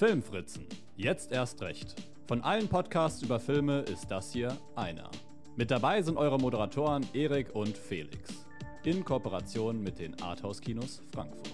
Filmfritzen. 0.00 0.66
Jetzt 0.96 1.30
erst 1.30 1.60
recht. 1.60 1.94
Von 2.26 2.40
allen 2.40 2.68
Podcasts 2.68 3.20
über 3.22 3.38
Filme 3.38 3.80
ist 3.80 4.10
das 4.10 4.32
hier 4.32 4.56
einer. 4.74 5.10
Mit 5.56 5.70
dabei 5.70 6.00
sind 6.00 6.16
eure 6.16 6.38
Moderatoren 6.38 7.06
Erik 7.12 7.54
und 7.54 7.76
Felix. 7.76 8.46
In 8.82 9.04
Kooperation 9.04 9.78
mit 9.82 9.98
den 9.98 10.18
Arthouse-Kinos 10.22 11.02
Frankfurt. 11.12 11.52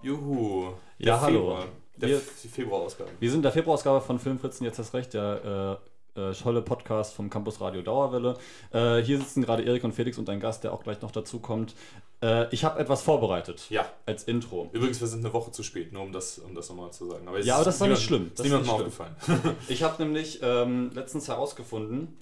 Juhu. 0.00 0.74
Ja, 0.98 1.22
hallo. 1.22 1.38
Februar. 1.40 1.64
Der, 1.96 2.20
Februarausgabe. 2.20 3.10
Wir 3.18 3.30
sind 3.32 3.44
der 3.44 3.50
Februarausgabe 3.50 4.00
von 4.00 4.20
Filmfritzen, 4.20 4.64
jetzt 4.64 4.78
erst 4.78 4.94
recht, 4.94 5.12
der 5.12 5.80
äh, 6.18 6.30
äh, 6.30 6.34
tolle 6.34 6.62
Podcast 6.62 7.14
vom 7.14 7.30
Campus 7.30 7.60
Radio 7.60 7.82
Dauerwelle. 7.82 8.36
Äh, 8.72 9.02
hier 9.02 9.18
sitzen 9.18 9.42
gerade 9.42 9.62
Erik 9.62 9.84
und 9.84 9.92
Felix 9.92 10.18
und 10.18 10.28
ein 10.28 10.40
Gast, 10.40 10.64
der 10.64 10.72
auch 10.72 10.82
gleich 10.82 11.00
noch 11.02 11.10
dazu 11.10 11.38
kommt. 11.38 11.74
Äh, 12.22 12.52
ich 12.52 12.64
habe 12.64 12.80
etwas 12.80 13.02
vorbereitet 13.02 13.66
Ja. 13.70 13.86
als 14.06 14.24
Intro. 14.24 14.68
Übrigens, 14.72 15.00
wir 15.00 15.06
sind 15.06 15.24
eine 15.24 15.32
Woche 15.32 15.52
zu 15.52 15.62
spät, 15.62 15.92
nur 15.92 16.02
um 16.02 16.12
das, 16.12 16.38
um 16.38 16.54
das 16.54 16.68
nochmal 16.68 16.90
zu 16.92 17.06
sagen. 17.08 17.28
Aber 17.28 17.38
Ja, 17.40 17.56
aber 17.56 17.64
das 17.64 17.74
ist 17.74 17.80
doch 17.80 17.86
nicht 17.86 18.02
schlimm. 18.02 18.32
Das 18.34 18.44
niemandem 18.44 18.68
ist 18.68 18.72
nicht 18.98 19.02
aufgefallen. 19.02 19.56
Ich 19.68 19.82
habe 19.82 20.02
nämlich 20.02 20.40
ähm, 20.42 20.90
letztens 20.94 21.28
herausgefunden, 21.28 22.16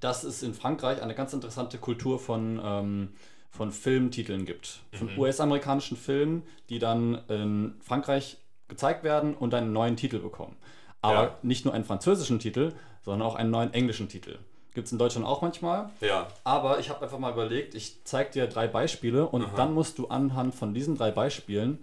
dass 0.00 0.24
es 0.24 0.42
in 0.42 0.52
Frankreich 0.54 1.00
eine 1.02 1.14
ganz 1.14 1.32
interessante 1.32 1.78
Kultur 1.78 2.18
von, 2.18 2.60
ähm, 2.62 3.08
von 3.50 3.72
Filmtiteln 3.72 4.44
gibt. 4.44 4.80
Von 4.92 5.12
Mhm. 5.14 5.18
US-amerikanischen 5.18 5.96
Filmen, 5.96 6.42
die 6.68 6.78
dann 6.78 7.22
in 7.28 7.74
Frankreich 7.80 8.36
gezeigt 8.68 9.04
werden 9.04 9.34
und 9.34 9.54
einen 9.54 9.72
neuen 9.72 9.96
Titel 9.96 10.18
bekommen. 10.18 10.56
Aber 11.00 11.22
Ja. 11.22 11.38
nicht 11.42 11.64
nur 11.64 11.72
einen 11.72 11.84
französischen 11.84 12.38
Titel, 12.40 12.72
sondern 13.06 13.26
auch 13.26 13.36
einen 13.36 13.50
neuen 13.50 13.72
englischen 13.72 14.10
Titel. 14.10 14.38
Gibt 14.74 14.88
es 14.88 14.92
in 14.92 14.98
Deutschland 14.98 15.26
auch 15.26 15.40
manchmal. 15.40 15.88
ja. 16.02 16.26
Aber 16.44 16.78
ich 16.80 16.90
habe 16.90 17.02
einfach 17.02 17.18
mal 17.18 17.32
überlegt, 17.32 17.74
ich 17.74 18.04
zeige 18.04 18.30
dir 18.32 18.46
drei 18.46 18.66
Beispiele 18.66 19.26
und 19.26 19.44
Aha. 19.44 19.56
dann 19.56 19.72
musst 19.72 19.96
du 19.96 20.08
anhand 20.08 20.54
von 20.54 20.74
diesen 20.74 20.98
drei 20.98 21.10
Beispielen 21.12 21.78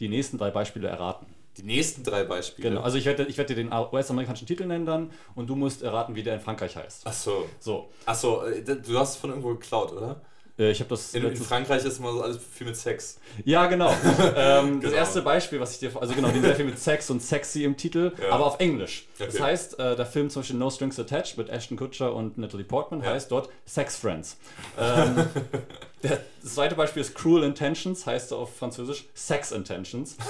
die 0.00 0.08
nächsten 0.08 0.36
drei 0.38 0.50
Beispiele 0.50 0.88
erraten. 0.88 1.26
Die 1.58 1.62
nächsten 1.62 2.02
drei 2.02 2.24
Beispiele. 2.24 2.70
Genau, 2.70 2.82
also 2.82 2.98
ich 2.98 3.04
werde, 3.04 3.24
ich 3.24 3.36
werde 3.36 3.54
dir 3.54 3.62
den 3.62 3.72
US-amerikanischen 3.72 4.46
Titel 4.46 4.64
nennen 4.64 4.86
dann 4.86 5.10
und 5.34 5.48
du 5.48 5.54
musst 5.54 5.82
erraten, 5.82 6.14
wie 6.14 6.22
der 6.22 6.34
in 6.34 6.40
Frankreich 6.40 6.76
heißt. 6.76 7.06
Achso. 7.06 7.48
So, 7.60 7.90
Achso, 8.06 8.44
äh, 8.44 8.62
du 8.62 8.98
hast 8.98 9.10
es 9.10 9.16
von 9.16 9.30
irgendwo 9.30 9.50
geklaut, 9.50 9.92
oder? 9.92 10.20
Äh, 10.58 10.70
ich 10.70 10.80
habe 10.80 10.90
das. 10.90 11.14
In, 11.14 11.24
in 11.24 11.36
Frankreich 11.36 11.84
ist 11.84 11.98
immer 11.98 12.12
so 12.12 12.22
alles 12.22 12.38
viel 12.52 12.66
mit 12.66 12.76
Sex. 12.76 13.18
ja, 13.44 13.66
genau. 13.66 13.90
ähm, 14.36 14.80
Das 14.80 14.90
Genau. 14.90 14.96
erste 14.96 15.22
Beispiel, 15.22 15.60
was 15.60 15.72
ich 15.72 15.78
dir. 15.78 15.90
Also 16.00 16.14
genau, 16.14 16.28
den 16.28 16.42
sehr 16.42 16.56
viel 16.56 16.64
mit 16.64 16.78
Sex 16.78 17.08
und 17.10 17.22
sexy 17.22 17.64
im 17.64 17.76
Titel, 17.76 18.12
Ja. 18.22 18.30
aber 18.30 18.46
auf 18.46 18.58
Englisch. 18.60 19.06
Das 19.18 19.34
Okay. 19.34 19.42
heißt, 19.44 19.78
äh, 19.78 19.96
der 19.96 20.06
Film 20.06 20.30
zum 20.30 20.42
Beispiel 20.42 20.56
No 20.56 20.70
Strings 20.70 20.98
Attached 20.98 21.36
mit 21.38 21.48
Ashton 21.48 21.76
Kutcher 21.76 22.14
und 22.14 22.38
Natalie 22.38 22.64
Portman 22.64 23.02
Ja. 23.02 23.10
heißt 23.10 23.30
dort 23.30 23.48
Sex 23.66 23.96
Friends. 23.96 24.36
Ähm, 24.78 25.16
der, 26.02 26.20
das 26.42 26.54
zweite 26.54 26.74
Beispiel 26.74 27.02
ist 27.02 27.14
Cruel 27.14 27.44
Intentions, 27.44 28.06
heißt 28.06 28.32
auf 28.32 28.56
Französisch 28.56 29.04
Sex 29.14 29.52
Intentions. 29.52 30.16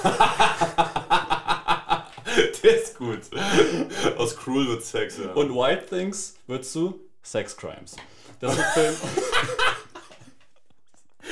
Der 2.62 2.76
ist 2.82 2.96
gut. 2.98 3.20
Aus 4.16 4.36
Cruel 4.36 4.68
wird 4.68 4.84
Sex, 4.84 5.16
ja. 5.18 5.30
Und 5.32 5.50
Wild 5.54 5.88
Things 5.88 6.34
wird 6.46 6.64
zu 6.64 7.00
Sex 7.22 7.56
Crimes. 7.56 7.96
Das 8.40 8.52
ist 8.52 8.58
ein 8.60 8.72
Film. 8.74 8.94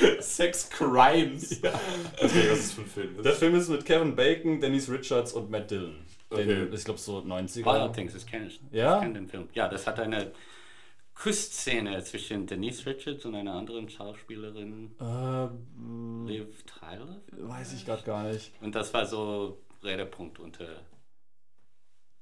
Sex 0.19 0.69
Crimes. 0.69 1.61
Okay, 1.61 2.49
was 2.51 2.59
ist 2.59 2.73
für 2.73 2.81
ein 2.81 2.87
Film? 2.87 3.23
Der 3.23 3.33
Film 3.33 3.55
ist 3.55 3.69
mit 3.69 3.85
Kevin 3.85 4.15
Bacon, 4.15 4.59
Dennis 4.61 4.89
Richards 4.89 5.33
und 5.33 5.49
Matt 5.49 5.71
Dillon. 5.71 5.95
Den, 5.95 5.97
Okay. 6.29 6.67
ich 6.73 6.83
glaube 6.83 6.99
so 6.99 7.19
90er. 7.19 7.65
Wild 7.65 7.93
Things, 7.93 8.13
das 8.13 8.25
kenne 8.25 8.47
ich. 8.47 8.59
Ja? 8.71 8.95
Ich 8.97 9.01
kenne 9.01 9.13
den 9.13 9.27
Film. 9.29 9.47
Ja, 9.53 9.67
das 9.69 9.87
hat 9.87 9.99
eine 9.99 10.31
Kussszene 11.15 12.03
zwischen 12.03 12.45
Denise 12.45 12.85
Richards 12.85 13.25
und 13.25 13.33
einer 13.35 13.53
anderen 13.53 13.89
Schauspielerin, 13.89 14.91
Äh, 14.99 15.47
Liv 16.29 16.47
Tyler. 16.65 17.21
weiß 17.31 17.73
ich 17.73 17.85
gerade 17.85 18.03
gar 18.03 18.23
nicht. 18.23 18.51
Und 18.61 18.75
das 18.75 18.93
war 18.93 19.05
so 19.05 19.57
Redepunkt 19.83 20.39
unter 20.39 20.67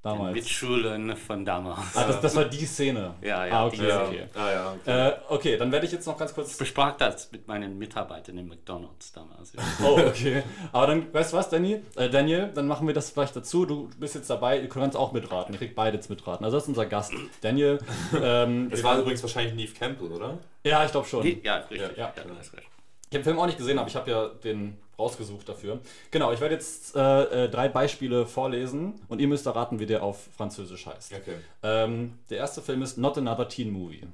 Damals. 0.05 0.33
Mitschülern 0.35 1.17
von 1.17 1.43
damals. 1.45 1.79
Ah, 1.95 2.05
das, 2.05 2.21
das 2.21 2.35
war 2.35 2.45
die 2.45 2.65
Szene. 2.65 3.15
Ja, 3.21 3.45
ja, 3.45 3.53
Ah, 3.53 3.65
okay, 3.67 3.77
die- 3.77 3.83
ja. 3.87 4.03
okay. 4.05 4.23
Ah, 4.35 4.51
ja. 4.51 4.73
Okay. 4.73 5.07
Äh, 5.07 5.13
okay, 5.29 5.57
dann 5.57 5.71
werde 5.71 5.85
ich 5.87 5.91
jetzt 5.91 6.05
noch 6.05 6.17
ganz 6.17 6.31
Ich 6.31 6.35
kurz. 6.35 6.55
besprach 6.57 6.95
das 6.97 7.31
mit 7.31 7.47
meinen 7.47 7.77
Mitarbeitern 7.79 8.37
in 8.37 8.47
McDonalds 8.47 9.11
damals. 9.13 9.53
Oh, 9.83 9.97
okay. 9.99 10.43
Aber 10.71 10.87
dann, 10.87 11.11
weißt 11.13 11.33
du 11.33 11.37
was, 11.37 11.49
Danny? 11.49 11.81
Äh, 11.95 12.09
Daniel, 12.09 12.51
dann 12.53 12.67
machen 12.67 12.85
wir 12.87 12.93
das 12.93 13.09
vielleicht 13.09 13.35
dazu. 13.35 13.65
Du 13.65 13.89
bist 13.99 14.13
jetzt 14.15 14.29
dabei, 14.29 14.59
du 14.59 14.67
kannst 14.67 14.95
auch 14.95 15.11
mitraten. 15.11 15.53
Ihr 15.53 15.57
kriegt 15.59 15.75
beide 15.75 15.97
jetzt 15.97 16.09
mitraten. 16.09 16.45
Also 16.45 16.57
das 16.57 16.63
ist 16.65 16.69
unser 16.69 16.85
Gast. 16.85 17.11
Daniel. 17.41 17.79
Ähm, 18.21 18.69
Das 18.69 18.83
war 18.83 18.97
übrigens 18.99 19.21
wahrscheinlich 19.23 19.55
Neve 19.55 19.73
Campbell, 19.73 20.11
oder? 20.11 20.37
ja, 20.63 20.85
ich 20.85 20.91
glaube 20.91 21.07
schon. 21.07 21.23
Die, 21.23 21.41
ja, 21.43 21.55
richtig. 21.57 21.79
Ja, 21.81 21.87
Ja, 21.97 22.13
ja. 22.15 22.23
Ich 22.41 22.49
habe 22.49 22.61
den 23.11 23.23
Film 23.23 23.39
auch 23.39 23.45
nicht 23.45 23.57
gesehen, 23.57 23.77
aber 23.79 23.87
ich 23.87 23.95
habe 23.95 24.09
ja 24.11 24.27
den 24.27 24.77
rausgesucht 24.97 25.47
dafür. 25.47 25.79
Genau, 26.11 26.31
ich 26.31 26.39
werde 26.39 26.55
jetzt 26.55 26.95
äh, 26.95 27.45
äh, 27.45 27.49
drei 27.49 27.67
Beispiele 27.69 28.25
vorlesen 28.25 29.01
und 29.07 29.19
ihr 29.19 29.27
müsst 29.27 29.45
erraten, 29.45 29.79
wie 29.79 29.85
der 29.85 30.03
auf 30.03 30.27
Französisch 30.35 30.85
heißt. 30.85 31.13
Okay. 31.13 31.37
Ähm, 31.63 32.19
der 32.29 32.37
erste 32.37 32.61
Film 32.61 32.81
ist 32.81 32.97
Not 32.97 33.17
Another 33.17 33.47
Teen 33.47 33.71
Movie. 33.71 34.07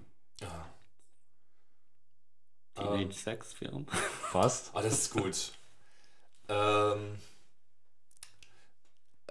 Teenage 2.75 3.13
Sex 3.13 3.53
Film. 3.53 3.85
Fast. 3.87 4.71
Ah, 4.73 4.81
das 4.81 4.93
ist 4.93 5.13
gut. 5.13 5.51
ähm. 6.49 7.17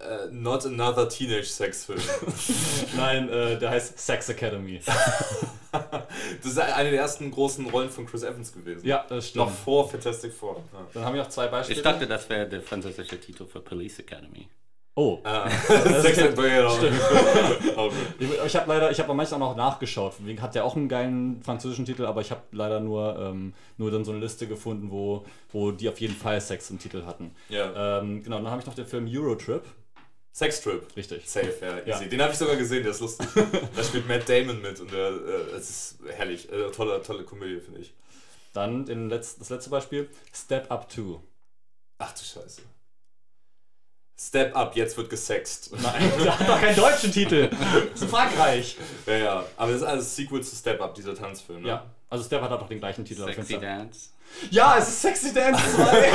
Äh, 0.00 0.32
not 0.32 0.64
another 0.64 1.08
Teenage 1.08 1.44
Sex 1.44 1.84
Film. 1.84 2.00
Nein, 2.96 3.28
äh, 3.28 3.58
der 3.58 3.70
heißt 3.70 3.98
Sex 3.98 4.30
Academy. 4.30 4.80
das 5.72 6.52
ist 6.52 6.58
eine 6.58 6.90
der 6.90 7.00
ersten 7.00 7.30
großen 7.30 7.66
Rollen 7.68 7.90
von 7.90 8.06
Chris 8.06 8.22
Evans 8.22 8.52
gewesen. 8.52 8.86
Ja, 8.86 9.04
das 9.08 9.28
stimmt. 9.28 9.46
Noch 9.46 9.52
vor 9.52 9.90
Fantastic 9.90 10.32
Four. 10.32 10.62
Ja. 10.72 10.86
Dann 10.94 11.04
haben 11.04 11.14
wir 11.14 11.22
noch 11.22 11.28
zwei 11.28 11.48
Beispiele. 11.48 11.78
Ich 11.78 11.82
dachte, 11.82 12.06
das 12.06 12.28
wäre 12.30 12.48
der 12.48 12.62
französische 12.62 13.20
Titel 13.20 13.46
für 13.46 13.60
Police 13.60 13.98
Academy. 13.98 14.48
Oh. 14.96 15.18
Ah, 15.22 15.48
Sex 16.02 16.18
and 16.18 16.34
genau. 16.34 16.72
okay. 16.72 17.94
Ich, 18.18 18.28
ich 18.46 18.56
habe 18.56 18.68
leider, 18.68 18.90
ich 18.90 18.98
habe 18.98 19.14
manchmal 19.14 19.40
auch 19.42 19.50
noch 19.50 19.56
nachgeschaut. 19.56 20.14
Wegen 20.18 20.42
hat 20.42 20.54
der 20.54 20.64
auch 20.64 20.76
einen 20.76 20.88
geilen 20.88 21.42
französischen 21.42 21.84
Titel, 21.84 22.06
aber 22.06 22.22
ich 22.22 22.30
habe 22.30 22.42
leider 22.52 22.80
nur, 22.80 23.16
ähm, 23.18 23.54
nur 23.78 23.90
dann 23.90 24.04
so 24.04 24.10
eine 24.10 24.20
Liste 24.20 24.46
gefunden, 24.46 24.90
wo, 24.90 25.24
wo 25.52 25.70
die 25.70 25.88
auf 25.88 26.00
jeden 26.00 26.16
Fall 26.16 26.40
Sex 26.40 26.70
im 26.70 26.78
Titel 26.78 27.04
hatten. 27.06 27.34
Ja. 27.48 28.00
Ähm, 28.00 28.22
genau, 28.22 28.38
dann 28.38 28.50
habe 28.50 28.60
ich 28.60 28.66
noch 28.66 28.74
den 28.74 28.86
Film 28.86 29.06
Eurotrip. 29.08 29.62
Sex 30.32 30.60
Trip. 30.60 30.84
Richtig. 30.96 31.28
Safe, 31.28 31.54
ja, 31.60 31.78
easy. 31.78 32.04
Ja. 32.04 32.08
Den 32.08 32.22
habe 32.22 32.32
ich 32.32 32.38
sogar 32.38 32.56
gesehen, 32.56 32.82
der 32.82 32.92
ist 32.92 33.00
lustig. 33.00 33.26
da 33.76 33.82
spielt 33.84 34.06
Matt 34.06 34.28
Damon 34.28 34.62
mit 34.62 34.80
und 34.80 34.92
der, 34.92 35.08
äh, 35.08 35.56
es 35.56 35.70
ist 35.70 35.98
herrlich. 36.08 36.50
Äh, 36.52 36.70
tolle, 36.70 37.02
tolle 37.02 37.24
Komödie, 37.24 37.60
finde 37.60 37.80
ich. 37.80 37.92
Dann 38.52 38.84
den 38.84 39.10
Letz-, 39.10 39.38
das 39.38 39.50
letzte 39.50 39.70
Beispiel, 39.70 40.08
Step 40.32 40.70
Up 40.70 40.90
2. 40.90 41.20
Ach 41.98 42.12
du 42.12 42.24
Scheiße. 42.24 42.62
Step 44.18 44.54
Up, 44.54 44.76
jetzt 44.76 44.96
wird 44.96 45.08
gesext. 45.08 45.72
Nein, 45.80 46.12
der 46.22 46.38
hat 46.38 46.48
doch 46.48 46.60
keinen 46.60 46.76
deutschen 46.76 47.10
Titel. 47.10 47.48
Das 47.92 48.02
ist 48.02 48.10
Frankreich. 48.10 48.76
Ja, 49.06 49.16
ja. 49.16 49.46
Aber 49.56 49.72
das 49.72 49.80
ist 49.80 49.86
alles 49.86 50.14
Sequel 50.16 50.42
zu 50.42 50.54
Step 50.54 50.80
Up, 50.80 50.94
dieser 50.94 51.14
Tanzfilm. 51.14 51.62
Ne? 51.62 51.68
Ja, 51.68 51.86
also 52.10 52.24
Step 52.24 52.42
hat 52.42 52.50
auch 52.52 52.68
den 52.68 52.78
gleichen 52.78 53.04
Titel. 53.04 53.22
auf 53.22 53.32
Sexy. 53.34 53.58
Dance. 53.58 54.10
Ja, 54.50 54.76
es 54.78 54.88
ist 54.88 55.02
Sexy 55.02 55.32
Dance 55.34 55.60
2. 55.76 56.08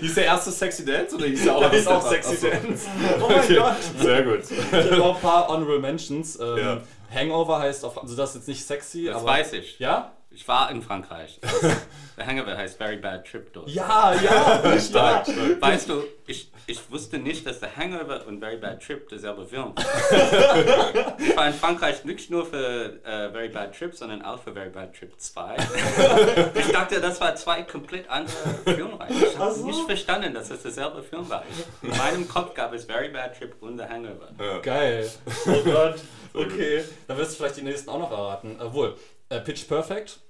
Hieß 0.00 0.14
der 0.14 0.24
erste 0.24 0.50
Sexy 0.52 0.84
Dance 0.84 1.16
oder 1.16 1.26
hieß 1.26 1.44
der 1.44 1.56
auch, 1.56 1.72
ist 1.72 1.88
auch? 1.88 2.08
Sexy 2.08 2.34
Achso. 2.34 2.48
Dance. 2.48 2.86
Oh 3.20 3.28
mein 3.28 3.40
Okay. 3.40 3.56
Gott. 3.56 3.76
Sehr 4.00 4.22
gut. 4.22 4.40
Ich 4.50 4.90
habe 4.92 5.02
auch 5.02 5.16
ein 5.16 5.20
paar 5.22 5.48
Honorable 5.48 5.78
Mentions. 5.80 6.38
Ähm, 6.38 6.58
Ja. 6.58 6.80
Hangover 7.12 7.58
heißt 7.58 7.84
auf, 7.84 8.00
also 8.00 8.14
das 8.16 8.30
ist 8.30 8.36
jetzt 8.36 8.48
nicht 8.48 8.64
sexy, 8.64 9.06
Das 9.06 9.16
aber. 9.16 9.26
weiß 9.26 9.54
ich. 9.54 9.78
Ja? 9.80 10.12
Ich 10.30 10.46
war 10.46 10.70
in 10.70 10.80
Frankreich. 10.80 11.40
Der 12.16 12.24
Hangover 12.26 12.56
heißt 12.56 12.76
Very 12.78 12.98
Bad 12.98 13.26
Trip 13.26 13.52
dort. 13.52 13.68
Ja, 13.68 14.14
ja. 14.14 14.78
Stark, 14.78 15.26
ja. 15.26 15.34
Weißt 15.60 15.88
du, 15.88 16.04
ich, 16.28 16.52
ich 16.70 16.90
wusste 16.90 17.18
nicht, 17.18 17.44
dass 17.46 17.58
der 17.58 17.76
Hangover 17.76 18.24
und 18.26 18.38
Very 18.38 18.56
Bad 18.56 18.82
Trip 18.82 19.08
derselbe 19.08 19.44
Film 19.44 19.74
ist. 19.76 19.86
Ich 21.18 21.36
war 21.36 21.48
in 21.48 21.54
Frankreich 21.54 22.04
nicht 22.04 22.30
nur 22.30 22.46
für 22.46 23.02
äh, 23.04 23.30
Very 23.30 23.48
Bad 23.48 23.76
Trip, 23.76 23.94
sondern 23.94 24.22
auch 24.22 24.40
für 24.40 24.52
Very 24.52 24.70
Bad 24.70 24.94
Trip 24.94 25.12
2. 25.16 25.56
Ich 26.54 26.68
dachte, 26.68 27.00
das 27.00 27.20
war 27.20 27.34
zwei 27.34 27.62
komplett 27.62 28.08
andere 28.08 28.36
Filmreihen. 28.64 29.22
Ich 29.22 29.36
habe 29.38 29.52
so. 29.52 29.66
nicht 29.66 29.80
verstanden, 29.84 30.32
dass 30.32 30.50
es 30.50 30.62
derselbe 30.62 31.02
Film 31.02 31.28
war. 31.28 31.44
In 31.82 31.90
meinem 31.90 32.28
Kopf 32.28 32.54
gab 32.54 32.72
es 32.72 32.84
Very 32.84 33.08
Bad 33.08 33.36
Trip 33.36 33.54
und 33.60 33.76
der 33.76 33.88
Hangover. 33.88 34.28
Geil. 34.62 35.10
Oh 35.46 35.62
Gott. 35.64 35.96
Okay. 36.32 36.84
Dann 37.08 37.18
wirst 37.18 37.32
du 37.32 37.36
vielleicht 37.38 37.56
die 37.56 37.62
nächsten 37.62 37.90
auch 37.90 37.98
noch 37.98 38.10
erraten. 38.12 38.56
Obwohl, 38.60 38.96
äh, 39.28 39.40
Pitch 39.40 39.66
Perfect. 39.66 40.20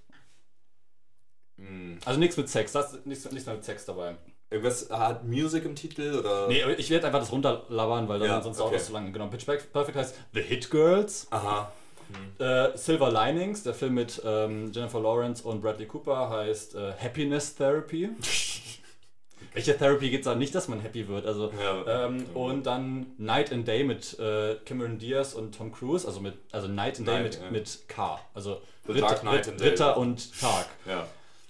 Hm. 1.59 1.99
Also 2.05 2.19
nichts 2.19 2.37
mit 2.39 2.49
Sex, 2.49 2.73
das 2.73 2.95
ist 2.95 3.07
nichts, 3.07 3.31
nichts 3.31 3.47
mehr 3.47 3.57
mit 3.57 3.65
Sex 3.65 3.85
dabei. 3.85 4.17
Irgendwas 4.51 4.91
hat 4.91 5.25
Music 5.25 5.65
im 5.65 5.77
Titel 5.77 6.19
oder? 6.19 6.49
Nee, 6.49 6.63
ich 6.77 6.91
werde 6.91 7.07
einfach 7.07 7.21
das 7.21 7.31
runterlabern, 7.31 8.09
weil 8.09 8.19
dann 8.19 8.29
Ja, 8.29 8.43
sonst 8.43 8.57
okay. 8.59 8.69
dauert 8.71 8.81
das 8.81 8.87
zu 8.87 8.93
lange. 8.93 9.13
Genau, 9.13 9.29
Pitch 9.29 9.47
Perfect 9.47 9.97
heißt 9.97 10.17
The 10.33 10.43
Hit 10.43 10.71
Girls. 10.71 11.29
Aha. 11.31 11.71
Äh, 12.41 12.77
Silver 12.77 13.13
Linings, 13.13 13.63
der 13.63 13.75
Film 13.75 13.95
mit 13.95 14.21
ähm, 14.25 14.73
Jennifer 14.73 14.99
Lawrence 15.01 15.45
und 15.45 15.61
Bradley 15.61 15.87
Cooper, 15.87 16.29
heißt 16.31 16.75
äh, 16.75 16.93
Happiness 17.01 17.55
Therapy. 17.55 18.11
Welche 19.53 19.77
Therapy 19.77 20.11
geht 20.11 20.21
es 20.21 20.25
da 20.27 20.35
nicht, 20.35 20.55
dass 20.55 20.69
man 20.69 20.81
happy 20.81 21.07
wird? 21.09 21.27
Also, 21.27 21.53
Ja. 21.61 22.07
ähm, 22.07 22.25
und 22.35 22.65
dann 22.67 23.07
Night 23.19 23.53
and 23.53 23.67
Day 23.67 23.83
mit 23.85 24.19
äh, 24.19 24.57
Cameron 24.65 24.99
Diaz 24.99 25.35
und 25.35 25.57
Tom 25.57 25.73
Cruise, 25.73 26.07
also 26.07 26.21
mit 26.21 26.35
also 26.53 26.69
Night 26.69 26.99
and 26.99 27.09
Day 27.09 27.15
Night, 27.15 27.25
mit, 27.25 27.41
ja. 27.41 27.51
mit 27.51 27.89
K. 27.89 28.21
Also 28.35 28.61
Ritter, 28.89 29.01
Dark 29.01 29.21
Knight 29.21 29.49
and 29.49 29.61
Day. 29.61 29.69
Ritter 29.71 29.97
und 29.97 30.41
Tag. 30.41 30.67
Ja. 30.87 31.07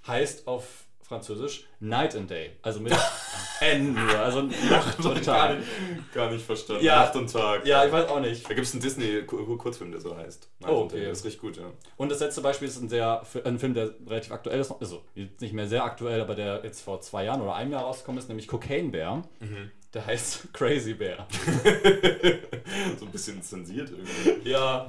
Heißt 0.06 0.46
auf 0.46 0.64
Französisch 1.10 1.64
Night 1.80 2.14
and 2.14 2.30
Day. 2.30 2.52
Also 2.62 2.78
mit 2.78 2.92
N 3.60 3.94
nur, 3.94 4.18
also 4.20 4.42
Nacht 4.42 4.96
und 5.04 5.24
Gar 5.26 5.48
Tag. 5.48 5.58
nicht, 5.58 6.14
gar 6.14 6.30
nicht 6.30 6.46
verstanden. 6.46 6.84
Ja. 6.84 7.00
Nacht 7.00 7.16
und 7.16 7.32
Tag. 7.32 7.66
Ja, 7.66 7.84
ich 7.84 7.90
weiß 7.90 8.08
auch 8.08 8.20
nicht. 8.20 8.44
Da 8.48 8.54
gibt 8.54 8.64
es 8.64 8.72
einen 8.72 8.80
Disney-Kurzfilm, 8.80 9.90
der 9.90 10.00
so 10.00 10.16
heißt. 10.16 10.48
Night 10.60 10.70
Oh, 10.70 10.82
okay. 10.82 11.06
Das 11.06 11.18
ist 11.18 11.24
richtig 11.24 11.40
gut, 11.40 11.56
ja. 11.56 11.64
Und 11.96 12.12
das 12.12 12.20
letzte 12.20 12.42
Beispiel 12.42 12.68
ist 12.68 12.80
ein, 12.80 12.88
sehr, 12.88 13.22
ein 13.44 13.58
Film, 13.58 13.74
der 13.74 13.90
relativ 14.06 14.30
aktuell 14.30 14.60
ist. 14.60 14.70
Also 14.70 15.02
nicht 15.40 15.52
mehr 15.52 15.66
sehr 15.66 15.82
aktuell, 15.82 16.20
aber 16.20 16.36
der 16.36 16.60
jetzt 16.62 16.80
vor 16.80 17.00
zwei 17.00 17.24
Jahren 17.24 17.40
oder 17.42 17.56
einem 17.56 17.72
Jahr 17.72 17.82
rausgekommen 17.82 18.20
ist, 18.20 18.28
nämlich 18.28 18.46
Cocaine 18.46 18.90
Bear. 18.90 19.24
Der 19.92 20.06
heißt 20.06 20.48
Crazy 20.54 20.94
Bear. 20.94 21.26
so 23.00 23.04
ein 23.04 23.10
bisschen 23.10 23.42
zensiert 23.42 23.90
irgendwie. 23.90 24.48
Ja, 24.48 24.88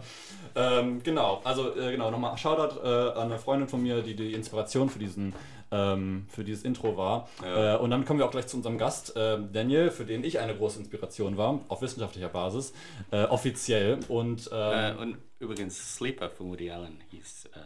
ähm, 0.56 1.02
genau. 1.02 1.42
Also 1.44 1.76
äh, 1.76 1.92
genau, 1.92 2.12
nochmal 2.12 2.38
Shoutout 2.38 2.80
äh, 2.84 2.88
an 3.18 3.32
eine 3.32 3.40
Freundin 3.40 3.68
von 3.68 3.82
mir, 3.82 4.04
die 4.04 4.16
die 4.16 4.34
Inspiration 4.34 4.88
für 4.90 5.00
diesen 5.00 5.34
ähm, 5.72 6.26
für 6.30 6.44
dieses 6.44 6.64
Intro 6.64 6.98
war. 6.98 7.30
Ja. 7.42 7.76
Äh, 7.76 7.78
und 7.80 7.90
dann 7.92 8.06
kommen 8.06 8.20
wir 8.20 8.26
auch 8.26 8.32
gleich 8.32 8.48
zu 8.48 8.58
unserem 8.58 8.78
Gast, 8.78 9.16
äh, 9.16 9.40
Daniel, 9.52 9.90
für 9.90 10.06
den 10.06 10.24
ich 10.24 10.40
eine 10.40 10.56
große 10.56 10.80
Inspiration 10.80 11.38
war, 11.38 11.62
auf 11.70 11.82
wissenschaftlicher 11.82 12.30
Basis, 12.30 12.74
äh, 13.12 13.24
offiziell. 13.24 14.00
Und 14.08 14.52
Äh, 14.52 14.90
ähm, 14.92 14.98
und 14.98 15.18
übrigens, 15.40 15.96
Sleeper 15.96 16.30
von 16.30 16.50
Woody 16.50 16.70
Allen 16.70 17.02
hieß 17.10 17.46
äh, 17.54 17.60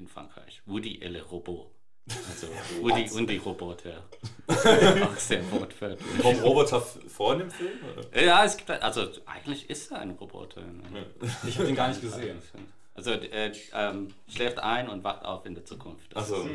in 0.00 0.08
Frankreich 0.08 0.62
Woody 0.66 1.00
et 1.00 1.10
le 1.10 1.22
Robot. 1.22 1.70
Also 2.30 2.46
Woody 2.80 3.10
und 3.10 3.28
die 3.28 3.36
Roboter. 3.36 4.02
Auch 4.48 5.16
sehr 5.16 5.42
wortwörtlich. 5.50 6.22
Kommt 6.22 6.42
Roboter 6.42 6.80
vor 6.80 7.34
in 7.34 7.40
dem 7.40 7.50
Film? 7.50 7.72
Oder? 7.96 8.24
Ja, 8.24 8.44
es 8.44 8.56
gibt, 8.56 8.70
also 8.70 9.08
eigentlich 9.26 9.68
ist 9.68 9.90
er 9.90 10.00
ein 10.00 10.10
Roboter. 10.12 10.62
ich 11.46 11.56
habe 11.56 11.66
den 11.66 11.76
gar 11.76 11.88
nicht 11.88 12.00
gesehen. 12.00 12.38
Also 12.94 13.10
er 13.10 13.52
ähm, 13.74 14.08
schläft 14.26 14.58
ein 14.58 14.88
und 14.88 15.04
wacht 15.04 15.24
auf 15.24 15.46
in 15.46 15.54
der 15.54 15.64
Zukunft. 15.64 16.16
Das 16.16 16.32
Achso. 16.32 16.48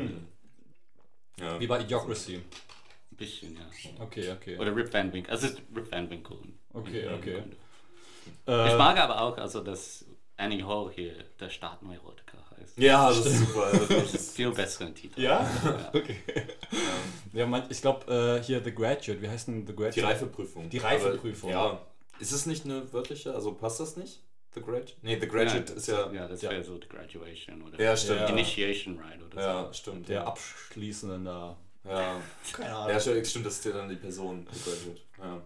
Ja. 1.40 1.58
Wie 1.60 1.66
bei 1.66 1.80
Idiocracy. 1.80 2.36
Ein 2.36 3.16
bisschen, 3.16 3.54
ja. 3.56 3.62
Okay, 4.02 4.30
okay. 4.32 4.58
Oder 4.58 4.74
Rip 4.74 4.92
Van 4.92 5.12
Winkle. 5.12 5.32
Also 5.32 5.48
Rip 5.74 5.90
Van 5.90 6.08
Winkle. 6.10 6.38
Okay, 6.72 7.08
okay. 7.14 7.42
Ich 8.26 8.52
Äh, 8.52 8.76
mag 8.76 8.98
aber 8.98 9.20
auch, 9.20 9.36
also 9.38 9.60
dass 9.62 10.04
Annie 10.36 10.66
Hall 10.66 10.90
hier 10.94 11.12
der 11.38 11.48
Startneurotiker 11.50 12.38
heißt. 12.58 12.78
Ja, 12.78 13.08
das 13.08 13.24
ist 13.26 13.38
super. 13.40 13.70
Das 13.72 14.14
ist, 14.14 14.30
Viel 14.36 14.50
besseren 14.50 14.94
Titel. 14.94 15.20
ja? 15.20 15.48
Okay. 15.92 16.16
Ja, 17.32 17.46
man, 17.46 17.64
ich 17.68 17.80
glaube, 17.80 18.40
äh, 18.40 18.42
hier 18.42 18.62
The 18.62 18.72
Graduate, 18.74 19.20
wie 19.22 19.28
heißt 19.28 19.48
denn 19.48 19.66
The 19.66 19.72
Graduate? 19.74 19.94
die 19.94 20.00
Reifeprüfung. 20.00 20.70
Die 20.70 20.78
Reifeprüfung. 20.78 21.52
Aber, 21.54 21.72
ja. 21.74 21.86
Ist 22.20 22.32
es 22.32 22.46
nicht 22.46 22.64
eine 22.64 22.92
wörtliche? 22.92 23.34
Also 23.34 23.52
passt 23.52 23.80
das 23.80 23.96
nicht? 23.96 24.20
The 24.54 24.60
Graduate? 24.60 24.92
Nee, 25.02 25.18
The 25.20 25.26
Graduate 25.26 25.72
ja, 25.72 25.76
ist 25.76 25.88
ja. 25.88 26.12
Ja, 26.12 26.28
das 26.28 26.42
Ja. 26.42 26.50
wäre 26.50 26.64
so 26.64 26.78
die 26.78 26.88
Graduation 26.88 27.62
oder 27.62 27.80
Ja, 27.82 27.96
stimmt. 27.96 28.20
Ja. 28.20 28.26
Initiation 28.28 28.98
Ride 28.98 29.24
oder 29.24 29.42
Ja, 29.42 29.72
stimmt. 29.74 30.08
Der 30.08 30.16
ja. 30.16 30.24
abschließende. 30.26 31.56
Ja. 31.86 32.18
Keine 32.54 32.70
ja, 32.70 32.98
stimmt, 32.98 33.44
das 33.44 33.58
ist 33.58 33.64
ja 33.66 33.72
dann 33.72 33.90
die 33.90 33.96
Person. 33.96 34.46
The 34.50 34.70
Graduate. 34.70 35.00
Ja. 35.18 35.42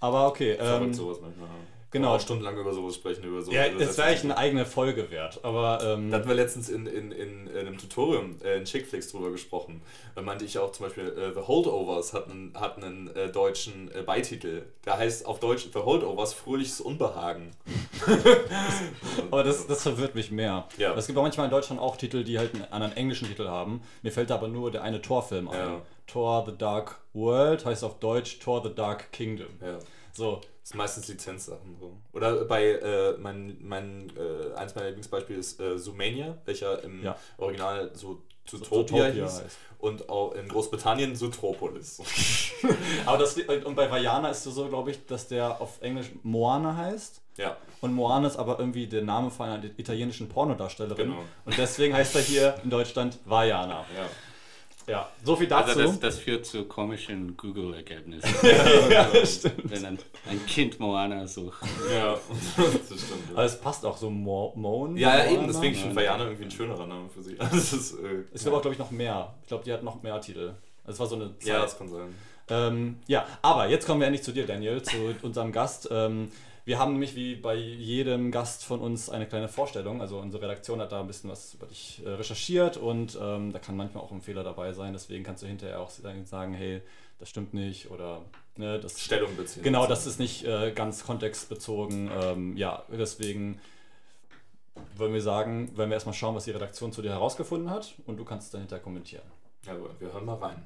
Aber 0.00 0.26
okay. 0.26 0.56
Ähm, 0.60 0.92
sowas 0.92 1.18
manchmal. 1.20 1.48
Genau. 1.90 2.14
Auch 2.14 2.20
stundenlang 2.20 2.56
über 2.58 2.72
sowas 2.72 2.94
sprechen, 2.94 3.24
über 3.24 3.42
so. 3.42 3.52
ja, 3.52 3.68
das 3.68 3.96
wäre 3.96 4.08
eigentlich 4.08 4.24
eine 4.24 4.36
eigene 4.36 4.66
Folge 4.66 5.10
wert. 5.10 5.40
Aber 5.42 5.80
ähm, 5.82 6.10
Da 6.10 6.18
hatten 6.18 6.28
wir 6.28 6.34
letztens 6.34 6.68
in, 6.68 6.86
in, 6.86 7.12
in, 7.12 7.46
in 7.46 7.56
einem 7.56 7.78
Tutorium 7.78 8.36
äh, 8.42 8.58
in 8.58 8.64
Chickflix 8.64 9.10
drüber 9.10 9.30
gesprochen. 9.30 9.82
Da 10.14 10.22
meinte 10.22 10.44
ich 10.44 10.58
auch 10.58 10.72
zum 10.72 10.86
Beispiel, 10.86 11.08
äh, 11.08 11.34
The 11.34 11.46
Holdovers 11.46 12.12
hat 12.12 12.30
einen, 12.30 12.52
hat 12.54 12.82
einen 12.82 13.14
äh, 13.14 13.30
deutschen 13.30 13.90
äh, 13.94 14.02
Beititel. 14.02 14.66
Der 14.84 14.98
heißt 14.98 15.26
auf 15.26 15.40
Deutsch 15.40 15.68
The 15.72 15.80
Holdovers 15.80 16.34
fröhliches 16.34 16.80
Unbehagen. 16.80 17.52
aber 19.30 19.44
das, 19.44 19.66
das 19.66 19.82
verwirrt 19.82 20.14
mich 20.14 20.30
mehr. 20.30 20.66
Ja. 20.76 20.94
Es 20.94 21.06
gibt 21.06 21.18
auch 21.18 21.22
manchmal 21.22 21.46
in 21.46 21.50
Deutschland 21.50 21.80
auch 21.80 21.96
Titel, 21.96 22.24
die 22.24 22.38
halt 22.38 22.54
einen 22.54 22.64
anderen 22.72 22.96
englischen 22.96 23.28
Titel 23.28 23.48
haben. 23.48 23.82
Mir 24.02 24.12
fällt 24.12 24.30
da 24.30 24.34
aber 24.34 24.48
nur 24.48 24.70
der 24.70 24.82
eine 24.82 25.00
Torfilm 25.02 25.48
ein. 25.48 25.58
Ja. 25.58 25.82
Thor 26.06 26.44
The 26.46 26.56
Dark 26.56 26.98
World 27.12 27.64
heißt 27.64 27.84
auf 27.84 27.98
Deutsch 28.00 28.38
Thor 28.40 28.62
The 28.62 28.74
Dark 28.74 29.12
Kingdom. 29.12 29.48
Ja. 29.60 29.78
So, 30.12 30.40
Das 30.68 30.72
sind 30.72 30.78
meistens 30.80 31.08
Lizenzsachen. 31.08 31.78
So. 31.80 31.96
Oder 32.12 32.44
bei 32.44 32.72
äh, 32.72 33.16
mein, 33.16 33.56
mein, 33.62 34.12
äh, 34.14 34.54
eins 34.54 34.74
meiner 34.74 34.88
Lieblingsbeispiele 34.88 35.38
ist 35.38 35.58
äh, 35.58 35.78
Zoomania, 35.78 36.36
welcher 36.44 36.84
im 36.84 37.02
Ja. 37.02 37.16
Original 37.38 37.90
so 37.94 38.20
Zootopia 38.44 38.68
Zootopia 38.98 39.06
hieß. 39.06 39.42
heißt. 39.44 39.58
Und 39.78 40.10
auch 40.10 40.34
in 40.34 40.46
Großbritannien 40.46 41.16
Zootropolis. 41.16 42.02
Aber 43.06 43.16
das, 43.16 43.34
und 43.64 43.76
bei 43.76 43.90
Vajana 43.90 44.28
ist 44.28 44.44
es 44.44 44.54
so, 44.54 44.68
glaube 44.68 44.90
ich, 44.90 45.06
dass 45.06 45.26
der 45.28 45.58
auf 45.58 45.80
Englisch 45.80 46.10
Moana 46.22 46.76
heißt. 46.76 47.22
ja. 47.38 47.56
Und 47.80 47.94
Moana 47.94 48.26
ist 48.26 48.36
aber 48.36 48.58
irgendwie 48.58 48.88
der 48.88 49.02
Name 49.02 49.30
von 49.30 49.48
einer 49.48 49.64
italienischen 49.64 50.28
Pornodarstellerin. 50.28 51.10
Genau. 51.10 51.22
Und 51.46 51.56
deswegen 51.56 51.94
heißt 51.94 52.14
er 52.16 52.20
hier 52.22 52.56
in 52.62 52.68
Deutschland 52.68 53.20
Vajana. 53.24 53.86
ja. 53.96 54.06
Ja, 54.88 55.08
so 55.22 55.36
viel 55.36 55.46
dazu. 55.46 55.78
Also 55.78 55.82
das, 55.82 56.00
das 56.00 56.18
führt 56.18 56.46
zu 56.46 56.64
komischen 56.64 57.36
Google-Ergebnissen, 57.36 58.34
ja, 58.90 59.06
stimmt. 59.26 59.70
wenn 59.70 59.84
ein, 59.84 59.98
ein 60.28 60.46
Kind 60.46 60.80
Moana 60.80 61.26
sucht. 61.26 61.62
Ja, 61.92 62.12
das 62.56 63.00
stimmt. 63.00 63.30
Aber 63.32 63.44
es 63.44 63.60
passt 63.60 63.84
auch 63.84 63.96
so 63.96 64.08
Mo 64.08 64.52
Moan. 64.56 64.96
Ja, 64.96 65.18
ja, 65.18 65.30
eben, 65.30 65.46
deswegen 65.46 65.74
finde 65.74 65.94
Vajana 65.94 66.24
irgendwie 66.24 66.44
ein 66.44 66.50
schönerer 66.50 66.86
Name 66.86 67.08
für 67.08 67.22
sie. 67.22 67.36
Das 67.38 67.72
ist, 67.72 67.94
äh, 67.94 68.24
Es 68.32 68.42
gibt 68.42 68.54
aber, 68.54 68.62
glaube 68.62 68.72
ich, 68.74 68.78
noch 68.78 68.90
mehr. 68.90 69.34
Ich 69.42 69.48
glaube, 69.48 69.64
die 69.64 69.72
hat 69.72 69.82
noch 69.82 70.02
mehr 70.02 70.20
Titel. 70.20 70.54
Es 70.86 70.98
war 70.98 71.06
so 71.06 71.16
eine 71.16 71.38
Zeit. 71.38 71.48
ja, 71.48 71.60
das 71.60 71.76
kann 71.76 71.88
sein. 71.88 72.14
Ähm, 72.50 72.96
ja, 73.06 73.26
aber 73.42 73.68
jetzt 73.68 73.86
kommen 73.86 74.00
wir 74.00 74.06
endlich 74.06 74.24
zu 74.24 74.32
dir, 74.32 74.46
Daniel, 74.46 74.82
zu 74.82 74.96
unserem 75.22 75.52
Gast. 75.52 75.88
Ähm, 75.90 76.30
wir 76.68 76.78
haben 76.78 76.92
nämlich 76.92 77.16
wie 77.16 77.34
bei 77.34 77.54
jedem 77.54 78.30
Gast 78.30 78.62
von 78.62 78.80
uns 78.80 79.08
eine 79.08 79.24
kleine 79.26 79.48
Vorstellung. 79.48 80.02
Also 80.02 80.18
unsere 80.18 80.42
Redaktion 80.42 80.82
hat 80.82 80.92
da 80.92 81.00
ein 81.00 81.06
bisschen 81.06 81.30
was 81.30 81.54
über 81.54 81.64
dich 81.64 82.02
äh, 82.04 82.10
recherchiert 82.10 82.76
und 82.76 83.18
ähm, 83.18 83.54
da 83.54 83.58
kann 83.58 83.74
manchmal 83.74 84.04
auch 84.04 84.12
ein 84.12 84.20
Fehler 84.20 84.44
dabei 84.44 84.74
sein. 84.74 84.92
Deswegen 84.92 85.24
kannst 85.24 85.42
du 85.42 85.46
hinterher 85.46 85.80
auch 85.80 85.88
sagen, 85.88 86.52
hey, 86.52 86.82
das 87.18 87.30
stimmt 87.30 87.54
nicht 87.54 87.90
oder 87.90 88.20
ne, 88.56 88.78
das 88.78 89.00
Stellung 89.00 89.34
beziehen. 89.34 89.62
Genau, 89.62 89.86
das 89.86 90.06
ist 90.06 90.18
nicht 90.18 90.44
äh, 90.44 90.70
ganz 90.72 91.06
kontextbezogen. 91.06 92.10
Ähm, 92.22 92.54
ja, 92.58 92.82
deswegen 92.92 93.58
wollen 94.94 95.14
wir 95.14 95.22
sagen, 95.22 95.74
wollen 95.74 95.88
wir 95.88 95.94
erstmal 95.94 96.14
schauen, 96.14 96.34
was 96.34 96.44
die 96.44 96.50
Redaktion 96.50 96.92
zu 96.92 97.00
dir 97.00 97.12
herausgefunden 97.12 97.70
hat 97.70 97.94
und 98.04 98.18
du 98.18 98.26
kannst 98.26 98.48
es 98.48 98.50
dann 98.52 98.60
hinterher 98.60 98.84
kommentieren. 98.84 99.24
Ja, 99.64 99.72
aber 99.72 99.98
wir 99.98 100.12
hören 100.12 100.26
mal 100.26 100.36
rein. 100.36 100.62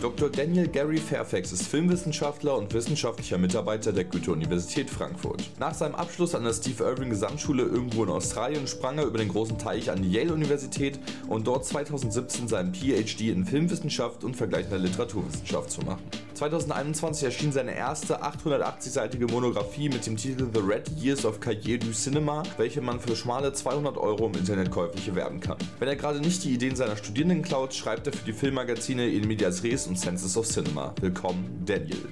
Dr. 0.00 0.30
Daniel 0.30 0.66
Gary 0.66 0.96
Fairfax 0.96 1.52
ist 1.52 1.66
Filmwissenschaftler 1.66 2.56
und 2.56 2.72
wissenschaftlicher 2.72 3.36
Mitarbeiter 3.36 3.92
der 3.92 4.04
Goethe-Universität 4.04 4.88
Frankfurt. 4.88 5.50
Nach 5.58 5.74
seinem 5.74 5.94
Abschluss 5.94 6.34
an 6.34 6.42
der 6.42 6.54
Steve 6.54 6.82
Irwin 6.84 7.10
Gesamtschule 7.10 7.64
irgendwo 7.64 8.04
in 8.04 8.08
Australien 8.08 8.66
sprang 8.66 8.96
er 8.96 9.04
über 9.04 9.18
den 9.18 9.28
großen 9.28 9.58
Teich 9.58 9.90
an 9.90 10.00
die 10.00 10.10
Yale-Universität 10.10 10.98
und 11.28 11.46
dort 11.46 11.66
2017 11.66 12.48
seinen 12.48 12.72
PhD 12.72 13.28
in 13.28 13.44
Filmwissenschaft 13.44 14.24
und 14.24 14.36
vergleichender 14.36 14.78
Literaturwissenschaft 14.78 15.70
zu 15.70 15.82
machen. 15.82 16.02
2021 16.40 17.24
erschien 17.24 17.52
seine 17.52 17.76
erste 17.76 18.22
880-seitige 18.22 19.30
Monographie 19.30 19.90
mit 19.90 20.06
dem 20.06 20.16
Titel 20.16 20.48
The 20.50 20.60
Red 20.60 20.88
Years 20.98 21.26
of 21.26 21.38
Cahiers 21.38 21.80
du 21.80 21.92
Cinema, 21.92 22.42
welche 22.56 22.80
man 22.80 22.98
für 22.98 23.14
schmale 23.14 23.52
200 23.52 23.98
Euro 23.98 24.24
im 24.24 24.32
Internet 24.32 24.70
käuflich 24.70 25.06
erwerben 25.06 25.40
kann. 25.40 25.58
Wenn 25.78 25.88
er 25.88 25.96
gerade 25.96 26.18
nicht 26.18 26.42
die 26.42 26.54
Ideen 26.54 26.74
seiner 26.74 26.96
Studierenden 26.96 27.42
klaut, 27.42 27.74
schreibt 27.74 28.06
er 28.06 28.14
für 28.14 28.24
die 28.24 28.32
Filmmagazine 28.32 29.06
In 29.06 29.28
Medias 29.28 29.62
Res 29.62 29.86
und 29.86 29.98
Senses 29.98 30.34
of 30.38 30.46
Cinema. 30.46 30.94
Willkommen, 31.02 31.62
Daniel. 31.66 32.08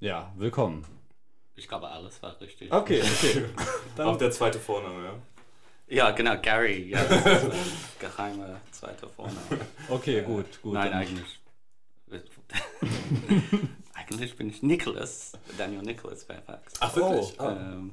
Ja, 0.00 0.34
willkommen. 0.36 0.84
Ich 1.54 1.66
glaube, 1.66 1.88
alles 1.88 2.22
war 2.22 2.38
richtig. 2.42 2.70
Okay, 2.70 3.00
okay. 3.00 3.44
Auch 4.02 4.18
der 4.18 4.30
zweite 4.30 4.58
Vorname, 4.58 5.02
ja. 5.02 5.14
Ja, 5.90 6.10
genau, 6.12 6.36
Gary. 6.40 6.88
Ja, 6.90 7.02
das 7.04 7.26
ist 7.42 7.44
ein 7.52 7.52
geheimer 7.98 8.60
zweiter 8.70 9.08
Vorname. 9.08 9.38
Okay, 9.88 10.22
gut, 10.22 10.62
gut. 10.62 10.74
Nein, 10.74 10.92
eigentlich. 10.92 11.40
eigentlich 13.94 14.36
bin 14.36 14.48
ich 14.50 14.62
Nicholas, 14.62 15.32
Daniel 15.58 15.82
Nicholas 15.82 16.24
Fairfax. 16.24 16.74
Ach, 16.80 16.94
wirklich? 16.96 17.34
Oh. 17.38 17.42
Ah. 17.42 17.56
Ähm, 17.60 17.92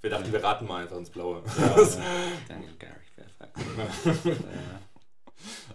Wir 0.00 0.10
dachten, 0.10 0.32
wir 0.32 0.42
raten 0.42 0.66
mal 0.66 0.82
einfach 0.82 0.96
ins 0.96 1.10
Blaue. 1.10 1.42
Daniel 2.48 2.74
Gary 2.78 2.92
Fairfax. 3.14 4.26
äh, 4.26 4.34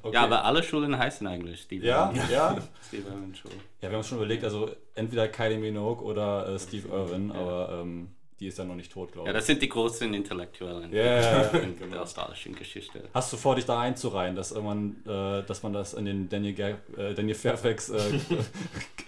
Okay. 0.02 0.14
Ja, 0.14 0.24
aber 0.24 0.46
alle 0.46 0.64
Schulen 0.64 0.98
heißen 0.98 1.28
eigentlich 1.28 1.62
Steve 1.64 1.86
Ja, 1.86 2.10
Irwin. 2.10 2.22
ja. 2.32 2.58
Steve 2.88 3.10
Irwin 3.10 3.36
Schule. 3.36 3.56
Ja, 3.82 3.90
wir 3.90 3.90
haben 3.90 3.98
uns 3.98 4.08
schon 4.08 4.18
überlegt, 4.20 4.46
also 4.46 4.72
entweder 4.96 5.28
Kylie 5.28 5.58
Minogue 5.58 6.06
oder 6.06 6.48
äh, 6.48 6.58
Steve 6.60 6.88
Irwin, 6.88 7.34
aber 7.34 7.82
ähm, 7.82 8.16
die 8.40 8.48
ist 8.48 8.58
ja 8.58 8.64
noch 8.66 8.76
nicht 8.76 8.92
tot, 8.92 9.12
glaube 9.12 9.28
Ja, 9.28 9.34
ich. 9.34 9.40
das 9.40 9.48
sind 9.48 9.62
die 9.62 9.70
großen 9.70 10.14
Intellektuellen 10.14 10.92
Ja, 10.94 11.04
ja, 11.04 11.22
ja. 11.42 11.60
in 11.60 11.90
der 11.92 12.02
australischen 12.04 12.56
Geschichte. 12.56 13.04
Hast 13.14 13.34
du 13.34 13.38
vor, 13.38 13.56
dich 13.56 13.66
da 13.66 13.80
einzureihen, 13.80 14.36
dass 14.36 14.52
irgendwann, 14.52 14.98
äh, 15.06 15.44
dass 15.46 15.64
man 15.64 15.74
das 15.74 15.94
in 15.96 16.06
den 16.06 16.30
Daniel, 16.30 16.54
Ger 16.54 16.78
äh, 16.98 17.14
Daniel 17.16 17.36
Fairfax 17.36 17.90
äh, 17.90 18.20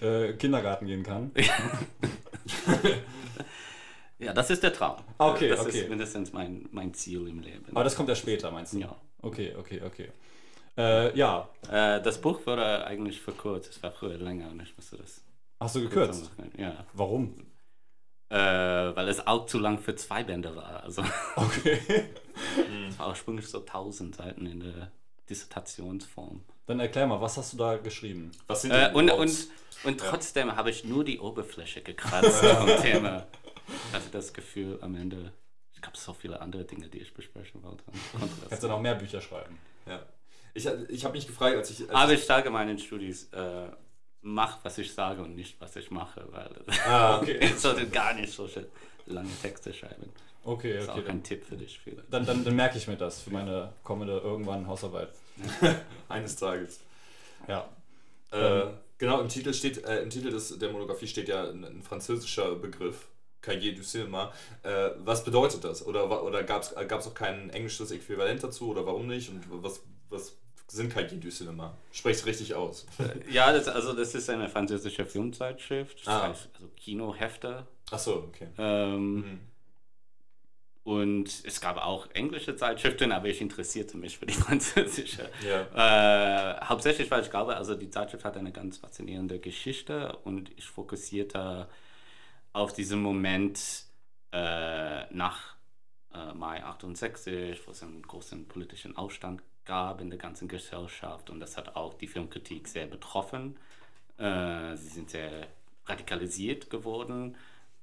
äh, 0.04 0.32
Kindergarten 0.34 0.86
gehen 0.86 1.02
kann? 1.02 1.30
Ja, 4.18 4.34
das 4.34 4.50
ist 4.50 4.62
der 4.62 4.72
Traum. 4.74 4.96
Okay, 5.16 5.48
das 5.48 5.60
okay. 5.60 5.80
ist 5.80 5.88
mindestens 5.88 6.32
mein, 6.34 6.68
mein 6.72 6.92
Ziel 6.92 7.26
im 7.26 7.40
Leben. 7.40 7.64
Aber 7.70 7.84
das 7.84 7.96
kommt 7.96 8.08
ja 8.10 8.14
später, 8.14 8.50
meinst 8.50 8.74
du? 8.74 8.78
Ja. 8.78 8.94
Okay, 9.22 9.54
okay, 9.58 9.80
okay. 9.82 10.08
Äh, 10.76 11.16
ja, 11.16 11.48
Äh, 11.70 12.02
das 12.02 12.20
Buch 12.20 12.38
wurde 12.46 12.84
eigentlich 12.84 13.18
verkürzt. 13.20 13.70
Es 13.70 13.82
war 13.82 13.92
früher 13.92 14.18
länger 14.18 14.50
und 14.50 14.60
ich 14.60 14.76
musste 14.76 14.98
das. 14.98 15.22
hast 15.58 15.76
du 15.76 15.80
gekürzt? 15.80 16.30
Ja. 16.58 16.84
Warum? 16.92 17.34
Äh, 18.30 18.36
weil 18.96 19.08
es 19.08 19.26
auch 19.26 19.46
zu 19.46 19.58
lang 19.58 19.78
für 19.78 19.94
zwei 19.96 20.22
Bände 20.24 20.54
war. 20.56 20.82
Also 20.84 21.04
Okay. 21.36 21.80
es 22.88 22.98
war 22.98 23.08
ursprünglich 23.08 23.46
so 23.48 23.58
1000 23.60 24.16
Seiten 24.16 24.46
in 24.46 24.60
der 24.60 24.90
Dissertationsform. 25.28 26.42
Dann 26.66 26.80
erklär 26.80 27.06
mal, 27.06 27.20
was 27.20 27.36
hast 27.36 27.52
du 27.52 27.56
da 27.56 27.76
geschrieben? 27.76 28.30
Was 28.46 28.62
sind 28.62 28.70
Äh, 28.72 28.90
und, 28.94 29.10
und, 29.10 29.48
und 29.84 30.00
trotzdem 30.00 30.54
habe 30.56 30.70
ich 30.70 30.84
nur 30.84 31.04
die 31.04 31.18
Oberfläche 31.18 31.82
gekratzt 31.82 32.44
vom 32.44 32.68
Thema. 32.80 33.26
Ich 33.88 33.94
hatte 33.94 34.10
das 34.12 34.32
Gefühl 34.32 34.78
am 34.80 34.94
Ende, 34.94 35.32
ich 35.72 35.80
gab 35.80 35.96
so 35.96 36.12
viele 36.12 36.40
andere 36.40 36.64
Dinge, 36.64 36.88
die 36.88 36.98
ich 36.98 37.12
besprechen 37.14 37.62
wollte. 37.62 37.82
Das 38.40 38.48
Kannst 38.48 38.62
du 38.64 38.68
noch 38.68 38.80
mehr 38.80 38.94
Bücher 38.94 39.20
schreiben? 39.20 39.58
ja. 39.86 40.00
Ich, 40.52 40.66
ich 40.66 41.04
habe 41.04 41.14
mich 41.14 41.28
gefragt, 41.28 41.54
als 41.56 41.70
ich. 41.70 41.82
Als 41.82 41.90
Aber 41.92 42.12
ich 42.12 42.24
sage 42.24 42.50
meinen 42.50 42.76
Studis, 42.76 43.28
äh, 43.32 43.68
mach, 44.22 44.58
was 44.62 44.78
ich 44.78 44.92
sage 44.92 45.22
und 45.22 45.34
nicht, 45.34 45.60
was 45.60 45.76
ich 45.76 45.90
mache, 45.90 46.24
weil 46.30 46.50
ah, 46.86 47.22
ich 47.26 47.58
sollte 47.58 47.88
gar 47.88 48.14
nicht 48.14 48.32
solche 48.32 48.66
lange 49.06 49.30
Texte 49.40 49.72
schreiben. 49.72 50.10
Okay, 50.44 50.74
Das 50.74 50.84
ist 50.84 50.90
okay. 50.90 51.02
auch 51.04 51.08
ein 51.08 51.22
Tipp 51.22 51.44
für 51.44 51.56
dich 51.56 51.78
vielleicht. 51.78 52.12
Dann, 52.12 52.24
dann, 52.24 52.44
dann 52.44 52.56
merke 52.56 52.78
ich 52.78 52.88
mir 52.88 52.96
das 52.96 53.20
für 53.20 53.30
meine 53.30 53.72
kommende 53.84 54.18
irgendwann 54.18 54.66
Hausarbeit. 54.66 55.10
eines 56.08 56.36
Tages. 56.36 56.80
Ja. 57.48 57.68
Äh, 58.30 58.66
genau, 58.98 59.20
im 59.20 59.28
Titel 59.28 59.52
steht, 59.52 59.84
äh, 59.84 60.02
im 60.02 60.10
Titel 60.10 60.30
des, 60.30 60.58
der 60.58 60.70
Monographie 60.70 61.06
steht 61.06 61.28
ja 61.28 61.48
ein, 61.48 61.64
ein 61.64 61.82
französischer 61.82 62.54
Begriff, 62.54 63.08
Cahiers 63.42 63.76
du 63.76 63.82
Cinema. 63.82 64.32
Äh, 64.62 64.90
was 64.98 65.24
bedeutet 65.24 65.64
das? 65.64 65.84
Oder, 65.86 66.22
oder 66.22 66.42
gab 66.44 66.62
es 66.62 67.06
auch 67.06 67.14
kein 67.14 67.50
englisches 67.50 67.90
Äquivalent 67.90 68.42
dazu? 68.42 68.70
Oder 68.70 68.86
warum 68.86 69.06
nicht? 69.06 69.30
Und 69.30 69.44
was, 69.62 69.80
was 70.08 70.36
sind 70.70 70.94
du 71.24 71.28
Cinema? 71.30 71.76
Sprech's 71.92 72.24
richtig 72.26 72.54
aus. 72.54 72.86
Ja, 73.30 73.52
das, 73.52 73.66
also 73.68 73.92
das 73.92 74.14
ist 74.14 74.30
eine 74.30 74.48
französische 74.48 75.04
Filmzeitschrift, 75.04 76.00
das 76.00 76.08
Ah. 76.08 76.28
heißt 76.28 76.48
also 76.54 76.68
Kinohefte. 76.76 77.66
Achso, 77.90 78.24
okay. 78.28 78.48
Ähm, 78.58 79.16
Mhm. 79.16 79.40
Und 80.82 81.44
es 81.44 81.60
gab 81.60 81.76
auch 81.76 82.08
englische 82.14 82.56
Zeitschriften, 82.56 83.12
aber 83.12 83.28
ich 83.28 83.40
interessierte 83.42 83.98
mich 83.98 84.18
für 84.18 84.24
die 84.26 84.32
französische. 84.46 85.28
Ja. 85.46 86.56
Äh, 86.56 86.60
hauptsächlich, 86.64 87.10
weil 87.10 87.22
ich 87.22 87.30
glaube, 87.30 87.54
also 87.56 87.74
die 87.74 87.90
Zeitschrift 87.90 88.24
hat 88.24 88.36
eine 88.36 88.50
ganz 88.50 88.78
faszinierende 88.78 89.38
Geschichte 89.40 90.16
und 90.24 90.50
ich 90.56 90.64
fokussierte 90.66 91.68
auf 92.54 92.72
diesen 92.72 93.02
Moment 93.02 93.60
äh, 94.32 95.04
nach 95.14 95.54
äh, 96.14 96.32
Mai 96.32 96.64
68, 96.64 97.60
wo 97.66 97.72
es 97.72 97.82
einen 97.82 98.02
großen 98.02 98.48
politischen 98.48 98.96
Aufstand 98.96 99.42
gab 99.64 100.00
in 100.00 100.10
der 100.10 100.18
ganzen 100.18 100.48
Gesellschaft 100.48 101.30
und 101.30 101.40
das 101.40 101.56
hat 101.56 101.76
auch 101.76 101.94
die 101.94 102.08
Filmkritik 102.08 102.68
sehr 102.68 102.86
betroffen. 102.86 103.56
Äh, 104.18 104.76
sie 104.76 104.88
sind 104.88 105.10
sehr 105.10 105.46
radikalisiert 105.86 106.70
geworden 106.70 107.36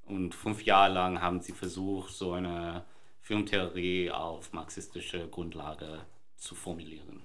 und 0.05 0.35
fünf 0.35 0.63
Jahre 0.63 0.93
lang 0.93 1.21
haben 1.21 1.41
sie 1.41 1.53
versucht, 1.53 2.13
so 2.13 2.33
eine 2.33 2.85
Filmtheorie 3.21 4.11
auf 4.11 4.53
marxistische 4.53 5.27
Grundlage 5.27 6.05
zu 6.37 6.55
formulieren. 6.55 7.23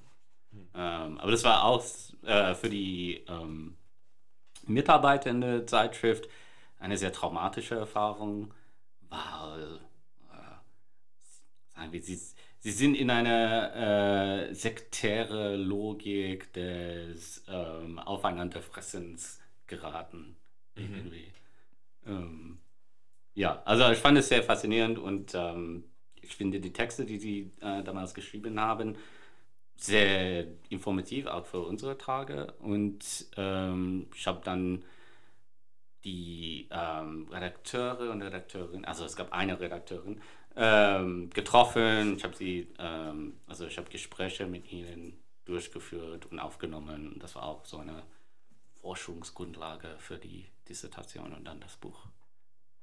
Ähm, 0.74 1.18
aber 1.18 1.30
das 1.30 1.44
war 1.44 1.64
auch 1.64 1.84
äh, 2.24 2.54
für 2.54 2.68
die 2.68 3.24
ähm, 3.28 3.76
Mitarbeiter 4.66 5.30
in 5.30 5.40
der 5.40 5.66
Zeitschrift 5.66 6.28
eine 6.78 6.96
sehr 6.96 7.12
traumatische 7.12 7.76
Erfahrung, 7.76 8.52
weil 9.08 9.80
äh, 10.30 11.74
sagen 11.74 11.92
wir, 11.92 12.02
sie, 12.02 12.20
sie 12.62 12.70
sind 12.70 12.94
in 12.94 13.10
eine 13.10 14.48
äh, 14.50 14.54
sektäre 14.54 15.56
Logik 15.56 16.52
des 16.52 17.44
ähm, 17.48 17.98
Aufeinanderfressens 17.98 19.40
geraten. 19.66 20.36
Irgendwie. 20.76 21.26
Ähm, 22.06 22.60
ja, 23.34 23.62
also 23.64 23.90
ich 23.90 23.98
fand 23.98 24.16
es 24.18 24.28
sehr 24.28 24.44
faszinierend 24.44 24.98
und 24.98 25.34
ähm, 25.34 25.84
ich 26.20 26.36
finde 26.36 26.60
die 26.60 26.72
Texte, 26.72 27.04
die 27.04 27.18
sie 27.18 27.50
äh, 27.60 27.82
damals 27.82 28.14
geschrieben 28.14 28.60
haben, 28.60 28.96
sehr 29.76 30.46
informativ, 30.68 31.26
auch 31.26 31.46
für 31.46 31.60
unsere 31.60 31.98
Tage. 31.98 32.52
Und 32.60 33.26
ähm, 33.36 34.06
ich 34.14 34.26
habe 34.28 34.40
dann 34.44 34.84
die 36.04 36.68
ähm, 36.70 37.28
Redakteure 37.28 38.10
und 38.10 38.22
Redakteurin, 38.22 38.84
also 38.84 39.04
es 39.04 39.16
gab 39.16 39.32
eine 39.32 39.58
Redakteurin, 39.58 40.20
ähm, 40.56 41.30
getroffen. 41.30 42.16
Ich 42.16 42.24
habe 42.24 42.36
sie, 42.36 42.68
ähm, 42.78 43.34
also 43.46 43.66
ich 43.66 43.78
habe 43.78 43.90
Gespräche 43.90 44.46
mit 44.46 44.70
ihnen 44.72 45.18
durchgeführt 45.44 46.26
und 46.26 46.38
aufgenommen. 46.38 47.16
Das 47.20 47.34
war 47.34 47.44
auch 47.44 47.64
so 47.64 47.78
eine 47.78 48.02
Forschungsgrundlage 48.80 49.88
für 49.98 50.18
die 50.18 50.46
Dissertation 50.68 51.32
und 51.32 51.44
dann 51.44 51.60
das 51.60 51.76
Buch. 51.76 52.06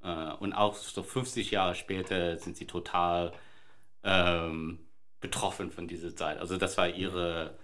Äh, 0.03 0.33
und 0.39 0.53
auch 0.53 0.75
so 0.75 1.03
50 1.03 1.51
Jahre 1.51 1.75
später 1.75 2.37
sind 2.37 2.57
sie 2.57 2.65
total 2.65 3.33
ähm, 4.03 4.79
betroffen 5.19 5.71
von 5.71 5.87
dieser 5.87 6.15
Zeit. 6.15 6.37
Also 6.37 6.57
das 6.57 6.77
war 6.77 6.89
ihre, 6.89 7.57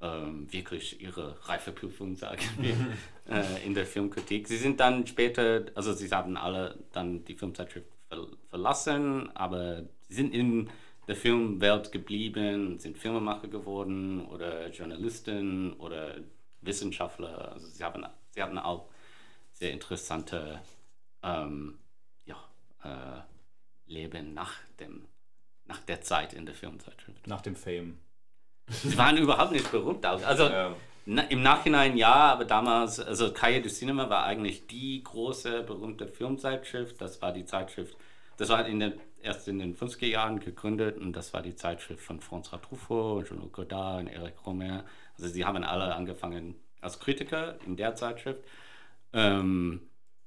ähm, 0.00 0.52
wirklich 0.52 1.00
ihre 1.00 1.36
Reifeprüfung, 1.48 2.16
sagen 2.16 2.42
wir, 2.58 2.76
äh, 3.36 3.66
in 3.66 3.74
der 3.74 3.86
Filmkritik. 3.86 4.48
Sie 4.48 4.56
sind 4.56 4.80
dann 4.80 5.06
später, 5.06 5.66
also 5.74 5.92
sie 5.92 6.08
haben 6.10 6.36
alle 6.36 6.78
dann 6.92 7.24
die 7.24 7.34
Filmzeitschrift 7.34 7.88
ver 8.10 8.26
verlassen, 8.48 9.34
aber 9.36 9.84
sie 10.08 10.14
sind 10.14 10.34
in 10.34 10.68
der 11.06 11.16
Filmwelt 11.16 11.92
geblieben, 11.92 12.78
sind 12.78 12.98
Filmemacher 12.98 13.48
geworden 13.48 14.26
oder 14.26 14.68
Journalisten 14.70 15.72
oder 15.74 16.16
Wissenschaftler. 16.60 17.52
Also 17.52 17.66
sie 17.68 17.82
haben, 17.84 18.04
sie 18.30 18.42
hatten 18.42 18.58
auch 18.58 18.88
sehr 19.52 19.72
interessante 19.72 20.60
ähm, 21.22 21.78
ja, 22.24 22.36
äh, 22.84 23.22
Leben 23.90 24.34
nach, 24.34 24.54
dem, 24.78 25.06
nach 25.64 25.80
der 25.80 26.00
Zeit 26.02 26.32
in 26.32 26.46
der 26.46 26.54
Filmzeitschrift. 26.54 27.26
Nach 27.26 27.40
dem 27.40 27.56
Fame. 27.56 27.98
Sie 28.68 28.96
waren 28.96 29.16
überhaupt 29.16 29.52
nicht 29.52 29.70
berühmt. 29.70 30.04
Also 30.04 30.44
Ja. 30.44 30.76
Na, 31.06 31.22
im 31.22 31.42
Nachhinein 31.42 31.96
ja, 31.96 32.12
aber 32.12 32.44
damals, 32.44 33.00
also 33.00 33.32
Cahiers 33.32 33.62
du 33.62 33.68
Cinema 33.68 34.10
war 34.10 34.24
eigentlich 34.24 34.66
die 34.66 35.02
große, 35.02 35.62
berühmte 35.62 36.06
Filmzeitschrift. 36.06 37.00
Das 37.00 37.20
war 37.22 37.32
die 37.32 37.44
Zeitschrift, 37.44 37.96
das 38.36 38.48
war 38.48 38.66
in 38.66 38.80
den, 38.80 38.94
erst 39.22 39.48
in 39.48 39.58
den 39.58 39.76
50er 39.76 40.06
Jahren 40.06 40.40
gegründet 40.40 40.98
und 40.98 41.12
das 41.12 41.32
war 41.32 41.42
die 41.42 41.54
Zeitschrift 41.54 42.02
von 42.02 42.20
François 42.20 42.60
Truffaut, 42.60 43.28
Jean-Luc 43.28 43.52
Godard 43.52 44.00
und 44.00 44.08
Eric 44.08 44.46
Romer. 44.46 44.84
Also 45.16 45.28
sie 45.28 45.44
haben 45.44 45.62
alle 45.64 45.94
angefangen 45.94 46.56
als 46.80 46.98
Kritiker 47.00 47.58
in 47.66 47.76
der 47.76 47.94
Zeitschrift. 47.94 48.42
Ähm, 49.12 49.82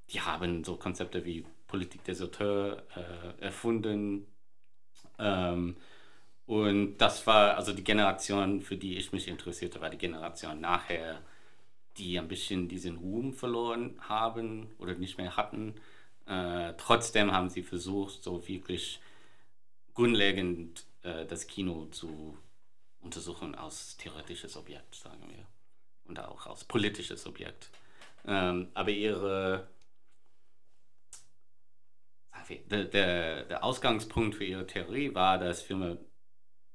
die 0.09 0.21
haben 0.21 0.63
so 0.63 0.75
Konzepte 0.75 1.25
wie 1.25 1.45
Politik 1.67 2.03
des 2.03 2.21
Auteurs 2.21 2.83
äh, 2.95 3.41
erfunden. 3.43 4.27
Ähm, 5.17 5.75
und 6.45 6.97
das 6.97 7.25
war 7.25 7.55
also 7.55 7.73
die 7.73 7.83
Generation, 7.83 8.61
für 8.61 8.77
die 8.77 8.97
ich 8.97 9.11
mich 9.13 9.27
interessierte, 9.27 9.81
war 9.81 9.89
die 9.89 9.97
Generation 9.97 10.59
nachher, 10.59 11.21
die 11.97 12.19
ein 12.19 12.27
bisschen 12.27 12.67
diesen 12.67 12.97
Ruhm 12.97 13.33
verloren 13.33 13.95
haben 14.01 14.71
oder 14.79 14.95
nicht 14.95 15.17
mehr 15.17 15.37
hatten. 15.37 15.75
Äh, 16.25 16.73
trotzdem 16.77 17.31
haben 17.31 17.49
sie 17.49 17.63
versucht, 17.63 18.23
so 18.23 18.47
wirklich 18.47 18.99
grundlegend 19.93 20.85
äh, 21.03 21.25
das 21.25 21.47
Kino 21.47 21.85
zu 21.87 22.37
untersuchen 23.01 23.55
als 23.55 23.97
theoretisches 23.97 24.57
Objekt, 24.57 24.95
sagen 24.95 25.23
wir. 25.29 25.45
Und 26.05 26.19
auch 26.19 26.47
als 26.47 26.63
politisches 26.65 27.25
Objekt. 27.27 27.69
Ähm, 28.25 28.69
aber 28.73 28.89
ihre 28.89 29.67
der, 32.69 32.85
der, 32.85 33.43
der 33.45 33.63
Ausgangspunkt 33.63 34.35
für 34.35 34.43
ihre 34.43 34.67
Theorie 34.67 35.13
war, 35.15 35.37
dass 35.37 35.61
Filme 35.61 35.97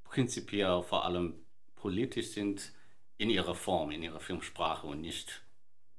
prinzipiell 0.09 0.83
vor 0.83 1.05
allem 1.05 1.35
politisch 1.77 2.29
sind 2.29 2.73
in 3.17 3.31
ihrer 3.31 3.55
Form, 3.55 3.91
in 3.91 4.03
ihrer 4.03 4.21
Filmsprache 4.21 4.87
und 4.87 5.00
nicht, 5.00 5.43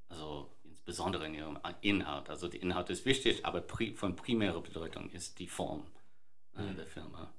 also 0.10 0.50
insbesondere 0.64 1.28
in 1.28 1.36
ihrem 1.36 1.60
Inhalt. 1.82 2.30
Also 2.30 2.48
der 2.48 2.62
Inhalt 2.62 2.90
ist 2.90 3.06
wichtig, 3.06 3.46
aber 3.46 3.62
pri 3.62 3.94
von 3.94 4.16
primärer 4.16 4.62
Bedeutung 4.62 5.10
ist 5.12 5.40
die 5.40 5.48
Form 5.48 5.84
äh, 6.56 6.74
der 6.76 6.88
Filme. 6.88 7.30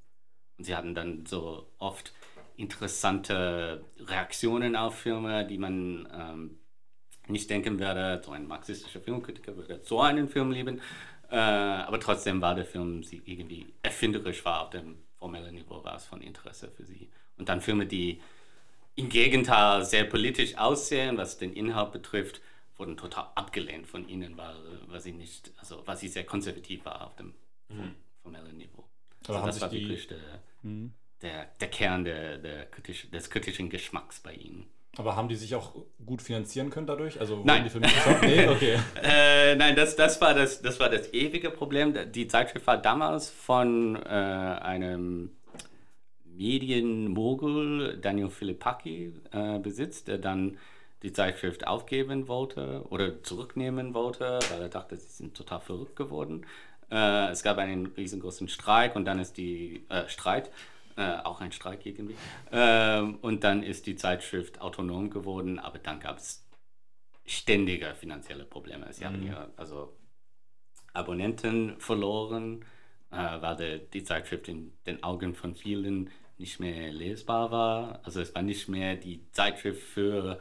Und 0.59 0.65
sie 0.65 0.77
hatten 0.77 0.95
dann 0.95 1.27
so 1.27 1.67
oft 1.79 2.13
interessante 2.57 3.85
Reaktionen 3.99 4.77
auf 4.77 4.99
Filme, 4.99 5.47
die 5.47 5.59
man 5.59 6.09
ähm, 6.13 6.59
nicht 7.27 7.49
denken 7.49 7.79
werde, 7.79 8.23
so 8.25 8.33
ein 8.33 8.47
marxistischer 8.47 9.01
Filmkritiker 9.01 9.57
würde 9.57 9.81
so 9.83 10.01
einen 10.01 10.29
Film 10.29 10.51
lieben. 10.51 10.81
Äh, 11.31 11.37
aber 11.37 12.01
trotzdem 12.01 12.43
war 12.43 12.55
der 12.55 12.67
Film 12.67 13.03
irgendwie 13.25 13.73
erfinderisch 13.83 14.45
war 14.45 14.63
auf 14.63 14.71
dem 14.71 14.99
formellen 15.21 15.55
Niveau, 15.55 15.85
war 15.85 15.95
es 15.95 16.05
von 16.05 16.21
Interesse 16.21 16.69
für 16.69 16.85
sie. 16.85 17.09
Und 17.39 17.49
dann 17.49 17.61
Filme, 17.61 17.87
die 17.87 18.21
im 18.97 19.09
Gegenteil 19.09 19.85
sehr 19.85 20.05
politisch 20.05 20.57
aussehen, 20.57 21.17
was 21.17 21.39
den 21.39 21.53
Inhalt 21.53 21.93
betrifft, 21.93 22.41
wurden 22.77 22.97
total 22.97 23.29
abgelehnt 23.35 23.87
von 23.87 24.09
ihnen, 24.09 24.37
weil, 24.37 24.57
weil 24.89 25.01
sie 25.01 25.13
nicht, 25.13 25.53
also 25.59 25.87
weil 25.87 25.97
sie 25.97 26.09
sehr 26.09 26.25
konservativ 26.25 26.85
war 26.85 27.07
auf 27.07 27.15
dem 27.15 27.35
formellen 28.23 28.57
Niveau. 28.57 28.85
Also 29.29 29.47
das 29.47 29.61
war 29.61 29.71
wirklich 29.71 30.09
der, 30.09 30.19
der, 31.23 31.45
der 31.61 31.69
Kern 31.69 32.05
der, 32.05 32.39
der 32.39 32.67
kritisch, 32.67 33.11
des 33.11 33.31
kritischen 33.31 33.71
Geschmacks 33.71 34.21
bei 34.21 34.33
ihnen. 34.35 34.67
Aber 34.97 35.15
haben 35.15 35.29
die 35.29 35.37
sich 35.37 35.55
auch 35.55 35.75
gut 36.05 36.21
finanzieren 36.21 36.71
können 36.71 36.87
dadurch? 36.87 37.21
Also 37.21 37.43
Nein. 37.45 37.65
die 37.65 37.71
Filme? 37.71 37.87
Nee, 38.23 38.49
okay. 38.49 38.79
Äh, 39.03 39.55
nein, 39.55 39.77
das, 39.77 39.95
das, 39.95 40.21
war 40.21 40.35
das, 40.35 40.63
das 40.63 40.81
war 40.81 40.89
das 40.89 41.13
ewige 41.13 41.51
Problem. 41.51 41.95
Die 42.13 42.27
Zeitschrift 42.27 42.67
war 42.67 42.77
damals 42.77 43.31
von 43.31 43.97
äh, 43.97 44.09
einem 44.09 45.31
Medienmogul, 46.25 47.99
Daniel 48.01 48.31
Philippaki, 48.31 49.13
äh, 49.31 49.59
besitzt, 49.59 50.09
der 50.09 50.19
dann 50.19 50.59
die 51.03 51.13
Zeitschrift 51.13 51.67
aufgeben 51.67 52.29
wollte 52.29 52.85
oder 52.91 53.23
zurücknehmen 53.23 53.95
wollte, 53.95 54.39
weil 54.51 54.63
er 54.63 54.69
dachte, 54.69 54.97
sie 54.97 55.09
sind 55.09 55.35
total 55.37 55.61
verrückt 55.61 55.97
geworden. 55.97 56.47
Äh, 56.91 57.31
es 57.31 57.43
gab 57.43 57.59
einen 57.59 57.87
riesengroßen 57.87 58.49
Streik 58.49 58.97
und 58.97 59.05
dann 59.05 59.19
ist 59.19 59.37
die 59.37 59.85
äh, 59.89 60.09
Streit, 60.09 60.51
äh, 60.97 61.19
auch 61.25 61.41
ein 61.41 61.53
Streik 61.53 61.85
irgendwie, 61.87 62.17
Ähm, 62.53 63.19
und 63.23 63.45
dann 63.45 63.63
ist 63.63 63.87
die 63.87 63.97
Zeitschrift 63.97 64.61
autonom 64.61 65.11
geworden, 65.11 65.59
aber 65.59 65.79
dann 65.79 66.01
gab 66.01 66.19
es 66.19 66.47
ständige 67.27 67.95
finanzielle 67.95 68.45
Probleme. 68.45 68.93
Sie 68.93 69.05
haben 69.05 69.25
ja 69.27 69.49
also 69.57 69.97
Abonnenten 70.93 71.79
verloren, 71.79 72.65
äh, 73.11 73.17
weil 73.41 73.57
der, 73.57 73.79
die 73.79 74.03
Zeitschrift 74.03 74.49
in 74.49 74.73
den 74.87 75.03
Augen 75.03 75.35
von 75.35 75.55
vielen 75.55 76.11
nicht 76.39 76.59
mehr 76.59 76.93
lesbar 76.93 77.51
war. 77.51 78.01
Also 78.03 78.21
es 78.21 78.35
war 78.35 78.43
nicht 78.43 78.69
mehr 78.69 78.97
die 78.97 79.31
Zeitschrift 79.31 79.83
für 79.83 80.41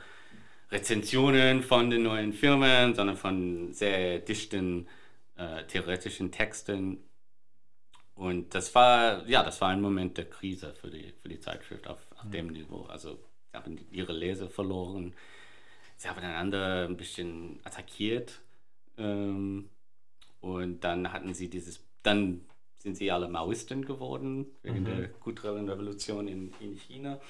Rezensionen 0.71 1.61
von 1.61 1.89
den 1.89 2.03
neuen 2.03 2.33
Filmen, 2.33 2.95
sondern 2.95 3.17
von 3.17 3.73
sehr 3.73 4.19
dichten 4.19 4.87
äh, 5.35 5.65
theoretischen 5.65 6.31
Texten. 6.31 7.03
Und 8.19 8.53
das 8.53 8.75
war, 8.75 9.25
ja, 9.29 9.43
das 9.43 9.61
war 9.61 9.69
ein 9.69 9.79
Moment 9.79 10.17
der 10.17 10.29
Krise 10.29 10.73
für 10.73 10.89
die, 10.89 11.13
für 11.21 11.29
die 11.29 11.39
Zeitschrift 11.39 11.87
auf, 11.87 11.99
auf 12.17 12.29
dem 12.29 12.47
Niveau. 12.47 12.81
Also 12.83 13.17
sie 13.49 13.57
haben 13.57 13.79
ihre 13.91 14.11
Leser 14.11 14.49
verloren, 14.49 15.13
sie 15.95 16.09
haben 16.09 16.19
einander 16.19 16.85
ein 16.85 16.97
bisschen 16.97 17.61
attackiert. 17.63 18.41
Ähm, 18.97 19.69
und 20.41 20.83
dann 20.83 21.13
hatten 21.13 21.33
sie 21.33 21.49
dieses, 21.49 21.81
dann 22.03 22.41
sind 22.79 22.97
sie 22.97 23.09
alle 23.09 23.29
Maoisten 23.29 23.85
geworden, 23.85 24.47
wegen 24.63 24.83
der 24.83 25.07
kulturellen 25.07 25.69
Revolution 25.69 26.27
in, 26.27 26.51
in 26.59 26.75
China. 26.75 27.21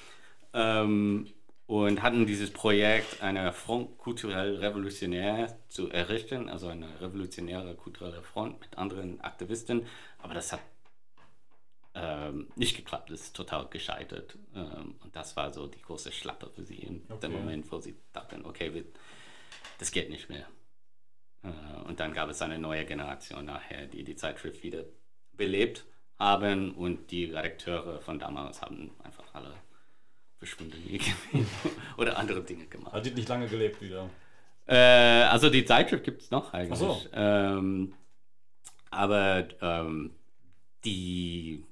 Ähm, 0.54 1.28
und 1.68 2.02
hatten 2.02 2.26
dieses 2.26 2.50
Projekt, 2.50 3.22
eine 3.22 3.52
Front 3.52 3.96
kulturell 3.96 4.56
revolutionär 4.56 5.56
zu 5.68 5.88
errichten, 5.88 6.48
also 6.48 6.66
eine 6.66 7.00
revolutionäre 7.00 7.76
kulturelle 7.76 8.22
Front 8.22 8.58
mit 8.58 8.76
anderen 8.76 9.20
Aktivisten. 9.20 9.86
Aber 10.18 10.34
das 10.34 10.52
hat 10.52 10.60
ähm, 11.94 12.48
nicht 12.56 12.76
geklappt, 12.76 13.10
ist 13.10 13.34
total 13.34 13.66
gescheitert. 13.68 14.36
Ähm, 14.54 14.94
und 15.02 15.14
das 15.16 15.36
war 15.36 15.52
so 15.52 15.66
die 15.66 15.80
große 15.82 16.12
Schlappe 16.12 16.50
für 16.50 16.64
sie 16.64 16.76
in 16.76 17.02
Okay. 17.08 17.20
dem 17.22 17.32
Moment, 17.32 17.70
wo 17.72 17.80
sie 17.80 17.96
dachten, 18.12 18.44
okay, 18.44 18.72
wir, 18.74 18.84
das 19.78 19.90
geht 19.90 20.08
nicht 20.10 20.28
mehr. 20.28 20.46
Äh, 21.42 21.88
und 21.88 22.00
dann 22.00 22.12
gab 22.12 22.28
es 22.30 22.42
eine 22.42 22.58
neue 22.58 22.84
Generation 22.84 23.44
nachher, 23.44 23.86
die 23.86 24.04
die 24.04 24.14
Zeitschrift 24.16 24.62
wieder 24.62 24.84
belebt 25.32 25.84
haben 26.18 26.72
und 26.74 27.10
die 27.10 27.24
Redakteure 27.24 28.00
von 28.02 28.18
damals 28.18 28.60
haben 28.62 28.90
einfach 29.02 29.24
alle 29.34 29.54
verschwunden 30.38 30.76
oder 31.96 32.18
andere 32.18 32.42
Dinge 32.42 32.66
gemacht. 32.66 32.92
Hat 32.92 33.04
die 33.06 33.10
nicht 33.10 33.28
lange 33.28 33.48
gelebt 33.48 33.80
wieder? 33.80 34.08
Äh, 34.66 34.76
also 34.76 35.50
die 35.50 35.64
Zeitschrift 35.64 36.04
gibt 36.04 36.22
es 36.22 36.30
noch 36.30 36.52
eigentlich. 36.52 36.72
Ach 36.72 36.76
so. 36.76 37.02
Ähm, 37.12 37.94
aber 38.90 39.48
ähm, 39.60 40.14
die, 40.84 41.64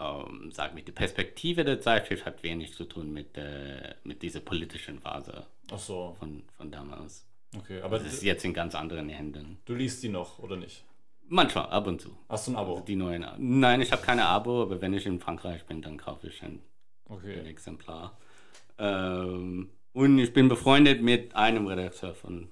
ähm, 0.00 0.50
sag 0.52 0.74
mir, 0.74 0.82
die 0.82 0.92
Perspektive 0.92 1.64
der 1.64 1.80
Zeitschrift 1.80 2.24
hat 2.26 2.42
wenig 2.42 2.74
zu 2.74 2.84
tun 2.84 3.12
mit, 3.12 3.36
äh, 3.36 3.94
mit 4.04 4.22
dieser 4.22 4.40
politischen 4.40 5.00
Phase 5.00 5.46
Ach 5.70 5.78
so, 5.78 6.16
von, 6.18 6.42
von 6.56 6.70
damals. 6.70 7.26
okay. 7.56 7.80
Aber 7.82 7.98
Das 7.98 8.12
ist 8.12 8.22
jetzt 8.22 8.44
in 8.44 8.54
ganz 8.54 8.74
anderen 8.74 9.08
Händen. 9.08 9.58
du 9.64 9.74
liest 9.74 10.02
die 10.02 10.08
noch, 10.08 10.38
oder 10.38 10.56
nicht? 10.56 10.84
Manchmal, 11.30 11.66
ab 11.66 11.86
und 11.86 12.00
zu. 12.00 12.16
Hast 12.28 12.46
du 12.48 12.52
ein 12.52 12.56
Abo? 12.56 12.80
Die 12.86 12.96
neuen. 12.96 13.26
Nein, 13.38 13.82
ich 13.82 13.92
habe 13.92 14.00
keine 14.00 14.24
Abo, 14.24 14.62
aber 14.62 14.80
wenn 14.80 14.94
ich 14.94 15.04
in 15.04 15.20
Frankreich 15.20 15.64
bin, 15.66 15.82
dann 15.82 15.98
kaufe 15.98 16.28
ich 16.28 16.42
ein, 16.42 16.60
ein 17.08 17.12
Okay. 17.14 17.40
Exemplar. 17.46 18.16
Ähm, 18.78 19.68
und 19.92 20.18
ich 20.18 20.32
bin 20.32 20.48
befreundet 20.48 21.02
mit 21.02 21.34
einem 21.34 21.66
Redakteur 21.66 22.14
von 22.14 22.48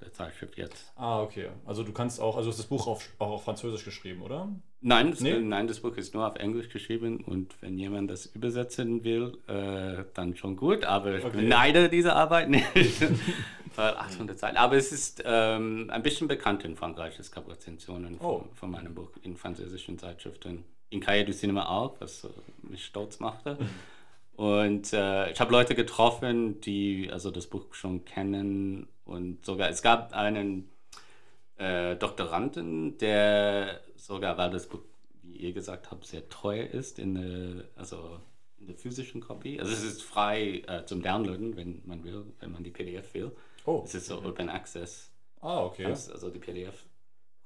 der 0.00 0.12
Zeitschrift 0.12 0.56
jetzt. 0.56 0.92
Ah, 0.96 1.20
okay. 1.22 1.48
Also 1.66 1.82
du 1.82 1.92
kannst 1.92 2.20
auch, 2.20 2.36
also 2.36 2.48
hast 2.50 2.58
das 2.58 2.66
Buch 2.66 2.86
auf, 2.86 3.08
auch 3.18 3.30
auf 3.30 3.44
Französisch 3.44 3.84
geschrieben, 3.84 4.22
oder? 4.22 4.48
Nein, 4.80 5.10
das, 5.10 5.20
Nee? 5.20 5.38
nein, 5.40 5.66
das 5.68 5.80
Buch 5.80 5.96
ist 5.96 6.14
nur 6.14 6.26
auf 6.26 6.36
Englisch 6.36 6.70
geschrieben 6.70 7.22
und 7.26 7.54
wenn 7.60 7.76
jemand 7.76 8.10
das 8.10 8.26
übersetzen 8.26 9.04
will, 9.04 9.36
äh, 9.46 10.04
dann 10.14 10.36
schon 10.36 10.56
gut, 10.56 10.84
aber 10.84 11.18
ich 11.18 11.24
Okay. 11.24 11.36
beneide 11.36 11.88
diese 11.90 12.14
Arbeit 12.14 12.48
nicht. 12.50 12.66
Weil 13.76 13.94
800 13.94 14.38
Seiten. 14.38 14.56
Aber 14.56 14.76
es 14.76 14.90
ist 14.90 15.22
ähm, 15.24 15.90
ein 15.90 16.02
bisschen 16.02 16.26
bekannt 16.28 16.64
in 16.64 16.76
Frankreich, 16.76 17.18
es 17.18 17.30
gab 17.30 17.48
Rezensionen 17.48 18.16
von, 18.18 18.26
Oh. 18.26 18.44
von 18.54 18.70
meinem 18.70 18.94
Buch 18.94 19.10
in 19.22 19.36
französischen 19.36 19.98
Zeitschriften. 19.98 20.64
In 20.88 21.00
Cahiers 21.00 21.26
du 21.26 21.32
Cinema 21.34 21.68
auch, 21.68 21.94
was 22.00 22.26
mich 22.62 22.84
stolz 22.84 23.20
machte. 23.20 23.58
Und 24.40 24.94
äh, 24.94 25.30
ich 25.30 25.38
habe 25.38 25.52
Leute 25.52 25.74
getroffen, 25.74 26.62
die 26.62 27.10
also 27.12 27.30
das 27.30 27.46
Buch 27.46 27.74
schon 27.74 28.06
kennen 28.06 28.88
und 29.04 29.44
sogar, 29.44 29.68
es 29.68 29.82
gab 29.82 30.14
einen 30.14 30.70
äh, 31.58 31.94
Doktoranden, 31.96 32.96
der 32.96 33.82
sogar, 33.96 34.38
weil 34.38 34.48
das 34.48 34.66
Buch, 34.66 34.80
wie 35.24 35.36
ihr 35.36 35.52
gesagt 35.52 35.90
habt, 35.90 36.06
sehr 36.06 36.26
teuer 36.30 36.64
ist 36.64 36.98
in 36.98 37.16
der, 37.16 37.64
also 37.76 38.18
in 38.58 38.68
der 38.68 38.76
physischen 38.76 39.20
Kopie. 39.20 39.60
Also 39.60 39.74
es 39.74 39.82
ist 39.82 40.02
frei 40.02 40.62
äh, 40.66 40.86
zum 40.86 41.02
Downloaden, 41.02 41.54
wenn 41.56 41.82
man 41.84 42.02
will, 42.02 42.24
wenn 42.38 42.52
man 42.52 42.64
die 42.64 42.70
PDF 42.70 43.12
will. 43.12 43.32
Oh. 43.66 43.82
Es 43.84 43.94
ist 43.94 44.06
so 44.06 44.24
Open 44.24 44.48
Access, 44.48 45.10
Ah, 45.42 45.64
okay. 45.64 45.82
kannst 45.82 46.10
also 46.10 46.30
die 46.30 46.38
PDF 46.38 46.86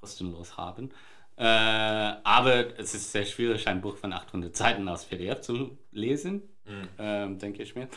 kostenlos 0.00 0.56
haben. 0.56 0.90
Äh, 1.34 1.42
aber 1.42 2.78
es 2.78 2.94
ist 2.94 3.10
sehr 3.10 3.24
schwierig, 3.24 3.66
ein 3.66 3.80
Buch 3.80 3.96
von 3.96 4.12
800 4.12 4.54
Seiten 4.54 4.88
aus 4.88 5.06
PDF 5.06 5.40
zu 5.40 5.76
lesen, 5.90 6.53
ähm, 6.98 7.38
denke 7.38 7.62
ich 7.62 7.74
mir. 7.74 7.88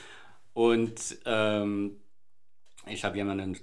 Und 0.53 1.17
ähm, 1.25 2.01
ich 2.87 3.03
habe 3.03 3.17
jemanden 3.17 3.57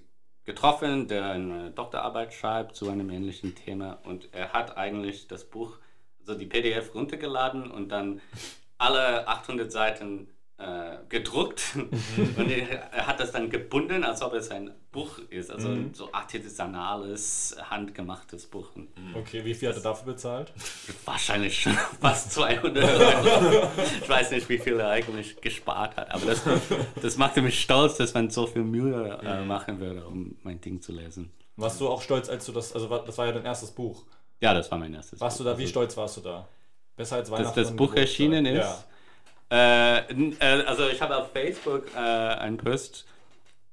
getroffen, 0.44 1.08
der 1.08 1.26
eine 1.26 1.70
Doktorarbeit 1.70 2.32
schreibt 2.34 2.76
zu 2.76 2.88
einem 2.88 3.10
ähnlichen 3.10 3.54
Thema 3.54 3.98
und 4.04 4.28
er 4.32 4.52
hat 4.52 4.76
eigentlich 4.76 5.26
das 5.26 5.44
Buch, 5.48 5.78
also 6.20 6.38
die 6.38 6.46
PDF 6.46 6.94
runtergeladen 6.94 7.70
und 7.70 7.88
dann 7.88 8.20
alle 8.78 9.26
800 9.26 9.72
Seiten 9.72 10.28
äh, 10.58 10.98
gedruckt 11.08 11.62
und 12.36 12.48
er, 12.50 13.06
hat 13.06 13.18
das 13.18 13.32
dann 13.32 13.50
gebunden, 13.50 14.04
als 14.04 14.22
ob 14.22 14.34
es 14.34 14.50
ein 14.50 14.70
Buch 14.92 15.18
ist, 15.30 15.50
also 15.50 15.68
ein 15.68 15.92
so 15.94 16.12
artisanales, 16.12 17.56
handgemachtes 17.70 18.46
Buch. 18.46 18.68
Und 18.76 18.88
Okay, 19.14 19.44
wie 19.44 19.54
viel 19.54 19.68
hat 19.68 19.76
er 19.76 19.82
dafür 19.82 20.12
bezahlt? 20.12 20.52
Wahrscheinlich 21.04 21.60
schon 21.60 21.72
fast 22.00 22.32
200 22.32 22.84
Euro. 22.84 23.68
Ich 24.02 24.08
weiß 24.08 24.30
nicht, 24.30 24.48
wie 24.48 24.58
viel 24.58 24.78
er 24.78 24.90
eigentlich 24.90 25.40
gespart 25.40 25.96
hat, 25.96 26.10
aber 26.12 26.26
das, 26.26 26.42
das 27.02 27.16
machte 27.16 27.42
mich 27.42 27.60
stolz, 27.60 27.96
dass 27.96 28.14
man 28.14 28.30
so 28.30 28.46
viel 28.46 28.62
Mühe 28.62 29.18
äh, 29.22 29.44
machen 29.44 29.80
würde, 29.80 30.06
um 30.06 30.36
mein 30.42 30.60
Ding 30.60 30.80
zu 30.80 30.92
lesen. 30.92 31.32
Warst 31.56 31.80
du 31.80 31.88
auch 31.88 32.02
stolz, 32.02 32.28
als 32.28 32.46
du 32.46 32.52
das, 32.52 32.72
also 32.74 32.88
das 32.98 33.16
war 33.18 33.26
ja 33.26 33.32
dein 33.32 33.44
erstes 33.44 33.70
Buch. 33.70 34.04
Ja, 34.40 34.54
das 34.54 34.70
war 34.70 34.78
mein 34.78 34.94
erstes 34.94 35.20
Warst 35.20 35.38
du 35.40 35.44
Buch. 35.44 35.50
da, 35.52 35.58
wie 35.58 35.62
Also, 35.62 35.70
stolz 35.70 35.96
warst 35.96 36.16
du 36.18 36.20
da? 36.20 36.48
Besser 36.96 37.16
als 37.16 37.30
Weihnachten. 37.30 37.46
Dass 37.56 37.68
das 37.68 37.70
Buch 37.76 37.88
Geburtstag. 37.94 37.98
erschienen 38.02 38.46
ist? 38.46 38.58
Ja. 38.58 38.84
Äh, 39.54 39.98
äh, 40.40 40.64
also 40.66 40.88
ich 40.88 41.00
habe 41.00 41.16
auf 41.16 41.30
Facebook 41.32 41.86
äh, 41.94 41.98
einen 41.98 42.56
Post 42.56 43.06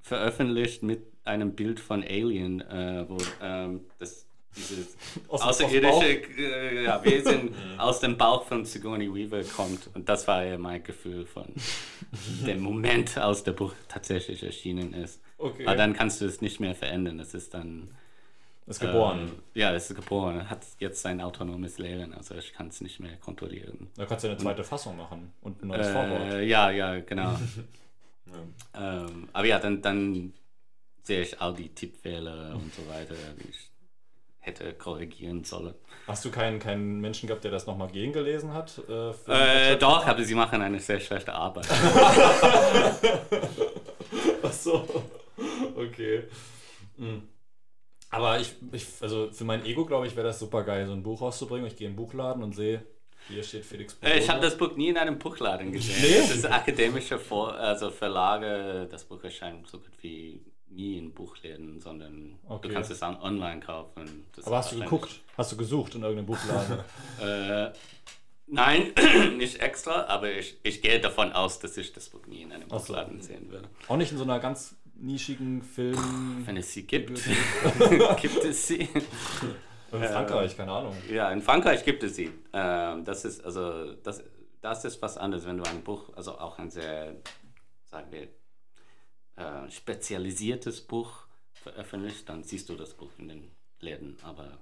veröffentlicht 0.03 0.83
mit 0.83 1.01
einem 1.23 1.53
Bild 1.53 1.79
von 1.79 2.03
Alien, 2.03 2.61
äh, 2.61 3.05
wo 3.07 3.17
ähm, 3.41 3.81
das 3.99 4.25
dieses 4.55 4.97
Aus- 5.29 5.41
aus 5.41 5.61
außerirdische 5.61 6.23
äh, 6.37 6.83
ja, 6.83 7.03
Wesen 7.05 7.55
aus 7.77 8.01
dem 8.01 8.17
Bauch 8.17 8.45
von 8.45 8.65
Sigourney 8.65 9.13
Weaver 9.13 9.43
kommt. 9.43 9.89
Und 9.93 10.09
das 10.09 10.27
war 10.27 10.43
ja 10.43 10.57
mein 10.57 10.83
Gefühl 10.83 11.25
von 11.25 11.45
dem 12.45 12.59
Moment, 12.61 13.17
als 13.17 13.43
der 13.43 13.53
Buch 13.53 13.73
tatsächlich 13.87 14.43
erschienen 14.43 14.93
ist. 14.93 15.21
Okay. 15.37 15.65
Aber 15.65 15.77
dann 15.77 15.93
kannst 15.93 16.19
du 16.21 16.25
es 16.25 16.41
nicht 16.41 16.59
mehr 16.59 16.75
verändern. 16.75 17.19
Es 17.19 17.33
ist 17.33 17.53
dann 17.53 17.89
Ist 18.67 18.79
geboren. 18.79 19.19
ähm, 19.19 19.39
ja, 19.53 19.73
es 19.73 19.89
ist 19.89 19.95
geboren. 19.95 20.49
Hat 20.49 20.65
jetzt 20.79 21.01
sein 21.01 21.19
autonomes 21.19 21.77
Leben. 21.77 22.13
Also 22.13 22.35
ich 22.35 22.53
kann 22.53 22.67
es 22.67 22.79
nicht 22.81 22.99
mehr 22.99 23.17
kontrollieren. 23.17 23.89
da 23.95 24.05
kannst 24.05 24.23
du 24.23 24.27
ja 24.29 24.33
eine 24.33 24.41
zweite 24.41 24.63
Fassung 24.63 24.95
machen 24.97 25.33
und 25.41 25.61
ein 25.63 25.67
neues 25.67 25.89
Vorwort. 25.89 26.33
Äh, 26.33 26.43
ja, 26.43 26.69
ja, 26.71 26.99
genau. 26.99 27.35
ähm, 28.75 29.27
aber 29.33 29.45
ja, 29.47 29.59
dann, 29.59 29.81
dann 29.81 30.33
sehe 31.03 31.21
ich 31.23 31.41
all 31.41 31.53
die 31.53 31.69
Tippfehler 31.69 32.53
und 32.55 32.73
so 32.73 32.87
weiter, 32.87 33.15
die 33.43 33.49
ich 33.49 33.71
hätte 34.39 34.73
korrigieren 34.73 35.43
sollen. 35.43 35.73
Hast 36.07 36.23
du 36.25 36.31
keinen, 36.31 36.59
keinen 36.59 36.99
Menschen 37.01 37.27
gehabt, 37.27 37.43
der 37.43 37.51
das 37.51 37.67
nochmal 37.67 37.89
gegengelesen 37.89 38.53
hat? 38.53 38.79
Äh, 38.89 39.11
Äh, 39.73 39.77
doch, 39.77 40.05
aber 40.05 40.23
sie 40.23 40.33
machen 40.35 40.61
eine 40.61 40.79
sehr 40.79 40.99
schlechte 40.99 41.33
Arbeit. 41.33 41.67
Ach 44.43 44.51
so. 44.53 44.87
Okay. 45.75 46.23
Mhm. 46.97 47.27
Aber 48.11 48.39
ich, 48.39 48.53
ich, 48.73 48.85
also 49.01 49.29
für 49.31 49.45
mein 49.45 49.65
Ego, 49.65 49.85
glaube 49.85 50.05
ich, 50.05 50.15
wäre 50.15 50.27
das 50.27 50.39
super 50.39 50.63
geil, 50.63 50.85
so 50.85 50.93
ein 50.93 51.01
Buch 51.03 51.21
rauszubringen. 51.21 51.65
Ich 51.67 51.75
gehe 51.77 51.87
in 51.87 51.93
den 51.93 51.97
Buchladen 51.97 52.43
und 52.43 52.53
sehe 52.53 52.83
Hier 53.29 53.41
steht 53.43 53.65
Felix 53.65 53.97
Äh, 54.01 54.19
Ich 54.19 54.29
habe 54.29 54.41
das 54.41 54.57
Buch 54.57 54.75
nie 54.75 54.89
in 54.89 54.97
einem 54.97 55.17
Buchladen 55.17 55.71
gesehen. 55.71 55.95
Nee? 56.01 56.19
Das 56.19 56.31
ist 56.35 56.45
akademische 56.45 57.17
Vor 57.17 57.53
also 57.55 57.89
Verlage. 57.89 58.87
Das 58.91 59.05
Buch 59.05 59.23
erscheint 59.23 59.65
so 59.67 59.77
gut 59.79 59.91
wie 60.01 60.41
nie 60.69 60.97
in 60.97 61.13
Buchläden, 61.13 61.79
sondern 61.79 62.37
Okay. 62.47 62.67
du 62.67 62.73
kannst 62.73 62.91
es 62.91 63.01
an- 63.03 63.19
online 63.21 63.59
kaufen. 63.61 64.25
Das 64.35 64.45
Aber 64.45 64.57
hast 64.57 64.71
du 64.73 64.79
geguckt? 64.79 65.21
Hast 65.37 65.51
du 65.53 65.57
gesucht 65.57 65.95
in 65.95 66.01
irgendeinem 66.01 66.27
Buchladen? 66.27 66.79
Äh, 67.21 67.71
nein, 68.47 68.93
nicht 69.37 69.59
extra, 69.61 70.05
aber 70.07 70.31
ich, 70.31 70.57
ich 70.63 70.81
gehe 70.81 70.99
davon 70.99 71.31
aus, 71.33 71.59
dass 71.59 71.77
ich 71.77 71.93
das 71.93 72.09
Buch 72.09 72.25
nie 72.27 72.41
in 72.43 72.51
einem 72.51 72.67
Ach 72.71 72.79
so. 72.79 72.87
Buchladen 72.87 73.21
sehen 73.21 73.49
würde. 73.51 73.69
Auch 73.87 73.97
nicht 73.97 74.11
in 74.11 74.17
so 74.17 74.23
einer 74.23 74.39
ganz 74.39 74.75
nischigen 75.01 75.61
Film. 75.61 76.45
Wenn 76.45 76.57
es 76.57 76.73
sie 76.73 76.85
gibt, 76.85 77.21
gibt 78.21 78.43
es 78.43 78.67
sie. 78.67 78.87
In 79.91 80.03
Frankreich, 80.03 80.55
keine 80.55 80.71
Ahnung. 80.71 80.95
Ja, 81.09 81.31
in 81.31 81.41
Frankreich 81.41 81.83
gibt 81.83 82.03
es 82.03 82.15
sie. 82.15 82.31
Ähm, 82.53 83.03
das 83.03 83.25
ist 83.25 83.43
also 83.43 83.93
das, 83.95 84.23
das 84.61 84.85
ist 84.85 85.01
was 85.01 85.17
anderes, 85.17 85.45
wenn 85.45 85.57
du 85.57 85.63
ein 85.63 85.83
Buch, 85.83 86.15
also 86.15 86.37
auch 86.37 86.59
ein 86.59 86.69
sehr, 86.69 87.15
sagen 87.85 88.11
wir, 88.11 88.29
äh, 89.35 89.69
spezialisiertes 89.69 90.81
Buch 90.81 91.25
veröffentlicht, 91.53 92.29
dann 92.29 92.43
siehst 92.43 92.69
du 92.69 92.75
das 92.75 92.93
Buch 92.93 93.11
in 93.17 93.27
den 93.27 93.51
Läden, 93.79 94.17
aber 94.23 94.59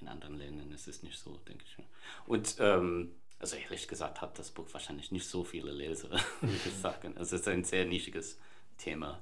in 0.00 0.08
anderen 0.08 0.36
Ländern 0.36 0.70
ist 0.72 0.88
es 0.88 1.02
nicht 1.02 1.18
so, 1.18 1.36
denke 1.48 1.64
ich. 1.66 1.84
Und 2.26 2.56
ähm, 2.58 3.14
also 3.38 3.56
ehrlich 3.56 3.88
gesagt 3.88 4.20
hat 4.20 4.38
das 4.38 4.50
Buch 4.50 4.68
wahrscheinlich 4.72 5.12
nicht 5.12 5.26
so 5.26 5.44
viele 5.44 5.72
Leser, 5.72 6.10
würde 6.40 6.56
ich 6.66 6.74
sagen. 6.74 7.14
Es 7.18 7.32
ist 7.32 7.48
ein 7.48 7.64
sehr 7.64 7.84
nischiges 7.84 8.38
Thema. 8.76 9.20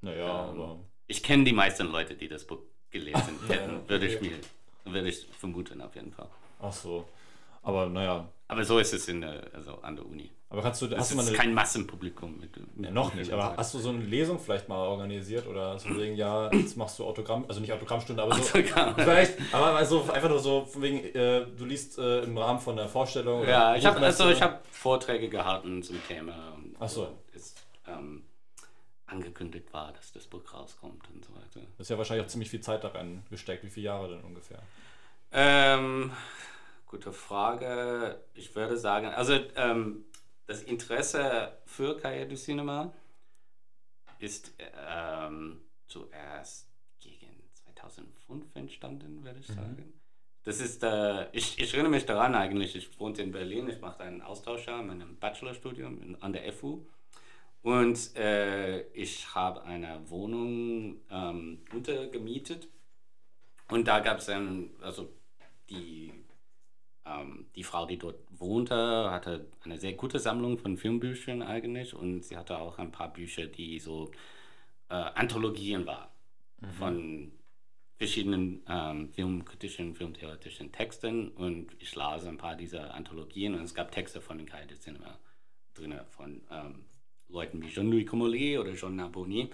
Naja, 0.00 0.24
Ähm, 0.50 0.60
aber. 0.60 0.78
Ich 1.06 1.22
kenne 1.22 1.44
die 1.44 1.52
meisten 1.52 1.86
Leute, 1.90 2.14
die 2.14 2.28
das 2.28 2.44
Buch 2.46 2.58
gelesen 2.90 3.38
hätten, 3.48 3.76
okay. 3.76 3.88
würde 3.88 4.06
ich 4.06 4.20
mir, 4.20 4.32
würde 4.84 5.08
ich 5.08 5.26
vermuten 5.38 5.80
auf 5.80 5.94
jeden 5.94 6.12
Fall. 6.12 6.28
Ach 6.60 6.72
so. 6.72 7.08
Aber 7.62 7.86
naja. 7.88 8.28
Aber 8.46 8.64
so 8.64 8.78
ist 8.78 8.94
es 8.94 9.08
in 9.08 9.20
der, 9.20 9.42
also 9.52 9.74
an 9.82 9.96
der 9.96 10.06
Uni. 10.06 10.30
Aber 10.50 10.62
kannst 10.62 10.80
du, 10.80 10.86
Es 10.86 10.96
hast 10.96 11.10
du 11.12 11.16
mal 11.16 11.22
ist 11.22 11.28
eine. 11.28 11.36
kein 11.36 11.52
Massenpublikum. 11.52 12.38
Mit, 12.38 12.56
mit 12.74 12.86
Ja, 12.86 12.90
noch 12.90 13.12
nicht, 13.12 13.30
aber 13.30 13.54
hast 13.58 13.74
du 13.74 13.78
so 13.78 13.90
eine 13.90 14.02
Lesung 14.02 14.38
vielleicht 14.38 14.66
mal 14.70 14.86
organisiert 14.86 15.46
oder 15.46 15.78
so 15.78 15.94
wegen, 15.98 16.16
ja, 16.16 16.50
jetzt 16.54 16.74
machst 16.78 16.98
du 16.98 17.04
Autogramm, 17.04 17.44
also 17.46 17.60
nicht 17.60 17.70
Autogrammstunde, 17.72 18.22
aber 18.22 18.34
so. 18.34 18.40
Autogramm. 18.58 18.94
Vielleicht, 18.96 19.34
aber 19.52 19.76
also 19.76 20.10
einfach 20.10 20.30
nur 20.30 20.38
so 20.38 20.64
von 20.64 20.80
wegen, 20.80 21.04
äh, 21.14 21.44
du 21.54 21.66
liest 21.66 21.98
äh, 21.98 22.20
im 22.22 22.38
Rahmen 22.38 22.60
von 22.60 22.76
der 22.76 22.88
Vorstellung. 22.88 23.46
Ja, 23.46 23.76
ich 23.76 23.84
habe 23.84 24.00
also 24.00 24.30
ich 24.30 24.40
habe 24.40 24.60
Vorträge 24.70 25.28
gehalten 25.28 25.82
zum 25.82 26.02
Thema. 26.06 26.54
und 26.56 26.74
Ach 26.80 26.88
so. 26.88 27.08
Es 27.34 27.54
ähm, 27.86 28.22
angekündigt 29.08 29.72
war, 29.72 29.92
dass 29.92 30.12
das 30.12 30.26
Buch 30.26 30.42
rauskommt 30.52 31.08
und 31.10 31.24
so 31.24 31.34
weiter. 31.34 31.60
Das 31.76 31.86
ist 31.86 31.90
ja 31.90 31.98
wahrscheinlich 31.98 32.26
auch 32.26 32.30
ziemlich 32.30 32.50
viel 32.50 32.60
Zeit 32.60 32.84
da 32.84 32.88
rein 32.88 33.24
gesteckt. 33.30 33.64
Wie 33.64 33.70
viele 33.70 33.86
Jahre 33.86 34.08
denn 34.08 34.22
ungefähr? 34.22 34.62
Ähm, 35.32 36.12
gute 36.86 37.12
Frage. 37.12 38.20
Ich 38.34 38.54
würde 38.54 38.76
sagen, 38.76 39.08
also 39.08 39.34
ähm, 39.56 40.04
das 40.46 40.62
Interesse 40.62 41.52
für 41.66 41.96
Cahiers 41.98 42.28
du 42.28 42.36
Cinema 42.36 42.92
ist 44.18 44.54
ähm, 44.88 45.60
zuerst 45.86 46.68
gegen 46.98 47.42
2005 47.52 48.56
entstanden, 48.56 49.24
würde 49.24 49.40
ich 49.40 49.46
sagen. 49.46 49.92
Das 50.44 50.60
ist, 50.60 50.82
äh, 50.82 51.26
ich, 51.32 51.58
ich 51.58 51.74
erinnere 51.74 51.90
mich 51.90 52.06
daran 52.06 52.34
eigentlich, 52.34 52.74
ich 52.74 52.98
wohnte 52.98 53.22
in 53.22 53.32
Berlin, 53.32 53.68
ich 53.68 53.80
machte 53.80 54.04
einen 54.04 54.22
Austauschjahr 54.22 54.80
in 54.80 54.86
meinem 54.86 55.16
Bachelorstudium 55.16 56.16
an 56.20 56.32
der 56.32 56.50
FU 56.52 56.86
und 57.68 58.16
äh, 58.16 58.80
ich 58.94 59.34
habe 59.34 59.62
eine 59.64 60.00
Wohnung 60.08 61.02
ähm, 61.10 61.58
untergemietet. 61.70 62.66
Und 63.68 63.86
da 63.86 64.00
gab 64.00 64.20
es 64.20 64.24
dann, 64.24 64.70
also 64.80 65.12
die, 65.68 66.14
ähm, 67.04 67.50
die 67.54 67.62
Frau, 67.62 67.84
die 67.84 67.98
dort 67.98 68.20
wohnte, 68.30 69.10
hatte 69.10 69.50
eine 69.64 69.76
sehr 69.76 69.92
gute 69.92 70.18
Sammlung 70.18 70.56
von 70.56 70.78
Filmbüchern 70.78 71.42
eigentlich. 71.42 71.92
Und 71.92 72.24
sie 72.24 72.38
hatte 72.38 72.56
auch 72.56 72.78
ein 72.78 72.90
paar 72.90 73.12
Bücher, 73.12 73.44
die 73.44 73.78
so 73.80 74.12
äh, 74.88 74.94
Anthologien 74.94 75.84
waren 75.84 76.08
von 76.78 77.32
verschiedenen 77.98 78.62
ähm, 78.66 79.12
filmkritischen, 79.12 79.94
filmtheoretischen 79.94 80.72
Texten. 80.72 81.28
Und 81.32 81.76
ich 81.80 81.94
las 81.94 82.24
ein 82.24 82.38
paar 82.38 82.56
dieser 82.56 82.94
Anthologien. 82.94 83.54
Und 83.54 83.64
es 83.64 83.74
gab 83.74 83.92
Texte 83.92 84.22
von 84.22 84.38
den 84.38 84.46
Cahiers 84.46 84.68
du 84.68 84.76
Cinema 84.76 85.18
drin, 85.74 86.00
von 86.08 86.40
ähm, 86.50 86.86
Leuten 87.28 87.62
wie 87.62 87.68
Jean-Louis 87.68 88.06
Comolli 88.06 88.58
oder 88.58 88.74
Jean 88.74 88.96
Narboni 88.96 89.50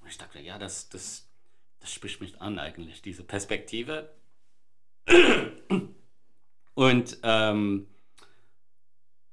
und 0.00 0.08
ich 0.08 0.18
dachte, 0.18 0.40
ja, 0.40 0.58
das, 0.58 0.88
das, 0.88 1.28
das 1.80 1.92
spricht 1.92 2.20
mich 2.20 2.40
an 2.40 2.58
eigentlich, 2.58 3.02
diese 3.02 3.24
Perspektive. 3.24 4.10
Und 6.74 7.18
ähm, 7.22 7.88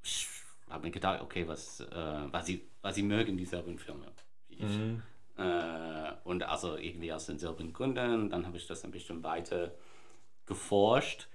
ich 0.03 0.27
habe 0.69 0.85
mir 0.85 0.91
gedacht, 0.91 1.21
okay, 1.21 1.47
was, 1.47 1.79
äh, 1.79 1.85
was, 2.31 2.45
sie, 2.47 2.67
was 2.81 2.95
sie 2.95 3.03
mögen, 3.03 3.37
dieselben 3.37 3.77
Filme 3.77 4.07
wie 4.47 4.55
ich. 4.55 4.63
Mhm. 4.63 5.03
Äh, 5.37 6.13
und 6.23 6.43
also 6.43 6.77
irgendwie 6.77 7.13
aus 7.13 7.27
denselben 7.27 7.71
Gründen. 7.71 8.29
Dann 8.29 8.45
habe 8.45 8.57
ich 8.57 8.67
das 8.67 8.83
ein 8.83 8.91
bisschen 8.91 9.23
weiter 9.23 9.75
geforscht 10.45 11.27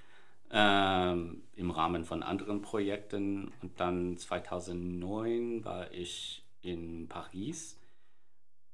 ähm, 0.50 1.42
im 1.54 1.70
Rahmen 1.70 2.04
von 2.04 2.22
anderen 2.22 2.62
Projekten. 2.62 3.52
Und 3.62 3.78
dann 3.80 4.16
2009 4.16 5.64
war 5.64 5.92
ich 5.92 6.44
in 6.62 7.08
Paris 7.08 7.80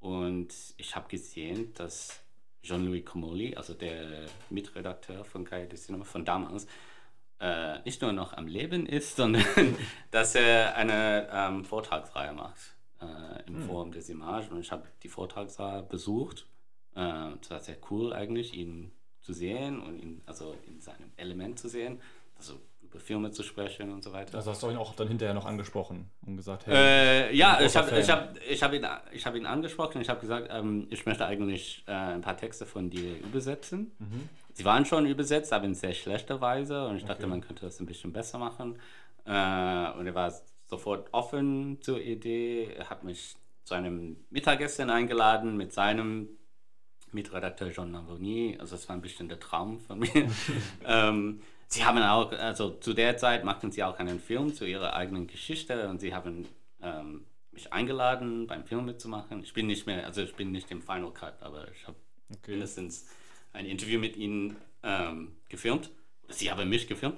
und 0.01 0.55
ich 0.77 0.95
habe 0.95 1.09
gesehen, 1.09 1.73
dass 1.75 2.21
Jean-Louis 2.63 3.05
Comolli, 3.05 3.57
also 3.57 3.75
der 3.75 4.27
Mitredakteur 4.51 5.25
von 5.25 5.45
Cahiers 5.45 5.69
du 5.69 5.77
Cinema 5.77 6.05
von 6.05 6.25
damals, 6.25 6.67
äh, 7.41 7.81
nicht 7.85 8.03
nur 8.03 8.13
noch 8.13 8.33
am 8.33 8.47
Leben 8.47 8.87
ist, 8.87 9.17
sondern 9.17 9.45
dass 10.11 10.35
er 10.35 10.77
eine 10.77 11.29
ähm, 11.33 11.65
Vortragsreihe 11.65 12.33
macht 12.33 12.77
äh, 13.01 13.47
im 13.47 13.63
Forum 13.63 13.93
des 13.93 14.09
Images. 14.09 14.51
Und 14.51 14.61
ich 14.61 14.73
habe 14.73 14.87
die 15.03 15.09
Vortragsreihe 15.09 15.83
besucht. 15.83 16.47
Äh, 16.95 17.33
es 17.41 17.51
war 17.51 17.61
sehr 17.61 17.77
cool 17.91 18.13
eigentlich, 18.13 18.55
ihn 18.55 18.93
zu 19.27 19.33
sehen 19.33 19.81
und 19.81 19.99
ihn 19.99 20.23
also 20.27 20.55
in 20.69 20.81
seinem 20.81 21.11
Element 21.17 21.59
zu 21.59 21.69
sehen, 21.69 22.01
also 22.39 22.55
über 22.83 23.01
Filme 23.01 23.33
zu 23.33 23.43
sprechen 23.43 23.93
und 23.93 24.05
so 24.05 24.13
weiter. 24.13 24.37
Also 24.39 24.53
hast 24.53 24.63
du 24.63 24.71
ihn 24.71 24.77
auch 24.77 24.95
dann 24.95 25.09
hinterher 25.09 25.35
noch 25.35 25.47
angesprochen 25.47 26.09
und 26.25 26.37
gesagt, 26.37 26.67
hey, 26.67 26.75
Äh, 27.33 27.35
ja, 27.37 27.61
ich 27.61 27.77
habe 27.77 27.99
ich 27.99 28.09
hab, 28.09 28.39
ich 28.49 28.63
hab 28.63 28.73
ihn, 28.73 28.87
ich 29.13 29.27
hab 29.27 29.35
ihn 29.35 29.45
angesprochen. 29.47 30.01
Ich 30.01 30.09
habe 30.09 30.21
gesagt, 30.21 30.47
ähm, 30.53 30.87
ich 30.91 31.05
möchte 31.07 31.27
eigentlich 31.27 31.83
äh, 31.89 31.93
ein 31.93 32.21
paar 32.21 32.37
Texte 32.37 32.65
von 32.67 32.89
dir 32.89 33.19
übersetzen. 33.19 33.91
Mhm. 33.99 34.29
Sie 34.53 34.65
waren 34.65 34.85
schon 34.85 35.05
übersetzt, 35.07 35.53
aber 35.53 35.65
in 35.65 35.75
sehr 35.75 35.93
schlechter 35.93 36.41
Weise. 36.41 36.87
Und 36.87 36.97
ich 36.97 37.05
dachte, 37.05 37.23
Okay. 37.25 37.31
man 37.31 37.41
könnte 37.41 37.65
das 37.67 37.81
ein 37.81 37.87
bisschen 37.87 38.13
besser 38.13 38.39
machen. 38.39 38.77
Äh, 39.25 39.31
und 39.99 40.07
er 40.07 40.15
war 40.15 40.33
sofort 40.67 41.09
offen 41.13 41.79
zur 41.81 42.01
Idee. 42.01 42.71
Er 42.79 42.89
hat 42.91 43.03
mich 43.03 43.35
zu 43.65 43.75
einem 43.75 44.17
Mittagessen 44.31 44.89
eingeladen 44.91 45.57
mit 45.57 45.73
seinem 45.73 46.29
Mitredakteur 47.13 47.73
Jean 47.73 47.91
Navoni. 47.91 48.57
Also 48.59 48.77
das 48.77 48.89
war 48.89 48.97
ein 48.97 49.03
bisschen 49.03 49.29
der 49.29 49.41
Traum 49.41 49.81
von 49.81 49.99
mir. 49.99 50.31
ähm, 50.85 51.41
sie 51.69 51.85
haben 51.85 51.99
auch, 51.99 52.33
also 52.33 52.71
zu 52.71 52.93
der 52.93 53.17
Zeit 53.17 53.45
machten 53.45 53.73
sie 53.73 53.83
auch 53.83 53.99
einen 53.99 54.21
Film 54.21 54.55
zu 54.55 54.65
ihrer 54.65 54.95
eigenen 54.95 55.27
Geschichte 55.27 55.89
und 55.89 56.01
sie 56.01 56.15
haben 56.15 56.47
ähm, 56.83 57.25
mich 57.53 57.73
eingeladen, 57.73 58.47
beim 58.47 58.65
Film 58.65 58.85
mitzumachen. 58.85 59.43
Ich 59.43 59.53
bin 59.53 59.67
nicht 59.67 59.87
mehr, 59.87 60.05
also 60.05 60.23
ich 60.23 60.35
bin 60.35 60.53
nicht 60.53 60.71
im 60.71 60.83
Final 60.83 61.11
Cut, 61.13 61.43
aber 61.43 61.71
ich 61.73 61.87
habe 61.87 61.97
okay. 62.31 62.53
mindestens 62.53 63.09
ein 63.53 63.67
Interview 63.67 63.99
mit 63.99 64.17
ihnen 64.17 64.57
ähm, 64.83 65.37
gefilmt. 65.49 65.91
Sie 66.29 66.51
haben 66.51 66.69
mich 66.69 66.87
gefilmt. 66.87 67.17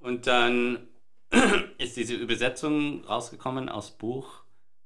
Und 0.00 0.26
dann 0.26 0.88
ist 1.78 1.96
diese 1.96 2.14
Übersetzung 2.14 3.04
rausgekommen 3.04 3.68
aus 3.68 3.90
Buch. 3.90 4.42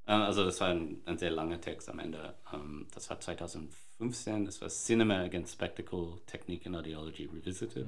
Äh, 0.06 0.12
also 0.12 0.44
das 0.44 0.60
war 0.60 0.68
ein, 0.68 1.00
ein 1.06 1.18
sehr 1.18 1.30
langer 1.30 1.60
Text 1.60 1.88
am 1.88 1.98
Ende. 1.98 2.34
Ähm, 2.52 2.86
das 2.94 3.08
war 3.10 3.20
2015. 3.20 4.44
Das 4.44 4.60
war 4.60 4.68
Cinema 4.68 5.22
Against 5.22 5.54
Spectacle, 5.54 6.20
Technique 6.26 6.66
and 6.66 6.76
Ideology 6.76 7.26
Revisited. 7.26 7.86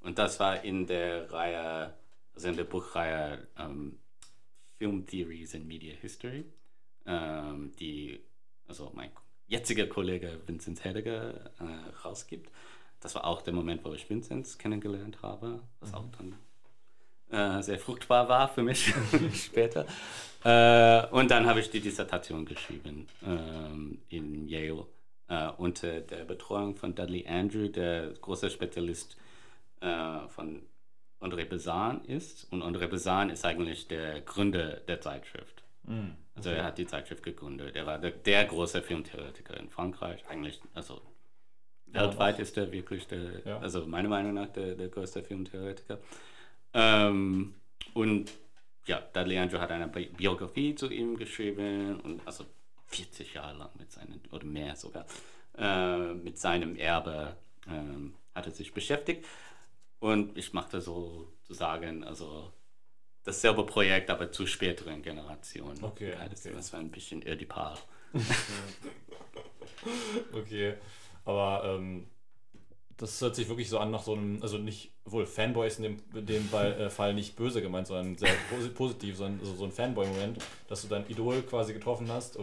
Und 0.00 0.18
das 0.18 0.38
war 0.38 0.62
in 0.62 0.86
der 0.86 1.30
Reihe, 1.32 1.94
also 2.34 2.48
in 2.48 2.56
der 2.56 2.64
Buchreihe 2.64 3.48
ähm, 3.58 3.98
Film 4.78 5.06
Theories 5.06 5.54
in 5.54 5.66
Media 5.66 5.94
History, 5.94 6.44
ähm, 7.06 7.72
die 7.80 8.20
also 8.68 8.92
mein 8.94 9.10
jetziger 9.46 9.86
Kollege 9.86 10.40
Vincent 10.46 10.84
Heidegger 10.84 11.50
äh, 11.58 11.98
rausgibt. 12.04 12.50
Das 13.00 13.14
war 13.14 13.24
auch 13.24 13.42
der 13.42 13.54
Moment, 13.54 13.84
wo 13.84 13.92
ich 13.92 14.08
Vincent 14.08 14.58
kennengelernt 14.58 15.22
habe, 15.22 15.62
was 15.80 15.94
auch 15.94 16.08
dann 16.18 16.34
äh, 17.30 17.62
sehr 17.62 17.78
fruchtbar 17.78 18.28
war 18.28 18.48
für 18.48 18.62
mich 18.62 18.92
später. 19.34 19.86
Äh, 20.44 21.06
und 21.10 21.30
dann 21.30 21.46
habe 21.46 21.60
ich 21.60 21.70
die 21.70 21.80
Dissertation 21.80 22.44
geschrieben 22.44 23.08
ähm, 23.26 23.98
in 24.08 24.46
Yale 24.48 24.86
äh, 25.28 25.48
unter 25.56 26.00
der 26.00 26.24
Betreuung 26.24 26.76
von 26.76 26.94
Dudley 26.94 27.26
Andrew, 27.26 27.68
der 27.68 28.10
großer 28.20 28.48
Spezialist 28.50 29.16
äh, 29.80 30.20
von 30.28 30.62
André 31.20 31.46
Bazin 31.46 32.00
ist. 32.06 32.46
Und 32.52 32.62
André 32.62 32.86
Bazin 32.86 33.30
ist 33.30 33.44
eigentlich 33.44 33.88
der 33.88 34.20
Gründer 34.20 34.76
der 34.86 35.00
Zeitschrift. 35.00 35.64
Mhm. 35.84 36.16
Also 36.36 36.50
er 36.50 36.64
hat 36.64 36.76
die 36.78 36.86
Zeitschrift 36.86 37.22
gegründet. 37.22 37.74
Er 37.74 37.86
war 37.86 37.98
der, 37.98 38.10
der 38.10 38.44
große 38.44 38.82
Filmtheoretiker 38.82 39.56
in 39.58 39.70
Frankreich. 39.70 40.22
Eigentlich, 40.28 40.60
also 40.74 41.00
Weltweit 41.86 42.38
ist 42.38 42.56
er 42.58 42.70
wirklich 42.72 43.06
der, 43.06 43.40
Ja. 43.46 43.58
also 43.58 43.86
meiner 43.86 44.08
Meinung 44.10 44.34
nach 44.34 44.48
der, 44.48 44.74
der 44.74 44.88
größte 44.88 45.22
Filmtheoretiker. 45.22 45.98
Ähm, 46.76 47.54
und 47.94 48.30
ja, 48.84 49.02
da 49.12 49.22
Leandro 49.22 49.58
hat 49.58 49.70
eine 49.70 49.88
Bi 49.88 50.06
Biografie 50.06 50.74
zu 50.74 50.90
ihm 50.90 51.16
geschrieben 51.16 51.98
und 52.00 52.20
also 52.26 52.44
40 52.88 53.34
Jahre 53.34 53.56
lang 53.56 53.70
mit 53.78 53.90
seinen, 53.90 54.20
oder 54.30 54.44
mehr 54.44 54.76
sogar, 54.76 55.06
äh, 55.56 56.12
mit 56.12 56.38
seinem 56.38 56.76
Erbe 56.76 57.36
ähm, 57.66 58.14
hat 58.34 58.46
er 58.46 58.52
sich 58.52 58.74
beschäftigt. 58.74 59.24
Und 59.98 60.36
ich 60.36 60.52
machte 60.52 60.82
sozusagen, 60.82 62.04
also 62.04 62.52
dasselbe 63.24 63.64
Projekt, 63.64 64.10
aber 64.10 64.30
zu 64.30 64.46
späteren 64.46 65.00
Generationen. 65.02 65.82
Okay, 65.82 66.10
Ja, 66.12 66.28
das, 66.28 66.44
okay. 66.44 66.54
das 66.54 66.72
war 66.72 66.80
ein 66.80 66.90
bisschen 66.90 67.26
Ödipal. 67.26 67.76
Okay, 70.32 70.74
aber 71.24 71.62
ähm, 71.64 72.08
das 72.98 73.20
hört 73.20 73.34
sich 73.34 73.48
wirklich 73.48 73.68
so 73.68 73.78
an 73.78 73.90
nach 73.90 74.02
so 74.02 74.14
einem, 74.14 74.40
also 74.42 74.58
nicht, 74.58 74.90
wohl 75.04 75.26
Fanboy 75.26 75.66
ist 75.66 75.78
in 75.78 75.98
dem, 76.14 76.26
dem 76.26 76.48
Fall, 76.48 76.72
äh, 76.80 76.90
Fall 76.90 77.12
nicht 77.14 77.36
böse 77.36 77.60
gemeint, 77.60 77.86
sondern 77.86 78.16
sehr 78.16 78.30
posi- 78.50 78.70
positiv, 78.74 79.16
sondern 79.16 79.44
so, 79.44 79.54
so 79.54 79.64
ein 79.64 79.72
Fanboy-Moment, 79.72 80.38
dass 80.68 80.82
du 80.82 80.88
dein 80.88 81.08
Idol 81.08 81.42
quasi 81.42 81.72
getroffen 81.74 82.10
hast. 82.10 82.38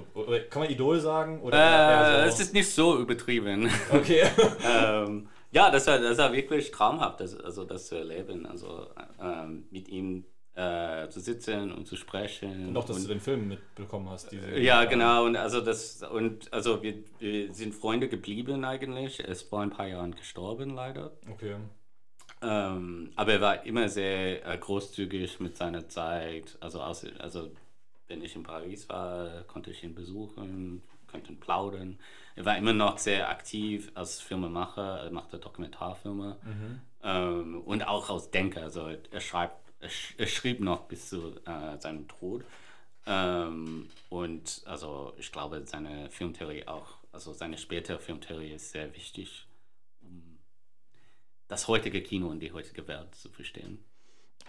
Kann 0.49 0.61
man 0.61 0.69
Idol 0.71 0.99
sagen? 0.99 1.41
Oder 1.41 2.23
Äh, 2.23 2.27
es 2.27 2.39
ist 2.39 2.53
nicht 2.53 2.69
so 2.69 2.97
übertrieben. 2.99 3.69
Okay. 3.91 4.23
ähm, 4.65 5.27
ja, 5.51 5.69
das 5.69 5.85
war, 5.87 5.99
das 5.99 6.17
war 6.17 6.31
wirklich 6.33 6.71
traumhaft, 6.71 7.19
das, 7.19 7.35
also 7.39 7.63
das 7.65 7.87
zu 7.87 7.95
erleben, 7.95 8.45
also 8.45 8.87
ähm, 9.21 9.65
mit 9.71 9.87
ihm 9.87 10.25
äh, 10.55 11.09
zu 11.09 11.19
sitzen 11.19 11.71
und 11.71 11.87
zu 11.87 11.95
sprechen. 11.95 12.69
Und 12.69 12.77
auch, 12.77 12.85
dass 12.85 12.97
und, 12.97 13.03
du 13.03 13.07
den 13.09 13.19
Film 13.19 13.47
mitbekommen 13.47 14.09
hast. 14.09 14.31
Diese, 14.31 14.59
ja, 14.59 14.85
genau. 14.85 15.25
Und 15.25 15.35
also 15.35 15.61
das 15.61 16.03
und 16.03 16.51
also 16.53 16.83
wir, 16.83 16.95
wir 17.19 17.53
sind 17.53 17.73
Freunde 17.73 18.07
geblieben 18.07 18.63
eigentlich. 18.63 19.19
Er 19.19 19.29
ist 19.29 19.49
vor 19.49 19.61
ein 19.61 19.71
paar 19.71 19.87
Jahren 19.87 20.15
gestorben 20.15 20.71
leider. 20.71 21.11
Okay. 21.31 21.55
Ähm, 22.43 23.11
aber 23.15 23.33
er 23.33 23.41
war 23.41 23.65
immer 23.65 23.87
sehr 23.87 24.45
äh, 24.45 24.57
großzügig 24.57 25.39
mit 25.39 25.55
seiner 25.55 25.87
Zeit. 25.87 26.57
Also, 26.59 26.81
aus, 26.81 27.05
also 27.19 27.51
wenn 28.07 28.21
ich 28.21 28.35
in 28.35 28.43
Paris 28.43 28.89
war, 28.89 29.43
konnte 29.43 29.71
ich 29.71 29.83
ihn 29.83 29.95
besuchen, 29.95 30.83
konnten 31.09 31.39
plaudern. 31.39 31.99
Er 32.35 32.45
war 32.45 32.57
immer 32.57 32.73
noch 32.73 32.97
sehr 32.97 33.29
aktiv 33.29 33.91
als 33.95 34.19
Filmemacher. 34.19 35.03
Er 35.03 35.11
machte 35.11 35.37
Dokumentarfilme 35.37 36.37
ähm, 37.03 37.61
und 37.61 37.87
auch 37.87 38.09
als 38.09 38.29
Denker. 38.31 38.63
Also 38.63 38.89
er 39.11 39.21
schreibt, 39.21 39.62
er, 39.83 39.89
sch 39.89 40.35
schrieb 40.35 40.59
noch 40.59 40.81
bis 40.87 41.09
zu 41.09 41.35
äh, 41.45 41.77
seinem 41.79 42.07
Tod. 42.07 42.43
Ähm, 43.05 43.89
und 44.09 44.61
also 44.65 45.13
ich 45.17 45.31
glaube, 45.31 45.63
seine 45.65 46.09
Filmtheorie 46.09 46.67
auch, 46.67 46.97
also 47.11 47.33
seine 47.33 47.57
spätere 47.57 47.99
Filmtheorie 47.99 48.53
ist 48.53 48.71
sehr 48.71 48.93
wichtig, 48.95 49.47
um 50.01 50.39
das 51.47 51.67
heutige 51.67 52.01
Kino 52.01 52.27
und 52.27 52.39
die 52.39 52.53
heutige 52.53 52.87
Welt 52.87 53.13
zu 53.15 53.29
verstehen. 53.29 53.83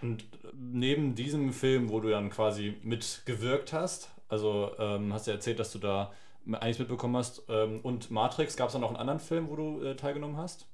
Und 0.02 0.24
neben 0.52 1.14
diesem 1.14 1.52
Film, 1.52 1.88
wo 1.88 2.00
du 2.00 2.10
dann 2.10 2.30
quasi 2.30 2.76
mitgewirkt 2.82 3.72
hast, 3.72 4.10
also 4.28 4.72
ähm, 4.78 5.12
hast 5.12 5.26
du 5.26 5.30
erzählt, 5.30 5.58
dass 5.58 5.72
du 5.72 5.78
da 5.78 6.12
einiges 6.52 6.78
mitbekommen 6.78 7.16
hast, 7.16 7.42
ähm, 7.48 7.80
und 7.80 8.10
Matrix, 8.10 8.56
gab 8.56 8.68
es 8.68 8.74
da 8.74 8.78
noch 8.78 8.88
einen 8.88 8.98
anderen 8.98 9.20
Film, 9.20 9.48
wo 9.48 9.56
du 9.56 9.82
äh, 9.82 9.96
teilgenommen 9.96 10.36
hast? 10.36 10.66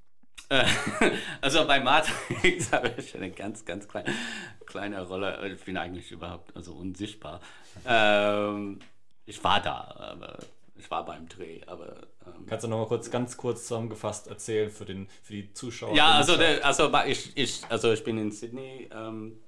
Äh, 0.49 0.65
also 1.41 1.67
bei 1.67 1.81
Matrix 1.81 2.73
habe 2.73 2.95
ich 2.97 3.15
eine 3.15 3.31
ganz, 3.31 3.65
ganz 3.65 3.87
kleine, 3.89 4.13
kleine 4.67 5.07
Rolle. 5.07 5.53
Ich 5.53 5.65
bin 5.65 5.77
eigentlich 5.77 6.11
überhaupt 6.11 6.55
also 6.57 6.73
unsichtbar. 6.73 7.41
Ähm, 7.87 8.79
ich 9.27 9.43
war 9.45 9.61
da, 9.61 9.95
aber 9.99 10.39
ich 10.77 10.91
war 10.91 11.05
beim 11.05 11.29
Dreh, 11.29 11.61
aber 11.67 12.09
ähm, 12.27 12.47
Kannst 12.47 12.65
du 12.65 12.69
noch 12.69 12.79
mal 12.79 12.87
kurz, 12.87 13.11
ganz 13.11 13.37
kurz 13.37 13.63
zusammengefasst 13.63 14.29
erzählen 14.29 14.71
für, 14.71 14.85
den, 14.85 15.09
für 15.23 15.35
die 15.35 15.53
Zuschauer? 15.53 15.95
Ja, 15.95 16.13
also, 16.13 16.37
der, 16.37 16.65
also 16.65 16.91
ich, 17.07 17.37
ich, 17.37 17.63
also 17.69 17.93
ich 17.93 18.03
bin 18.03 18.19
in 18.19 18.33
Sydney 18.33 18.89
ähm, 18.93 19.39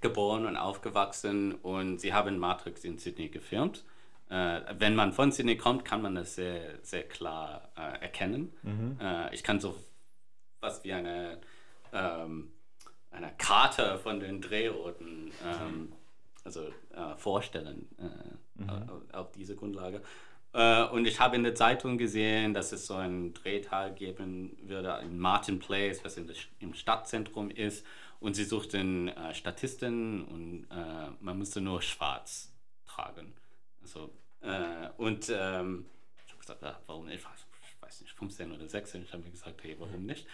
geboren 0.00 0.46
und 0.46 0.56
aufgewachsen 0.56 1.54
und 1.54 2.00
sie 2.00 2.14
haben 2.14 2.38
Matrix 2.38 2.84
in 2.84 2.98
Sydney 2.98 3.28
gefilmt. 3.28 3.84
Äh, 4.28 4.60
wenn 4.78 4.94
man 4.94 5.12
von 5.12 5.32
Sydney 5.32 5.56
kommt, 5.56 5.84
kann 5.84 6.02
man 6.02 6.14
das 6.14 6.34
sehr, 6.36 6.78
sehr 6.82 7.02
klar 7.02 7.68
äh, 7.76 8.02
erkennen. 8.02 8.52
Äh, 9.00 9.34
ich 9.34 9.42
kann 9.42 9.60
so 9.60 9.76
was 10.66 10.84
wie 10.84 10.92
eine, 10.92 11.38
ähm, 11.92 12.52
eine 13.10 13.32
Karte 13.38 13.98
von 13.98 14.20
den 14.20 14.40
Drehorten 14.40 15.30
ähm, 15.44 15.92
also, 16.44 16.62
äh, 16.94 17.16
vorstellen 17.16 17.88
äh, 17.98 18.70
auf, 18.70 19.02
auf 19.12 19.32
diese 19.32 19.56
Grundlage. 19.56 20.02
Äh, 20.52 20.84
und 20.84 21.06
ich 21.06 21.20
habe 21.20 21.36
in 21.36 21.42
der 21.42 21.54
Zeitung 21.54 21.98
gesehen, 21.98 22.54
dass 22.54 22.72
es 22.72 22.86
so 22.86 22.94
einen 22.94 23.34
Drehtag 23.34 23.96
geben 23.96 24.56
würde 24.62 25.00
in 25.02 25.18
Martin 25.18 25.58
Place, 25.58 26.04
was 26.04 26.16
in 26.16 26.26
der, 26.26 26.36
im 26.60 26.74
Stadtzentrum 26.74 27.50
ist. 27.50 27.84
Und 28.20 28.34
sie 28.34 28.44
suchten 28.44 29.08
äh, 29.08 29.34
Statisten 29.34 30.24
und 30.24 30.66
äh, 30.70 31.10
man 31.20 31.36
musste 31.36 31.60
nur 31.60 31.82
schwarz 31.82 32.50
tragen. 32.86 33.34
Also, 33.82 34.10
äh, 34.40 34.88
und 34.96 35.28
ähm, 35.28 35.84
ich 36.24 36.32
habe 36.32 36.40
gesagt, 36.40 36.82
warum 36.86 37.06
nicht? 37.06 37.18
Ich 37.18 37.82
weiß 37.82 38.00
nicht, 38.00 38.14
15 38.14 38.52
oder 38.52 38.66
16. 38.66 39.02
Ich 39.02 39.12
habe 39.12 39.22
mir 39.22 39.30
gesagt, 39.30 39.62
hey, 39.62 39.76
warum 39.78 40.06
nicht? 40.06 40.26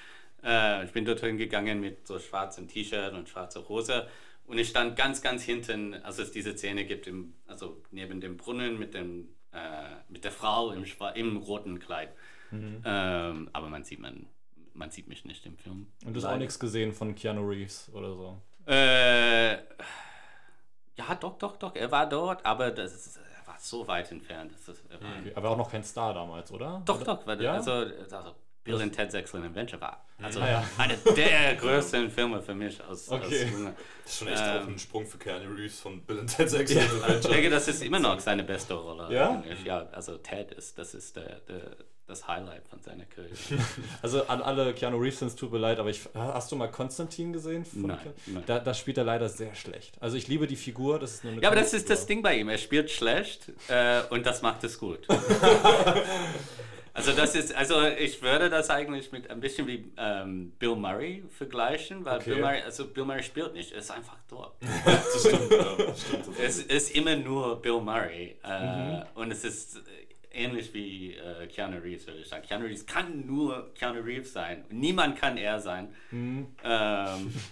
Äh, 0.44 0.84
ich 0.84 0.92
bin 0.92 1.04
dorthin 1.04 1.36
gegangen 1.36 1.80
mit 1.80 2.06
so 2.06 2.18
schwarzem 2.18 2.68
T-Shirt 2.68 3.12
und 3.14 3.28
schwarzer 3.28 3.68
Hose. 3.68 4.08
Und 4.46 4.58
ich 4.58 4.68
stand 4.68 4.96
ganz, 4.96 5.22
ganz 5.22 5.42
hinten, 5.44 5.94
als 5.94 6.18
es 6.18 6.32
diese 6.32 6.56
Szene 6.56 6.84
gibt, 6.84 7.06
im, 7.06 7.34
also 7.46 7.80
neben 7.90 8.20
dem 8.20 8.36
Brunnen 8.36 8.78
mit, 8.78 8.92
dem, 8.94 9.28
äh, 9.52 9.58
mit 10.08 10.24
der 10.24 10.32
Frau 10.32 10.72
im, 10.72 10.84
im 11.14 11.36
roten 11.36 11.78
Kleid. 11.78 12.10
Ähm, 12.52 13.48
aber 13.52 13.68
man 13.70 13.82
sieht, 13.84 14.00
man, 14.00 14.26
man 14.74 14.90
sieht 14.90 15.08
mich 15.08 15.24
nicht 15.24 15.46
im 15.46 15.56
Film. 15.56 15.86
Und 16.04 16.12
du 16.12 16.20
hast 16.20 16.26
auch 16.26 16.36
nichts 16.36 16.58
gesehen 16.58 16.92
von 16.92 17.14
Keanu 17.14 17.48
Reeves 17.48 17.90
oder 17.94 18.14
so. 18.14 18.42
Äh, 18.66 19.54
ja, 19.54 21.14
doch, 21.18 21.38
doch, 21.38 21.56
doch. 21.56 21.74
Er 21.74 21.90
war 21.90 22.06
dort, 22.08 22.44
aber 22.44 22.70
das 22.70 22.92
ist, 22.94 23.16
er 23.16 23.46
war 23.46 23.56
so 23.58 23.86
weit 23.88 24.10
entfernt. 24.12 24.52
Das 24.52 24.68
ist, 24.68 24.84
er 24.90 25.00
war, 25.00 25.10
Okay. 25.20 25.32
Aber 25.34 25.50
auch 25.50 25.56
noch 25.56 25.70
kein 25.70 25.82
Star 25.82 26.12
damals, 26.12 26.52
oder? 26.52 26.82
Doch, 26.84 26.96
oder? 26.96 27.04
doch. 27.16 27.26
Weil, 27.26 27.42
Ja? 27.42 27.54
also, 27.54 27.72
also 27.72 28.34
Bill 28.64 28.80
and 28.80 28.94
Ted's 28.94 29.14
Excellent 29.14 29.46
Adventure 29.46 29.80
war 29.80 30.04
also 30.22 30.40
Ah, 30.40 30.48
ja. 30.48 30.64
einer 30.78 30.94
der 31.16 31.56
größten 31.56 32.08
Filme 32.10 32.40
für 32.40 32.54
mich 32.54 32.80
aus, 32.84 33.08
Okay. 33.10 33.24
aus. 33.24 33.30
Das 34.04 34.12
ist 34.12 34.18
schon 34.18 34.28
echt 34.28 34.40
Ähm. 34.40 34.62
auch 34.62 34.66
ein 34.68 34.78
Sprung 34.78 35.04
für 35.06 35.18
Keanu 35.18 35.52
Reeves 35.54 35.80
von 35.80 36.00
Bill 36.02 36.20
and 36.20 36.36
Ted's 36.36 36.52
Excellent 36.52 36.86
Ich 36.92 37.02
Adventure. 37.02 37.34
denke, 37.34 37.50
das 37.50 37.66
ist 37.68 37.82
immer 37.82 37.98
noch 37.98 38.20
seine 38.20 38.44
beste 38.44 38.74
Rolle. 38.74 39.12
Ja? 39.12 39.30
eigentlich. 39.32 39.64
Ja, 39.64 39.88
also 39.90 40.16
Ted 40.18 40.52
ist, 40.52 40.78
das 40.78 40.94
ist 40.94 41.16
der, 41.16 41.40
der, 41.48 41.76
das 42.06 42.28
Highlight 42.28 42.68
von 42.68 42.80
seiner 42.80 43.04
Karriere. 43.06 43.34
Also 44.02 44.24
an 44.28 44.42
alle 44.42 44.72
Keanu 44.74 44.98
Reeves, 44.98 45.34
tut 45.34 45.50
mir 45.50 45.58
leid, 45.58 45.80
aber 45.80 45.90
ich, 45.90 46.00
hast 46.14 46.52
du 46.52 46.56
mal 46.56 46.68
Konstantin 46.70 47.32
gesehen? 47.32 47.64
Von 47.64 47.82
Nein, 47.82 47.98
nein. 48.26 48.44
Da, 48.46 48.60
da 48.60 48.74
spielt 48.74 48.98
er 48.98 49.04
leider 49.04 49.28
sehr 49.28 49.56
schlecht. 49.56 49.96
Also 50.00 50.16
ich 50.16 50.28
liebe 50.28 50.46
die 50.46 50.56
Figur, 50.56 51.00
das 51.00 51.14
ist 51.14 51.24
nur 51.24 51.32
eine 51.32 51.42
Ja, 51.42 51.48
aber 51.48 51.58
das 51.58 51.72
ist 51.72 51.90
das. 51.90 52.06
Ding 52.06 52.22
bei 52.22 52.36
ihm. 52.36 52.48
Er 52.48 52.58
spielt 52.58 52.92
schlecht 52.92 53.48
äh, 53.68 54.02
und 54.10 54.24
das 54.24 54.40
macht 54.42 54.62
es 54.62 54.78
gut. 54.78 55.06
also 56.94 57.12
das 57.12 57.34
ist, 57.34 57.54
also 57.54 57.82
ich 57.86 58.20
würde 58.22 58.50
das 58.50 58.68
eigentlich 58.70 59.12
mit 59.12 59.30
ein 59.30 59.40
bisschen 59.40 59.66
wie 59.66 59.90
ähm, 59.96 60.52
Bill 60.58 60.76
Murray 60.76 61.24
vergleichen, 61.30 62.04
weil 62.04 62.18
Okay. 62.18 62.30
Bill 62.34 62.40
Murray, 62.42 62.62
also 62.62 62.86
Bill 62.86 63.04
Murray 63.04 63.22
spielt 63.22 63.54
nicht, 63.54 63.72
er 63.72 63.78
ist 63.78 63.90
einfach 63.90 64.18
dort. 64.28 64.54
Das 64.84 65.20
stimmt, 65.20 65.50
ja, 65.50 65.74
das 65.86 66.00
stimmt. 66.02 66.38
es 66.40 66.58
ist 66.62 66.94
immer 66.96 67.16
nur 67.16 67.60
Bill 67.62 67.80
Murray 67.80 68.36
äh, 68.44 68.96
Mhm. 68.98 69.02
und 69.14 69.30
es 69.30 69.44
ist 69.44 69.76
äh, 69.76 69.80
ähnlich 70.44 70.72
wie 70.74 71.14
äh, 71.14 71.46
Keanu 71.46 71.78
Reeves, 71.78 72.06
würde 72.06 72.20
ich 72.20 72.28
sagen. 72.28 72.42
Keanu 72.46 72.64
Reeves 72.66 72.86
kann 72.86 73.26
nur 73.26 73.72
Keanu 73.74 74.00
Reeves 74.00 74.32
sein. 74.32 74.64
Niemand 74.70 75.16
kann 75.18 75.36
er 75.36 75.60
sein. 75.60 75.94
Mhm. 76.10 76.46
Ähm, 76.64 77.34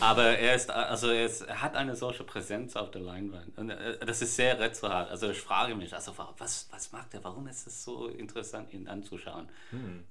aber 0.00 0.24
er 0.38 0.54
ist, 0.54 0.70
also 0.70 1.08
er, 1.10 1.26
ist, 1.26 1.42
er 1.42 1.60
hat 1.62 1.74
eine 1.76 1.94
solche 1.96 2.24
Präsenz 2.24 2.76
auf 2.76 2.90
der 2.90 3.00
Leinwand. 3.02 3.56
Und 3.58 3.70
äh, 3.70 3.98
das 4.04 4.22
ist 4.22 4.36
sehr 4.36 4.58
rätselhaft. 4.58 5.10
Also 5.10 5.30
ich 5.30 5.40
frage 5.40 5.74
mich, 5.74 5.92
also 5.94 6.16
wa- 6.16 6.34
was, 6.38 6.68
was 6.70 6.92
macht 6.92 7.12
er? 7.14 7.22
Warum 7.24 7.46
ist 7.48 7.66
es 7.66 7.84
so 7.84 8.08
interessant, 8.08 8.72
ihn 8.72 8.88
anzuschauen? 8.88 9.48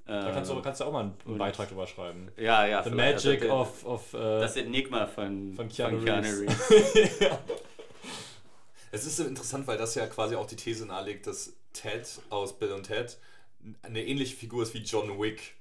Da 0.06 0.32
kannst 0.32 0.52
du, 0.52 0.56
Ähm, 0.56 0.62
kannst 0.64 0.82
du 0.82 0.86
auch 0.86 0.92
mal 0.92 1.02
einen, 1.02 1.14
einen 1.26 1.38
Beitrag 1.38 1.70
drüber 1.70 1.88
schreiben. 1.88 2.30
ja, 2.38 2.66
ja. 2.66 2.84
The. 2.84 2.90
Magic 2.92 3.42
also, 3.44 3.54
of, 3.56 3.86
of 3.86 4.14
äh, 4.14 4.18
Das 4.40 4.56
Enigma 4.58 5.08
von, 5.08 5.54
von 5.56 5.70
Keanu 5.70 5.98
Reeves. 5.98 6.42
Reeves. 6.42 7.30
Es 8.92 9.06
ist 9.06 9.18
so 9.18 9.24
interessant, 9.24 9.68
weil 9.68 9.78
das 9.78 9.94
ja 9.96 10.08
quasi 10.08 10.36
auch 10.36 10.48
die 10.48 10.56
These 10.56 10.86
nahelegt, 10.88 11.28
dass 11.28 11.54
Ted 11.74 12.08
aus 12.32 12.58
Bill 12.58 12.72
und 12.72 12.84
Ted 12.88 13.18
eine 13.84 14.04
ähnliche 14.04 14.36
Figur 14.36 14.64
ist 14.64 14.74
wie 14.74 14.80
John 14.80 15.20
Wick 15.22 15.54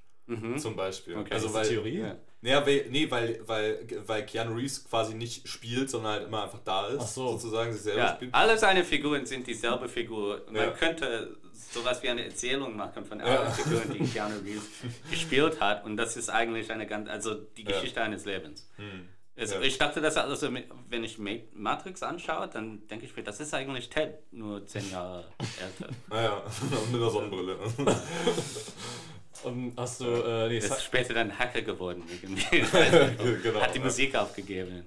zum 0.57 0.75
Beispiel. 0.75 1.17
Okay. 1.17 1.33
Also 1.33 1.47
ist 1.47 1.53
weil, 1.53 1.67
Theorie? 1.67 1.99
Ja. 1.99 2.15
Naja, 2.41 2.65
weil, 2.65 2.85
nee, 2.89 3.09
weil, 3.11 3.41
weil, 3.45 3.85
weil 4.07 4.25
Keanu 4.25 4.55
Reeves 4.55 4.85
quasi 4.87 5.13
nicht 5.13 5.47
spielt, 5.47 5.89
sondern 5.89 6.13
halt 6.13 6.27
immer 6.27 6.43
einfach 6.43 6.59
da 6.63 6.87
ist, 6.87 7.01
Ach 7.01 7.07
so. 7.07 7.27
sozusagen 7.37 7.73
sich 7.73 7.81
selber 7.81 7.99
Ja, 7.99 8.15
spielt. 8.15 8.33
alle 8.33 8.57
seine 8.57 8.83
Figuren 8.85 9.25
sind 9.25 9.45
dieselbe 9.45 9.89
Figur. 9.89 10.41
Man 10.47 10.55
Ja. 10.55 10.71
könnte 10.71 11.35
sowas 11.53 12.01
wie 12.01 12.07
eine 12.09 12.23
Erzählung 12.23 12.77
machen 12.77 13.03
von 13.03 13.19
Ja. 13.19 13.25
allen 13.25 13.51
Figuren, 13.53 13.91
die 13.93 14.07
Keanu 14.07 14.35
Reeves 14.45 14.63
gespielt 15.11 15.59
hat. 15.59 15.83
Und 15.83 15.97
das 15.97 16.15
ist 16.15 16.29
eigentlich 16.29 16.71
eine 16.71 16.87
ganz, 16.87 17.09
also 17.09 17.35
die 17.35 17.63
Ja. 17.63 17.71
Geschichte 17.71 18.01
eines 18.01 18.23
Lebens. 18.23 18.69
Also 19.35 19.55
Ja. 19.55 19.61
Ich 19.61 19.77
dachte, 19.77 19.99
dass 19.99 20.15
also 20.15 20.49
wenn 20.89 21.03
ich 21.03 21.17
Ma- 21.17 21.31
Matrix 21.53 22.03
anschaue, 22.03 22.47
dann 22.47 22.87
denke 22.87 23.05
ich 23.05 23.15
mir, 23.17 23.23
das 23.23 23.41
ist 23.41 23.53
eigentlich 23.53 23.89
Ted, 23.89 24.13
nur 24.31 24.65
zehn 24.65 24.89
Jahre 24.91 25.25
älter. 25.61 25.93
Naja, 26.09 26.41
mit 26.91 27.01
einer 27.01 27.09
Sonnenbrille. 27.11 27.57
Ähm, 29.45 29.73
hast 29.77 30.01
du, 30.01 30.05
äh, 30.05 30.47
nee, 30.49 30.57
ist 30.57 30.83
später 30.83 31.13
dann 31.13 31.37
Hacker 31.37 31.61
geworden. 31.61 32.03
irgendwie. 32.21 32.59
Genau. 33.43 33.61
Hat 33.61 33.73
die 33.75 33.79
Musik 33.79 34.15
aufgegeben. 34.15 34.83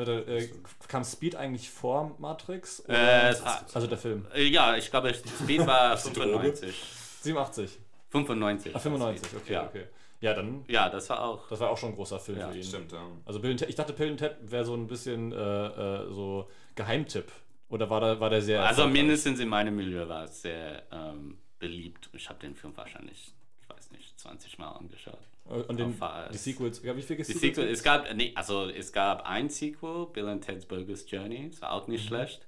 Oder, 0.00 0.26
äh, 0.28 0.48
kam 0.88 1.04
Speed 1.04 1.36
eigentlich 1.36 1.70
vor 1.70 2.14
Matrix? 2.18 2.80
Äh, 2.88 3.34
also 3.72 3.86
der 3.86 3.98
Film. 3.98 4.26
Äh, 4.34 4.44
Ja, 4.44 4.76
ich 4.76 4.90
glaube, 4.90 5.12
Speed 5.14 5.66
war 5.66 5.96
die 6.04 6.12
Droge? 6.12 6.30
95. 6.54 6.74
87. 7.22 7.78
95. 8.10 8.74
Ah, 8.74 8.78
95, 8.78 9.36
okay, 9.36 9.52
ja. 9.52 9.66
okay. 9.66 9.84
Ja, 10.20 10.34
dann, 10.34 10.64
Ja, 10.68 10.88
das 10.90 11.08
war 11.08 11.22
auch. 11.24 11.48
das 11.48 11.60
war 11.60 11.70
auch 11.70 11.78
schon 11.78 11.90
ein 11.90 11.94
großer 11.94 12.18
Film 12.18 12.38
Ja, 12.38 12.48
für 12.50 12.56
ihn. 12.58 12.64
Stimmt, 12.64 12.92
ja. 12.92 13.02
Also 13.24 13.40
Bill 13.40 13.56
ich 13.62 13.74
dachte, 13.74 13.92
Bill 13.92 14.16
Ted 14.16 14.36
wäre 14.42 14.64
so 14.64 14.74
ein 14.74 14.86
bisschen 14.86 15.32
äh, 15.32 15.36
äh, 15.36 16.06
so 16.12 16.48
Geheimtipp. 16.74 17.30
Oder 17.70 17.88
war 17.88 18.00
der, 18.00 18.20
war 18.20 18.30
der 18.30 18.42
sehr 18.42 18.62
Also 18.66 18.86
mindestens 18.88 19.38
in 19.38 19.48
meinem 19.48 19.76
Milieu 19.76 20.08
war 20.08 20.24
es 20.24 20.42
sehr 20.42 20.82
ähm, 20.92 21.38
beliebt. 21.60 22.10
Ich 22.12 22.28
habe 22.28 22.40
den 22.40 22.56
Film 22.56 22.76
wahrscheinlich, 22.76 23.32
ich 23.62 23.68
weiß 23.68 23.92
nicht, 23.92 24.18
20 24.18 24.58
Mal 24.58 24.72
angeschaut. 24.72 25.20
Und 25.44 25.78
den, 25.78 25.96
die 26.32 26.36
Sequels, 26.36 26.82
ja, 26.82 26.96
wie 26.96 27.02
viel 27.02 27.16
Die 27.16 27.24
Sequel, 27.24 27.68
es 27.68 27.82
gab, 27.82 28.12
nee, 28.14 28.32
also 28.34 28.68
es 28.68 28.92
gab 28.92 29.24
ein 29.26 29.48
Sequel, 29.48 30.06
Bill 30.12 30.28
and 30.28 30.44
Ted's 30.44 30.66
Bogus 30.66 31.08
Journey, 31.10 31.50
das 31.50 31.60
war 31.62 31.72
auch 31.72 31.86
nicht 31.88 32.06
schlecht. 32.06 32.46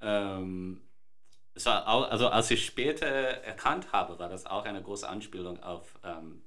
Ähm, 0.00 0.80
es 1.54 1.66
war 1.66 1.86
auch, 1.86 2.10
also 2.10 2.28
als 2.28 2.50
ich 2.50 2.64
später 2.64 3.06
erkannt 3.06 3.92
habe, 3.92 4.18
war 4.18 4.28
das 4.28 4.46
auch 4.46 4.64
eine 4.64 4.82
große 4.82 5.08
Anspielung 5.08 5.62
auf 5.62 5.98
ähm, 6.02 6.42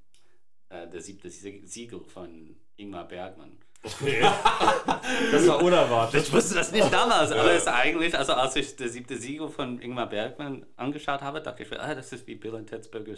äh, 0.69 0.87
der 0.89 1.01
siebte 1.01 1.29
Sie- 1.29 1.65
Siegel 1.65 2.03
von 2.03 2.55
Ingmar 2.75 3.07
Bergmann. 3.07 3.57
Das 5.31 5.47
war 5.47 5.61
unerwartet. 5.61 6.23
Ich 6.23 6.33
wusste 6.33 6.55
das 6.55 6.71
nicht 6.71 6.91
damals, 6.91 7.31
aber 7.31 7.51
es 7.51 7.63
ist 7.63 7.67
eigentlich, 7.67 8.17
also 8.17 8.33
als 8.33 8.55
ich 8.55 8.75
der 8.75 8.89
siebte 8.89 9.17
Siegel 9.17 9.49
von 9.49 9.79
Ingmar 9.79 10.07
Bergmann 10.07 10.65
angeschaut 10.75 11.21
habe, 11.21 11.41
dachte 11.41 11.63
ich, 11.63 11.79
ah, 11.79 11.93
das 11.93 12.11
ist 12.11 12.25
wie 12.27 12.35
Bill 12.35 12.55
and 12.55 12.69
Ted's 12.69 12.89
Journey. 12.91 13.15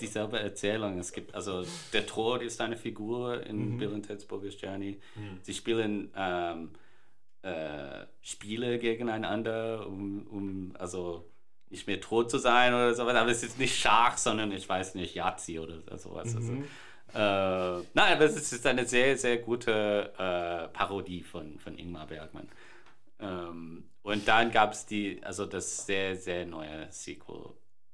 Dieselbe 0.00 0.38
Erzählung. 0.38 0.98
Es 0.98 1.12
gibt, 1.12 1.34
also 1.34 1.64
der 1.92 2.06
Tod 2.06 2.42
ist 2.42 2.60
eine 2.60 2.76
Figur 2.76 3.44
in 3.46 3.78
Bill 3.78 3.94
and 3.94 4.06
Ted's 4.06 4.24
Bogus 4.26 4.60
Journey. 4.60 5.00
Sie 5.42 5.54
spielen 5.54 6.10
ähm, 6.16 6.70
äh, 7.42 8.06
Spiele 8.20 8.78
gegeneinander, 8.78 9.86
um, 9.86 10.26
um 10.30 10.72
also 10.78 11.30
nicht 11.70 11.86
mehr 11.86 12.00
tot 12.00 12.30
zu 12.30 12.38
sein 12.38 12.74
oder 12.74 12.94
sowas, 12.94 13.14
aber 13.14 13.30
es 13.30 13.42
ist 13.42 13.58
nicht 13.58 13.76
Schach, 13.76 14.18
sondern 14.18 14.50
ich 14.52 14.68
weiß 14.68 14.96
nicht, 14.96 15.14
Yahtzee 15.14 15.60
oder 15.60 15.98
sowas. 15.98 16.34
Also, 16.34 16.52
äh, 17.14 17.84
nein, 17.94 18.12
aber 18.14 18.24
es 18.24 18.36
ist- 18.52 18.66
eine 18.66 18.86
sehr, 18.86 19.16
sehr 19.16 19.38
gute 19.38 20.12
äh, 20.18 20.68
Parodie 20.68 21.22
von, 21.22 21.58
von 21.58 21.78
Ingmar 21.78 22.06
Bergmann. 22.06 22.48
Ähm, 23.20 23.84
und 24.02 24.26
dann 24.26 24.50
gab 24.50 24.72
es 24.72 24.86
die, 24.86 25.22
also 25.22 25.46
das 25.46 25.84
sehr, 25.86 26.16
sehr 26.16 26.46
neue 26.46 26.90
Sequel. 26.90 27.50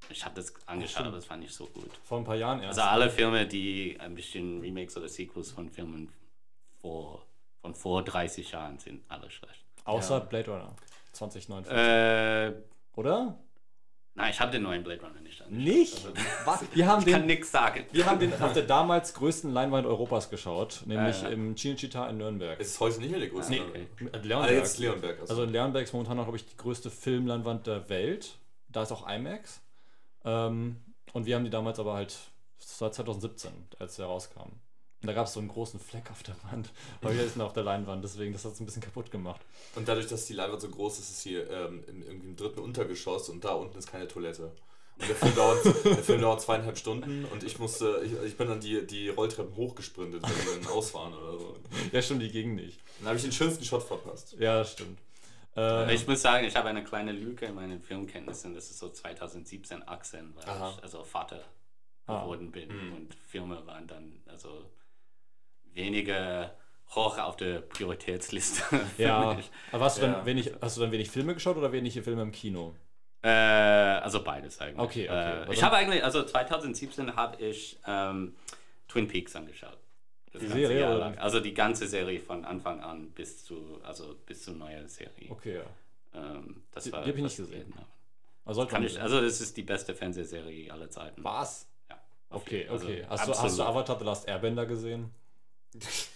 Ich 0.09 0.25
habe 0.25 0.37
das 0.37 0.55
angeschaut, 0.67 1.07
aber 1.07 1.17
das 1.17 1.29
war 1.29 1.37
nicht 1.37 1.53
so 1.53 1.67
gut. 1.67 1.91
Vor 2.05 2.19
ein 2.19 2.25
paar 2.25 2.37
Jahren 2.37 2.63
erst. 2.63 2.79
Also 2.79 2.89
alle 2.91 3.11
Filme, 3.11 3.47
die 3.47 3.97
ein 3.99 4.15
bisschen 4.15 4.61
Remakes 4.61 4.97
oder 4.97 5.09
Sequels 5.09 5.51
von 5.51 5.69
Filmen 5.69 6.13
vor, 6.81 7.25
von 7.61 7.75
vor 7.75 8.05
30 8.05 8.53
Jahren 8.53 8.79
sind 8.79 9.03
alle 9.09 9.29
schlecht. 9.31 9.65
Außer 9.85 10.21
Blade 10.21 10.51
Runner 10.51 10.77
2049. 11.13 11.73
Äh, 11.73 12.53
Oder? 12.95 13.37
Nein, 14.17 14.31
ich 14.31 14.41
habe 14.41 14.51
den 14.51 14.63
neuen 14.63 14.83
Blade 14.83 15.01
Runner 15.01 15.21
nicht 15.21 15.41
angeschaut. 15.43 15.65
Nicht? 15.65 15.95
Also, 15.95 16.13
Was? 16.45 16.65
Wir 16.75 16.87
haben 16.87 17.03
ich 17.07 17.13
kann 17.13 17.23
den, 17.23 17.27
nichts 17.27 17.51
sagen. 17.51 17.85
wir 17.93 18.07
haben 18.07 18.19
den 18.19 18.33
auf 18.41 18.53
der 18.53 18.65
damals 18.65 19.15
größten 19.15 19.53
Leinwand 19.53 19.87
Europas 19.87 20.31
geschaut, 20.31 20.83
nämlich 20.87 21.23
ja. 21.23 21.29
im 21.29 21.55
Cinecittà 21.55 22.09
in 22.09 22.19
Nürnberg. 22.19 22.59
Es 22.61 22.69
ist 22.69 22.81
heute 22.81 23.01
nicht 23.01 23.11
mehr 23.11 23.21
der 23.21 23.29
größte. 23.29 23.53
Nee. 23.53 23.61
Okay. 23.61 23.87
Ah, 24.13 24.19
Leonberg. 24.23 24.51
jetzt 24.51 24.79
Leonberg. 24.79 25.21
Also 25.21 25.43
in 25.45 25.51
Leonberg 25.51 25.85
ist 25.85 25.93
momentan 25.93 26.17
noch, 26.17 26.25
glaube 26.25 26.39
ich, 26.39 26.47
die 26.47 26.57
größte 26.57 26.91
Filmleinwand 26.91 27.67
der 27.67 27.89
Welt. 27.89 28.39
Da 28.69 28.83
ist 28.83 28.93
auch 28.93 29.09
IMAX. 29.09 29.61
Ähm, 30.25 30.77
und 31.13 31.27
wir 31.27 31.37
haben 31.37 31.45
die 31.45 31.51
damals 31.51 31.79
aber 31.79 31.95
halt, 31.95 32.17
das 32.59 32.81
war 32.81 32.93
2017, 32.93 33.51
als 33.79 33.97
der 33.97 34.07
rauskam. 34.07 34.51
Und 35.03 35.09
da 35.09 35.13
gab 35.13 35.27
es 35.27 35.35
so 35.35 35.41
einen 35.41 35.49
großen 35.49 35.79
Fleck 35.79 36.11
auf 36.11 36.23
der 36.23 36.35
Wand. 36.51 36.71
Aber 37.01 37.13
hier 37.13 37.23
ist 37.25 37.37
noch 37.37 37.47
auf 37.47 37.53
der 37.53 37.63
Leinwand, 37.65 38.03
deswegen, 38.03 38.33
das 38.33 38.45
hat 38.45 38.53
es 38.53 38.61
ein 38.61 38.67
bisschen 38.67 38.83
kaputt 38.83 39.11
gemacht. 39.11 39.41
Und 39.75 39.87
dadurch, 39.87 40.07
dass 40.07 40.25
die 40.27 40.33
Leinwand 40.33 40.61
so 40.63 40.69
groß 40.69 40.99
ist, 40.99 41.11
ist 41.11 41.23
hier 41.23 41.49
ähm, 41.51 41.85
im, 41.87 42.03
irgendwie 42.03 42.29
im 42.29 42.37
dritten 42.37 42.61
Untergeschoss 42.61 43.29
und 43.29 43.45
da 43.45 43.53
unten 43.53 43.77
ist 43.79 43.91
keine 43.91 44.09
Toilette. 44.09 44.53
Und 44.99 45.09
der 45.09 45.15
Film 45.17 45.35
dauert, 45.37 45.65
der 45.85 45.97
Film 45.99 46.21
dauert 46.23 46.41
zweieinhalb 46.41 46.79
Stunden 46.79 47.27
und 47.27 47.45
ich 47.45 47.59
musste, 47.59 48.01
ich, 48.03 48.13
ich 48.29 48.37
bin 48.39 48.49
dann 48.49 48.61
die, 48.61 48.87
die 48.87 49.11
Rolltreppen 49.11 49.55
hochgesprintet, 49.55 50.23
wenn 50.23 50.31
wir 50.47 50.63
dann 50.63 50.73
aus 50.73 50.95
waren 50.95 51.13
oder 51.13 51.39
so. 51.39 51.57
Ja, 51.93 52.01
stimmt, 52.01 52.23
die 52.23 52.31
ging 52.31 52.55
nicht. 52.55 52.81
Dann 52.99 53.09
habe 53.09 53.17
ich 53.19 53.23
den 53.23 53.33
schönsten 53.33 53.65
Shot 53.65 53.83
verpasst. 53.83 54.35
Ja, 54.39 54.65
stimmt. 54.65 54.99
Äh, 55.55 55.95
Ich 55.95 56.07
muss 56.09 56.23
sagen, 56.23 56.47
ich 56.47 56.57
habe 56.57 56.69
eine 56.71 56.83
kleine 56.83 57.13
Lücke 57.13 57.45
in 57.45 57.55
meinen 57.55 57.83
Filmkenntnissen. 57.83 58.55
Das 58.55 58.71
ist 58.71 58.79
so 58.79 58.89
2017, 58.89 59.87
18, 59.87 60.35
weil 60.35 60.45
Aha. 60.49 60.73
ich 60.79 60.83
also 60.83 61.05
Vater 61.05 61.45
Ah. 62.07 62.23
geworden 62.23 62.51
bin. 62.53 62.69
Mhm. 62.69 62.95
Und 62.95 63.15
Filme 63.15 63.67
waren 63.67 63.87
dann 63.87 64.23
also 64.27 64.65
weniger 65.77 66.55
hoch 66.95 67.19
auf 67.19 67.37
der 67.37 67.61
Prioritätsliste. 67.61 68.63
ja, 68.99 69.35
mich. 69.35 69.51
aber 69.73 69.85
hast 69.85 69.99
du, 69.99 70.03
Ja. 70.07 70.13
dann 70.13 70.27
wenig, 70.27 70.53
hast 70.61 70.77
du 70.77 70.81
dann 70.81 70.93
wenig 70.93 71.11
Filme 71.11 71.35
geschaut 71.35 71.57
oder 71.57 71.71
wenig 71.73 72.01
Filme 72.03 72.23
im 72.23 72.33
Kino? 72.33 72.75
Äh, 73.23 73.29
also 73.29 74.23
beides 74.23 74.61
eigentlich. 74.61 74.79
Okay, 74.79 75.05
okay. 75.09 75.15
Äh, 75.15 75.41
Also- 75.41 75.53
ich 75.53 75.63
habe 75.63 75.77
eigentlich, 75.77 76.03
also 76.05 76.23
2017 76.25 77.17
habe 77.17 77.43
ich 77.43 77.79
ähm, 77.87 78.35
Twin 78.89 79.09
Peaks 79.09 79.35
angeschaut. 79.37 79.79
Das 80.33 80.43
Die 80.43 80.49
ganze 80.49 80.67
Serie, 80.67 80.81
Jahr 80.81 80.95
lang. 80.99 81.19
Also 81.19 81.41
die 81.41 81.55
ganze 81.55 81.87
Serie 81.89 82.21
von 82.21 82.45
Anfang 82.45 82.81
an 82.81 83.11
bis 83.11 83.45
zu, 83.45 83.81
also 83.83 84.17
bis 84.27 84.43
zur 84.45 84.55
neuen 84.55 84.87
Serie. 84.89 85.31
Okay, 85.31 85.57
ja. 85.57 85.63
Ähm, 86.21 86.63
das 86.73 86.85
Die- 86.85 86.93
war, 86.93 87.03
die 87.03 87.11
hab 87.11 87.17
ich 87.17 87.23
nicht 87.23 87.37
gesehen. 87.37 87.73
Also, 88.45 88.65
Kann 88.67 88.85
ich, 88.85 89.01
also 89.01 89.21
das 89.21 89.41
ist 89.41 89.57
die 89.57 89.63
beste 89.63 89.93
Fernsehserie 89.93 90.71
aller 90.71 90.89
Zeiten. 90.89 91.25
Was? 91.25 91.67
Ja, 91.91 91.99
Okay, 92.31 92.59
jeden- 92.59 92.71
also 92.71 92.87
okay. 92.87 93.05
hast, 93.09 93.27
du, 93.29 93.33
hast 93.35 93.59
du. 93.59 93.63
Avatar 93.65 93.99
The 93.99 94.05
Last 94.05 94.29
Airbender 94.29 94.67
gesehen? 94.67 95.11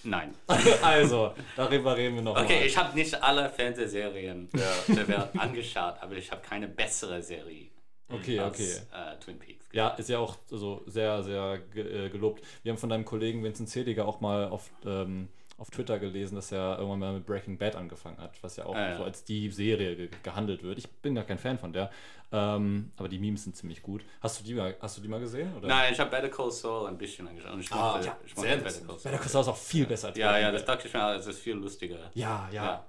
Nein. 0.04 0.34
also, 0.82 1.34
darüber 1.56 1.96
reden 1.96 2.16
wir 2.16 2.22
noch 2.22 2.36
Okay, 2.40 2.60
mal. 2.60 2.66
ich 2.66 2.76
habe 2.76 2.94
nicht 2.96 3.22
alle 3.22 3.50
Fernsehserien 3.50 4.48
Ja. 4.54 4.94
der 4.94 5.08
Welt 5.08 5.28
angeschaut, 5.38 5.94
aber 6.00 6.14
ich 6.16 6.30
habe 6.30 6.40
keine 6.42 6.68
bessere 6.68 7.22
Serie 7.22 7.68
Okay, 8.12 8.38
als 8.40 8.54
okay. 8.58 8.72
äh, 8.92 9.16
Twin 9.22 9.38
Peaks. 9.38 9.66
Ja, 9.72 9.88
ist 9.90 10.08
ja 10.08 10.18
auch 10.18 10.36
so 10.48 10.82
sehr, 10.86 11.22
sehr 11.22 11.58
ge 11.72 12.06
äh, 12.06 12.10
gelobt. 12.10 12.42
Wir 12.62 12.72
haben 12.72 12.78
von 12.78 12.88
deinem 12.88 13.04
Kollegen 13.04 13.44
Vincent 13.44 13.68
Zediger 13.68 14.06
auch 14.08 14.20
mal 14.20 14.48
auf, 14.48 14.68
ähm, 14.84 15.28
auf 15.61 15.68
Twitter 15.70 15.99
gelesen, 15.99 16.37
dass 16.37 16.51
er 16.53 16.79
irgendwann 16.79 16.99
mal 17.01 17.12
mit 17.12 17.27
Breaking 17.27 17.59
Bad 17.59 17.77
angefangen 17.77 18.16
hat, 18.18 18.33
was 18.42 18.57
ja 18.57 18.64
auch 18.64 18.75
Ah, 18.75 18.88
ja. 18.90 18.96
so 18.96 19.05
als 19.05 19.25
die 19.25 19.51
Serie 19.51 19.94
ge 19.94 20.09
gehandelt 20.23 20.62
wird. 20.62 20.79
Ich 20.79 20.88
bin 20.88 21.14
gar 21.14 21.25
kein 21.25 21.38
Fan 21.38 21.59
von 21.59 21.73
der, 21.75 21.90
ähm, 22.33 22.90
aber 22.96 23.09
die 23.11 23.18
Memes 23.18 23.44
sind 23.44 23.55
ziemlich 23.57 23.83
gut. 23.83 24.03
Hast 24.23 24.40
du 24.40 24.44
die 24.44 24.55
mal, 24.55 24.75
hast 24.81 24.96
du 24.96 25.03
die 25.03 25.09
mal 25.09 25.20
gesehen? 25.20 25.55
Oder? 25.57 25.68
Nein, 25.68 25.92
ich 25.92 26.01
habe 26.01 26.11
Better 26.11 26.31
Call 26.31 26.51
Saul 26.51 26.88
ein 26.88 26.96
bisschen 26.96 27.29
angeschaut. 27.29 27.53
Und 27.53 27.61
ich 27.61 27.70
Ah, 27.73 27.92
mochte, 27.92 28.07
ja, 28.07 28.16
ich 28.25 28.35
sehr 28.35 28.57
Better. 28.57 28.62
Call 28.70 28.73
Saul. 28.73 28.99
Better 29.03 29.18
Call 29.18 29.29
Saul 29.29 29.42
ist 29.42 29.49
auch 29.49 29.57
viel 29.57 29.87
besser 29.87 30.09
als 30.09 30.16
Ja, 30.16 30.38
ja, 30.38 30.51
das 30.51 30.64
dachte 30.64 30.88
ich 30.88 30.94
mir, 30.94 31.14
es 31.16 31.27
ist 31.27 31.38
viel 31.40 31.55
lustiger. 31.57 31.99
Ja, 32.14 32.49
ja. 32.51 32.83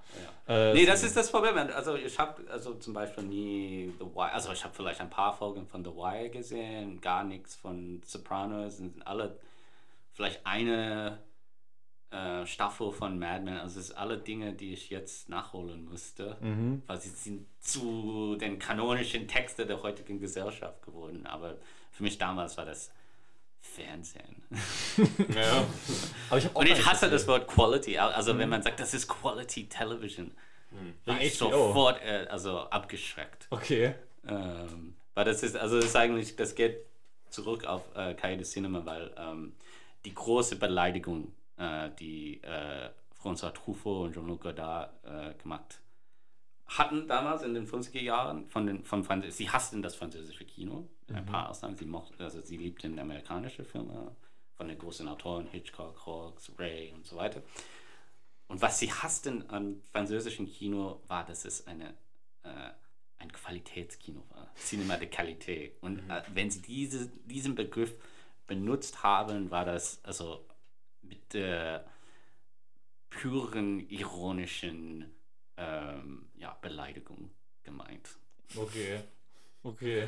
ja. 0.48 0.70
Äh, 0.70 0.74
Nee, 0.74 0.86
das 0.86 1.04
ist 1.04 1.18
das 1.18 1.30
Problem. 1.30 1.58
Also 1.58 1.96
ich 1.96 2.18
habe 2.18 2.42
also 2.50 2.76
zum 2.76 2.94
Beispiel 2.94 3.26
nie 3.26 3.94
The 4.00 4.06
Wire, 4.06 4.32
also 4.32 4.54
ich 4.54 4.64
habe 4.64 4.74
vielleicht 4.74 5.02
ein 5.02 5.10
paar 5.10 5.36
Folgen 5.36 5.68
von 5.68 5.84
The 5.84 5.92
Wire 5.92 6.30
gesehen, 6.30 7.02
gar 7.02 7.26
nichts 7.26 7.54
von 7.56 8.02
Sopranos, 8.06 8.78
sind 8.78 9.06
alle 9.06 9.38
vielleicht 10.14 10.46
eine 10.46 11.18
äh, 12.12 12.46
Staffel 12.46 12.92
von 12.92 13.18
Mad 13.20 13.44
Men. 13.44 13.58
Also 13.58 13.80
es 13.80 13.88
sind 13.88 13.98
alle 13.98 14.18
Dinge, 14.18 14.54
die 14.54 14.74
ich 14.74 14.90
jetzt 14.90 15.30
nachholen 15.30 15.86
musste, 15.86 16.38
Mhm. 16.42 16.82
weil 16.88 17.00
sie 17.00 17.10
sind 17.10 17.48
zu 17.62 18.36
den 18.40 18.60
kanonischen 18.60 19.28
Texten 19.28 19.68
der 19.68 19.82
heutigen 19.82 20.20
Gesellschaft 20.20 20.82
geworden. 20.84 21.26
Aber 21.26 21.56
für 21.92 22.04
mich 22.04 22.18
damals 22.18 22.58
war 22.58 22.66
das 22.66 22.92
Fernsehen. 23.62 24.44
Ja. 25.36 25.64
Aber 26.30 26.38
ich 26.40 26.56
Und 26.56 26.68
ich 26.68 26.86
hasse 26.86 27.10
das. 27.10 27.28
Wort 27.28 27.48
Quality. 27.48 27.98
Also 27.98 28.38
wenn 28.38 28.50
man 28.50 28.62
sagt, 28.62 28.80
das 28.80 28.94
ist 28.94 29.08
Quality 29.08 29.68
Television, 29.70 30.32
war 31.06 31.16
Wegen 31.18 31.26
ich 31.28 31.38
HBO. 31.40 31.50
sofort 31.50 32.02
äh, 32.02 32.28
also 32.30 32.60
abgeschreckt. 32.60 33.48
Okay. 33.50 33.96
Ähm, 34.28 34.96
weil 35.14 35.26
das 35.26 35.44
ist, 35.44 35.56
also 35.56 35.78
das 35.78 35.86
ist 35.86 35.96
eigentlich, 35.96 36.36
das 36.36 36.56
geht 36.56 36.78
zurück 37.30 37.66
auf 37.66 37.84
äh, 37.96 38.14
Cahiers 38.16 38.52
Cinema, 38.52 38.86
weil 38.86 39.14
ähm, 39.18 39.54
die 40.06 40.14
große 40.14 40.56
Beleidigung, 40.58 41.32
die 42.00 42.42
äh, 42.44 42.90
François 43.22 43.54
Truffaut 43.54 44.08
und 44.08 44.14
Jean-Luc 44.14 44.42
Godard 44.42 44.92
äh, 45.06 45.34
gemacht 45.42 45.82
hatten 46.78 47.08
damals 47.08 47.44
in 47.44 47.54
den 47.54 47.68
50er 47.68 48.00
Jahren 48.00 48.48
von 48.50 48.66
den 48.66 48.84
von 48.86 49.04
Franz 49.04 49.36
sie 49.36 49.50
hassten 49.50 49.82
das 49.82 49.96
französische 49.96 50.46
Kino. 50.46 50.88
Mit 51.08 51.18
ein 51.18 51.26
paar 51.26 51.50
Ausnahmen. 51.50 51.76
Sie 51.76 51.86
mochten 51.86 52.22
also 52.22 52.42
sie 52.42 52.58
liebten 52.58 52.98
amerikanische 52.98 53.66
Filme 53.66 54.16
von 54.56 54.68
den 54.68 54.78
großen 54.78 55.08
Autoren 55.08 55.48
Hitchcock, 55.48 56.06
Hawks, 56.06 56.52
Ray 56.58 56.94
und 56.94 57.06
so 57.06 57.18
weiter. 57.18 57.42
Und 58.48 58.62
was 58.62 58.80
sie 58.80 58.92
hassten 58.92 59.50
an 59.50 59.82
französischem 59.92 60.48
Kino 60.48 61.02
war 61.08 61.26
dass 61.26 61.46
es 61.46 61.68
eine 61.68 61.94
äh, 62.44 62.72
ein 63.18 63.32
Qualitätskino 63.32 64.24
war. 64.30 64.52
Cinema 64.56 64.98
de 64.98 65.08
Qualité. 65.08 65.74
Und 65.82 66.00
äh, 66.10 66.24
wenn 66.34 66.50
sie 66.50 66.62
diese, 66.62 67.08
diesen 67.26 67.54
Begriff 67.54 67.94
benutzt 68.48 69.04
haben 69.04 69.52
war 69.52 69.66
das 69.66 70.04
also 70.04 70.46
mit 71.02 71.34
der 71.34 71.86
puren 73.10 73.80
ironischen 73.90 75.06
ähm, 75.58 76.30
ja, 76.36 76.58
Beleidigung 76.62 77.32
gemeint. 77.64 78.10
Okay. 78.56 79.00
Okay. 79.64 80.08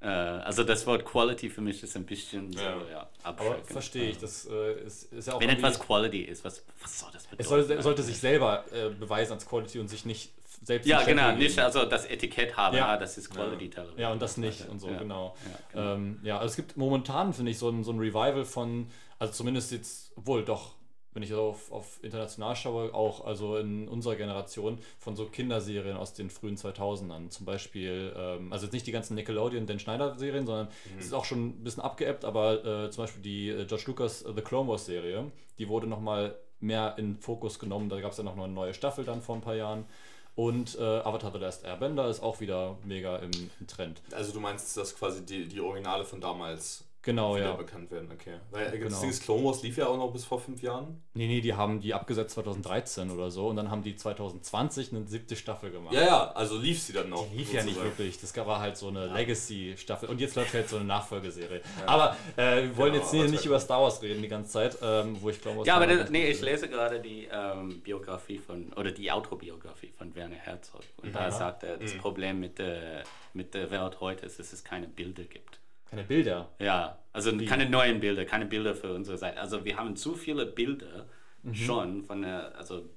Äh, 0.00 0.06
also 0.06 0.62
das 0.62 0.86
Wort 0.86 1.04
Quality 1.04 1.48
für 1.48 1.62
mich 1.62 1.82
ist 1.82 1.96
ein 1.96 2.04
bisschen 2.04 2.52
so, 2.52 2.60
Ja. 2.60 2.76
ja, 2.90 3.10
Aber 3.22 3.56
verstehe 3.64 4.10
ich, 4.10 4.18
das 4.18 4.46
äh, 4.46 4.82
ist, 4.84 5.04
ist 5.12 5.26
ja 5.26 5.34
auch 5.34 5.40
Wenn 5.40 5.48
etwas 5.50 5.78
Quality 5.80 6.22
ist, 6.22 6.44
was, 6.44 6.64
was 6.82 6.98
soll 7.00 7.10
das 7.12 7.24
bedeuten? 7.24 7.42
Es 7.42 7.48
sollte, 7.48 7.82
sollte 7.82 8.02
sich 8.02 8.18
selber 8.18 8.64
äh, 8.72 8.90
beweisen 8.90 9.32
als 9.32 9.46
Quality 9.46 9.80
und 9.80 9.88
sich 9.88 10.04
nicht 10.04 10.32
selbst 10.62 10.86
ja, 10.86 11.02
genau, 11.02 11.28
geben. 11.28 11.38
nicht 11.38 11.58
also 11.58 11.84
das 11.86 12.04
Etikett 12.06 12.56
haben, 12.56 12.76
Ja. 12.76 12.88
ah, 12.88 12.96
das 12.96 13.16
ist 13.18 13.30
Quality 13.30 13.70
Television. 13.70 13.98
Ja, 14.00 14.12
und 14.12 14.20
das 14.20 14.36
nicht 14.36 14.68
und 14.68 14.78
so, 14.80 14.90
ja. 14.90 14.98
genau. 14.98 15.34
Ja, 15.44 15.58
genau. 15.72 15.94
Ähm, 15.94 16.20
ja, 16.22 16.38
also 16.38 16.50
es 16.50 16.56
gibt 16.56 16.76
momentan, 16.76 17.32
finde 17.32 17.50
ich, 17.52 17.58
so 17.58 17.68
ein, 17.70 17.82
so 17.82 17.92
ein 17.92 17.98
Revival 17.98 18.44
von, 18.44 18.88
also 19.18 19.32
zumindest 19.32 19.72
jetzt, 19.72 20.12
wohl 20.16 20.44
doch, 20.44 20.74
wenn 21.12 21.22
ich 21.22 21.32
auf, 21.32 21.72
auf 21.72 21.98
international 22.02 22.54
schaue, 22.54 22.92
auch 22.92 23.24
also 23.24 23.56
in 23.56 23.88
unserer 23.88 24.16
Generation 24.16 24.78
von 24.98 25.16
so 25.16 25.24
Kinderserien 25.24 25.96
aus 25.96 26.12
den 26.12 26.28
frühen 26.28 26.56
2000ern. 26.56 27.30
Zum 27.30 27.46
Beispiel, 27.46 28.12
ähm, 28.14 28.52
also 28.52 28.66
jetzt 28.66 28.74
nicht 28.74 28.86
die 28.86 28.92
ganzen 28.92 29.14
Nickelodeon, 29.14 29.66
Dan 29.66 29.78
Schneider-Serien, 29.78 30.46
sondern 30.46 30.68
es 30.98 31.06
ist 31.06 31.12
auch 31.14 31.24
schon 31.24 31.48
ein 31.48 31.64
bisschen 31.64 31.82
abgeebbt, 31.82 32.26
aber 32.26 32.64
äh, 32.64 32.90
zum 32.90 33.04
Beispiel 33.04 33.22
die 33.22 33.48
äh, 33.48 33.64
George 33.64 33.84
Lucas 33.86 34.22
äh, 34.22 34.32
The 34.34 34.42
Clone 34.42 34.68
Wars-Serie, 34.68 35.30
die 35.58 35.68
wurde 35.68 35.86
nochmal 35.86 36.36
mehr 36.60 36.96
in 36.98 37.16
Fokus 37.16 37.58
genommen. 37.58 37.88
Da 37.88 38.00
gab 38.00 38.12
es 38.12 38.18
ja 38.18 38.24
noch 38.24 38.36
eine 38.36 38.48
neue 38.48 38.74
Staffel 38.74 39.04
dann 39.04 39.22
vor 39.22 39.36
ein 39.36 39.40
paar 39.40 39.56
Jahren. 39.56 39.86
Und 40.34 40.76
äh, 40.78 40.82
Avatar 40.82 41.32
The 41.32 41.38
Last 41.38 41.64
Airbender 41.64 42.08
ist 42.08 42.22
auch 42.22 42.40
wieder 42.40 42.76
mega 42.84 43.16
im, 43.16 43.30
im 43.58 43.66
Trend. 43.66 44.02
Also 44.12 44.32
du 44.32 44.40
meinst, 44.40 44.76
dass 44.76 44.94
quasi 44.94 45.24
die, 45.24 45.48
die 45.48 45.60
Originale 45.60 46.04
von 46.04 46.20
damals 46.20 46.84
Genau, 47.06 47.36
wieder 47.36 47.44
ja. 47.46 47.52
bekannt 47.52 47.88
werden, 47.92 48.10
okay. 48.12 48.34
Weil 48.50 48.66
äh, 48.66 48.78
Genau. 48.78 48.90
das 48.90 49.00
Ding 49.00 49.10
ist, 49.10 49.22
Clone 49.22 49.44
Wars 49.44 49.62
lief 49.62 49.76
ja 49.78 49.86
auch 49.86 49.96
noch 49.96 50.12
bis 50.12 50.24
vor 50.24 50.40
fünf 50.40 50.60
Jahren. 50.60 51.00
Nee, 51.14 51.28
nee, 51.28 51.40
die 51.40 51.54
haben 51.54 51.80
die 51.80 51.94
abgesetzt 51.94 52.34
2013 52.34 53.12
oder 53.12 53.30
so 53.30 53.46
und 53.46 53.54
dann 53.54 53.70
haben 53.70 53.84
die 53.84 53.94
2020 53.94 54.90
eine 54.92 55.06
siebte 55.06 55.36
Staffel 55.36 55.70
gemacht. 55.70 55.94
Ja, 55.94 56.00
ja, 56.00 56.32
also 56.32 56.58
lief 56.58 56.82
sie 56.82 56.92
dann 56.92 57.08
noch. 57.10 57.30
Die 57.30 57.36
lief 57.38 57.52
ja 57.52 57.62
nicht 57.62 57.80
wirklich. 57.80 58.20
Das 58.20 58.36
war 58.36 58.58
halt 58.58 58.76
so 58.76 58.88
eine 58.88 59.06
Legacy-Staffel 59.06 60.08
und 60.08 60.20
jetzt 60.20 60.34
läuft 60.34 60.52
halt 60.52 60.68
so 60.68 60.76
eine 60.76 60.84
Nachfolgeserie. 60.84 61.60
Aber 61.86 62.16
äh, 62.36 62.64
wir 62.64 62.76
wollen 62.76 62.92
Genau, 62.92 63.04
jetzt 63.04 63.14
hier 63.14 63.28
nicht 63.28 63.44
über 63.44 63.60
Star 63.60 63.82
Wars 63.82 64.02
reden 64.02 64.20
die 64.20 64.28
ganze 64.28 64.50
Zeit, 64.50 64.76
ähm, 64.82 65.16
wo 65.20 65.30
ich 65.30 65.40
glaube, 65.40 65.64
Ja, 65.64 65.76
aber 65.76 65.86
das, 65.86 66.10
nee, 66.10 66.28
ich 66.28 66.40
lese 66.40 66.68
gerade 66.68 66.98
die 66.98 67.28
ähm, 67.30 67.82
Biografie 67.82 68.38
von, 68.38 68.72
oder 68.72 68.90
die 68.90 69.12
Autobiografie 69.12 69.92
von 69.96 70.12
Werner 70.16 70.34
Herzog. 70.34 70.82
Und 71.02 71.14
da 71.14 71.30
sagt 71.30 71.62
er, 71.62 71.76
das 71.76 71.94
Problem 71.94 72.40
mit 72.40 72.58
der, 72.58 73.04
mit 73.32 73.54
der 73.54 73.70
Welt 73.70 74.00
heute 74.00 74.26
ist, 74.26 74.40
dass 74.40 74.52
es 74.52 74.64
keine 74.64 74.88
Bilder 74.88 75.22
gibt. 75.22 75.60
Keine 75.90 76.04
Bilder. 76.04 76.50
Ja, 76.58 76.98
also 77.12 77.36
keine 77.46 77.68
neuen 77.68 78.00
Bilder, 78.00 78.24
keine 78.24 78.46
Bilder 78.46 78.74
für 78.74 78.92
unsere 78.92 79.16
Seite. 79.18 79.40
Also 79.40 79.64
wir 79.64 79.76
haben 79.76 79.96
zu 79.96 80.14
viele 80.14 80.46
Bilder 80.46 81.06
schon 81.52 82.02
von, 82.02 82.22
der, 82.22 82.56
also 82.56 82.88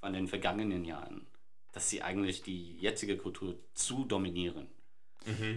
von 0.00 0.12
den 0.12 0.26
vergangenen 0.26 0.84
Jahren, 0.84 1.26
dass 1.72 1.88
sie 1.88 2.02
eigentlich 2.02 2.42
die 2.42 2.76
jetzige 2.78 3.16
Kultur 3.16 3.54
zu 3.74 4.04
dominieren. 4.04 4.68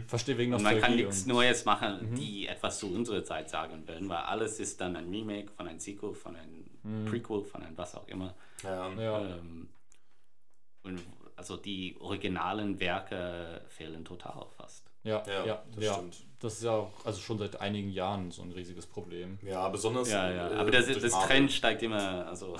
Verstehe 0.08 0.38
wegen 0.38 0.54
Und 0.54 0.64
man 0.64 0.80
kann 0.80 0.96
nichts 0.96 1.26
Neues 1.26 1.66
machen, 1.66 2.16
die 2.16 2.48
etwas 2.48 2.80
zu 2.80 2.94
unserer 2.94 3.24
Zeit 3.24 3.50
sagen 3.50 3.86
würden, 3.86 4.08
weil 4.08 4.18
alles 4.18 4.60
ist 4.60 4.80
dann 4.80 4.96
ein 4.96 5.10
Remake 5.10 5.52
von 5.52 5.68
einem 5.68 5.80
Sequel, 5.80 6.14
von 6.14 6.38
einem 6.38 7.06
Prequel, 7.06 7.44
von 7.44 7.64
einem 7.64 7.78
was 7.78 7.96
auch 7.96 8.08
immer. 8.08 8.34
Ja. 8.64 8.94
Ja. 8.94 9.20
Ähm, 9.26 9.68
und 10.84 11.02
also 11.36 11.58
die 11.58 11.98
originalen 12.00 12.80
Werke 12.80 13.62
fehlen 13.68 14.06
total 14.06 14.46
fast. 14.56 14.90
Ja, 15.04 15.22
Ja, 15.28 15.46
ja, 15.46 15.64
das 15.76 15.84
ja. 15.84 15.94
stimmt. 15.96 16.27
Das 16.40 16.54
ist 16.54 16.64
ja 16.64 16.72
auch 16.72 16.92
also 17.04 17.20
schon 17.20 17.40
seit 17.40 17.60
einigen 17.60 17.90
Jahren 17.90 18.30
so 18.30 18.44
ein 18.44 18.52
riesiges 18.52 18.86
Problem. 18.86 19.40
Ja, 19.42 19.68
besonders. 19.70 20.12
Ja, 20.12 20.30
ja. 20.30 20.52
äh, 20.52 20.56
Aber 20.58 20.70
das, 20.70 20.86
das. 20.86 21.12
Trend 21.26 21.52
steigt 21.52 21.82
immer, 21.82 22.28
also 22.28 22.56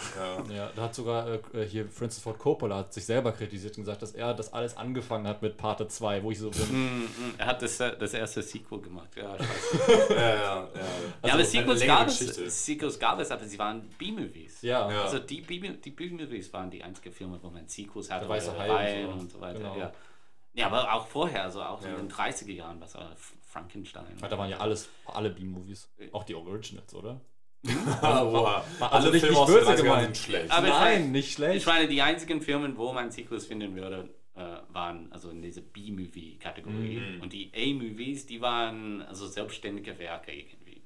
Ja. 0.50 0.56
Ja, 0.56 0.72
da 0.76 0.82
hat 0.82 0.96
sogar 0.96 1.28
äh, 1.54 1.64
hier 1.64 1.88
Francis 1.88 2.24
Ford 2.24 2.40
Coppola 2.40 2.78
hat 2.78 2.94
sich 2.94 3.06
selber 3.06 3.32
kritisiert 3.34 3.78
und 3.78 3.84
gesagt, 3.84 4.02
dass 4.02 4.14
er 4.14 4.34
das 4.34 4.52
alles 4.52 4.76
angefangen 4.78 5.28
hat 5.28 5.44
mit 5.44 5.58
Parte 5.58 5.88
2, 5.88 6.24
wo 6.24 6.32
ich 6.32 6.40
so 6.40 6.50
bin. 6.50 6.66
Mm, 6.72 7.04
mm, 7.04 7.34
er 7.38 7.46
hat 7.46 7.62
das, 7.62 7.78
das 7.78 8.14
erste 8.16 8.42
Sequel 8.42 8.82
gemacht. 8.82 9.10
Ja, 9.16 9.36
ich 9.36 9.42
weiß. 9.42 10.10
ja, 10.10 10.16
ja, 10.18 10.34
ja. 10.34 10.36
ja, 10.36 10.68
aber 11.22 11.34
Also 11.34 11.52
Sequels 11.52 11.86
gab, 11.86 12.08
es. 12.08 12.66
Sequels 12.66 12.98
gab 13.00 13.20
es, 13.20 13.30
aber 13.30 13.46
sie 13.46 13.60
waren 13.60 13.88
B-Movies. 14.00 14.64
Ja, 14.64 14.90
Ja. 14.92 15.04
Also 15.04 15.20
die 15.20 15.42
B-Movies 15.42 16.52
waren 16.52 16.72
die 16.72 16.82
einzigen 16.84 17.14
Filme, 17.14 17.38
wo 17.44 17.52
man 17.52 17.68
Sequels 17.68 18.10
hatte, 18.10 18.22
Der 18.22 18.30
Weiße 18.30 18.58
Hai 18.58 19.06
und 19.06 19.14
so. 19.14 19.20
und 19.20 19.32
so 19.34 19.40
weiter. 19.42 19.60
Genau. 19.60 19.78
Ja. 19.78 19.92
ja, 20.56 20.66
aber 20.66 20.92
auch 20.92 21.06
vorher, 21.06 21.44
also 21.44 21.62
auch 21.62 21.84
Ja. 21.84 21.90
in 21.90 21.98
den 21.98 22.12
30er 22.12 22.52
Jahren, 22.54 22.82
was 22.82 22.96
Frankenstein. 23.58 24.06
Da 24.22 24.38
waren 24.38 24.50
ja 24.50 24.58
alles, 24.58 24.90
alle 25.06 25.30
B-Movies. 25.32 25.90
Auch 26.12 26.24
die 26.24 26.36
Originals, 26.36 26.94
oder? 26.94 27.20
Ah, 28.02 28.24
oha. 28.24 28.64
Also 28.80 29.10
Alle 29.10 29.12
nicht- 29.12 29.24
nicht 29.30 29.46
böse 29.48 29.72
30ern 29.72 29.78
gemeint. 29.84 30.18
schlecht. 30.18 30.52
Aber 30.52 30.68
ich 30.68 30.74
Nein, 30.74 31.02
meine- 31.02 31.12
nicht 31.12 31.34
schlecht. 31.34 31.58
Ich 31.58 31.66
meine, 31.66 31.88
die 31.88 32.02
einzigen 32.02 32.42
Filme, 32.42 32.78
wo 32.78 32.94
man 32.94 33.10
Sequels 33.12 33.46
finden 33.48 33.76
würde, 33.76 34.14
äh, 34.36 34.58
waren 34.70 35.12
also 35.12 35.32
in 35.32 35.42
dieser 35.42 35.62
B-Movie-Kategorie. 35.62 37.00
Mhm. 37.00 37.22
Und 37.22 37.34
die 37.34 37.52
A-Movies, 37.56 38.28
die 38.28 38.40
waren 38.42 39.02
also 39.02 39.28
selbstständige 39.28 39.98
Werke 39.98 40.32
irgendwie. 40.32 40.84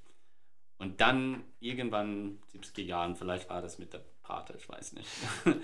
Und 0.77 1.01
dann 1.01 1.43
irgendwann, 1.59 2.39
70er 2.53 2.81
Jahren, 2.83 3.15
vielleicht 3.15 3.49
war 3.49 3.61
das 3.61 3.77
mit 3.77 3.91
der 3.93 4.01
Pate, 4.23 4.55
ich 4.57 4.67
weiß 4.67 4.93
nicht, 4.93 5.07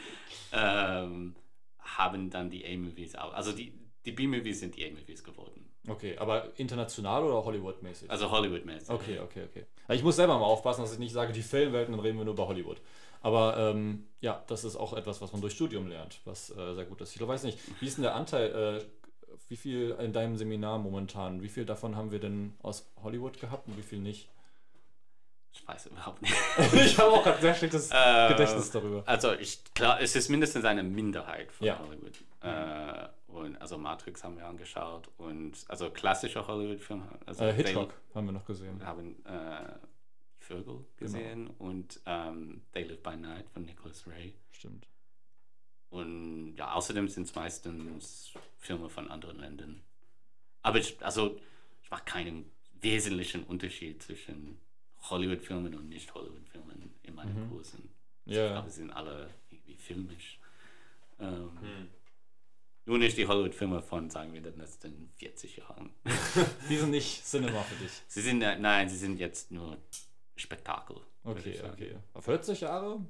ähm, 0.51 1.35
haben 1.79 2.29
dann 2.29 2.49
die 2.49 2.65
A-Movies 2.65 3.15
auch. 3.15 3.33
Also 3.33 3.53
die, 3.53 3.71
die 4.05 4.11
B-Movies 4.11 4.59
sind 4.59 4.75
die 4.75 4.85
A-Movies 4.85 5.23
geworden. 5.23 5.66
Okay, 5.88 6.17
aber 6.17 6.47
international 6.57 7.23
oder 7.23 7.45
Hollywood-mäßig? 7.45 8.09
Also 8.11 8.29
Hollywood-mäßig. 8.29 8.89
Okay, 8.89 9.19
okay, 9.19 9.43
okay. 9.49 9.65
Ich 9.89 10.03
muss 10.03 10.15
selber 10.17 10.38
mal 10.38 10.45
aufpassen, 10.45 10.81
dass 10.81 10.93
ich 10.93 10.99
nicht 10.99 11.13
sage, 11.13 11.31
die 11.33 11.41
Filmwelten, 11.41 11.93
dann 11.93 12.01
reden 12.01 12.17
wir 12.17 12.25
nur 12.25 12.33
über 12.33 12.47
Hollywood. 12.47 12.77
Aber 13.21 13.57
ähm, 13.57 14.05
ja, 14.21 14.43
das 14.47 14.63
ist 14.63 14.75
auch 14.75 14.93
etwas, 14.93 15.21
was 15.21 15.31
man 15.31 15.41
durch 15.41 15.53
Studium 15.53 15.88
lernt, 15.88 16.19
was 16.25 16.49
äh, 16.51 16.73
sehr 16.75 16.85
gut 16.85 17.01
ist. 17.01 17.15
Ich 17.15 17.25
weiß 17.25 17.43
nicht, 17.43 17.57
wie 17.79 17.88
ist 17.88 17.97
denn 17.97 18.03
der 18.03 18.15
Anteil, 18.15 18.79
äh, 18.79 18.85
wie 19.49 19.55
viel 19.57 19.91
in 19.99 20.13
deinem 20.13 20.35
Seminar 20.38 20.77
momentan, 20.77 21.41
wie 21.41 21.49
viel 21.49 21.65
davon 21.65 21.95
haben 21.95 22.11
wir 22.11 22.19
denn 22.19 22.53
aus 22.61 22.89
Hollywood 23.01 23.39
gehabt 23.39 23.67
und 23.67 23.77
wie 23.77 23.81
viel 23.83 23.99
nicht? 23.99 24.29
Ich 25.53 25.67
weiß 25.67 25.88
überhaupt 25.88 26.21
nicht. 26.21 26.33
ich 26.73 26.97
habe 26.99 27.11
auch 27.11 27.25
ein 27.25 27.41
sehr 27.41 27.55
schlechtes 27.55 27.89
Äh, 27.91 28.27
Gedächtnis 28.29 28.69
darüber. 28.71 29.03
Also 29.07 29.33
ich 29.33 29.63
klar, 29.73 29.99
es 30.01 30.15
ist 30.15 30.29
mindestens 30.29 30.65
eine 30.65 30.83
Minderheit 30.83 31.51
von 31.51 31.65
Ja. 31.65 31.79
Hollywood. 31.79 32.13
Äh, 32.41 33.07
und 33.38 33.55
also 33.61 33.77
Matrix 33.77 34.23
haben 34.23 34.38
wir 34.38 34.45
angeschaut 34.45 35.09
und 35.17 35.53
also 35.67 35.89
klassische 35.89 36.45
Hollywood-Filme. 36.45 37.07
Also 37.25 37.43
Äh, 37.43 37.53
Hitchcock 37.53 37.93
haben 38.13 38.25
wir 38.25 38.31
noch 38.33 38.45
gesehen. 38.45 38.79
Wir 38.79 38.85
haben 38.88 39.25
äh, 39.25 39.73
Vögel 40.39 40.85
gesehen 40.97 41.47
und 41.57 41.99
ähm, 42.05 42.61
They 42.73 42.83
Live 42.83 43.01
by 43.03 43.15
Night 43.17 43.49
von 43.49 43.63
Nicholas 43.65 44.05
Ray. 44.07 44.33
Stimmt. 44.51 44.88
Und 45.89 46.55
ja, 46.55 46.73
außerdem 46.73 47.07
sind 47.07 47.23
es 47.23 47.35
meistens 47.35 48.33
Filme 48.57 48.89
von 48.89 49.09
anderen 49.09 49.39
Ländern. 49.39 49.81
Aber 50.61 50.79
ich, 50.79 50.97
also, 51.03 51.39
ich 51.81 51.89
mache 51.89 52.03
keinen 52.03 52.51
wesentlichen 52.81 53.43
Unterschied 53.43 54.03
zwischen 54.03 54.59
Hollywood-Filmen 55.09 55.75
und 55.75 55.88
Nicht-Hollywood-Filmen 55.89 56.93
in 57.03 57.15
meinen 57.15 57.49
Kursen. 57.49 57.89
Ich 58.25 58.35
Ja. 58.35 58.49
glaube, 58.53 58.69
sie 58.69 58.77
sind 58.81 58.91
alle 58.91 59.29
irgendwie 59.49 59.75
filmisch. 59.77 60.39
Ähm, 61.19 61.88
Nur 62.88 62.99
nicht 62.99 63.17
die 63.17 63.27
Hollywood-Filme 63.27 63.81
von, 63.81 64.09
sagen 64.09 64.31
wir, 64.31 64.39
den 64.41 64.57
letzten 64.57 65.09
40 65.17 65.57
Jahren. 65.57 65.89
Die 66.69 66.77
sind 66.77 66.91
nicht 66.91 67.25
Cinema 67.25 67.61
für 67.63 67.75
dich. 67.83 67.91
Sie 68.07 68.21
sind, 68.21 68.41
äh, 68.41 68.57
nein, 68.57 68.88
sie 68.88 68.95
sind 68.95 69.19
jetzt 69.19 69.51
nur 69.51 69.77
Spektakel. 70.38 70.95
Okay, 71.25 71.59
okay. 71.69 71.95
40 72.17 72.61
Jahre? 72.61 73.05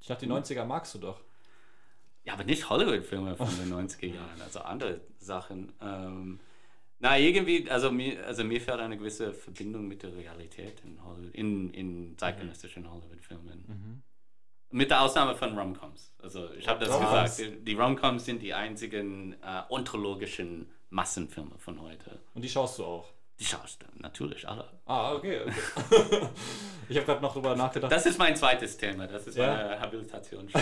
Ich 0.00 0.06
dachte, 0.06 0.26
die 0.26 0.32
90er 0.32 0.64
magst 0.64 0.94
du 0.94 0.98
doch. 0.98 1.20
Ja, 2.22 2.34
aber 2.34 2.44
nicht 2.44 2.70
Hollywood-Filme 2.70 3.34
von 3.34 3.48
den 3.56 3.72
90er 3.88 4.06
Jahren, 4.06 4.40
also 4.40 4.60
andere 4.60 5.00
Sachen. 5.18 5.72
Ähm, 5.80 6.38
na, 7.00 7.18
irgendwie, 7.18 7.68
also 7.68 7.90
mir, 7.90 8.24
also 8.24 8.44
mir 8.44 8.60
fehlt 8.60 8.78
eine 8.78 8.96
gewisse 8.96 9.32
Verbindung 9.32 9.88
mit 9.88 10.04
der 10.04 10.14
Realität 10.14 10.82
in, 10.84 11.04
Hollywood, 11.04 11.34
in, 11.34 11.70
in 11.74 12.16
zeitgenössischen 12.16 12.88
Hollywood-Filmen. 12.88 14.04
Mit 14.76 14.90
der 14.90 15.00
Ausnahme 15.00 15.34
von 15.34 15.56
Romcoms. 15.56 16.12
Also 16.22 16.50
ich 16.52 16.68
habe 16.68 16.84
das 16.84 16.92
Rom-Coms. 16.94 17.36
gesagt, 17.36 17.38
die, 17.38 17.64
die 17.64 17.74
Romcoms 17.74 18.26
sind 18.26 18.42
die 18.42 18.52
einzigen 18.52 19.32
äh, 19.42 19.62
ontologischen 19.70 20.70
Massenfilme 20.90 21.56
von 21.56 21.80
heute. 21.80 22.18
Und 22.34 22.42
die 22.42 22.48
schaust 22.50 22.78
du 22.78 22.84
auch. 22.84 23.08
Die 23.40 23.44
schaust 23.46 23.82
du 23.82 23.86
natürlich 24.02 24.46
alle. 24.46 24.68
Ah, 24.84 25.14
okay, 25.14 25.40
okay. 25.40 25.54
ich 26.90 26.96
habe 26.98 27.06
gerade 27.06 27.22
noch 27.22 27.32
drüber 27.32 27.56
nachgedacht. 27.56 27.90
Das 27.90 28.04
ist 28.04 28.18
mein 28.18 28.36
zweites 28.36 28.76
Thema, 28.76 29.06
das 29.06 29.26
ist 29.26 29.38
Ja. 29.38 29.46
meine 29.46 29.80
Habilitation. 29.80 30.46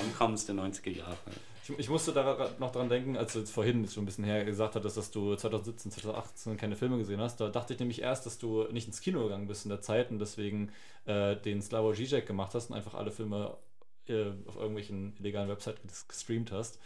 Romcoms 0.00 0.46
der 0.46 0.54
90er 0.54 0.90
Jahre. 0.90 1.16
Ich, 1.68 1.78
ich 1.78 1.88
musste 1.88 2.12
da 2.12 2.50
noch 2.58 2.70
dran 2.72 2.88
denken, 2.88 3.16
als 3.16 3.32
du 3.32 3.40
jetzt 3.40 3.50
vorhin 3.52 3.88
schon 3.88 4.02
ein 4.04 4.06
bisschen 4.06 4.24
her 4.24 4.44
gesagt 4.44 4.74
hattest, 4.76 4.96
dass 4.96 5.10
du 5.10 5.34
2017, 5.34 5.90
2018 5.90 6.56
keine 6.56 6.76
Filme 6.76 6.98
gesehen 6.98 7.20
hast. 7.20 7.40
Da 7.40 7.48
dachte 7.48 7.72
ich 7.74 7.80
nämlich 7.80 8.02
erst, 8.02 8.26
dass 8.26 8.38
du 8.38 8.64
nicht 8.70 8.86
ins 8.86 9.00
Kino 9.00 9.22
gegangen 9.24 9.48
bist 9.48 9.64
in 9.64 9.70
der 9.70 9.80
Zeit 9.80 10.10
und 10.10 10.18
deswegen 10.18 10.70
äh, 11.06 11.36
den 11.36 11.60
Slavoj 11.62 11.94
Žižek 11.96 12.26
gemacht 12.26 12.54
hast 12.54 12.70
und 12.70 12.76
einfach 12.76 12.94
alle 12.94 13.10
Filme 13.10 13.56
äh, 14.08 14.26
auf 14.46 14.56
irgendwelchen 14.56 15.16
illegalen 15.18 15.48
Websites 15.48 15.80
ges- 15.84 16.08
gestreamt 16.08 16.52
hast. 16.52 16.78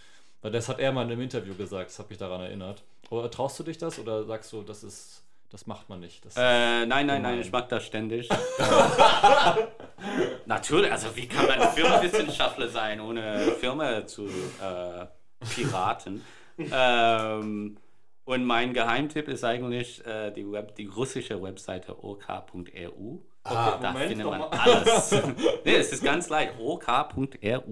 Weil 0.42 0.52
das 0.52 0.68
hat 0.70 0.78
er 0.78 0.92
mal 0.92 1.04
in 1.04 1.12
einem 1.12 1.20
Interview 1.20 1.54
gesagt, 1.54 1.90
das 1.90 1.98
hat 1.98 2.08
mich 2.08 2.18
daran 2.18 2.40
erinnert. 2.40 2.82
Aber 3.10 3.30
traust 3.30 3.58
du 3.58 3.64
dich 3.64 3.76
das 3.78 3.98
oder 3.98 4.24
sagst 4.24 4.52
du, 4.52 4.62
das 4.62 4.82
ist, 4.84 5.22
das 5.50 5.66
macht 5.66 5.88
man 5.88 6.00
nicht? 6.00 6.24
Das 6.24 6.34
Äh, 6.36 6.86
nein, 6.86 7.06
nein, 7.06 7.22
nein, 7.22 7.40
ich 7.40 7.50
mag 7.52 7.68
das 7.68 7.84
ständig. 7.84 8.28
Natürlich, 10.46 10.90
also 10.90 11.14
wie 11.14 11.26
kann 11.26 11.46
man 11.46 11.60
Filmwissenschaftler 11.72 12.68
sein, 12.68 13.00
ohne 13.00 13.52
Filme 13.60 14.06
zu 14.06 14.26
äh, 14.26 15.06
piraten? 15.54 16.24
ähm, 16.58 17.76
Und 18.24 18.44
mein 18.44 18.72
Geheimtipp 18.72 19.28
ist 19.28 19.44
eigentlich 19.44 20.04
äh, 20.06 20.30
die, 20.30 20.50
Web, 20.50 20.74
die 20.76 20.86
russische 20.86 21.42
Webseite 21.42 22.02
ok.ru. 22.02 23.20
Ah, 23.42 23.78
da 23.80 23.92
Moment, 23.92 24.08
findet 24.08 24.26
man 24.26 24.42
alles. 24.42 25.12
nee, 25.64 25.74
es 25.76 25.92
ist 25.92 26.04
ganz 26.04 26.28
leicht. 26.28 26.52
ok.ru. 26.58 27.26
Ja. 27.40 27.62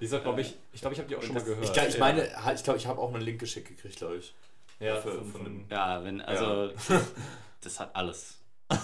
Dieser, 0.00 0.18
glaube 0.18 0.40
ich, 0.40 0.56
ich 0.72 0.80
glaube, 0.80 0.94
ich 0.94 0.98
habe 0.98 1.08
die 1.08 1.16
auch 1.16 1.22
schon 1.22 1.34
mal 1.34 1.44
gehört. 1.44 1.76
Ich, 1.76 1.94
ich 1.94 1.98
meine, 1.98 2.28
ich 2.54 2.64
glaube, 2.64 2.78
ich 2.78 2.86
habe 2.86 3.00
auch 3.00 3.14
einen 3.14 3.22
Link 3.22 3.38
geschickt 3.38 3.68
gekriegt, 3.68 3.96
glaube 3.96 4.16
ich. 4.16 4.34
Ja, 4.80 4.96
für- 4.96 5.12
von, 5.12 5.24
von 5.32 5.42
von, 5.42 5.64
Ja, 5.70 6.02
wenn, 6.04 6.20
also, 6.20 6.72
das 7.60 7.80
hat 7.80 7.94
alles. 7.94 8.38
Äh, 8.70 8.74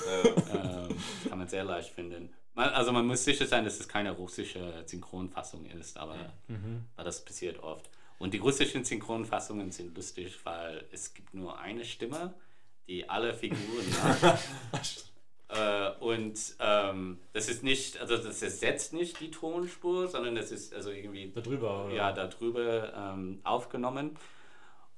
ähm, 0.57 0.97
kann 1.29 1.39
man 1.39 1.49
sehr 1.49 1.65
leicht 1.65 1.91
finden. 1.93 2.33
Man, 2.55 2.69
also 2.71 2.93
man 2.93 3.07
muss 3.07 3.25
sicher 3.25 3.47
sein, 3.47 3.65
dass 3.65 3.81
es 3.81 3.89
keine 3.89 4.13
russische 4.13 4.83
Synchronfassung 4.87 5.67
ist, 5.67 5.97
aber 5.97 6.15
weil 6.97 7.05
das 7.05 7.25
passiert 7.25 7.63
oft. 7.63 7.89
Und 8.19 8.35
die 8.35 8.39
russischen 8.39 8.85
Synchronfassungen 8.85 9.73
sind 9.73 9.97
lustig, 9.97 10.39
weil 10.45 10.85
es 10.93 11.15
gibt 11.15 11.35
nur 11.35 11.59
eine 11.59 11.85
Stimme, 11.85 12.35
die 12.87 13.09
alle 13.09 13.35
Figuren 13.35 13.85
macht. 14.23 15.11
äh, 15.49 15.91
und 15.99 16.39
ähm, 16.61 17.19
das 17.33 17.49
ist 17.49 17.65
nicht, 17.65 17.99
also 17.99 18.17
das 18.17 18.41
ersetzt 18.43 18.93
nicht 18.93 19.19
die 19.19 19.31
Tonspur, 19.31 20.07
sondern 20.09 20.35
das 20.37 20.53
ist 20.53 20.73
also 20.75 20.91
irgendwie 20.91 21.33
da 21.35 21.41
drüber. 21.41 21.87
Oder? 21.87 21.95
ja, 21.95 22.13
darüber 22.13 22.93
ähm, 22.95 23.41
aufgenommen. 23.43 24.17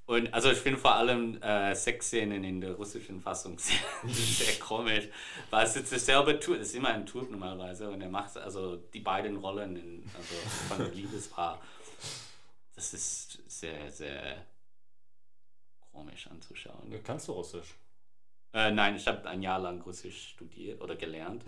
Und 0.07 0.35
also 0.35 0.51
ich 0.51 0.59
finde 0.59 0.79
vor 0.79 0.95
allem 0.95 1.41
äh, 1.43 1.75
Sexszenen 1.75 2.45
in 2.45 2.61
der 2.61 2.73
russischen 2.73 3.21
Fassung 3.21 3.59
sehr, 3.59 3.79
sehr 4.05 4.55
komisch, 4.59 5.09
weil 5.51 5.67
es 5.67 5.77
ist 5.77 5.91
dasselbe 5.91 6.39
Typ, 6.39 6.61
es 6.61 6.69
ist 6.69 6.75
immer 6.75 6.91
ein 6.91 7.07
Typ 7.07 7.31
normalerweise 7.31 7.89
und 7.91 8.03
er 8.03 8.11
macht 8.11 8.37
also 8.37 8.77
die 8.77 9.01
beiden 9.01 9.37
Rollen 9.37 9.77
in, 9.77 10.11
also 10.15 10.35
von 10.69 10.81
einem 10.83 10.95
Liebespaar. 10.95 11.59
Das 12.75 12.93
ist 12.93 13.39
sehr, 13.47 13.91
sehr 13.91 14.45
komisch 15.93 16.27
anzuschauen. 16.27 16.93
Kannst 17.03 17.29
du 17.29 17.33
Russisch? 17.33 17.75
Äh, 18.53 18.73
nein, 18.73 18.97
ich 18.97 19.07
habe 19.07 19.27
ein 19.29 19.43
Jahr 19.43 19.59
lang 19.59 19.81
Russisch 19.83 20.29
studiert 20.31 20.81
oder 20.83 20.97
gelernt, 20.97 21.43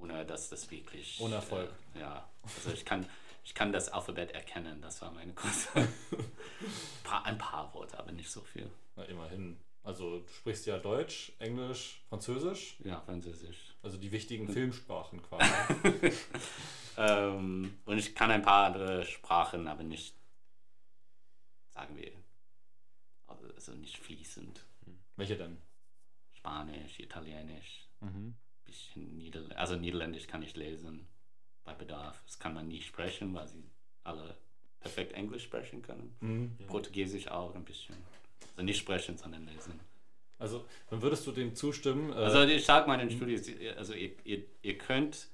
ohne 0.00 0.24
dass 0.24 0.48
das 0.48 0.70
wirklich. 0.70 1.20
Ohne 1.20 1.36
Erfolg. 1.36 1.70
Äh, 1.94 2.00
ja, 2.00 2.28
also 2.42 2.70
ich 2.70 2.84
kann, 2.84 3.06
ich 3.46 3.54
kann 3.54 3.70
das 3.72 3.88
Alphabet 3.88 4.32
erkennen, 4.32 4.82
das 4.82 5.00
war 5.00 5.12
meine 5.12 5.32
paar, 7.04 7.24
ein 7.24 7.38
paar 7.38 7.72
Worte, 7.74 7.96
aber 7.96 8.10
nicht 8.10 8.28
so 8.28 8.40
viel. 8.40 8.68
Na, 8.96 9.04
immerhin. 9.04 9.56
Also 9.84 10.18
du 10.18 10.28
sprichst 10.32 10.66
ja 10.66 10.78
Deutsch, 10.78 11.30
Englisch, 11.38 12.02
Französisch, 12.08 12.76
Ja, 12.82 13.00
Französisch. 13.02 13.76
also 13.84 13.98
die 13.98 14.10
wichtigen 14.10 14.48
Filmsprachen 14.48 15.22
quasi. 15.22 15.50
Ähm, 16.98 17.78
und 17.84 17.98
ich 17.98 18.14
kann 18.14 18.30
ein 18.30 18.40
paar 18.40 18.64
andere 18.68 19.04
Sprachen, 19.04 19.68
aber 19.68 19.82
nicht, 19.82 20.14
sagen 21.68 21.94
wir, 21.94 22.10
also 23.54 23.72
nicht 23.72 23.98
fließend. 23.98 24.64
Welche 25.16 25.36
denn? 25.36 25.58
Spanisch, 26.32 26.98
Italienisch, 26.98 27.86
Mhm. 28.00 28.34
bisschen 28.64 29.18
Niederländisch, 29.18 29.58
also 29.58 29.76
Niederländisch 29.76 30.26
kann 30.26 30.42
ich 30.42 30.56
lesen 30.56 31.06
bei 31.66 31.74
Bedarf. 31.74 32.18
Das 32.24 32.38
kann 32.38 32.54
man 32.54 32.68
nie 32.68 32.80
sprechen, 32.80 33.34
weil 33.34 33.46
sie 33.46 33.62
alle 34.04 34.36
perfekt 34.80 35.12
Englisch 35.12 35.42
sprechen 35.44 35.82
können. 35.82 36.16
Mhm. 36.20 36.66
Portugiesisch 36.68 37.28
auch 37.28 37.54
ein 37.54 37.64
bisschen. 37.64 37.96
Also 38.52 38.62
nicht 38.62 38.78
sprechen, 38.78 39.18
sondern 39.18 39.44
lesen. 39.46 39.78
Also 40.38 40.64
dann 40.90 41.02
würdest 41.02 41.26
du 41.26 41.32
dem 41.32 41.54
zustimmen. 41.54 42.12
Äh, 42.12 42.16
Also 42.16 42.42
ich 42.42 42.64
sage 42.64 42.86
meinen 42.86 43.10
Studis, 43.10 43.50
also 43.76 43.92
ihr, 43.94 44.12
ihr, 44.24 44.44
ihr 44.62 44.78
könnt 44.78 45.28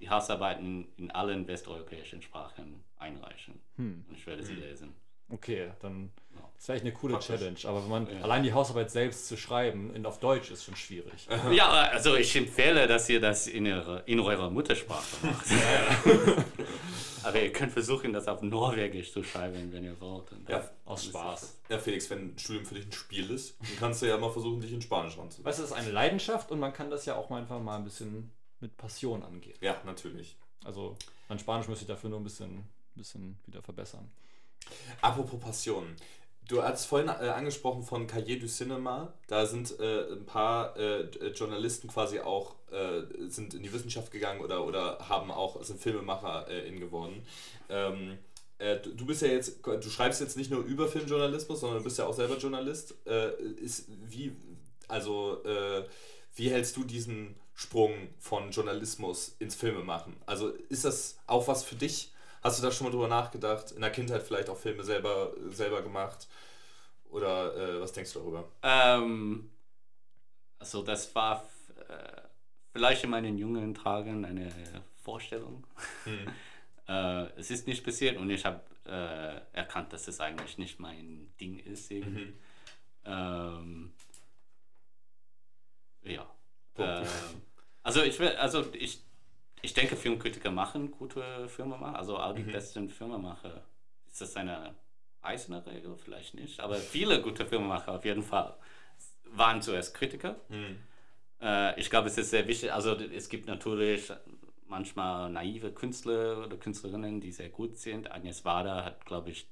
die 0.00 0.10
Hausarbeiten 0.10 0.88
in 0.96 1.10
allen 1.10 1.46
westeuropäischen 1.46 2.20
Sprachen 2.20 2.82
einreichen. 2.98 3.60
Hm. 3.76 4.04
Und 4.08 4.14
ich 4.16 4.26
werde 4.26 4.42
sie 4.44 4.54
lesen. 4.54 4.92
okay, 5.30 5.70
dann 5.80 6.04
Ja. 6.04 6.25
Das 6.56 6.62
ist 6.62 6.66
vielleicht 6.66 6.84
eine 6.84 6.92
coole 6.94 7.12
Praktisch. 7.14 7.36
Challenge. 7.36 7.58
Aber 7.64 7.82
wenn 7.82 7.90
man 7.90 8.10
Ja. 8.10 8.22
allein 8.22 8.42
die 8.42 8.52
Hausarbeit 8.52 8.90
selbst 8.90 9.28
zu 9.28 9.36
schreiben 9.36 9.94
in, 9.94 10.04
auf 10.06 10.18
Deutsch 10.20 10.50
ist 10.50 10.64
schon 10.64 10.74
schwierig. 10.76 11.28
Ja, 11.52 11.68
also 11.70 12.16
ich 12.16 12.34
empfehle, 12.34 12.86
dass 12.86 13.08
ihr 13.08 13.20
das 13.20 13.46
in, 13.46 13.66
ihre, 13.66 14.02
in 14.06 14.20
eurer 14.20 14.50
Muttersprache 14.50 15.04
macht. 15.26 15.46
Aber 17.22 17.40
ihr 17.42 17.52
könnt 17.52 17.72
versuchen, 17.72 18.12
das 18.12 18.28
auf 18.28 18.40
Norwegisch 18.42 19.12
zu 19.12 19.22
schreiben, 19.24 19.72
wenn 19.72 19.84
ihr 19.84 20.00
wollt. 20.00 20.30
Und 20.32 20.48
Ja, 20.48 20.68
aus 20.84 21.06
Spaß. 21.06 21.58
ja, 21.68 21.78
Felix, 21.78 22.08
wenn 22.08 22.30
ein 22.34 22.38
Studium 22.38 22.64
für 22.64 22.74
dich 22.76 22.86
ein 22.86 22.92
Spiel 22.92 23.30
ist, 23.30 23.56
dann 23.60 23.76
kannst 23.80 24.02
du 24.02 24.06
ja 24.06 24.16
mal 24.16 24.30
versuchen, 24.30 24.60
dich 24.60 24.72
in 24.72 24.80
Spanisch 24.80 25.18
ranzusetzen. 25.18 25.44
Weißt 25.44 25.58
du, 25.58 25.64
es 25.64 25.70
ist 25.70 25.76
eine 25.76 25.90
Leidenschaft 25.90 26.50
und 26.52 26.60
man 26.60 26.72
kann 26.72 26.88
das 26.88 27.04
ja 27.04 27.16
auch 27.16 27.28
mal 27.28 27.38
einfach 27.40 27.60
mal 27.60 27.76
ein 27.76 27.84
bisschen 27.84 28.30
mit 28.60 28.76
Passion 28.76 29.22
angehen. 29.24 29.56
Ja, 29.60 29.76
natürlich. 29.84 30.36
Also 30.64 30.96
mein 31.28 31.38
Spanisch 31.40 31.66
müsste 31.68 31.82
ich 31.84 31.88
dafür 31.88 32.10
nur 32.10 32.20
ein 32.20 32.24
bisschen, 32.24 32.62
bisschen 32.94 33.36
wieder 33.46 33.60
verbessern. 33.60 34.08
Apropos 35.00 35.40
Passion. 35.40 35.96
Du 36.48 36.62
hast 36.62 36.86
vorhin 36.86 37.08
äh, 37.08 37.28
angesprochen 37.28 37.82
von 37.82 38.06
Cahiers 38.06 38.40
du 38.40 38.46
Cinema. 38.46 39.12
Da 39.26 39.46
sind 39.46 39.78
äh, 39.80 40.12
ein 40.12 40.26
paar 40.26 40.76
äh, 40.76 41.00
äh, 41.00 41.32
Journalisten 41.32 41.88
quasi 41.88 42.20
auch 42.20 42.54
äh, 42.70 43.02
sind 43.28 43.54
in 43.54 43.64
die 43.64 43.72
Wissenschaft 43.72 44.12
gegangen 44.12 44.40
oder, 44.40 44.64
oder 44.64 44.98
haben 45.08 45.32
auch 45.32 45.62
sind 45.64 45.80
Filmemacher 45.80 46.48
äh, 46.48 46.70
geworden. 46.70 47.22
Ähm, 47.68 48.18
äh, 48.58 48.76
du, 48.78 48.90
du 48.90 49.06
bist 49.06 49.22
ja 49.22 49.28
jetzt, 49.28 49.58
du 49.64 49.90
schreibst 49.90 50.20
jetzt 50.20 50.36
nicht 50.36 50.50
nur 50.50 50.62
über 50.62 50.86
Filmjournalismus, 50.86 51.60
sondern 51.60 51.78
du 51.78 51.84
bist 51.84 51.98
ja 51.98 52.06
auch 52.06 52.14
selber 52.14 52.36
Journalist. 52.36 52.94
Ist 53.60 53.86
wie 53.88 54.32
also 54.88 55.42
wie 56.36 56.50
hältst 56.50 56.76
du 56.76 56.84
diesen 56.84 57.34
Sprung 57.54 57.92
von 58.18 58.50
Journalismus 58.50 59.34
ins 59.38 59.56
Filmemachen? 59.56 60.16
Also 60.26 60.50
ist 60.68 60.84
das 60.84 61.18
auch 61.26 61.48
was 61.48 61.64
für 61.64 61.74
dich? 61.74 62.12
Hast 62.42 62.58
du 62.58 62.62
da 62.62 62.70
schon 62.70 62.86
mal 62.86 62.90
drüber 62.90 63.08
nachgedacht? 63.08 63.72
In 63.72 63.80
der 63.80 63.90
Kindheit 63.90 64.22
vielleicht 64.22 64.48
auch 64.48 64.58
Filme 64.58 64.84
selber, 64.84 65.32
selber 65.50 65.82
gemacht? 65.82 66.28
Oder 67.10 67.56
äh, 67.56 67.80
was 67.80 67.92
denkst 67.92 68.12
du 68.12 68.18
darüber? 68.20 68.48
Ähm, 68.62 69.50
also 70.58 70.82
das 70.82 71.14
war 71.14 71.48
äh, 71.88 72.20
vielleicht 72.72 73.04
in 73.04 73.10
meinen 73.10 73.38
jungen 73.38 73.74
Tagen 73.74 74.24
eine 74.24 74.50
Vorstellung. 75.02 75.66
äh, 76.88 77.24
es 77.36 77.50
ist 77.50 77.66
nicht 77.66 77.84
passiert 77.84 78.16
und 78.16 78.30
ich 78.30 78.44
habe 78.44 78.60
äh, 78.84 79.40
erkannt, 79.56 79.92
dass 79.92 80.08
es 80.08 80.20
eigentlich 80.20 80.58
nicht 80.58 80.78
mein 80.78 81.32
Ding 81.40 81.58
ist. 81.58 81.90
Irgendwie. 81.90 82.34
Ähm, 83.04 83.92
ja. 86.02 86.26
Ähm, 86.76 87.06
also 87.82 88.02
ich 88.02 88.18
will, 88.18 88.28
also 88.36 88.64
ich, 88.72 89.00
ich 89.62 89.74
denke, 89.74 89.96
Filmkritiker 89.96 90.50
machen 90.50 90.90
gute 90.90 91.48
Filmemacher. 91.48 91.98
Also 91.98 92.16
all 92.16 92.34
die 92.34 92.42
besten 92.52 92.88
Filmemacher. 92.88 93.62
Ist 94.06 94.20
das 94.20 94.36
eine 94.36 94.74
eiserne 95.22 95.64
Regel? 95.66 95.96
Vielleicht 95.96 96.34
nicht. 96.34 96.60
Aber 96.60 96.76
viele 96.76 97.20
gute 97.22 97.44
Filmemacher 97.46 97.92
auf 97.92 98.04
jeden 98.04 98.22
Fall 98.22 98.54
waren 99.24 99.60
zuerst 99.62 99.94
Kritiker. 99.94 100.36
Äh, 101.40 101.80
ich 101.80 101.90
glaube, 101.90 102.08
es 102.08 102.18
ist 102.18 102.30
sehr 102.30 102.46
wichtig. 102.46 102.72
Also 102.72 102.94
es 102.94 103.28
gibt 103.28 103.46
natürlich 103.46 104.12
manchmal 104.66 105.30
naive 105.30 105.72
Künstler 105.72 106.44
oder 106.44 106.56
Künstlerinnen, 106.56 107.20
die 107.20 107.32
sehr 107.32 107.48
gut 107.48 107.76
sind. 107.76 108.10
Agnes 108.10 108.44
Varda 108.44 108.84
hat, 108.84 109.04
glaube 109.06 109.30
ich, 109.30 109.46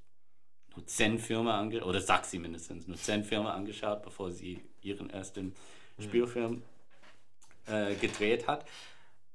nur 0.77 0.87
zehn 0.87 1.19
Filme 1.19 1.53
angeschaut, 1.53 1.89
oder 1.89 2.01
sagt 2.01 2.27
sie 2.27 2.39
mindestens, 2.39 2.89
nur 2.89 2.97
zehn 2.97 3.23
Filme 3.23 3.53
angeschaut, 3.53 4.03
bevor 4.03 4.33
sie 4.33 4.61
ihren 4.83 5.09
ersten 5.11 5.55
Spielfilm 6.01 6.63
äh, 7.67 7.95
gedreht 7.95 8.49
hat. 8.49 8.67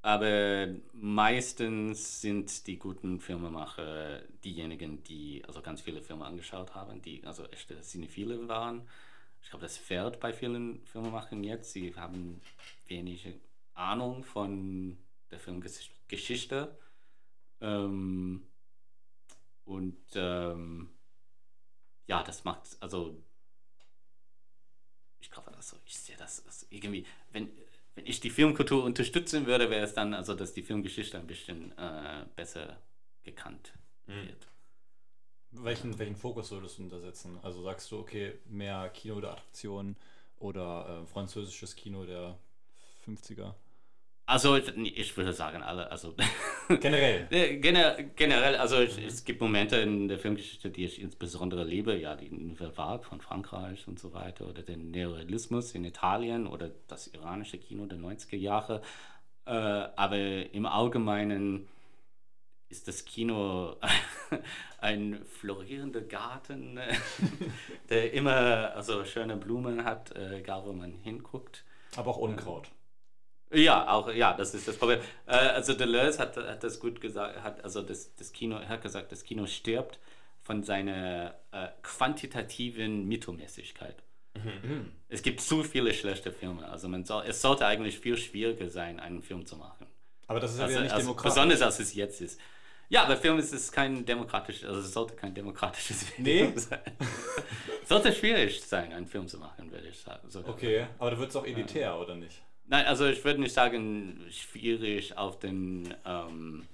Aber 0.02 0.68
meistens 0.94 2.22
sind 2.22 2.68
die 2.68 2.80
guten 2.80 3.20
Filmemacher 3.20 4.22
diejenigen, 4.44 5.04
die 5.04 5.44
also 5.46 5.62
ganz 5.62 5.82
viele 5.82 6.02
Filme 6.02 6.26
angeschaut 6.26 6.74
haben, 6.74 7.02
die 7.02 7.24
also 7.26 7.46
echte 7.48 7.82
Cinephile 7.82 8.48
waren. 8.48 8.88
Ich 9.42 9.50
glaube, 9.50 9.64
das 9.64 9.78
fehlt 9.78 10.20
bei 10.20 10.32
vielen 10.32 10.86
Filmemachern 10.86 11.44
jetzt. 11.44 11.74
Sie 11.74 11.94
haben 11.96 12.42
wenig 12.88 13.28
Ahnung 13.74 14.24
von 14.24 14.98
der 15.32 15.40
Filmgeschichte. 15.40 16.78
Ähm, 17.62 18.48
und 19.66 20.02
ähm, 20.16 20.90
ja, 22.08 22.24
das 22.24 22.44
macht, 22.44 22.78
also 22.80 23.22
ich 25.20 25.30
glaube, 25.30 25.54
also 25.56 25.78
ich 25.86 25.98
sehe 25.98 26.18
das 26.18 26.46
also 26.46 26.66
irgendwie, 26.70 27.06
wenn, 27.32 27.52
wenn 28.00 28.06
ich 28.06 28.20
die 28.20 28.30
Filmkultur 28.30 28.84
unterstützen 28.84 29.46
würde, 29.46 29.70
wäre 29.70 29.84
es 29.84 29.94
dann 29.94 30.14
also, 30.14 30.34
dass 30.34 30.54
die 30.54 30.64
Filmgeschichte 30.64 31.18
ein 31.18 31.28
bisschen 31.28 31.78
äh, 31.78 32.26
besser 32.36 32.78
gekannt 33.24 33.74
wird. 34.06 34.48
Welchen, 35.52 35.98
welchen 36.00 36.16
Fokus 36.16 36.52
würdest 36.52 36.80
du 36.80 36.88
da 36.88 37.00
setzen? 37.00 37.38
Also 37.42 37.62
sagst 37.62 37.92
du, 37.92 38.00
okay, 38.00 38.34
mehr 38.46 38.90
Kino 38.90 39.20
der 39.20 39.32
Attraktion 39.32 39.96
oder 40.38 41.04
äh, 41.04 41.08
französisches 41.08 41.76
Kino 41.76 42.06
der 42.06 42.38
50er? 43.06 43.54
Also 44.30 44.56
ich, 44.58 45.18
würde 45.18 45.34
sagen, 45.34 45.64
alle, 45.64 45.90
also 45.90 46.14
Generell. 46.68 47.58
Gener 47.60 47.96
generell, 48.16 48.58
also 48.58 48.80
ich, 48.80 49.04
es 49.04 49.26
gibt 49.26 49.42
Momente 49.42 49.78
in 49.78 50.08
der 50.08 50.20
Filmgeschichte, 50.20 50.70
die 50.70 50.86
ich 50.86 51.02
insbesondere 51.02 51.64
liebe, 51.64 51.98
ja, 51.98 52.16
die 52.16 52.30
Nouvelle 52.30 52.78
Vague 52.78 53.04
von 53.04 53.22
Frankreich 53.22 53.88
und 53.88 53.98
so 53.98 54.14
weiter, 54.14 54.46
oder 54.48 54.62
den 54.62 54.92
Neorealismus 54.92 55.74
in 55.74 55.84
Italien 55.84 56.46
oder 56.46 56.70
das 56.88 57.08
iranische 57.08 57.58
Kino 57.58 57.88
der 57.88 57.98
90er 57.98 58.36
Jahre. 58.36 58.84
Äh, 59.46 59.52
aber 59.52 60.18
im 60.54 60.68
Allgemeinen 60.68 61.68
ist 62.70 62.88
das 62.88 63.06
Kino 63.06 63.78
ein 64.80 65.26
florierender 65.26 66.02
Garten, 66.02 66.80
der 67.90 68.14
immer 68.14 68.76
also 68.76 69.04
schöne 69.06 69.38
Blumen 69.38 69.86
hat, 69.86 70.16
äh, 70.16 70.38
egal 70.38 70.62
wo 70.66 70.74
man 70.74 70.92
hinguckt. 70.92 71.66
Aber 71.96 72.12
auch 72.12 72.18
Unkraut. 72.18 72.70
Ja, 73.52 73.90
auch 73.90 74.12
ja, 74.14 74.34
das 74.34 74.54
ist 74.54 74.68
das 74.68 74.78
Problem. 74.78 75.00
Äh, 75.26 75.32
also 75.32 75.74
Deleuze 75.74 76.20
hat, 76.20 76.38
hat 76.38 76.64
das 76.64 76.80
gut 76.80 77.02
gesagt, 77.02 77.42
hat 77.42 77.64
also 77.64 77.82
das, 77.82 78.14
das 78.16 78.32
Kino 78.32 78.60
hat 78.60 78.82
gesagt, 78.82 79.12
das 79.12 79.24
Kino 79.24 79.46
stirbt 79.48 80.00
von 80.42 80.64
seiner 80.64 81.36
äh, 81.52 81.68
quantitativen 81.82 83.06
Mythomäßigkeit. 83.08 84.04
Es 85.10 85.22
gibt 85.22 85.42
zu 85.42 85.64
viele 85.64 85.94
schlechte 85.94 86.32
Filme. 86.32 86.66
Also 86.70 86.88
man 86.88 87.04
soll, 87.04 87.24
es 87.28 87.42
sollte 87.42 87.66
eigentlich 87.66 88.00
viel 88.00 88.16
schwieriger 88.18 88.70
sein, 88.70 89.00
einen 89.00 89.22
Film 89.22 89.46
zu 89.46 89.58
machen. 89.58 89.86
Aber 90.28 90.40
das 90.40 90.54
ist 90.54 90.60
ja 90.60 90.66
Also, 90.66 90.80
nicht 90.80 90.92
also 90.94 91.08
demokratisch. 91.08 91.34
besonders 91.36 91.62
als 91.62 91.80
es 91.80 91.94
jetzt 91.94 92.22
ist. 92.22 92.40
Ja, 92.88 93.06
der 93.06 93.18
Film 93.18 93.38
ist, 93.38 93.52
ist 93.54 93.72
kein 93.72 94.06
demokratisches, 94.06 94.68
also 94.70 94.80
es 94.80 94.94
sollte 94.94 95.16
kein 95.16 95.34
demokratisches 95.34 96.06
Nee? 96.18 96.46
Film 96.46 96.58
sein. 96.58 96.80
es 97.84 97.90
sollte 97.90 98.14
schwierig 98.14 98.62
sein, 98.64 98.94
einen 98.94 99.08
Film 99.08 99.28
zu 99.28 99.38
machen, 99.40 99.70
würde 99.72 99.88
ich 99.88 100.00
sagen. 100.00 100.30
sogar. 100.30 100.52
Okay, 100.54 100.88
aber 101.00 101.12
du 101.12 101.18
wird 101.20 101.30
es 101.32 101.36
auch 101.36 101.46
elitär, 101.46 102.00
oder 102.00 102.16
nicht? 102.16 102.42
Nein, 102.70 102.86
also 102.86 103.08
ich 103.08 103.24
würde 103.26 103.42
nicht 103.42 103.54
sagen, 103.54 104.22
schwierig 104.30 105.18
auf 105.18 105.40
dem 105.40 105.92
ähm, 106.06 106.68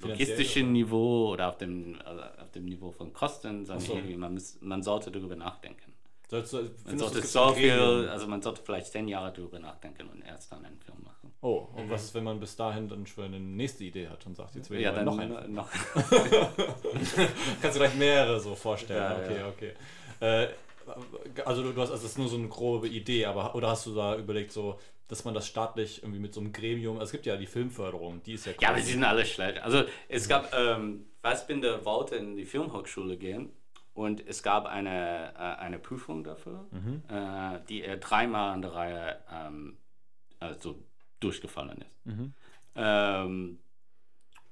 logistischen 0.00 0.72
Niveau 0.72 1.32
oder 1.32 1.48
auf 1.48 1.58
dem, 1.58 1.98
also 2.04 2.22
auf 2.22 2.50
dem 2.52 2.64
Niveau 2.64 2.90
von 2.90 3.12
Kosten, 3.12 3.66
sondern 3.66 3.84
so. 3.84 3.94
irgendwie 3.94 4.16
man, 4.16 4.32
muss, 4.32 4.58
man 4.62 4.82
sollte 4.82 5.10
darüber 5.10 5.36
nachdenken. 5.36 5.92
Sollst 6.28 6.54
du, 6.54 6.70
Man 6.84 6.98
sollte 6.98 7.22
so 7.22 7.52
viel, 7.52 8.08
also 8.10 8.26
man 8.26 8.42
sollte 8.42 8.62
vielleicht 8.64 8.88
zehn 8.88 9.06
Jahre 9.06 9.32
darüber 9.32 9.58
nachdenken 9.60 10.08
und 10.08 10.22
erst 10.22 10.50
dann 10.50 10.64
einen 10.64 10.80
Film 10.80 11.02
machen. 11.04 11.32
Oh, 11.42 11.68
und 11.76 11.88
was 11.88 12.04
ist, 12.04 12.14
wenn 12.14 12.24
man 12.24 12.40
bis 12.40 12.56
dahin 12.56 12.88
dann 12.88 13.06
schon 13.06 13.24
eine 13.24 13.38
nächste 13.38 13.84
Idee 13.84 14.08
hat 14.08 14.26
und 14.26 14.36
sagt, 14.36 14.56
jetzt 14.56 14.70
will 14.70 14.78
ich 14.78 14.84
Ja, 14.84 14.92
dann 14.92 15.04
noch 15.04 15.18
einen? 15.18 15.54
noch. 15.54 15.70
Kannst 17.62 17.76
du 17.76 17.78
gleich 17.78 17.94
mehrere 17.94 18.40
so 18.40 18.56
vorstellen? 18.56 19.02
Ja, 19.02 19.16
okay, 19.18 19.38
ja. 19.38 19.48
okay. 19.48 19.72
Äh, 20.20 20.48
also 21.44 21.62
du, 21.62 21.72
du 21.72 21.80
hast, 21.80 21.90
also 21.90 22.02
das 22.02 22.12
ist 22.12 22.18
nur 22.18 22.28
so 22.28 22.36
eine 22.36 22.48
grobe 22.48 22.88
Idee, 22.88 23.26
aber 23.26 23.54
oder 23.54 23.68
hast 23.68 23.86
du 23.86 23.94
da 23.94 24.16
überlegt 24.16 24.50
so, 24.50 24.80
dass 25.08 25.24
man 25.24 25.34
das 25.34 25.46
staatlich 25.46 26.02
irgendwie 26.02 26.20
mit 26.20 26.34
so 26.34 26.40
einem 26.40 26.52
Gremium, 26.52 26.96
also 26.96 27.04
es 27.04 27.12
gibt 27.12 27.26
ja 27.26 27.36
die 27.36 27.46
Filmförderung, 27.46 28.22
die 28.22 28.34
ist 28.34 28.46
ja 28.46 28.52
Ja, 28.60 28.70
aber 28.70 28.80
sie 28.80 28.92
sind 28.92 29.04
alle 29.04 29.24
schlecht. 29.24 29.62
Also 29.62 29.84
es 30.08 30.28
gab, 30.28 30.52
ähm, 30.54 31.06
Fassbinder 31.22 31.84
wollte 31.84 32.16
in 32.16 32.36
die 32.36 32.44
Filmhochschule 32.44 33.16
gehen 33.16 33.50
und 33.94 34.26
es 34.26 34.42
gab 34.42 34.66
eine, 34.66 35.32
äh, 35.34 35.60
eine 35.60 35.78
Prüfung 35.78 36.24
dafür, 36.24 36.66
äh, 37.08 37.60
die 37.68 37.82
er 37.82 37.96
dreimal 37.98 38.52
an 38.52 38.62
der 38.62 38.74
Reihe 38.74 39.20
ähm, 39.32 39.76
also 40.40 40.82
durchgefallen 41.20 41.78
ist. 41.78 41.96
Ähm, 42.74 43.58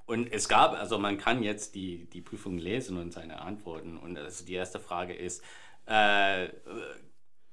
und 0.06 0.32
es 0.32 0.48
gab, 0.48 0.78
also 0.78 0.98
man 0.98 1.18
kann 1.18 1.42
jetzt 1.42 1.74
die, 1.74 2.06
die 2.06 2.20
Prüfung 2.20 2.58
lesen 2.58 2.98
und 2.98 3.12
seine 3.12 3.40
Antworten. 3.40 3.96
Und 3.96 4.18
also 4.18 4.44
die 4.44 4.54
erste 4.54 4.78
Frage 4.78 5.14
ist, 5.14 5.42
äh, 5.86 6.48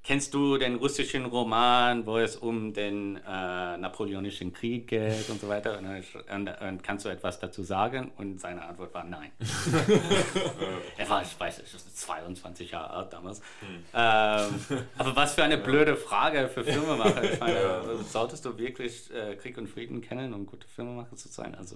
Kennst 0.04 0.34
du 0.34 0.58
den 0.58 0.76
russischen 0.76 1.26
Roman, 1.26 2.08
wo 2.08 2.18
es 2.18 2.36
um 2.36 2.74
den 2.74 3.18
äh, 3.18 3.78
Napoleonischen 3.78 4.52
Krieg 4.52 4.88
geht 4.88 5.30
und 5.30 5.40
so 5.40 5.48
weiter? 5.48 5.78
Und, 5.78 5.86
und, 6.34 6.62
und 6.62 6.84
kannst 6.84 7.06
du 7.06 7.10
etwas 7.10 7.40
dazu 7.40 7.62
sagen? 7.62 8.12
Und 8.18 8.42
seine 8.42 8.64
Antwort 8.64 8.96
war 8.96 9.04
nein. 9.04 9.32
er 10.98 11.08
war, 11.08 11.22
ich 11.22 11.40
weiß 11.40 11.60
nicht, 11.60 11.98
22 11.98 12.72
Jahre 12.72 12.90
alt 12.90 13.14
damals. 13.14 13.42
Ähm, 13.62 13.76
aber 14.98 15.16
was 15.16 15.36
für 15.36 15.44
eine 15.44 15.60
blöde 15.60 15.96
Frage 15.96 16.50
für 16.50 16.64
Filmemacher. 16.64 17.24
Ich 17.24 17.40
meine, 17.40 18.04
solltest 18.04 18.44
du 18.44 18.58
wirklich 18.58 19.14
äh, 19.14 19.36
Krieg 19.36 19.56
und 19.60 19.68
Frieden 19.68 20.02
kennen, 20.02 20.34
um 20.34 20.48
gute 20.48 20.68
Filmemacher 20.68 21.16
zu 21.16 21.28
sein? 21.28 21.54
Also 21.54 21.76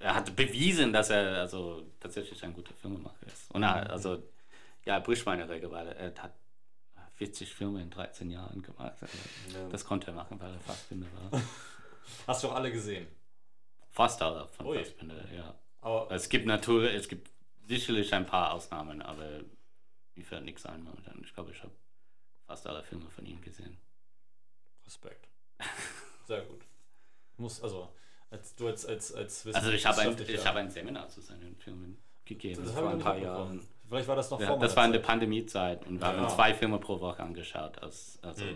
er 0.00 0.14
hat 0.14 0.34
bewiesen, 0.34 0.94
dass 0.94 1.10
er 1.10 1.40
also 1.40 1.82
tatsächlich 2.00 2.42
ein 2.42 2.54
guter 2.54 2.72
Filmemacher 2.72 3.26
ist. 3.26 3.50
Und 3.50 3.64
er, 3.64 3.90
also, 3.90 4.22
ja, 4.86 4.98
bricht 4.98 5.26
meine 5.26 5.46
Regel, 5.48 5.70
weil 5.70 5.88
er 5.88 6.14
hat 6.22 6.32
40 7.26 7.54
Filme 7.54 7.80
in 7.80 7.90
13 7.90 8.30
Jahren 8.30 8.62
gemacht. 8.62 8.96
Also, 9.00 9.68
Das 9.70 9.84
konnte 9.84 10.08
er 10.08 10.14
machen, 10.14 10.40
weil 10.40 10.52
er 10.52 10.58
Fassbinder 10.60 11.06
war. 11.30 11.40
Hast 12.26 12.42
du 12.42 12.48
auch 12.48 12.54
alle 12.54 12.72
gesehen? 12.72 13.06
Fast 13.90 14.20
alle 14.22 14.48
von 14.48 14.66
Ui. 14.66 14.78
Fassbinder, 14.78 15.32
ja. 15.32 15.54
Aber 15.80 16.10
Es 16.10 16.28
gibt 16.28 16.46
natürlich, 16.46 16.94
es 16.94 17.08
gibt 17.08 17.30
sicherlich 17.68 18.12
ein 18.12 18.26
paar 18.26 18.52
Ausnahmen, 18.52 19.02
aber 19.02 19.42
mir 20.16 20.24
fällt 20.24 20.44
nichts 20.44 20.66
ein 20.66 20.82
momentan. 20.82 21.22
Ich 21.24 21.32
glaube, 21.32 21.52
ich 21.52 21.62
habe 21.62 21.72
fast 22.44 22.66
alle 22.66 22.82
Filme 22.82 23.08
von 23.08 23.24
ihm 23.24 23.40
gesehen. 23.40 23.78
Respekt. 24.84 25.28
Sehr 26.26 26.42
gut. 26.42 26.62
Muss, 27.36 27.62
also, 27.62 27.88
als 28.30 28.56
du 28.56 28.66
als, 28.66 28.84
als, 28.84 29.14
als 29.14 29.46
Also 29.46 29.70
ich 29.70 29.86
habe 29.86 30.00
ein, 30.00 30.20
ich 30.20 30.44
habe 30.46 30.58
ein 30.58 30.70
Seminar 30.70 31.08
zu 31.08 31.20
seinen 31.20 31.54
Filmen 31.56 32.02
gegeben 32.24 32.64
Das 32.64 32.74
vor 32.74 32.90
ein 32.90 32.98
paar 32.98 33.16
Jahren. 33.16 33.64
Vielleicht 33.92 34.08
war 34.08 34.16
das 34.16 34.30
noch 34.30 34.40
Ja, 34.40 34.46
vor 34.48 34.58
das 34.58 34.74
war 34.74 34.86
in 34.86 34.92
der 34.92 35.02
Zeit. 35.02 35.06
Pandemiezeit 35.06 35.86
und 35.86 36.00
wir 36.00 36.08
Ja. 36.08 36.16
haben 36.16 36.28
zwei 36.30 36.54
Filme 36.54 36.78
pro 36.78 36.98
Woche 36.98 37.22
angeschaut, 37.22 37.76
als, 37.82 38.18
also 38.22 38.42
als, 38.42 38.54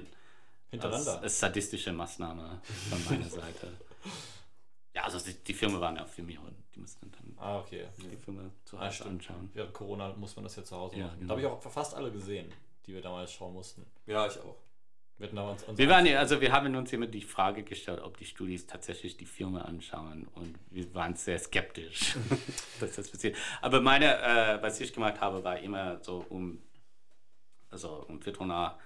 Hintereinander. 0.71 1.21
als 1.21 1.39
sadistische 1.41 1.93
Maßnahme 1.93 2.59
von 2.89 3.05
meiner 3.05 3.29
Seite. 3.29 3.71
Ja, 4.95 5.03
also 5.05 5.19
die, 5.19 5.35
die 5.35 5.53
Filme 5.53 5.79
waren 5.79 5.97
ja 5.97 6.07
für 6.07 6.23
mich 6.23 6.39
und 6.39 6.55
die 6.75 6.81
mussten 6.81 7.13
dann 7.13 7.35
ah, 7.37 7.59
okay. 7.59 7.85
die 7.99 8.17
Filme 8.17 8.51
zu 8.65 8.79
Ah, 8.79 8.87
Hause 8.87 8.95
stimmt. 8.95 9.11
anschauen. 9.11 9.51
Während 9.53 9.75
Corona 9.75 10.15
muss 10.17 10.35
man 10.37 10.45
das 10.45 10.57
ja 10.57 10.65
zu 10.65 10.75
Hause 10.75 10.97
Ja, 10.97 11.05
machen. 11.09 11.19
genau. 11.19 11.29
Da 11.29 11.33
habe 11.33 11.41
ich 11.43 11.47
auch 11.67 11.71
fast 11.71 11.95
alle 11.95 12.11
gesehen, 12.11 12.51
die 12.87 12.95
wir 12.95 13.03
damals 13.03 13.31
schauen 13.31 13.53
mussten. 13.53 13.85
Ja, 14.07 14.27
ich 14.27 14.39
auch. 14.41 14.57
Wir, 15.19 15.33
Wir 15.79 15.89
waren 15.89 16.05
ja, 16.05 16.19
also 16.19 16.41
wir 16.41 16.53
haben 16.53 16.75
uns 16.77 16.93
immer 16.93 17.07
die 17.07 17.23
Frage 17.23 17.63
gestellt, 17.63 18.01
ob 18.03 18.19
die 18.19 18.27
Studis 18.27 18.67
tatsächlich 18.67 19.17
die 19.17 19.25
Filme 19.25 19.65
anschauen 19.65 20.27
und 20.35 20.55
wir 20.71 20.93
waren 20.95 21.15
sehr 21.15 21.39
skeptisch, 21.39 22.17
dass 22.81 22.97
das 22.97 23.11
passiert. 23.11 23.35
Aber 23.63 23.81
meine, 23.81 24.19
äh, 24.19 24.63
was 24.63 24.79
ich 24.81 24.93
gemacht 24.93 25.21
habe, 25.21 25.43
war 25.43 25.59
immer 25.59 26.03
so 26.03 26.27
um, 26.29 26.59
also 27.71 28.05
um 28.09 28.21
Viertel 28.21 28.47
nach 28.47 28.77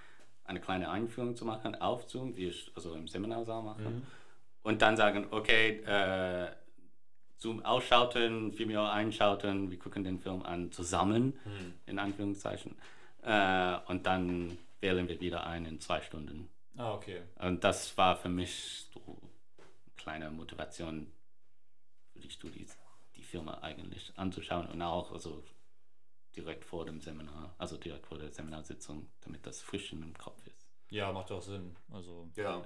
eine 0.45 0.61
kleine 0.61 0.89
Einführung 0.89 1.35
zu 1.35 1.43
machen 1.45 1.75
auf 1.75 2.09
Zoom, 2.09 2.35
wie 2.37 2.47
ich 2.47 2.71
also 2.75 2.93
im 2.93 3.07
Seminarsaal 3.07 3.63
mache. 3.63 3.83
Und 4.63 4.81
dann 4.81 4.95
sagen, 4.95 5.27
okay, 5.31 5.81
äh, 5.85 6.47
Zoom 7.37 7.65
ausschalten, 7.65 8.57
Vimeo 8.57 8.85
einschalten, 8.85 9.71
wir 9.71 9.79
gucken 9.79 10.03
den 10.03 10.19
Film 10.19 10.43
an 10.43 10.71
zusammen, 10.71 11.33
in 11.87 11.99
Anführungszeichen. 11.99 12.75
Äh, 13.23 13.77
und 13.87 14.05
dann 14.05 14.57
wählen 14.81 15.07
wir 15.07 15.19
wieder 15.21 15.45
ein 15.45 15.65
in 15.65 15.79
zwei 15.79 16.01
Stunden. 16.01 16.49
Ah, 16.77 16.93
okay. 16.93 17.21
Und 17.39 17.63
das 17.63 17.97
war 17.97 18.15
für 18.15 18.29
mich 18.29 18.87
so 18.93 19.01
eine 19.21 19.95
kleine 19.95 20.31
Motivation 20.31 21.11
für 22.11 22.19
die 22.19 22.29
Studis, 22.29 22.77
die 23.15 23.23
Filme 23.23 23.61
eigentlich 23.61 24.11
anzuschauen 24.17 24.67
und 24.67 24.81
auch 24.81 25.11
also 25.11 25.43
direkt 26.35 26.65
vor 26.65 26.85
dem 26.85 27.01
Seminar, 27.01 27.53
also 27.57 27.77
direkt 27.77 28.07
vor 28.07 28.17
der 28.17 28.31
Seminarsitzung, 28.31 29.07
damit 29.21 29.45
das 29.45 29.61
frisch 29.61 29.91
in 29.93 30.01
dem 30.01 30.17
Kopf 30.17 30.45
ist. 30.47 30.67
Ja, 30.89 31.11
macht 31.11 31.31
auch 31.31 31.41
Sinn. 31.41 31.75
Also, 31.91 32.29
Ja. 32.35 32.63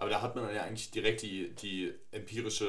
Aber 0.00 0.08
da 0.08 0.22
hat 0.22 0.34
man 0.34 0.46
dann 0.46 0.54
ja 0.56 0.62
eigentlich 0.62 0.90
direkt 0.90 1.20
die, 1.20 1.50
die 1.56 1.92
empirische 2.10 2.64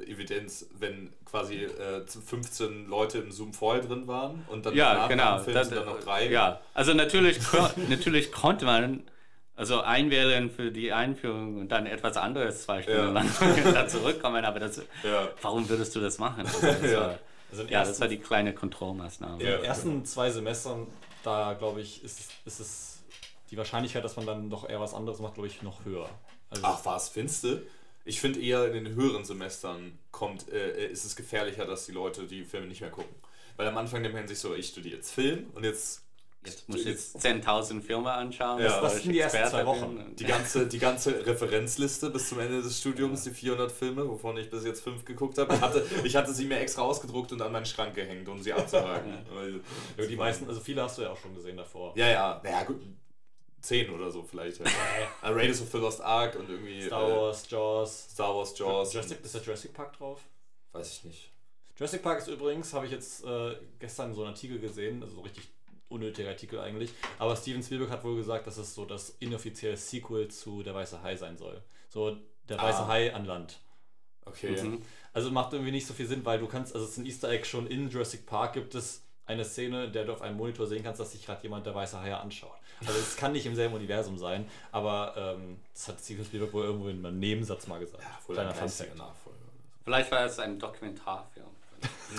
äh, 0.00 0.10
Evidenz, 0.10 0.66
wenn 0.78 1.12
quasi 1.24 1.64
äh, 1.64 2.06
15 2.06 2.86
Leute 2.88 3.18
im 3.18 3.32
Zoom 3.32 3.52
vorher 3.52 3.82
drin 3.82 4.06
waren 4.06 4.44
und 4.48 4.64
dann 4.64 4.74
Ja, 4.74 5.08
genau. 5.08 5.38
Film 5.40 5.52
Das- 5.54 5.68
sind 5.68 5.76
dann 5.78 5.86
noch 5.86 5.98
drei. 6.00 6.30
Ja, 6.30 6.60
also 6.72 6.94
natürlich, 6.94 7.38
natürlich 7.88 8.30
konnte 8.30 8.64
man 8.66 9.02
also 9.56 9.80
einwählen 9.80 10.48
für 10.48 10.70
die 10.70 10.92
Einführung 10.92 11.58
und 11.58 11.68
dann 11.70 11.86
etwas 11.86 12.16
anderes 12.16 12.62
zwei 12.62 12.82
Stunden 12.82 13.00
Ja. 13.00 13.10
lang 13.10 13.28
da 13.74 13.88
zurückkommen, 13.88 14.44
aber 14.44 14.60
das, 14.60 14.78
Ja. 15.02 15.28
warum 15.42 15.68
würdest 15.68 15.94
du 15.96 16.00
das 16.00 16.18
machen? 16.18 16.46
Also 16.46 16.66
das 16.66 16.82
Ja. 16.92 17.00
war, 17.00 17.18
also 17.50 17.62
ja, 17.64 17.84
das 17.84 18.00
war 18.00 18.06
die 18.08 18.18
kleine 18.18 18.52
Kontrollmaßnahme. 18.54 19.40
in 19.42 19.46
den 19.48 19.64
ersten 19.64 20.04
zwei 20.04 20.30
Semestern, 20.30 20.86
da 21.24 21.54
glaube 21.54 21.80
ich, 21.80 22.02
ist, 22.04 22.30
ist 22.44 22.60
es 22.60 23.02
die 23.50 23.56
Wahrscheinlichkeit, 23.56 24.04
dass 24.04 24.14
man 24.16 24.26
dann 24.26 24.50
doch 24.50 24.68
eher 24.68 24.80
was 24.80 24.94
anderes 24.94 25.18
macht, 25.18 25.34
glaube 25.34 25.48
ich, 25.48 25.62
noch 25.62 25.84
höher. 25.84 26.08
Also, 26.56 26.66
Ach 26.66 26.84
was, 26.84 27.08
findest 27.08 27.44
du? 27.44 27.62
Ich 28.04 28.20
finde 28.20 28.40
eher 28.40 28.66
in 28.72 28.84
den 28.84 28.94
höheren 28.94 29.24
Semestern 29.24 29.98
kommt, 30.10 30.50
äh, 30.52 30.88
ist 30.88 31.04
es 31.04 31.16
gefährlicher, 31.16 31.64
dass 31.64 31.86
die 31.86 31.92
Leute 31.92 32.26
die 32.26 32.44
Filme 32.44 32.66
nicht 32.66 32.80
mehr 32.82 32.90
gucken. 32.90 33.14
Weil 33.56 33.66
am 33.68 33.78
Anfang 33.78 34.02
denkt 34.02 34.16
man 34.16 34.28
sich 34.28 34.38
so, 34.38 34.54
ich 34.54 34.68
studiere 34.68 34.96
jetzt 34.96 35.12
Film 35.12 35.46
und 35.54 35.64
jetzt 35.64 36.04
Jetzt 36.44 36.68
muss 36.68 36.80
ich 36.80 36.86
jetzt 36.86 37.16
10.000 37.16 37.80
Filme 37.80 38.12
anschauen. 38.12 38.60
Ja. 38.60 38.86
ich 38.86 39.02
sind 39.02 39.12
die 39.12 39.18
ersten 39.18 39.46
zwei 39.46 39.64
Wochen? 39.64 40.14
die 40.14 40.24
ganze, 40.24 40.66
die 40.66 40.78
ganze 40.78 41.26
Referenzliste 41.26 42.10
bis 42.10 42.28
zum 42.28 42.38
Ende 42.38 42.60
des 42.60 42.78
Studiums, 42.78 43.24
die 43.24 43.30
400 43.30 43.72
Filme, 43.72 44.06
wovon 44.06 44.36
ich 44.36 44.50
bis 44.50 44.64
jetzt 44.64 44.82
fünf 44.82 45.04
geguckt 45.04 45.38
habe. 45.38 45.54
Ich 45.54 45.60
hatte, 45.60 45.86
ich 46.04 46.16
hatte 46.16 46.34
sie 46.34 46.44
mir 46.44 46.58
extra 46.58 46.82
ausgedruckt 46.82 47.32
und 47.32 47.40
an 47.40 47.52
meinen 47.52 47.64
Schrank 47.64 47.94
gehängt, 47.94 48.28
um 48.28 48.42
sie 48.42 48.52
abzuhaken. 48.52 49.14
Ja, 49.96 50.06
die 50.06 50.16
meisten, 50.16 50.48
also 50.48 50.60
viele 50.60 50.82
hast 50.82 50.98
du 50.98 51.02
ja 51.02 51.10
auch 51.10 51.18
schon 51.18 51.34
gesehen 51.34 51.56
davor. 51.56 51.92
Ja, 51.96 52.08
ja, 52.08 52.40
naja, 52.42 52.62
gut. 52.64 52.80
Zehn 53.64 53.90
oder 53.90 54.10
so 54.10 54.22
vielleicht. 54.22 54.60
Äh, 55.22 55.28
Raiders 55.28 55.62
of 55.62 55.70
the 55.72 55.78
Lost 55.78 56.00
Ark 56.02 56.36
und 56.36 56.48
irgendwie 56.50 56.82
Star 56.82 57.08
Wars, 57.10 57.48
Jaws. 57.50 58.06
äh, 58.06 58.10
Star 58.12 58.34
Wars, 58.36 58.58
Jaws. 58.58 58.92
Jurassic, 58.92 59.24
ist 59.24 59.34
da 59.34 59.38
Jurassic 59.38 59.72
Park 59.72 59.96
drauf? 59.96 60.20
Weiß 60.72 60.90
ich 60.92 61.04
nicht. 61.04 61.32
Jurassic 61.76 62.02
Park 62.02 62.18
ist 62.18 62.28
übrigens, 62.28 62.72
habe 62.74 62.86
ich 62.86 62.92
jetzt 62.92 63.24
äh, 63.24 63.56
gestern 63.78 64.12
so 64.14 64.20
einen 64.22 64.30
Artikel 64.34 64.58
gesehen, 64.58 65.02
also 65.02 65.16
so 65.16 65.20
richtig 65.22 65.48
unnötiger 65.88 66.28
Artikel 66.28 66.58
eigentlich, 66.60 66.90
aber 67.18 67.34
Steven 67.36 67.62
Spielberg 67.62 67.90
hat 67.90 68.04
wohl 68.04 68.16
gesagt, 68.16 68.46
dass 68.46 68.56
es 68.58 68.74
so 68.74 68.84
das 68.84 69.10
inoffizielle 69.20 69.76
Sequel 69.76 70.28
zu 70.28 70.62
Der 70.62 70.74
Weiße 70.74 71.02
Hai 71.02 71.16
sein 71.16 71.36
soll. 71.36 71.62
So 71.88 72.16
der 72.48 72.58
Weiße 72.58 72.80
Ah. 72.80 72.88
Hai 72.88 73.14
an 73.14 73.24
Land. 73.24 73.60
Okay. 74.26 74.60
Mhm. 74.60 74.82
Also 75.12 75.30
macht 75.30 75.52
irgendwie 75.52 75.72
nicht 75.72 75.86
so 75.86 75.94
viel 75.94 76.06
Sinn, 76.06 76.24
weil 76.24 76.38
du 76.38 76.46
kannst, 76.48 76.74
also 76.74 76.84
es 76.84 76.92
ist 76.92 76.98
ein 76.98 77.06
Easter 77.06 77.30
Egg 77.30 77.44
schon 77.46 77.66
in 77.66 77.88
Jurassic 77.90 78.26
Park 78.26 78.54
gibt 78.54 78.74
es 78.74 79.02
eine 79.26 79.44
Szene, 79.44 79.84
in 79.86 79.92
der 79.92 80.04
du 80.04 80.12
auf 80.12 80.22
einem 80.22 80.36
Monitor 80.36 80.66
sehen 80.66 80.82
kannst, 80.82 81.00
dass 81.00 81.12
sich 81.12 81.24
gerade 81.24 81.42
jemand 81.42 81.64
der 81.66 81.74
weiße 81.74 82.00
Hai 82.00 82.14
anschaut. 82.14 82.56
Also 82.80 82.98
es 82.98 83.16
kann 83.16 83.32
nicht 83.32 83.46
im 83.46 83.54
selben 83.54 83.74
Universum 83.74 84.18
sein, 84.18 84.48
aber 84.72 85.14
ähm, 85.16 85.58
das 85.72 85.88
hat 85.88 86.00
Steven 86.00 86.24
Spielberg 86.24 86.52
wohl 86.52 86.64
irgendwo 86.64 86.88
in 86.88 87.04
einem 87.04 87.18
Nebensatz 87.18 87.66
mal 87.66 87.80
gesagt. 87.80 88.02
Ja, 88.02 88.18
wohl 88.26 88.34
Kleiner 88.34 88.50
ein 88.50 88.54
Fun 88.54 88.64
geistiger 88.64 88.88
Fact. 88.90 88.98
Nachfolger. 88.98 89.38
Vielleicht 89.84 90.10
war 90.10 90.24
es 90.24 90.38
ein 90.38 90.58
Dokumentarfilm. 90.58 91.46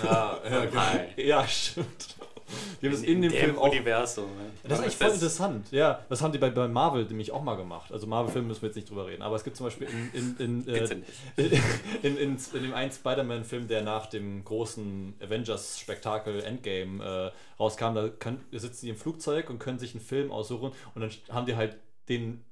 Na, 0.04 0.40
ja, 0.50 0.66
genau. 0.66 0.82
Ja, 1.18 1.48
stimmt. 1.48 2.16
Die 2.82 2.88
haben 2.88 2.94
das 2.94 3.04
in 3.04 3.22
dem 3.22 3.32
Dem 3.32 3.40
Film 3.40 3.58
auch 3.58 3.72
Universum. 3.72 4.26
ne? 4.26 4.52
Das 4.64 4.80
ist 4.80 4.84
eigentlich 4.84 4.98
voll 4.98 5.12
interessant. 5.12 5.72
Ja, 5.72 6.00
das 6.10 6.22
haben 6.22 6.32
die 6.32 6.38
bei, 6.38 6.50
bei 6.50 6.68
Marvel 6.68 7.06
nämlich 7.06 7.32
auch 7.32 7.44
mal 7.44 7.56
gemacht. 7.56 7.92
Also 7.92 8.08
Marvel-Filme 8.08 8.48
müssen 8.48 8.62
wir 8.62 8.70
jetzt 8.70 8.76
nicht 8.76 8.90
drüber 8.90 9.08
reden. 9.08 9.22
Aber 9.22 9.36
es 9.36 9.44
gibt 9.44 9.58
zum 9.58 9.66
Beispiel 9.66 9.88
in, 10.14 10.38
in, 10.38 10.66
in, 10.66 10.68
äh, 10.68 10.98
in, 12.04 12.18
in, 12.18 12.38
in 12.54 12.64
dem 12.64 12.74
einen 12.74 12.92
Spider-Man-Film, 12.92 13.68
der 13.68 13.82
nach 13.82 14.08
dem 14.08 14.44
großen 14.44 15.16
Avengers-Spektakel 15.22 16.44
Endgame 16.44 17.04
äh, 17.04 17.32
rauskam, 17.60 17.96
da 17.96 18.10
können, 18.10 18.44
sitzen 18.52 18.86
die 18.86 18.90
im 18.92 18.98
Flugzeug 18.98 19.50
und 19.50 19.60
können 19.60 19.80
sich 19.80 19.94
einen 19.94 20.04
Film 20.04 20.32
aussuchen 20.32 20.72
und 20.94 21.02
dann 21.02 21.12
haben 21.30 21.46
die 21.46 21.56
halt 21.56 21.78
den 22.10 22.44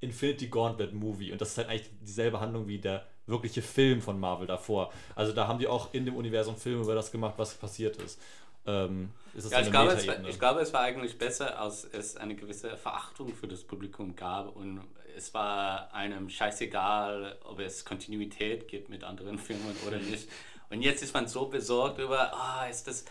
Infinity 0.00 0.48
Gauntlet 0.48 0.92
Movie 0.94 1.32
und 1.32 1.40
das 1.40 1.50
ist 1.50 1.58
halt 1.58 1.68
eigentlich 1.68 1.90
dieselbe 2.00 2.40
Handlung 2.40 2.68
wie 2.68 2.78
der 2.78 3.06
wirkliche 3.26 3.62
Film 3.62 4.00
von 4.00 4.18
Marvel 4.18 4.46
davor. 4.46 4.92
Also 5.14 5.32
da 5.32 5.46
haben 5.46 5.58
die 5.58 5.66
auch 5.66 5.92
in 5.92 6.06
dem 6.06 6.16
Universum 6.16 6.56
Filme 6.56 6.82
über 6.82 6.94
das 6.94 7.12
gemacht, 7.12 7.34
was 7.36 7.54
passiert 7.54 7.96
ist. 7.96 8.20
Ähm, 8.68 9.10
ist 9.34 9.46
das 9.46 9.52
Ja, 9.52 9.60
ich 9.62 9.70
glaube, 9.70 9.92
es 9.92 10.06
war, 10.06 10.28
ich 10.28 10.38
glaube, 10.38 10.60
es 10.60 10.72
war 10.72 10.82
eigentlich 10.82 11.16
besser, 11.16 11.58
als 11.58 11.84
es 11.84 12.16
eine 12.16 12.36
gewisse 12.36 12.76
Verachtung 12.76 13.34
für 13.34 13.48
das 13.48 13.64
Publikum 13.64 14.14
gab 14.14 14.54
und 14.54 14.82
es 15.16 15.32
war 15.32 15.92
einem 15.94 16.28
scheißegal, 16.28 17.38
ob 17.44 17.60
es 17.60 17.84
Kontinuität 17.84 18.68
gibt 18.68 18.90
mit 18.90 19.04
anderen 19.04 19.38
Filmen 19.38 19.74
oder 19.86 19.98
nicht. 19.98 20.28
Und 20.70 20.82
jetzt 20.82 21.02
ist 21.02 21.14
man 21.14 21.26
so 21.26 21.46
besorgt 21.46 21.98
über, 21.98 22.34
ah, 22.34 22.66
ist 22.66 22.86
das, 22.86 23.06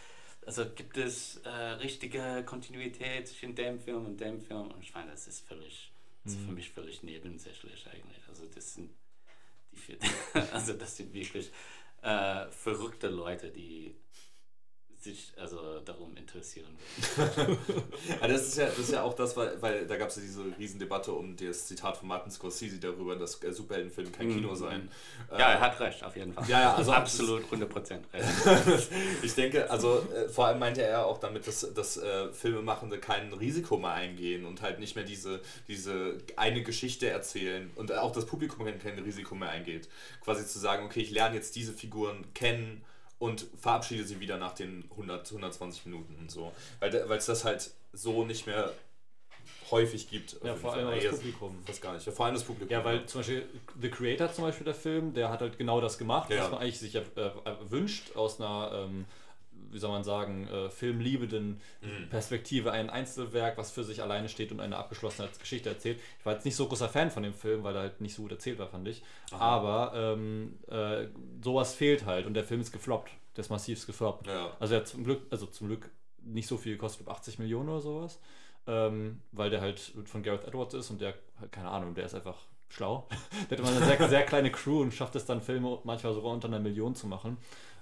also 0.45 0.63
gibt 0.75 0.95
es 0.95 1.37
äh, 1.37 1.49
richtige 1.49 2.43
Kontinuität 2.45 3.27
zwischen 3.27 3.55
dem 3.55 3.79
Film 3.79 4.05
und 4.05 4.21
dem 4.21 4.39
Film? 4.39 4.71
Und 4.71 4.81
ich 4.83 4.93
meine, 4.93 5.09
das 5.09 5.27
ist 5.27 5.47
völlig, 5.47 5.91
das 6.23 6.33
ist 6.33 6.45
für 6.45 6.51
mich 6.51 6.69
völlig 6.69 7.01
nebensächlich 7.01 7.87
eigentlich. 7.87 8.21
Also 8.29 8.45
das 8.53 8.75
sind 8.75 8.91
die, 9.71 9.97
also 10.53 10.73
das 10.73 10.97
sind 10.97 11.13
wirklich 11.13 11.51
äh, 12.03 12.45
verrückte 12.51 13.09
Leute, 13.09 13.49
die 13.49 13.95
sich 14.99 15.31
also 15.37 15.79
darum 15.85 16.15
interessieren 16.17 16.75
würden. 17.15 17.57
Aber 18.19 18.27
das 18.33 18.47
ist 18.47 18.57
ja, 18.57 18.65
das 18.65 18.79
ist 18.79 18.91
ja 18.91 19.03
auch 19.03 19.13
das, 19.13 19.37
weil, 19.37 19.61
weil 19.61 19.85
da 19.85 19.95
gab 19.95 20.09
es 20.09 20.15
ja 20.15 20.23
diese 20.23 20.43
Riesendebatte 20.57 21.11
um 21.11 21.35
das 21.35 21.67
Zitat 21.67 21.97
von 21.97 22.07
Martin 22.07 22.31
Scorsese 22.31 22.79
darüber, 22.79 23.15
dass 23.15 23.41
äh, 23.43 23.53
Superheldenfilme 23.53 24.11
kein 24.11 24.29
Kino 24.29 24.55
seien. 24.55 24.89
Ja, 25.31 25.51
er 25.51 25.59
hat 25.59 25.79
recht, 25.79 26.03
auf 26.03 26.15
jeden 26.15 26.33
Fall. 26.33 26.49
Ja, 26.49 26.61
ja, 26.61 26.75
also- 26.75 26.91
absolut 26.91 27.43
100% 27.51 27.99
recht. 28.11 28.89
ich 29.21 29.35
denke, 29.35 29.69
also 29.69 30.05
äh, 30.13 30.27
vor 30.29 30.47
allem 30.47 30.59
meinte 30.59 30.81
er 30.81 31.05
auch 31.05 31.19
damit, 31.19 31.47
dass, 31.47 31.71
dass 31.73 31.97
äh, 31.97 32.33
Filmemachende 32.33 32.99
kein 32.99 33.31
Risiko 33.33 33.77
mehr 33.77 33.93
eingehen 33.93 34.45
und 34.45 34.63
halt 34.63 34.79
nicht 34.79 34.95
mehr 34.95 35.05
diese, 35.05 35.41
diese 35.67 36.17
eine 36.35 36.63
Geschichte 36.63 37.07
erzählen 37.07 37.69
und 37.75 37.91
auch 37.91 38.11
das 38.11 38.25
Publikum 38.25 38.65
kein, 38.65 38.79
kein 38.79 38.97
Risiko 38.99 39.35
mehr 39.35 39.49
eingeht. 39.49 39.89
Quasi 40.21 40.45
zu 40.47 40.57
sagen, 40.57 40.85
okay, 40.85 41.01
ich 41.01 41.11
lerne 41.11 41.35
jetzt 41.35 41.55
diese 41.55 41.73
Figuren 41.73 42.25
kennen 42.33 42.83
und 43.19 43.45
verabschiede 43.57 44.03
sie 44.03 44.19
wieder 44.19 44.37
nach 44.37 44.53
den 44.53 44.85
100, 44.91 45.27
120 45.31 45.85
Minuten 45.87 46.15
und 46.19 46.29
so. 46.31 46.51
Weil 46.79 46.93
es 46.93 47.25
das 47.25 47.43
halt 47.45 47.71
so 47.93 48.23
nicht 48.25 48.45
mehr 48.47 48.71
häufig 49.71 50.09
gibt. 50.09 50.37
Ja, 50.43 50.55
vor 50.55 50.71
Fall. 50.71 50.79
allem 50.85 50.95
das 50.95 51.03
Jetzt- 51.03 51.15
Publikum. 51.17 51.57
Das 51.65 51.81
gar 51.81 51.93
nicht. 51.93 52.05
Ja, 52.05 52.11
vor 52.11 52.25
allem 52.25 52.35
das 52.35 52.43
Publikum. 52.43 52.71
Ja, 52.71 52.83
weil 52.85 53.05
zum 53.05 53.19
Beispiel 53.21 53.45
The 53.81 53.89
Creator 53.89 54.31
zum 54.31 54.43
Beispiel 54.45 54.65
der 54.65 54.75
Film, 54.75 55.13
der 55.13 55.29
hat 55.29 55.41
halt 55.41 55.57
genau 55.57 55.81
das 55.81 55.97
gemacht, 55.97 56.29
Ja. 56.29 56.43
was 56.43 56.51
man 56.51 56.61
eigentlich 56.61 56.79
sich 56.79 56.95
äh, 56.95 56.99
äh, 56.99 57.31
wünscht 57.69 58.15
aus 58.15 58.39
einer, 58.39 58.71
ähm, 58.73 59.05
wie 59.71 59.79
soll 59.79 59.91
man 59.91 60.03
sagen, 60.03 60.47
äh, 60.47 60.69
filmliebenden 60.69 61.61
Mhm. 61.81 62.09
Perspektive. 62.09 62.71
Ein 62.71 62.89
Einzelwerk, 62.89 63.57
was 63.57 63.71
für 63.71 63.83
sich 63.83 64.01
alleine 64.01 64.29
steht 64.29 64.51
und 64.51 64.59
eine 64.59 64.77
abgeschlossene 64.77 65.27
Geschichte 65.39 65.69
erzählt. 65.69 65.99
Ich 66.19 66.25
war 66.25 66.33
jetzt 66.33 66.45
nicht 66.45 66.55
so 66.55 66.67
großer 66.67 66.89
Fan 66.89 67.11
von 67.11 67.23
dem 67.23 67.33
Film, 67.33 67.63
weil 67.63 67.75
er 67.75 67.81
halt 67.81 68.01
nicht 68.01 68.15
so 68.15 68.23
gut 68.23 68.31
erzählt 68.31 68.59
war, 68.59 68.67
fand 68.67 68.87
ich. 68.87 69.03
Aber 69.31 69.91
ähm, 69.95 70.57
äh, 70.69 71.07
sowas 71.43 71.73
fehlt 71.73 72.05
halt 72.05 72.25
und 72.25 72.33
der 72.33 72.43
Film 72.43 72.61
ist 72.61 72.71
gefloppt. 72.71 73.11
Der 73.35 73.41
ist 73.41 73.49
massiv 73.49 73.85
gefloppt. 73.85 74.27
Ja. 74.27 74.55
Also 74.59 74.73
er 74.73 74.79
hat 74.81 74.87
zum 74.87 75.03
Glück, 75.03 75.21
also 75.29 75.45
zum 75.45 75.67
Glück 75.67 75.89
nicht 76.23 76.47
so 76.47 76.57
viel 76.57 76.73
gekostet, 76.73 77.01
ich 77.01 77.05
glaub 77.05 77.17
80 77.17 77.39
Millionen 77.39 77.69
oder 77.69 77.81
sowas. 77.81 78.19
Ähm, 78.65 79.21
weil 79.31 79.49
der 79.49 79.61
halt 79.61 79.79
von 80.05 80.23
Gareth 80.23 80.45
Edwards 80.45 80.73
ist 80.73 80.89
und 80.89 80.99
der, 80.99 81.13
keine 81.51 81.69
Ahnung, 81.69 81.93
der 81.95 82.05
ist 82.05 82.15
einfach 82.15 82.37
schlau. 82.69 83.07
der 83.49 83.57
hat 83.57 83.65
immer 83.65 83.77
eine 83.77 83.85
sehr, 83.85 84.09
sehr 84.09 84.23
kleine 84.23 84.51
Crew 84.51 84.81
und 84.81 84.93
schafft 84.93 85.15
es 85.15 85.25
dann, 85.25 85.41
Filme 85.41 85.79
manchmal 85.85 86.13
sogar 86.13 86.33
unter 86.33 86.47
einer 86.49 86.59
Million 86.59 86.95
zu 86.95 87.07
machen. 87.07 87.37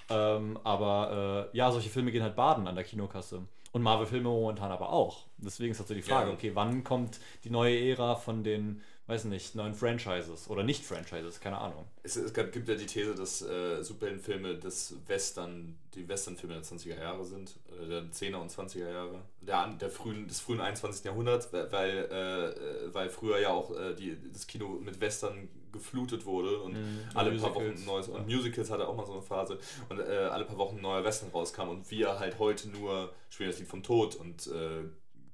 Ähm, 0.09 0.59
aber 0.63 1.49
äh, 1.53 1.57
ja, 1.57 1.71
solche 1.71 1.89
Filme 1.89 2.11
gehen 2.11 2.23
halt 2.23 2.35
baden 2.35 2.67
an 2.67 2.75
der 2.75 2.83
Kinokasse. 2.83 3.41
Und 3.71 3.81
Marvel-Filme 3.81 4.29
momentan 4.29 4.71
aber 4.71 4.93
auch. 4.93 5.25
Deswegen 5.37 5.71
ist 5.71 5.79
halt 5.79 5.89
so 5.89 5.93
die 5.93 6.01
Frage, 6.01 6.31
okay, 6.31 6.51
wann 6.53 6.85
kommt 6.85 7.19
die 7.43 7.49
neue 7.49 7.77
Ära 7.77 8.15
von 8.15 8.41
den, 8.41 8.81
weiß 9.07 9.25
nicht, 9.25 9.53
neuen 9.53 9.73
Franchises 9.73 10.49
oder 10.49 10.63
nicht 10.63 10.85
Franchises, 10.85 11.41
keine 11.41 11.57
Ahnung. 11.57 11.83
Es, 12.01 12.15
es 12.15 12.33
gibt 12.33 12.69
ja 12.69 12.75
die 12.75 12.85
These, 12.85 13.15
dass 13.15 13.41
äh, 13.41 13.83
Superheldenfilme 13.83 14.55
das 14.55 14.95
Western, 15.07 15.77
die 15.93 16.07
Westernfilme 16.07 16.55
der 16.55 16.63
20er 16.63 16.97
Jahre 17.01 17.25
sind, 17.25 17.53
äh, 17.67 17.85
der 17.85 18.03
10er 18.03 18.37
und 18.37 18.49
20er 18.49 18.89
Jahre, 18.89 19.19
der, 19.41 19.67
der 19.67 19.89
frühen, 19.89 20.25
des 20.25 20.39
frühen 20.39 20.61
21. 20.61 21.03
Jahrhunderts, 21.03 21.51
weil, 21.51 21.69
weil, 21.73 22.07
äh, 22.09 22.45
äh, 22.51 22.93
weil 22.93 23.09
früher 23.09 23.39
ja 23.39 23.49
auch 23.49 23.77
äh, 23.77 23.93
die, 23.93 24.17
das 24.31 24.47
Kino 24.47 24.79
mit 24.81 25.01
Western 25.01 25.49
geflutet 25.75 26.25
wurde 26.25 26.59
und 26.59 26.73
Mhm. 26.73 26.99
alle 27.13 27.29
Und 27.31 27.39
paar 27.41 27.53
Wochen 27.55 27.63
Musicals. 27.65 27.81
ein 27.81 27.85
neues, 27.85 28.07
und 28.09 28.27
Musicals 28.27 28.69
hatte 28.71 28.87
auch 28.87 28.95
mal 28.95 29.05
so 29.05 29.13
eine 29.13 29.21
Phase 29.21 29.59
und 29.89 29.99
äh, 29.99 30.03
alle 30.03 30.45
paar 30.45 30.57
Wochen 30.57 30.77
ein 30.77 30.81
neuer 30.81 31.03
Western 31.03 31.29
rauskam 31.29 31.69
und 31.69 31.89
wir 31.91 32.17
halt 32.19 32.39
heute 32.39 32.69
nur 32.69 33.13
Spielen 33.29 33.49
das 33.51 33.59
Lied 33.59 33.67
vom 33.67 33.83
Tod 33.83 34.15
und 34.15 34.47
äh, 34.47 34.83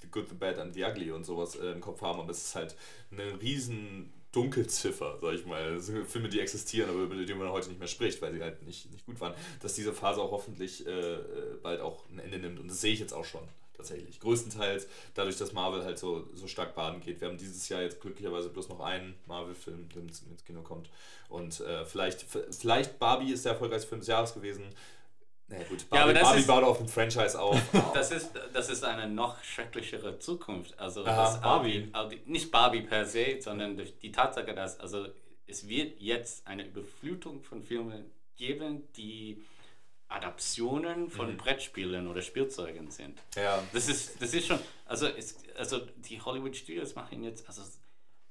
The 0.01 0.07
Good, 0.11 0.29
The 0.29 0.35
Bad 0.35 0.57
and 0.59 0.73
The 0.73 0.83
Ugly 0.83 1.11
und 1.11 1.23
sowas 1.25 1.55
äh, 1.55 1.71
im 1.71 1.81
Kopf 1.81 2.01
haben, 2.01 2.19
aber 2.19 2.31
es 2.31 2.43
ist 2.45 2.55
halt 2.55 2.75
eine 3.11 3.39
riesen 3.41 4.11
Dunkelziffer, 4.31 5.17
sag 5.21 5.33
ich 5.33 5.45
mal. 5.45 5.77
Filme, 6.07 6.29
die 6.29 6.39
existieren, 6.39 6.89
aber 6.89 6.99
über 6.99 7.15
die 7.15 7.33
man 7.33 7.49
heute 7.49 7.67
nicht 7.67 7.79
mehr 7.79 7.87
spricht, 7.89 8.21
weil 8.21 8.33
sie 8.33 8.41
halt 8.41 8.63
nicht, 8.63 8.89
nicht 8.91 9.05
gut 9.05 9.19
waren. 9.19 9.33
Dass 9.61 9.73
diese 9.73 9.91
Phase 9.93 10.21
auch 10.21 10.31
hoffentlich 10.31 10.87
äh, 10.87 10.89
äh, 11.15 11.19
bald 11.61 11.81
auch 11.81 12.05
ein 12.09 12.17
Ende 12.19 12.39
nimmt. 12.39 12.57
Und 12.59 12.69
das 12.69 12.79
sehe 12.79 12.93
ich 12.93 12.99
jetzt 13.01 13.13
auch 13.13 13.25
schon, 13.25 13.41
tatsächlich. 13.81 14.19
Größtenteils 14.19 14.87
dadurch, 15.13 15.37
dass 15.37 15.53
Marvel 15.53 15.83
halt 15.83 15.97
so, 15.99 16.27
so 16.33 16.47
stark 16.47 16.75
baden 16.75 17.01
geht. 17.01 17.21
Wir 17.21 17.27
haben 17.27 17.37
dieses 17.37 17.67
Jahr 17.69 17.81
jetzt 17.81 17.99
glücklicherweise 18.01 18.49
bloß 18.49 18.69
noch 18.69 18.79
einen 18.79 19.15
Marvel-Film, 19.25 19.89
der 19.89 20.03
ins, 20.03 20.21
ins 20.23 20.43
Kino 20.45 20.61
kommt. 20.61 20.89
Und 21.29 21.59
äh, 21.61 21.85
vielleicht, 21.85 22.25
vielleicht 22.51 22.99
Barbie 22.99 23.31
ist 23.31 23.45
der 23.45 23.53
erfolgreichste 23.53 23.87
Film 23.89 24.01
des 24.01 24.07
Jahres 24.07 24.33
gewesen. 24.33 24.65
Naja 25.47 25.63
gut, 25.67 25.89
Barbie, 25.89 25.95
Ja, 25.97 26.03
aber 26.03 26.13
das 26.13 26.23
Barbie 26.23 26.39
ist- 26.39 26.47
baut 26.47 26.63
auf 26.63 26.77
dem 26.77 26.87
Franchise 26.87 27.39
auf. 27.41 27.59
Das 27.93 28.11
ist, 28.11 28.31
das 28.53 28.69
ist 28.69 28.83
eine 28.83 29.07
noch 29.09 29.43
schrecklichere 29.43 30.17
Zukunft. 30.19 30.79
Also 30.79 31.05
Aha, 31.05 31.37
Barbie. 31.39 31.89
Audi, 31.93 32.21
nicht 32.25 32.51
Barbie 32.51 32.81
per 32.81 33.05
se, 33.05 33.37
sondern 33.41 33.75
durch 33.75 33.97
die 33.99 34.11
Tatsache, 34.11 34.53
dass 34.53 34.79
also 34.79 35.07
es 35.47 35.67
wird 35.67 35.99
jetzt 35.99 36.47
eine 36.47 36.65
Überflutung 36.65 37.43
von 37.43 37.61
Filmen 37.63 38.05
geben, 38.37 38.83
die 38.95 39.41
Adaptionen 40.11 41.09
von 41.09 41.37
Brettspielen 41.37 42.07
oder 42.07 42.21
Spielzeugen 42.21 42.91
sind. 42.91 43.19
ja. 43.35 43.63
Das 43.73 43.87
ist, 43.87 44.21
das 44.21 44.33
ist 44.33 44.47
schon, 44.47 44.59
also, 44.85 45.07
es, 45.07 45.37
also 45.57 45.79
die 45.97 46.19
Hollywood 46.21 46.55
Studios 46.55 46.95
machen 46.95 47.23
jetzt, 47.23 47.47
also 47.47 47.61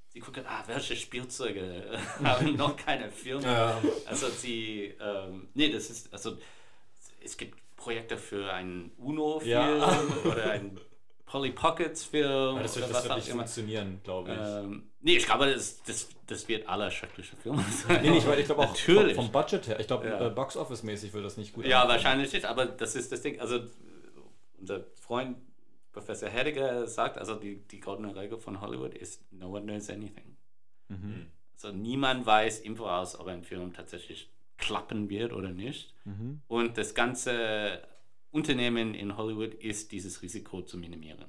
sie 0.09 0.20
gucken, 0.20 0.45
ah, 0.47 0.62
welche 0.66 0.97
Spielzeuge 0.97 1.99
haben 2.22 2.57
noch 2.57 2.76
keine 2.76 3.11
Filme. 3.11 3.45
Ja. 3.45 3.81
Also 4.07 4.28
sie, 4.28 4.95
ähm, 5.01 5.49
nee, 5.55 5.70
das 5.70 5.91
ist, 5.91 6.12
also 6.12 6.37
es 7.22 7.37
gibt 7.37 7.59
Projekte 7.76 8.18
für 8.18 8.53
einen 8.53 8.91
UNO-Film 8.99 9.51
Ja. 9.51 10.03
oder 10.24 10.51
einen 10.51 10.78
Polly 11.31 11.53
Pockets-Film 11.53 12.55
Aber 12.57 12.62
das 12.62 12.74
wird, 12.76 12.87
das 12.91 12.95
was 12.97 13.05
wird 13.05 13.16
nicht 13.18 13.28
immer. 13.28 13.37
funktionieren, 13.45 14.01
glaube 14.03 14.33
ich. 14.33 14.39
Ähm, 14.41 14.91
nee, 15.01 15.16
ich 15.16 15.26
glaube, 15.26 15.53
das, 15.53 15.81
das, 15.85 16.09
das 16.26 16.49
wird 16.49 16.68
aller 16.68 16.91
schreckliche 16.91 17.37
Filme 17.37 17.64
sein. 17.70 18.01
Nee, 18.03 18.11
nicht, 18.11 18.26
weil 18.26 18.41
ich 18.41 18.47
glaube 18.47 18.62
auch 18.62 18.68
Natürlich. 18.70 19.14
vom, 19.14 19.26
vom 19.26 19.33
Budget 19.33 19.68
her. 19.68 19.78
Ich 19.78 19.87
glaube, 19.87 20.09
Ja. 20.09 20.26
äh, 20.26 20.31
Box 20.31 20.57
Office-mäßig 20.57 21.12
wird 21.12 21.24
das 21.24 21.37
nicht 21.37 21.53
gut 21.53 21.64
Ja, 21.66 21.83
ankommen. 21.83 21.95
wahrscheinlich 21.95 22.33
nicht, 22.33 22.47
aber 22.47 22.66
das 22.66 22.97
ist 22.97 23.12
das 23.12 23.22
Ding. 23.22 23.39
Also, 23.41 23.61
unser 24.59 24.85
Freund 24.97 25.37
Professor 25.93 26.28
Hediger 26.28 26.87
sagt, 26.89 27.16
also 27.18 27.35
die, 27.37 27.57
die 27.68 27.78
goldene 27.81 28.14
Regel 28.16 28.39
von 28.39 28.61
Hollywood 28.61 28.95
ist: 28.95 29.22
No 29.33 29.51
one 29.51 29.62
knows 29.62 29.89
anything. 29.89 30.37
Mhm. 30.89 31.26
Also, 31.55 31.72
niemand 31.76 32.26
weiß 32.26 32.59
im 32.61 32.76
Voraus, 32.76 33.18
ob 33.18 33.28
ein 33.28 33.45
Film 33.45 33.72
tatsächlich 33.72 34.28
klappen 34.59 35.09
wird 35.09 35.33
oder 35.33 35.51
nicht. 35.51 35.95
Mhm. 36.05 36.43
Und 36.49 36.76
das 36.76 36.95
ganze 36.95 37.83
Unternehmen 38.33 38.95
in 38.95 39.16
Hollywood 39.16 39.55
ist, 39.55 39.93
dieses 39.93 40.22
Risiko 40.22 40.62
zu 40.62 40.78
minimieren. 40.78 41.24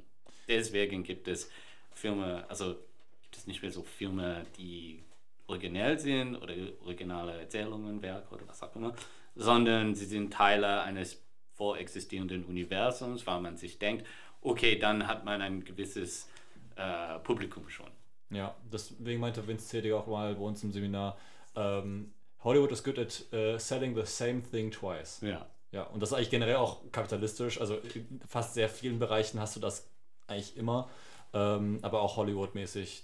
Deswegen 0.48 1.04
gibt 1.04 1.28
es 1.28 1.50
Filme, 1.92 2.46
also 2.50 2.76
gibt 3.24 3.38
es 3.38 3.48
nicht 3.48 3.62
mehr 3.62 3.72
so 3.72 3.84
Filme, 3.84 4.46
die 4.58 5.04
originell 5.48 6.00
sind 6.00 6.36
oder 6.36 6.54
originale 6.84 7.40
Erzählungen, 7.40 8.02
Werke 8.02 8.34
oder 8.36 8.48
was 8.48 8.62
auch 8.64 8.76
immer, 8.76 8.94
sondern 9.36 9.96
sie 9.96 10.06
sind 10.06 10.32
Teile 10.34 10.82
eines 10.84 11.22
vorexistierenden 11.54 12.46
Universums, 12.46 13.26
weil 13.28 13.42
man 13.42 13.58
sich 13.58 13.80
denkt, 13.80 14.06
okay, 14.42 14.78
dann 14.78 15.08
hat 15.08 15.26
man 15.26 15.42
ein 15.42 15.64
gewisses 15.64 16.28
äh, 16.76 17.20
Publikum 17.20 17.70
schon. 17.70 17.90
Ja, 18.30 18.56
deswegen 18.72 19.20
meinte 19.20 19.46
Vince 19.46 19.68
Zedig 19.68 19.92
auch 19.94 20.08
mal 20.08 20.34
bei 20.36 20.42
uns 20.42 20.64
im 20.64 20.72
Seminar, 20.72 21.18
ähm, 21.56 22.14
Hollywood 22.44 22.72
is 22.72 22.84
good 22.84 22.98
at 22.98 23.24
uh, 23.34 23.60
selling 23.60 23.94
the 23.94 24.06
same 24.06 24.42
thing 24.42 24.72
twice. 24.72 25.22
Ja. 25.22 25.46
Ja, 25.72 25.84
und 25.84 26.02
das 26.02 26.10
ist 26.12 26.14
eigentlich 26.18 26.30
generell 26.30 26.58
auch 26.58 26.82
kapitalistisch. 26.92 27.60
Also 27.62 27.76
in 27.76 28.20
fast 28.28 28.54
sehr 28.54 28.68
vielen 28.70 29.00
Bereichen 29.00 29.40
hast 29.40 29.56
du 29.56 29.60
das 29.60 29.88
eigentlich 30.28 30.58
immer. 30.58 30.90
Ähm, 31.34 31.80
aber 31.82 32.02
auch 32.02 32.18
Hollywood-mäßig, 32.18 33.04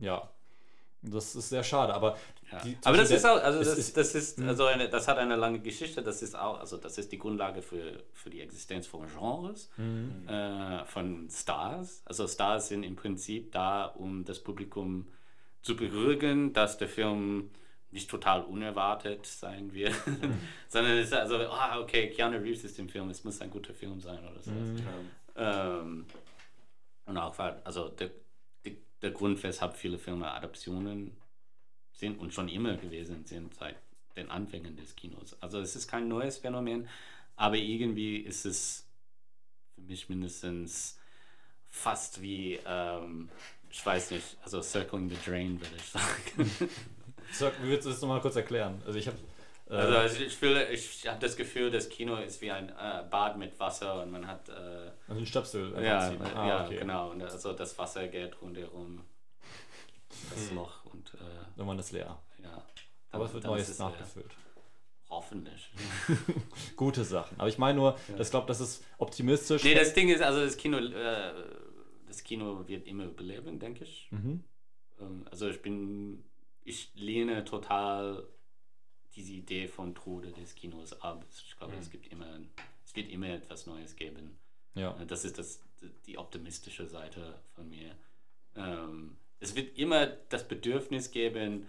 ja. 0.00 0.28
Das 1.02 1.34
ist 1.34 1.50
sehr 1.50 1.64
schade. 1.64 1.92
Aber, 1.92 2.16
Ja. 2.50 2.60
die- 2.60 2.78
Aber 2.84 2.96
das 2.96 3.10
ist 3.10 3.26
auch, 3.26 3.42
also 3.42 3.58
das, 3.58 3.76
ist- 3.76 3.96
das 3.96 4.14
ist, 4.14 4.40
also 4.40 4.64
eine, 4.66 4.88
das 4.88 5.06
hat 5.08 5.18
eine 5.18 5.36
lange 5.36 5.58
Geschichte, 5.58 6.02
das 6.02 6.22
ist 6.22 6.34
auch, 6.34 6.60
also 6.60 6.76
das 6.78 6.96
ist 6.96 7.10
die 7.12 7.18
Grundlage 7.18 7.60
für, 7.62 8.02
für 8.14 8.30
die 8.30 8.40
Existenz 8.40 8.86
von 8.86 9.06
Genres, 9.08 9.68
Mhm. 9.76 10.26
äh, 10.28 10.84
von 10.86 11.28
Stars. 11.30 12.00
Also 12.06 12.26
Stars 12.28 12.68
sind 12.68 12.84
im 12.84 12.96
Prinzip 12.96 13.52
da, 13.52 13.86
um 13.86 14.24
das 14.24 14.38
Publikum 14.38 15.08
zu 15.62 15.74
beruhigen, 15.76 16.52
dass 16.54 16.78
der 16.78 16.88
Film 16.88 17.50
nicht 17.94 18.10
total 18.10 18.42
unerwartet 18.42 19.24
sein 19.24 19.72
wird, 19.72 19.94
Mhm. 20.06 20.38
sondern 20.68 20.98
es 20.98 21.06
ist 21.06 21.14
also, 21.14 21.38
ah, 21.38 21.80
okay, 21.80 22.10
Keanu 22.10 22.38
Reeves 22.38 22.64
ist 22.64 22.78
im 22.78 22.88
Film, 22.88 23.08
es 23.08 23.24
muss 23.24 23.40
ein 23.40 23.50
guter 23.50 23.72
Film 23.72 24.00
sein 24.00 24.18
oder 24.18 24.42
so. 24.42 24.50
Mhm. 24.50 24.82
Ähm, 25.36 26.06
und 27.06 27.16
auch, 27.16 27.38
also 27.38 27.88
der, 27.88 28.10
die, 28.64 28.78
der 29.00 29.12
Grund, 29.12 29.42
weshalb 29.42 29.76
viele 29.76 29.98
Filme 29.98 30.30
Adaptionen 30.30 31.16
sind 31.92 32.18
und 32.18 32.34
schon 32.34 32.48
immer 32.48 32.76
gewesen 32.76 33.24
sind 33.24 33.54
seit 33.54 33.76
den 34.16 34.30
Anfängen 34.30 34.76
des 34.76 34.96
Kinos. 34.96 35.40
Also 35.40 35.60
es 35.60 35.76
ist 35.76 35.88
kein 35.88 36.08
neues 36.08 36.38
Phänomen, 36.38 36.88
aber 37.36 37.56
irgendwie 37.56 38.16
ist 38.16 38.44
es 38.44 38.88
für 39.74 39.82
mich 39.82 40.08
mindestens 40.08 40.98
fast 41.68 42.22
wie, 42.22 42.58
ähm, 42.66 43.28
ich 43.70 43.84
weiß 43.84 44.12
nicht, 44.12 44.36
also 44.42 44.62
Circling 44.62 45.08
the 45.10 45.16
Drain, 45.24 45.60
würde 45.60 45.76
ich 45.76 45.84
sagen. 45.84 46.70
Sag, 47.34 47.62
wie 47.62 47.68
willst 47.68 47.86
du 47.86 47.90
das 47.90 48.00
nochmal 48.00 48.20
kurz 48.20 48.36
erklären? 48.36 48.80
Also 48.86 48.98
ich 48.98 49.06
habe. 49.06 49.16
Äh, 49.68 49.74
Also, 49.74 49.96
also 49.96 50.22
ich 50.24 50.36
fühle, 50.36 50.70
ich 50.70 51.06
habe 51.08 51.18
das 51.20 51.36
Gefühl, 51.36 51.70
das 51.70 51.88
Kino 51.88 52.16
ist 52.16 52.40
wie 52.42 52.50
ein 52.50 52.68
äh, 52.68 53.04
Bad 53.10 53.36
mit 53.38 53.58
Wasser 53.58 54.02
und 54.02 54.10
man 54.10 54.26
hat 54.26 54.48
äh, 54.48 54.52
also 55.08 55.20
ein 55.20 55.26
Stöpsel. 55.26 55.72
Ja, 55.82 56.10
äh, 56.12 56.16
Ah, 56.34 56.48
ja 56.48 56.64
okay. 56.66 56.76
genau. 56.78 57.10
Und 57.10 57.22
also 57.22 57.52
das 57.52 57.76
Wasser 57.78 58.06
geht 58.08 58.40
rundherum 58.42 59.02
das 60.30 60.52
Loch 60.52 60.84
und 60.86 61.12
äh, 61.14 61.18
Irgendwann 61.56 61.78
ist 61.78 61.92
leer. 61.92 62.18
ja. 62.42 62.62
Aber 63.10 63.24
es 63.26 63.32
wird 63.34 63.44
Neues 63.44 63.68
es 63.68 63.78
leer. 63.78 63.88
nachgefüllt. 63.90 64.30
Hoffentlich. 65.10 65.70
Gute 66.76 67.04
Sachen. 67.04 67.38
Aber 67.38 67.48
ich 67.48 67.58
meine 67.58 67.78
nur, 67.78 67.96
das 68.16 68.30
glaube, 68.30 68.46
das 68.48 68.60
ist 68.60 68.82
optimistisch. 68.98 69.62
nee, 69.62 69.74
das 69.74 69.92
Ding 69.94 70.08
ist, 70.08 70.20
also 70.22 70.40
das 70.44 70.56
Kino, 70.56 70.78
äh, 70.78 71.32
das 72.08 72.22
Kino 72.24 72.66
wird 72.66 72.86
immer 72.86 73.04
überleben, 73.04 73.58
denke 73.60 73.84
ich. 73.84 74.08
Mhm. 74.10 74.42
Ähm, 75.00 75.24
also 75.30 75.48
ich 75.48 75.62
bin, 75.62 76.24
ich 76.64 76.90
lehne 76.94 77.44
total 77.44 78.26
diese 79.14 79.32
Idee 79.32 79.68
von 79.68 79.94
Tode 79.94 80.32
des 80.32 80.54
Kinos 80.54 81.00
ab. 81.00 81.24
Ich 81.30 81.56
glaube, 81.56 81.74
es 81.78 81.90
gibt 81.90 82.10
immer, 82.10 82.40
es 82.84 82.96
wird 82.96 83.10
immer 83.10 83.28
etwas 83.28 83.66
Neues 83.66 83.94
geben. 83.94 84.36
Ja. 84.74 84.96
Äh, 85.00 85.06
Das 85.06 85.24
ist 85.24 85.38
das, 85.38 85.62
die 86.06 86.18
optimistische 86.18 86.86
Seite 86.86 87.38
von 87.54 87.68
mir. 87.68 87.94
Ähm, 88.56 89.16
es 89.40 89.54
wird 89.54 89.78
immer 89.78 90.06
das 90.06 90.48
Bedürfnis 90.48 91.10
geben, 91.10 91.68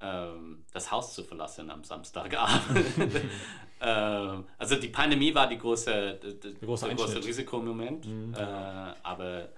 ähm, 0.00 0.64
das 0.72 0.90
Haus 0.90 1.14
zu 1.14 1.24
verlassen 1.24 1.70
am 1.70 1.84
Samstagabend. 1.84 2.86
ähm, 3.80 4.44
also 4.58 4.76
die 4.76 4.88
Pandemie 4.88 5.34
war 5.34 5.48
die 5.48 5.58
große, 5.58 6.18
die, 6.22 6.40
die, 6.40 6.66
große 6.66 6.86
der 6.86 6.96
große. 6.96 7.24
Risikomoment, 7.24 8.06
äh, 8.34 8.40
aber 9.02 9.48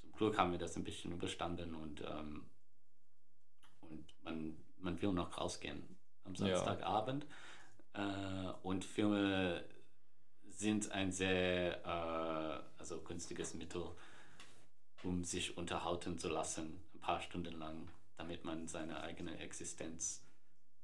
zum 0.00 0.12
Glück 0.12 0.38
haben 0.38 0.52
wir 0.52 0.58
das 0.58 0.76
ein 0.76 0.84
bisschen 0.84 1.12
überstanden 1.12 1.74
und, 1.74 2.02
ähm, 2.02 2.42
und 2.42 2.59
man, 4.24 4.56
man 4.78 5.00
will 5.02 5.12
noch 5.12 5.38
rausgehen 5.38 5.82
am 6.24 6.34
Ja. 6.34 6.56
Samstagabend. 6.56 7.26
Äh, 7.94 8.00
und 8.62 8.84
Filme 8.84 9.64
sind 10.48 10.92
ein 10.92 11.10
sehr 11.10 11.84
äh, 11.84 12.78
also 12.78 13.00
günstiges 13.00 13.54
Mittel, 13.54 13.82
um 15.02 15.24
sich 15.24 15.56
unterhalten 15.56 16.18
zu 16.18 16.28
lassen, 16.28 16.80
ein 16.94 17.00
paar 17.00 17.20
Stunden 17.20 17.58
lang, 17.58 17.88
damit 18.16 18.44
man 18.44 18.68
seine 18.68 19.02
eigene 19.02 19.38
Existenz 19.38 20.22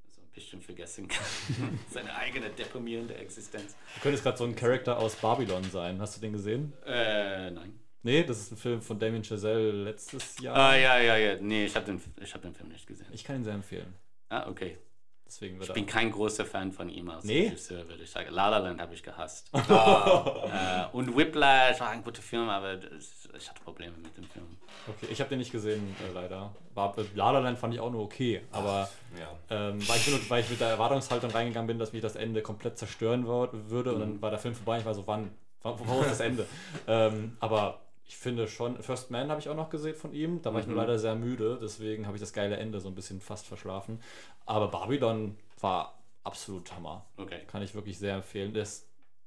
so 0.09 0.23
ein 0.23 0.29
bisschen 0.29 0.63
vergessen 0.63 1.07
kann. 1.09 1.27
seine 1.91 2.15
eigene 2.17 2.51
deprimierende 2.51 3.15
Existenz. 3.17 3.77
Du 3.97 4.01
könntest 4.01 4.25
gerade 4.25 4.39
so 4.39 4.45
ein 4.45 4.57
Charakter 4.57 4.99
aus 4.99 5.15
Babylon 5.17 5.65
sein. 5.65 6.01
Hast 6.01 6.17
du 6.17 6.21
den 6.23 6.33
gesehen? 6.33 6.73
Äh, 6.85 7.51
nein. 7.51 7.79
Nee, 8.07 8.23
das 8.23 8.39
ist 8.39 8.53
ein 8.53 8.57
Film 8.57 8.81
von 8.81 9.01
Damien 9.01 9.25
Chazelle 9.25 9.73
letztes 9.73 10.39
Jahr. 10.39 10.55
Ah, 10.57 10.77
ja, 10.77 10.97
ja, 11.01 11.17
ja. 11.17 11.37
Nee, 11.41 11.65
ich 11.67 11.75
habe 11.75 11.87
den, 11.87 12.01
ich 12.23 12.33
hab 12.33 12.41
den 12.41 12.55
Film 12.55 12.69
nicht 12.69 12.87
gesehen. 12.87 13.09
Ich 13.11 13.25
kann 13.25 13.35
ihn 13.35 13.43
sehr 13.45 13.55
empfehlen. 13.55 13.93
Ah, 14.29 14.49
okay. 14.49 14.79
Deswegen 15.27 15.61
Ich 15.61 15.73
bin 15.73 15.87
kein 15.87 16.13
großer 16.13 16.45
Fan 16.45 16.71
von 16.71 16.89
ihm 16.89 17.11
als 17.11 17.25
Nee? 17.25 17.49
Regisseur, 17.49 17.89
würde 17.89 18.05
ich 18.05 18.11
sagen. 18.13 18.31
La 18.31 18.49
La 18.49 18.59
Land 18.59 18.81
habe 18.81 18.95
ich 18.95 19.03
gehasst. 19.03 19.51
äh, 19.55 20.85
und 20.93 21.17
Whiplash 21.17 21.81
war 21.81 21.89
ein 21.89 22.05
guter 22.05 22.23
Film, 22.23 22.49
aber 22.49 22.77
das, 22.77 23.29
ich 23.37 23.49
hatte 23.51 23.61
Probleme 23.65 23.97
mit 24.01 24.17
dem 24.17 24.23
Film. 24.29 24.57
Okay, 24.87 25.09
ich 25.11 25.19
habe 25.19 25.29
den 25.31 25.41
nicht 25.41 25.51
gesehen, 25.51 25.97
äh, 26.09 26.13
leider. 26.15 26.55
War, 26.75 26.97
äh, 26.97 27.05
La 27.17 27.33
La 27.33 27.41
Land 27.41 27.59
fand 27.59 27.75
ich 27.75 27.81
auch 27.81 27.91
nur 27.91 28.03
okay, 28.05 28.43
aber 28.53 28.89
Ja. 29.19 29.31
ähm, 29.71 29.89
weil, 29.89 29.97
ich, 29.97 30.07
nur- 30.07 30.31
weil 30.31 30.45
ich 30.45 30.51
mit 30.51 30.61
der 30.61 30.69
Erwartungshaltung 30.69 31.33
reingegangen 31.33 31.67
bin, 31.67 31.81
dass 31.81 31.93
mich 31.93 32.03
das 32.03 32.15
Ende 32.15 32.41
komplett 32.41 32.79
zerstören 32.79 33.27
würde 33.27 33.93
und 33.95 33.99
dann 33.99 34.23
war 34.23 34.31
der 34.31 34.39
Film 34.39 34.55
vorbei. 34.55 34.79
Ich 34.79 34.85
war 34.85 34.95
so, 34.95 35.05
wann? 35.09 35.33
Wann- 35.63 35.75
Wo 35.85 36.03
ist 36.03 36.11
das 36.13 36.21
Ende? 36.21 36.47
ähm, 36.87 37.37
aber 37.41 37.81
ich 38.09 38.17
finde 38.17 38.47
schon, 38.47 38.81
First 38.83 39.11
Man 39.11 39.31
habe 39.31 39.41
ich 39.41 39.49
auch 39.49 39.57
noch 39.57 39.71
gesehen 39.71 39.95
von 39.95 40.13
ihm. 40.13 40.41
Da 40.41 40.53
war 40.53 40.61
ich 40.61 40.67
nur 40.67 40.77
leider 40.77 40.99
sehr 40.99 41.17
müde, 41.17 41.59
deswegen 41.61 42.07
habe 42.07 42.17
ich 42.17 42.21
das 42.21 42.33
geile 42.33 42.57
Ende 42.57 42.81
so 42.81 42.89
ein 42.89 42.95
bisschen 42.95 43.21
fast 43.21 43.47
verschlafen. 43.47 44.01
Aber 44.45 44.69
Babylon 44.69 45.37
war 45.61 45.99
absolut 46.23 46.73
Hammer. 46.73 47.05
Okay. 47.17 47.41
Kann 47.49 47.63
ich 47.63 47.75
wirklich 47.75 47.99
sehr 47.99 48.15
empfehlen. 48.15 48.55
Das 48.55 48.87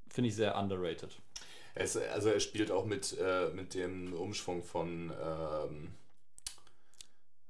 finde 0.09 0.30
ich 0.30 0.36
sehr 0.36 0.57
underrated. 0.57 1.17
Es, 1.75 1.97
also 1.97 2.30
er 2.30 2.39
spielt 2.39 2.71
auch 2.71 2.86
mit, 2.86 3.17
äh, 3.19 3.49
mit 3.53 3.73
dem 3.73 4.13
Umschwung 4.13 4.63
von, 4.63 5.11
ähm, 5.11 5.93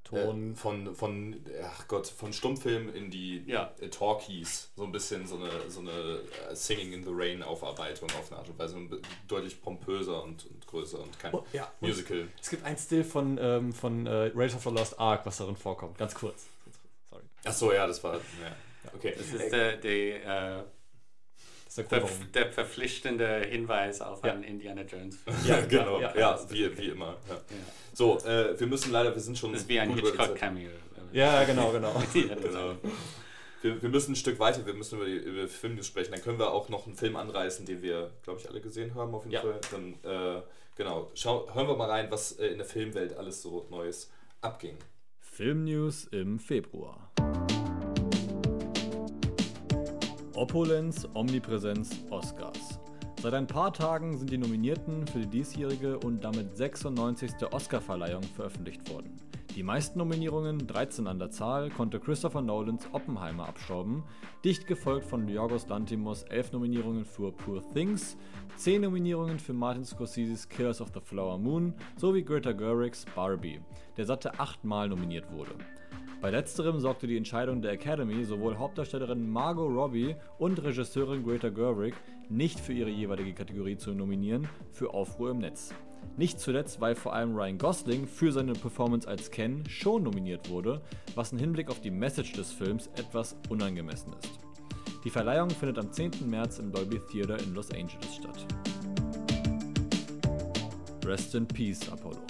Ton. 0.10 0.52
äh, 0.54 0.56
von, 0.56 0.96
von, 0.96 1.46
ach 1.64 1.88
Gott, 1.88 2.08
von 2.08 2.34
Stummfilm 2.34 2.94
in 2.94 3.10
die 3.12 3.44
Ja. 3.46 3.74
äh, 3.80 3.90
Talkies. 3.90 4.72
So 4.76 4.84
ein 4.84 4.92
bisschen 4.92 5.28
so 5.28 5.36
eine, 5.38 5.50
so 5.70 5.80
eine 5.82 6.20
äh, 6.50 6.56
Singing 6.56 6.94
in 6.94 7.04
the 7.04 7.12
Rain 7.14 7.44
Aufarbeitung 7.44 8.10
auf 8.12 8.32
eine 8.32 8.40
Art 8.40 8.50
und 8.50 8.58
Weise. 8.60 8.76
Und 8.76 9.00
deutlich 9.28 9.62
pompöser 9.62 10.24
und, 10.24 10.46
und 10.46 10.68
größer 10.68 11.00
und 11.00 11.18
kein 11.20 11.34
Oh, 11.34 11.46
ja. 11.54 11.72
Und 11.80 11.88
Musical. 11.90 12.28
Es 12.42 12.50
gibt 12.50 12.64
ein 12.66 12.78
Still 12.78 13.04
von, 13.04 13.38
ähm, 13.42 13.74
von 13.74 14.06
äh, 14.08 14.32
Raiders 14.36 14.56
of 14.56 14.64
the 14.64 14.70
Lost 14.70 15.00
Ark, 15.00 15.26
was 15.26 15.38
darin 15.38 15.56
vorkommt. 15.56 15.98
Ganz 15.98 16.14
kurz. 16.16 16.48
Sorry. 17.10 17.24
Ach 17.46 17.54
so, 17.54 17.74
ja, 17.74 17.88
das 17.88 18.04
war, 18.04 18.16
ja. 18.16 18.22
Okay. 18.94 19.14
Das 19.18 19.28
ist 19.28 19.52
der, 19.52 19.78
der, 19.78 20.60
äh, 20.60 20.64
Das 21.66 21.68
ist 21.68 21.78
der 21.78 21.84
der, 21.86 22.00
Grund, 22.00 22.12
warum. 22.20 22.32
der 22.32 22.52
verpflichtende 22.52 23.42
Hinweis 23.48 24.02
auf 24.02 24.24
Ja. 24.24 24.32
einen 24.34 24.44
Indiana 24.44 24.82
Jones 24.82 25.18
Film. 25.18 25.38
Ja, 25.46 25.62
genau. 25.66 26.00
ja, 26.02 26.14
Ja, 26.16 26.20
ja. 26.36 26.50
wie, 26.50 26.78
wie 26.78 26.88
immer. 26.88 27.18
Ja. 27.30 27.38
So, 28.00 28.18
äh, 28.20 28.58
wir 28.58 28.68
müssen 28.68 28.94
leider, 28.94 29.14
wir 29.14 29.22
sind 29.22 29.38
schon. 29.38 29.52
Das 29.52 29.64
ist 29.64 29.68
wie 29.68 29.78
ein. 29.78 29.94
Hitchcock-Cameo. 29.94 30.70
Ja, 31.12 31.44
genau, 31.44 31.70
genau. 31.74 32.02
Genau. 32.14 32.76
Wir, 33.62 33.82
wir 33.82 33.90
müssen 33.90 34.14
ein 34.14 34.16
Stück 34.16 34.40
weiter, 34.40 34.66
wir 34.66 34.74
müssen 34.74 34.96
über 34.96 35.06
die 35.06 35.18
über 35.18 35.46
Filmnews 35.50 35.88
sprechen. 35.88 36.14
Dann 36.14 36.22
können 36.22 36.40
wir 36.40 36.50
auch 36.54 36.70
noch 36.70 36.86
einen 36.88 36.96
Film 36.96 37.18
anreißen, 37.18 37.66
den 37.66 37.82
wir, 37.82 38.12
glaube 38.24 38.40
ich, 38.40 38.50
alle 38.50 38.62
gesehen 38.62 38.96
haben 38.96 39.14
auf 39.14 39.26
jeden 39.26 39.34
Ja. 39.34 39.42
Fall. 39.42 39.60
Dann, 39.70 39.96
äh, 40.10 40.42
genau, 40.78 41.12
Schau, 41.14 41.54
hören 41.54 41.68
wir 41.68 41.76
mal 41.76 41.90
rein, 41.90 42.08
was 42.10 42.40
äh, 42.40 42.48
in 42.48 42.58
der 42.60 42.66
Filmwelt 42.66 43.18
alles 43.18 43.42
so 43.42 43.68
Neues 43.70 44.10
abging. 44.40 44.78
Filmnews 45.20 46.06
im 46.06 46.40
Februar. 46.40 47.12
Opulenz, 50.36 51.06
Omnipräsenz, 51.14 52.00
Oscars. 52.12 52.80
Seit 53.22 53.34
ein 53.34 53.48
paar 53.48 53.74
Tagen 53.74 54.18
sind 54.18 54.32
die 54.32 54.38
Nominierten 54.38 55.06
für 55.06 55.20
die 55.20 55.28
diesjährige 55.28 56.00
und 56.00 56.24
damit 56.24 56.56
96. 56.56 57.32
Oscarverleihung 57.52 58.24
veröffentlicht 58.24 58.90
worden. 58.90 59.18
Die 59.58 59.64
meisten 59.64 60.00
Nominierungen, 60.00 60.66
13 60.66 61.06
an 61.06 61.20
der 61.20 61.30
Zahl, 61.30 61.70
konnte 61.70 62.00
Christopher 62.00 62.42
Nolans 62.42 62.88
Oppenheimer 62.94 63.50
abstauben, 63.50 64.04
dicht 64.46 64.68
gefolgt 64.68 65.06
von 65.06 65.28
Yorgos 65.28 65.68
Lantimos 65.68 66.24
11 66.24 66.54
Nominierungen 66.54 67.04
für 67.04 67.34
Poor 67.34 67.62
Things, 67.74 68.16
10 68.56 68.84
Nominierungen 68.84 69.38
für 69.38 69.54
Martin 69.54 69.84
Scorseses 69.84 70.48
Killers 70.48 70.80
of 70.80 70.92
the 70.94 71.02
Flower 71.02 71.38
Moon 71.38 71.74
sowie 71.98 72.24
Greta 72.24 72.54
Gerwigs 72.54 73.06
Barbie, 73.16 73.60
der 73.98 74.06
satte 74.06 74.40
achtmal 74.40 74.88
nominiert 74.88 75.30
wurde. 75.34 75.52
Bei 76.22 76.32
letzterem 76.32 76.82
sorgte 76.82 77.08
die 77.08 77.16
Entscheidung 77.16 77.62
der 77.62 77.72
Academy, 77.72 78.26
sowohl 78.26 78.58
Hauptdarstellerin 78.58 79.30
Margot 79.30 79.72
Robbie 79.72 80.18
und 80.38 80.62
Regisseurin 80.62 81.24
Greta 81.24 81.48
Gerwig 81.48 81.94
nicht 82.28 82.60
für 82.60 82.74
ihre 82.74 82.90
jeweilige 82.90 83.34
Kategorie 83.34 83.78
zu 83.78 83.92
nominieren, 83.92 84.50
für 84.74 84.94
Aufruhr 84.94 85.32
im 85.32 85.38
Netz. 85.38 85.74
Nicht 86.18 86.42
zuletzt, 86.42 86.82
weil 86.82 86.96
vor 86.96 87.14
allem 87.14 87.34
Ryan 87.34 87.58
Gosling 87.58 88.06
für 88.06 88.34
seine 88.34 88.52
Performance 88.52 89.08
als 89.08 89.32
Ken 89.32 89.64
schon 89.70 90.04
nominiert 90.04 90.50
wurde, 90.50 90.82
was 91.16 91.32
im 91.32 91.38
Hinblick 91.38 91.70
auf 91.70 91.80
die 91.80 91.92
Message 91.92 92.34
des 92.34 92.52
Films 92.52 92.88
etwas 92.98 93.38
unangemessen 93.48 94.12
ist. 94.22 94.40
Die 95.06 95.10
Verleihung 95.10 95.50
findet 95.50 95.80
am 95.80 95.90
10. 95.90 96.30
März 96.30 96.60
im 96.60 96.74
Dolby 96.74 97.00
Theater 97.00 97.40
in 97.40 97.54
Los 97.54 97.72
Angeles 97.72 98.16
statt. 98.16 98.46
Rest 101.06 101.34
in 101.34 101.48
Peace, 101.48 101.90
Apollo. 101.90 102.29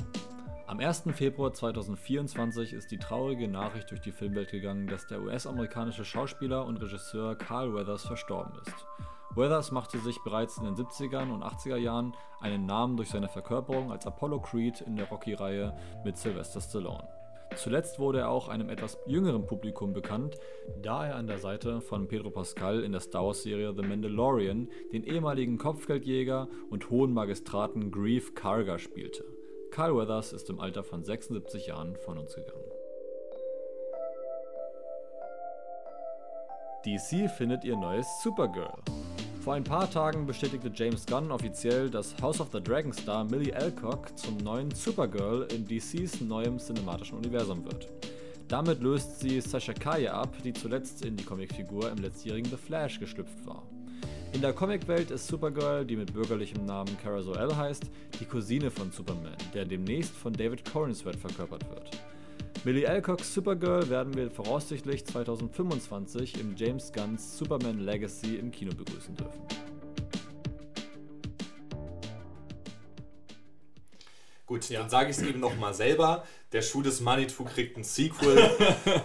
Am 0.80 0.86
Am 0.86 0.92
1. 0.92 1.04
Februar 1.12 1.52
2024 1.52 2.72
ist 2.72 2.90
die 2.90 3.00
traurige 3.00 3.50
Nachricht 3.50 3.92
durch 3.92 4.00
die 4.00 4.14
Filmwelt 4.14 4.50
gegangen, 4.50 4.88
dass 4.88 5.08
der 5.08 5.22
US-amerikanische 5.22 6.06
Schauspieler 6.06 6.66
und 6.66 6.78
Regisseur 6.78 7.36
Carl 7.36 7.74
Weathers 7.74 8.06
verstorben 8.06 8.54
ist. 8.62 8.88
Weathers 9.36 9.74
machte 9.74 10.00
sich 10.00 10.24
bereits 10.24 10.58
in 10.58 10.64
den 10.64 10.76
70er 10.76 11.30
und 11.34 11.44
80er 11.44 11.76
Jahren 11.76 12.16
einen 12.40 12.66
Namen 12.66 12.96
durch 12.96 13.10
seine 13.10 13.28
Verkörperung 13.28 13.92
als 13.92 14.08
Apollo 14.08 14.40
Creed 14.40 14.80
in 14.80 14.96
der 14.96 15.10
Rocky-Reihe 15.10 15.78
mit 16.06 16.18
Sylvester 16.18 16.62
Stallone. 16.62 17.10
Zuletzt 17.58 18.00
wurde 18.00 18.20
er 18.20 18.30
auch 18.30 18.48
einem 18.48 18.70
etwas 18.70 18.98
jüngeren 19.06 19.46
Publikum 19.46 19.92
bekannt, 19.92 20.38
da 20.82 21.06
er 21.06 21.16
an 21.18 21.28
der 21.28 21.40
Seite 21.40 21.82
von 21.82 22.08
Pedro 22.08 22.30
Pascal 22.30 22.86
in 22.86 22.94
der 22.94 23.02
Star 23.02 23.26
Wars-Serie 23.26 23.74
The 23.76 23.86
Mandalorian 23.86 24.70
den 24.94 25.04
ehemaligen 25.04 25.58
Kopfgeldjäger 25.58 26.48
und 26.70 26.90
hohen 26.90 27.14
Magistraten 27.14 27.92
Grief 27.92 28.34
Karga 28.34 28.80
spielte. 28.80 29.39
Carl 29.72 29.96
Weathers 29.96 30.34
ist 30.34 30.50
im 30.50 30.60
Alter 30.60 30.84
von 30.84 31.04
76 31.04 31.68
Jahren 31.68 31.96
von 31.96 32.18
uns 32.18 32.34
gegangen. 32.36 32.72
DC 36.86 37.30
findet 37.30 37.64
ihr 37.64 37.76
neues 37.76 38.08
Supergirl. 38.24 38.74
Vor 39.44 39.54
ein 39.54 39.64
paar 39.64 39.90
Tagen 39.90 40.26
bestätigte 40.26 40.72
James 40.74 41.06
Gunn 41.06 41.32
offiziell, 41.32 41.90
dass 41.90 42.20
House 42.22 42.42
of 42.42 42.50
the 42.52 42.62
Dragon 42.62 42.94
Star 42.94 43.24
Millie 43.24 43.54
Alcock 43.56 44.18
zum 44.18 44.38
neuen 44.38 44.72
Supergirl 44.72 45.48
in 45.54 45.68
DCs 45.68 46.22
neuem 46.22 46.58
cinematischen 46.58 47.18
Universum 47.18 47.64
wird. 47.66 47.88
Damit 48.48 48.82
löst 48.82 49.20
sie 49.20 49.40
Sasha 49.40 49.74
Kaya 49.74 50.14
ab, 50.14 50.36
die 50.44 50.54
zuletzt 50.54 51.06
in 51.06 51.16
die 51.16 51.24
Comicfigur 51.24 51.92
im 51.92 52.00
letztjährigen 52.00 52.50
The 52.50 52.58
Flash 52.58 53.00
geschlüpft 53.00 53.46
war. 53.46 53.64
In 54.32 54.42
der 54.42 54.54
Comicwelt 54.54 55.12
ist 55.12 55.28
Supergirl, 55.28 55.86
die 55.86 55.96
mit 55.96 56.14
bürgerlichem 56.14 56.66
Namen 56.66 56.98
Kara 57.02 57.22
Zor-El 57.22 57.56
heißt, 57.56 57.84
die 58.20 58.26
Cousine 58.26 58.70
von 58.70 58.92
Superman, 58.92 59.36
der 59.54 59.66
demnächst 59.66 60.16
von 60.16 60.34
David 60.34 60.64
Corenswet 60.72 61.16
verkörpert 61.16 61.68
wird. 61.70 61.90
Millie 62.64 62.88
Alcocks 62.88 63.34
Supergirl 63.34 63.90
werden 63.90 64.14
wir 64.16 64.30
voraussichtlich 64.30 65.06
2025 65.06 66.40
im 66.40 66.56
James 66.56 66.92
Gunn's 66.94 67.38
Superman 67.38 67.80
Legacy 67.80 68.36
im 68.36 68.52
Kino 68.52 68.74
begrüßen 68.76 69.16
dürfen. 69.16 69.42
Gut, 74.46 74.70
dann 74.72 74.90
sage 74.90 75.12
ich 75.12 75.18
es 75.18 75.24
eben 75.24 75.40
nochmal 75.40 75.74
selber. 75.74 76.24
Der 76.52 76.62
Schuh 76.62 76.82
des 76.82 77.02
Manitou 77.02 77.46
kriegt 77.46 77.78
ein 77.78 77.84
Sequel. 77.84 78.50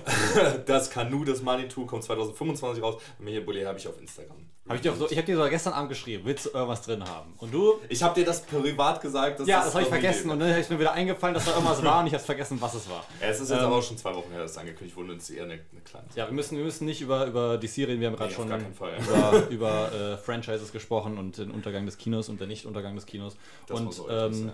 das 0.66 0.90
Kanu 0.90 1.24
des 1.24 1.42
Manitou 1.42 1.86
kommt 1.86 2.02
2025 2.02 2.82
raus. 2.82 3.02
Mir 3.18 3.42
hier 3.42 3.68
habe 3.68 3.78
ich 3.78 3.86
auf 3.86 4.00
Instagram. 4.00 4.43
Hab 4.66 4.76
ich, 4.76 4.82
dir 4.82 4.92
auch 4.92 4.96
so, 4.96 5.10
ich 5.10 5.16
habe 5.18 5.26
dir 5.26 5.34
sogar 5.34 5.50
gestern 5.50 5.74
Abend 5.74 5.90
geschrieben, 5.90 6.22
willst 6.24 6.46
du 6.46 6.50
irgendwas 6.50 6.80
drin 6.80 7.04
haben? 7.04 7.34
Und 7.36 7.52
du? 7.52 7.74
Ich 7.90 8.02
habe 8.02 8.14
dir 8.14 8.24
das 8.24 8.42
privat 8.42 9.00
gesagt. 9.02 9.40
ja, 9.46 9.62
das 9.62 9.74
habe 9.74 9.82
ich 9.82 9.90
vergessen. 9.90 10.30
Und 10.30 10.40
dann 10.40 10.48
ist 10.58 10.70
mir 10.70 10.78
wieder 10.78 10.92
eingefallen, 10.92 11.34
dass 11.34 11.44
da 11.44 11.52
irgendwas 11.52 11.82
war 11.84 12.00
und 12.00 12.06
ich 12.06 12.14
habe 12.14 12.24
vergessen, 12.24 12.58
was 12.60 12.74
es 12.74 12.88
war. 12.88 13.04
Ja, 13.20 13.28
es 13.28 13.40
ist 13.40 13.50
jetzt 13.50 13.58
ähm, 13.58 13.66
aber 13.66 13.76
auch 13.76 13.82
schon 13.82 13.98
zwei 13.98 14.14
Wochen 14.14 14.30
her, 14.30 14.40
dass 14.40 14.52
es 14.52 14.58
angekündigt 14.58 14.96
wurde 14.96 15.12
und 15.12 15.18
es 15.18 15.28
ist 15.28 15.36
eher 15.36 15.44
eine, 15.44 15.52
eine 15.52 15.80
kleine 15.84 16.06
Ja, 16.14 16.26
wir 16.26 16.32
müssen, 16.32 16.56
wir 16.56 16.64
müssen 16.64 16.86
nicht 16.86 17.02
über, 17.02 17.26
über 17.26 17.58
die 17.58 17.66
Serie 17.66 17.92
reden. 17.92 18.00
Wir 18.00 18.08
haben 18.08 18.16
gerade 18.16 18.32
schon 18.32 18.48
über, 18.48 19.48
über 19.50 19.92
äh, 19.92 20.16
Franchises 20.16 20.72
gesprochen 20.72 21.18
und 21.18 21.36
den 21.36 21.50
Untergang 21.50 21.84
des 21.84 21.98
Kinos 21.98 22.30
und 22.30 22.40
den 22.40 22.48
Nicht-Untergang 22.48 22.94
des 22.94 23.04
Kinos. 23.04 23.36
Das 23.66 23.78
und 23.78 24.00
ähm, 24.08 24.52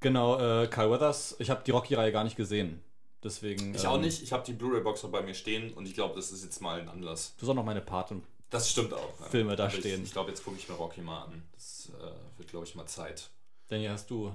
Genau, 0.00 0.38
äh, 0.38 0.66
Kyle 0.68 0.90
Weathers. 0.90 1.36
Ich 1.38 1.50
habe 1.50 1.62
die 1.64 1.70
Rocky-Reihe 1.70 2.12
gar 2.12 2.24
nicht 2.24 2.36
gesehen. 2.36 2.82
Deswegen. 3.24 3.74
Ich 3.74 3.84
ähm, 3.84 3.90
auch 3.90 3.98
nicht. 3.98 4.22
Ich 4.22 4.32
habe 4.32 4.44
die 4.44 4.52
Blu-ray-Box 4.52 5.02
bei 5.10 5.22
mir 5.22 5.34
stehen 5.34 5.72
und 5.72 5.86
ich 5.88 5.94
glaube, 5.94 6.14
das 6.14 6.30
ist 6.30 6.44
jetzt 6.44 6.60
mal 6.60 6.80
ein 6.80 6.88
Anlass. 6.88 7.34
Du 7.38 7.46
sollst 7.46 7.56
noch 7.56 7.64
meine 7.64 7.80
Paten. 7.80 8.22
Das 8.50 8.70
stimmt 8.70 8.92
auch. 8.92 9.20
Ja. 9.20 9.26
Filme 9.26 9.56
da 9.56 9.68
stehen. 9.70 10.00
Ich, 10.02 10.08
ich 10.08 10.12
glaube, 10.12 10.30
jetzt 10.30 10.44
gucke 10.44 10.56
ich 10.56 10.68
mir 10.68 10.74
Rocky 10.74 11.00
mal 11.00 11.24
an. 11.24 11.42
Das 11.52 11.92
äh, 11.98 12.38
wird, 12.38 12.50
glaube 12.50 12.66
ich, 12.66 12.74
mal 12.74 12.86
Zeit. 12.86 13.30
Danny, 13.68 13.86
hast 13.86 14.10
du. 14.10 14.32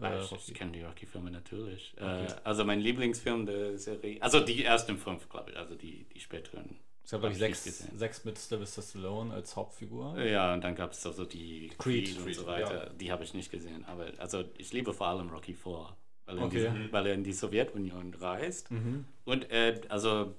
Äh, 0.00 0.22
ich, 0.22 0.48
ich 0.48 0.54
kenne 0.54 0.72
die 0.72 0.82
Rocky-Filme 0.82 1.30
natürlich. 1.30 1.92
Okay. 1.96 2.26
Äh, 2.26 2.34
also 2.44 2.64
mein 2.64 2.80
Lieblingsfilm 2.80 3.46
der 3.46 3.78
Serie, 3.78 4.22
also 4.22 4.40
die 4.40 4.64
ersten 4.64 4.96
fünf, 4.96 5.28
glaube 5.28 5.50
ich, 5.50 5.56
also 5.56 5.74
die, 5.74 6.04
die 6.14 6.20
späteren 6.20 6.78
es 7.08 7.12
gab, 7.12 7.22
glaube 7.22 7.32
ich, 7.32 7.38
sechs, 7.38 7.88
sechs 7.96 8.24
mit 8.26 8.36
Sylvester 8.36 8.82
Stallone 8.82 9.32
als 9.32 9.56
Hauptfigur. 9.56 10.20
Ja, 10.22 10.52
und 10.52 10.62
dann 10.62 10.74
gab 10.74 10.92
es 10.92 11.06
also 11.06 11.24
die 11.24 11.70
Creed, 11.78 12.04
Creed 12.04 12.18
und 12.18 12.34
so 12.34 12.46
weiter. 12.46 12.84
Ja. 12.84 12.90
Die 12.90 13.10
habe 13.10 13.24
ich 13.24 13.32
nicht 13.32 13.50
gesehen. 13.50 13.86
Aber 13.86 14.08
also 14.18 14.44
ich 14.58 14.74
liebe 14.74 14.92
vor 14.92 15.06
allem 15.06 15.30
Rocky 15.30 15.54
4, 15.54 15.96
weil, 16.26 16.38
okay. 16.38 16.64
er, 16.64 16.74
in 16.74 16.92
weil 16.92 17.06
er 17.06 17.14
in 17.14 17.24
die 17.24 17.32
Sowjetunion 17.32 18.12
reist. 18.12 18.70
Mhm. 18.70 19.06
Und 19.24 19.50
äh, 19.50 19.80
also 19.88 20.34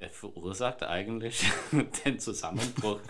er 0.00 0.08
verursacht 0.08 0.82
eigentlich 0.82 1.44
den 2.04 2.18
Zusammenbruch 2.18 3.00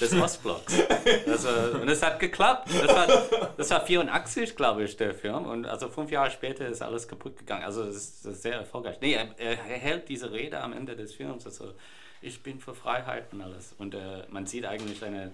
des 0.00 0.14
Ostblocks. 0.20 0.82
Also, 1.26 1.48
und 1.80 1.88
es 1.88 2.02
hat 2.02 2.18
geklappt. 2.18 2.70
Das 2.72 2.88
war, 2.88 3.50
das 3.56 3.70
war 3.70 3.84
84, 3.84 4.56
glaube 4.56 4.84
ich, 4.84 4.96
der 4.96 5.14
Film. 5.14 5.44
Und 5.44 5.66
also 5.66 5.90
fünf 5.90 6.10
Jahre 6.10 6.30
später 6.30 6.66
ist 6.66 6.80
alles 6.80 7.06
kaputt 7.06 7.36
gegangen. 7.36 7.64
Also 7.64 7.82
ist, 7.82 8.24
ist, 8.24 8.42
sehr 8.42 8.54
erfolgreich. 8.54 8.96
Nee, 9.02 9.12
er, 9.12 9.38
er, 9.38 9.56
hält 9.56 10.08
diese 10.08 10.32
Rede 10.32 10.60
am 10.60 10.72
Ende 10.72 10.96
des 10.96 11.14
Films. 11.14 11.44
Also 11.44 11.74
ich 12.22 12.42
bin 12.42 12.60
für 12.60 12.74
Freiheit 12.74 13.30
und 13.32 13.42
alles. 13.42 13.74
Und 13.76 13.94
äh, 13.94 14.24
man 14.30 14.46
sieht 14.46 14.64
eigentlich 14.64 15.04
eine, 15.04 15.32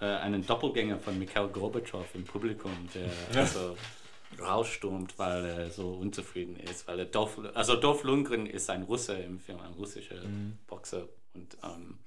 äh, 0.00 0.06
einen 0.06 0.46
Doppelgänger 0.46 0.98
von 0.98 1.18
Mikhail 1.18 1.48
Gorbatschow 1.48 2.06
im 2.14 2.24
Publikum, 2.24 2.88
der 2.94 3.38
also 3.38 3.76
rausstürmt, 4.40 5.18
weil 5.18 5.44
er 5.44 5.70
so 5.70 5.92
unzufrieden 5.92 6.56
ist. 6.56 6.86
Weil 6.88 7.00
er 7.00 7.04
Dolph, 7.06 7.38
also 7.54 7.76
Dolph 7.76 8.02
Lundgren 8.04 8.46
ist 8.46 8.70
ein 8.70 8.82
Russe 8.82 9.14
im 9.14 9.38
Film, 9.38 9.60
ein 9.60 9.72
russischer 9.72 10.22
mhm. 10.22 10.58
Boxer. 10.66 11.08
Und 11.34 11.56
ähm, 11.62 11.98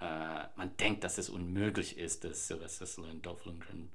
äh, 0.00 0.44
man 0.56 0.76
denkt, 0.78 1.04
dass 1.04 1.18
es 1.18 1.28
unmöglich 1.28 1.98
ist, 1.98 2.24
dass 2.24 2.48
Sylvester 2.48 2.86
Stallone 2.86 3.20
Dolph 3.20 3.44
Lundgren 3.44 3.90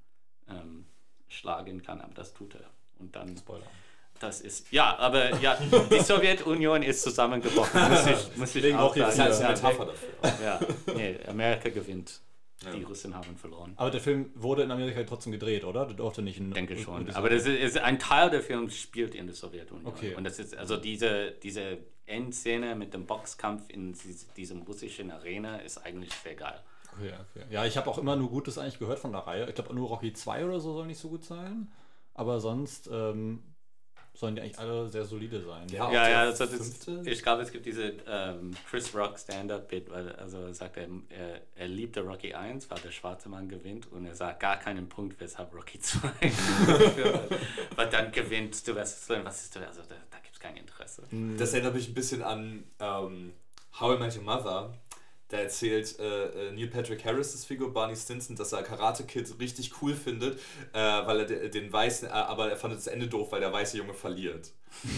ähm, 0.50 0.86
schlagen 1.28 1.84
kann, 1.84 2.02
aber 2.02 2.14
das 2.14 2.34
tut 2.34 2.56
er. 2.56 2.70
Und 3.00 3.16
dann. 3.16 3.38
Spoiler. 3.38 3.66
Das 4.20 4.42
ist, 4.42 4.70
ja, 4.72 4.98
aber 4.98 5.40
ja, 5.40 5.58
die 5.90 6.00
Sowjetunion 6.04 6.84
ist 6.84 7.04
zusammengebrochen, 7.04 7.90
muss 7.90 8.06
ich, 8.06 8.38
muss 8.38 8.56
ich 8.56 8.76
auch 8.76 8.94
sagen. 8.94 9.18
Das 9.18 9.30
ist 9.30 9.42
eine 9.42 9.54
Metapher 9.54 9.86
dafür. 9.86 10.10
Ja, 10.44 10.60
nee, 10.94 11.20
Amerika 11.26 11.70
gewinnt. 11.70 12.20
Ja. 12.64 12.72
Die 12.72 12.84
Russen 12.84 13.16
haben 13.16 13.38
verloren. 13.38 13.74
Aber 13.78 13.90
der 13.90 14.02
Film 14.02 14.32
wurde 14.36 14.64
in 14.64 14.72
Amerika 14.72 15.02
trotzdem 15.04 15.32
gedreht, 15.32 15.64
oder? 15.64 15.86
Du 15.86 15.94
durfte 15.94 16.22
nicht 16.22 16.40
in. 16.40 16.52
Denke 16.52 16.78
schon. 16.78 17.10
Aber 17.12 17.30
das 17.30 17.46
ist, 17.46 17.78
ein 17.78 18.00
Teil 18.00 18.30
der 18.30 18.42
Films 18.42 18.76
spielt 18.76 19.16
in 19.16 19.28
der 19.28 19.36
Sowjetunion. 19.36 19.86
Okay. 19.86 20.14
Und 20.16 20.26
das 20.26 20.40
ist 20.40 20.58
also 20.58 20.76
diese, 20.76 21.32
diese 21.42 21.78
Endszene 22.06 22.76
mit 22.76 22.94
dem 22.94 23.06
Boxkampf 23.06 23.70
in 23.70 23.96
diesem 24.36 24.64
russischen 24.64 25.10
Arena 25.10 25.58
ist 25.58 25.78
eigentlich 25.78 26.14
sehr 26.14 26.36
geil. 26.36 26.62
Okay, 26.98 27.14
okay. 27.14 27.46
Ja, 27.50 27.66
ich 27.66 27.78
habe 27.78 27.90
auch 27.90 27.98
immer 27.98 28.16
nur 28.16 28.30
Gutes 28.30 28.58
eigentlich 28.58 28.80
gehört 28.80 29.00
von 29.00 29.12
der 29.14 29.22
Reihe. 29.22 29.48
Ich 29.48 29.56
glaube, 29.56 29.74
nur 29.74 29.88
Rocky 29.88 30.12
2 30.12 30.46
oder 30.46 30.60
so 30.60 30.74
soll 30.74 30.88
nicht 30.88 31.00
so 31.00 31.10
gut 31.10 31.24
sein. 31.24 31.72
Aber 32.14 32.42
sonst 32.42 32.90
ähm, 32.92 33.44
sollen 34.14 34.36
die 34.36 34.42
eigentlich 34.42 34.60
alle 34.60 34.90
sehr 34.90 35.06
solide 35.06 35.42
sein. 35.42 35.68
Ja, 35.70 35.92
ja, 35.92 36.10
ja 36.10 36.32
das, 36.32 36.88
ich 37.06 37.22
glaube, 37.22 37.44
es 37.44 37.52
gibt 37.52 37.66
diese 37.66 37.94
ähm, 38.08 38.52
Chris 38.70 38.94
Rock 38.94 39.18
Stand-Up-Bit, 39.18 39.90
weil 39.90 40.12
also 40.14 40.52
sagt 40.52 40.78
er, 40.78 40.88
er, 41.10 41.42
er 41.56 41.68
liebte 41.68 42.02
Rocky 42.02 42.34
1, 42.34 42.70
weil 42.70 42.80
der 42.80 42.92
schwarze 42.92 43.30
Mann 43.30 43.48
gewinnt 43.48 43.92
und 43.92 44.06
er 44.06 44.16
sagt 44.16 44.42
gar 44.42 44.58
keinen 44.58 44.90
Punkt, 44.90 45.20
weshalb 45.20 45.54
Rocky 45.54 45.80
2 45.80 46.10
weil 47.76 47.90
dann 47.90 48.12
gewinnt 48.12 48.68
du 48.68 48.76
weißt, 48.76 49.10
was 49.24 49.44
ist 49.44 49.56
das? 49.56 49.64
Also 49.64 49.82
da, 49.82 49.96
da 50.10 50.18
gibt 50.18 50.34
es 50.34 50.40
kein 50.40 50.58
Interesse. 50.58 51.04
Das 51.38 51.54
erinnert 51.54 51.76
mich 51.76 51.88
ein 51.88 51.94
bisschen 51.94 52.22
an 52.22 52.64
ähm, 52.80 53.34
How 53.80 53.96
I 53.96 54.00
Met 54.00 54.18
Your 54.18 54.24
Mother 54.24 54.74
da 55.30 55.38
erzählt 55.38 55.98
äh, 56.00 56.48
äh, 56.48 56.52
Neil 56.52 56.68
Patrick 56.68 57.06
Harris' 57.06 57.46
Figur 57.46 57.72
Barney 57.72 57.96
Stinson, 57.96 58.36
dass 58.36 58.52
er 58.52 58.64
Karate 58.64 59.04
Kid 59.04 59.34
richtig 59.40 59.72
cool 59.82 59.94
findet, 59.94 60.40
äh, 60.74 60.80
weil 60.80 61.20
er 61.20 61.50
den 61.50 61.72
weißen, 61.72 62.08
äh, 62.08 62.12
aber 62.12 62.50
er 62.50 62.58
fand 62.58 62.76
das 62.76 62.88
Ende 62.88 63.08
doof, 63.08 63.32
weil 63.32 63.40
der 63.40 63.54
weiße 63.54 63.78
Junge 63.78 63.94
verliert. 63.94 64.52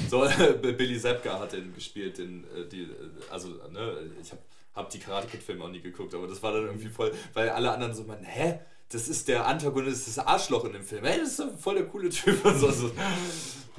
So, 0.10 0.28
Billy 0.62 1.00
Zepka 1.00 1.40
hat 1.40 1.52
den 1.52 1.74
gespielt, 1.76 2.18
den, 2.18 2.46
äh, 2.56 2.66
die, 2.66 2.84
äh, 2.84 2.88
also, 3.30 3.50
ne, 3.72 4.10
ich 4.22 4.32
habe 4.32 4.42
hab 4.74 4.90
die 4.90 5.00
Karate 5.00 5.28
Kid-Filme 5.28 5.66
auch 5.66 5.70
nie 5.70 5.82
geguckt, 5.82 6.16
aber 6.16 6.28
das 6.28 6.42
war 6.42 6.54
dann 6.54 6.66
irgendwie 6.66 6.90
voll, 6.90 7.14
weil 7.34 7.50
alle 7.50 7.72
anderen 7.72 7.94
so 7.94 8.04
meinen, 8.04 8.24
hä? 8.24 8.60
Das 8.88 9.08
ist 9.08 9.30
der 9.30 9.48
Antagonist, 9.48 10.08
das 10.08 10.20
Arschloch 10.20 10.66
in 10.66 10.74
dem 10.74 10.84
Film. 10.84 11.06
Hey, 11.06 11.20
das 11.20 11.40
ist 11.40 11.60
voll 11.60 11.76
der 11.76 11.86
coole 11.86 12.10
Typ. 12.10 12.44
Und 12.44 12.60
so, 12.60 12.92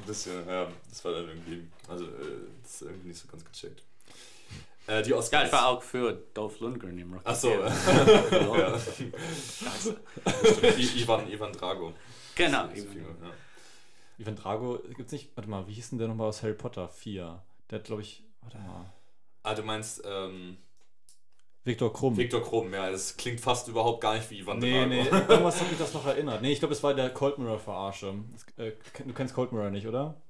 bisschen, 0.06 0.46
ja, 0.48 0.66
das 0.88 1.04
war 1.04 1.12
dann 1.12 1.28
irgendwie, 1.28 1.68
also, 1.86 2.06
das 2.62 2.74
ist 2.74 2.82
irgendwie 2.82 3.08
nicht 3.08 3.20
so 3.20 3.28
ganz 3.28 3.44
gecheckt. 3.44 3.82
Äh, 4.86 5.02
die 5.02 5.14
Oscars. 5.14 5.42
Ja, 5.42 5.46
ich 5.46 5.52
war 5.52 5.68
auch 5.68 5.82
für 5.82 6.12
Dolph 6.34 6.60
Lundgren 6.60 6.98
im 6.98 7.12
Rocky. 7.12 7.26
Achso. 7.26 7.48
ja. 7.50 8.78
Ivan, 10.96 11.30
Ivan 11.30 11.52
Drago. 11.52 11.92
Genau. 12.34 12.64
Ivan, 12.74 12.96
ja. 13.22 13.32
Ivan 14.18 14.36
Drago, 14.36 14.80
gibt's 14.96 15.12
nicht, 15.12 15.36
warte 15.36 15.48
mal, 15.48 15.66
wie 15.66 15.72
hieß 15.72 15.90
denn 15.90 15.98
der 15.98 16.08
nochmal 16.08 16.28
aus 16.28 16.42
Harry 16.42 16.54
Potter 16.54 16.88
4? 16.88 17.42
Der 17.70 17.78
hat, 17.78 17.84
glaube 17.84 18.02
ich, 18.02 18.24
warte 18.40 18.58
mal. 18.58 18.92
Ah, 19.42 19.54
du 19.54 19.62
meinst, 19.62 20.02
ähm, 20.04 20.58
Viktor 21.64 21.92
Krumm. 21.92 22.16
Viktor 22.16 22.42
Krumm, 22.42 22.74
ja, 22.74 22.90
das 22.90 23.16
klingt 23.16 23.40
fast 23.40 23.68
überhaupt 23.68 24.00
gar 24.00 24.14
nicht 24.14 24.28
wie 24.30 24.40
Ivan 24.40 24.58
nee, 24.58 24.72
Drago. 24.72 24.88
Nee, 24.88 25.02
nee, 25.02 25.08
irgendwas 25.28 25.60
hat 25.60 25.68
mich 25.70 25.78
das 25.78 25.94
noch 25.94 26.06
erinnert. 26.06 26.42
Nee, 26.42 26.52
ich 26.52 26.58
glaube, 26.58 26.74
es 26.74 26.82
war 26.82 26.92
der 26.92 27.10
Cold 27.10 27.38
Mirror 27.38 27.58
Verarsche. 27.58 28.14
Äh, 28.56 28.72
du 29.04 29.12
kennst 29.12 29.34
Cold 29.34 29.52
Mirror 29.52 29.70
nicht, 29.70 29.86
oder? 29.86 30.20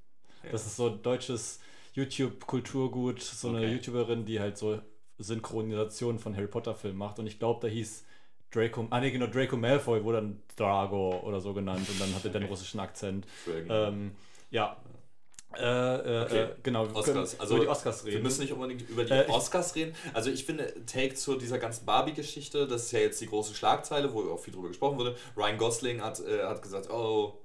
Ja. 0.45 0.51
Das 0.51 0.67
ist 0.67 0.77
so 0.77 0.91
deutsches 0.91 1.61
YouTube-Kulturgut, 1.95 3.21
so 3.21 3.49
eine 3.49 3.71
YouTuberin, 3.71 4.25
die 4.25 4.41
halt 4.41 4.57
so 4.59 4.81
Synchronisation 5.19 6.19
von 6.19 6.35
Harry 6.37 6.47
Potter-Filmen 6.49 6.99
macht. 6.99 7.19
Und 7.19 7.27
ich 7.27 7.39
glaube, 7.39 7.61
da 7.67 7.69
hieß 7.73 8.05
Draco, 8.51 8.87
ah 8.91 9.01
nee, 9.01 9.11
genau, 9.11 9.27
Draco 9.27 9.57
Malfoy 9.57 10.05
wurde 10.05 10.19
dann 10.19 10.43
Drago 10.57 11.21
oder 11.21 11.41
so 11.41 11.55
genannt 11.55 11.87
und 11.89 12.01
dann 12.01 12.15
hatte 12.15 12.31
der 12.31 12.41
einen 12.41 12.51
russischen 12.51 12.81
Akzent. 12.81 13.27
Ähm, 13.69 14.13
ja. 14.51 14.77
Äh, 15.57 15.63
äh, 15.65 16.23
Okay. 16.25 16.43
äh, 16.45 16.49
genau, 16.63 16.89
wir 16.89 16.97
Oscars. 16.97 17.39
Also 17.39 17.57
über 17.57 17.65
die 17.65 17.71
Oscars 17.71 18.05
reden. 18.05 18.17
Wir 18.17 18.23
müssen 18.23 18.41
nicht 18.43 18.53
unbedingt 18.53 18.89
über 18.89 19.05
die 19.05 19.13
Äh, 19.13 19.29
Oscars 19.29 19.75
reden. 19.75 19.95
Also 20.15 20.31
ich 20.31 20.45
finde, 20.45 20.73
Take 20.87 21.15
zu 21.15 21.37
dieser 21.37 21.59
ganzen 21.59 21.85
Barbie-Geschichte, 21.85 22.67
das 22.67 22.85
ist 22.85 22.93
ja 22.93 23.01
jetzt 23.01 23.21
die 23.21 23.27
große 23.27 23.55
Schlagzeile, 23.55 24.13
wo 24.15 24.31
auch 24.33 24.39
viel 24.41 24.55
drüber 24.55 24.69
gesprochen 24.69 24.99
wurde. 24.99 25.15
Ryan 25.37 25.59
Gosling 25.59 26.03
hat, 26.03 26.21
äh, 26.21 26.43
hat 26.45 26.63
gesagt, 26.63 26.91
oh, 26.91 27.39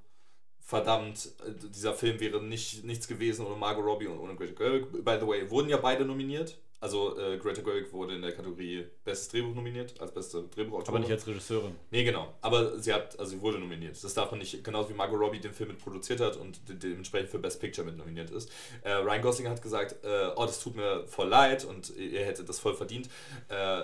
verdammt, 0.67 1.31
äh, 1.45 1.69
dieser 1.69 1.93
Film 1.93 2.19
wäre 2.19 2.43
nicht, 2.43 2.83
nichts 2.83 3.07
gewesen 3.07 3.45
ohne 3.45 3.55
Margot 3.55 3.85
Robbie 3.85 4.07
und 4.07 4.19
ohne 4.19 4.35
Greta 4.35 4.53
Gerwig. 4.53 4.91
By 5.03 5.17
the 5.19 5.25
way, 5.25 5.49
wurden 5.49 5.69
ja 5.69 5.77
beide 5.77 6.03
nominiert. 6.03 6.57
Also 6.81 7.17
äh, 7.17 7.37
Greta 7.37 7.61
Gerwig 7.61 7.91
wurde 7.93 8.15
in 8.15 8.21
der 8.21 8.33
Kategorie 8.33 8.85
Bestes 9.03 9.29
Drehbuch 9.29 9.55
nominiert, 9.55 9.99
als 9.99 10.11
beste 10.13 10.43
Drehbuchautorin. 10.43 10.87
aber 10.89 10.99
nicht 10.99 11.11
als 11.11 11.25
Regisseurin. 11.25 11.73
Nee, 11.89 12.03
genau. 12.03 12.35
Aber 12.41 12.77
sie 12.79 12.93
hat, 12.93 13.17
also 13.17 13.31
sie 13.31 13.41
wurde 13.41 13.59
nominiert. 13.59 14.03
Das 14.03 14.13
darf 14.13 14.29
man 14.29 14.41
nicht, 14.41 14.61
genauso 14.61 14.89
wie 14.89 14.93
Margot 14.93 15.19
Robbie 15.19 15.39
den 15.39 15.53
Film 15.53 15.69
mit 15.69 15.79
produziert 15.79 16.19
hat 16.19 16.35
und 16.35 16.59
de 16.67 16.75
dementsprechend 16.75 17.29
für 17.29 17.39
Best 17.39 17.61
Picture 17.61 17.87
mit 17.87 17.97
nominiert 17.97 18.29
ist. 18.29 18.51
Äh, 18.83 18.91
Ryan 18.91 19.21
Gosling 19.21 19.47
hat 19.47 19.61
gesagt, 19.61 20.03
äh, 20.03 20.31
oh, 20.35 20.45
das 20.45 20.59
tut 20.59 20.75
mir 20.75 21.07
voll 21.07 21.29
leid 21.29 21.63
und 21.63 21.97
er 21.97 22.25
hätte 22.25 22.43
das 22.43 22.59
voll 22.59 22.75
verdient. 22.75 23.09
Äh, 23.47 23.83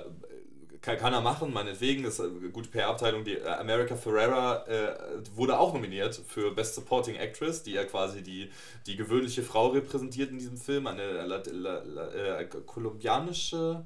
kann, 0.84 0.98
kann 1.00 1.14
er 1.14 1.22
machen, 1.22 1.52
meinetwegen, 1.54 2.04
ist 2.04 2.20
eine 2.20 2.50
gute 2.52 2.70
PR-Abteilung. 2.70 3.24
Die 3.24 3.36
äh, 3.38 3.48
America 3.48 3.96
Ferrera 3.96 4.66
äh, 4.68 4.96
wurde 5.36 5.58
auch 5.58 5.74
nominiert 5.74 6.22
für 6.28 6.52
Best 6.54 6.76
Supporting 6.76 7.16
Actress, 7.16 7.64
die 7.64 7.72
ja 7.72 7.86
quasi 7.86 8.22
die, 8.22 8.52
die 8.86 8.96
gewöhnliche 8.96 9.42
Frau 9.44 9.68
repräsentiert 9.70 10.30
in 10.30 10.38
diesem 10.38 10.58
Film, 10.58 10.86
eine 10.86 11.26
la, 11.26 11.42
la, 11.52 11.82
la, 11.84 12.08
äh, 12.40 12.46
kolumbianische. 12.66 13.86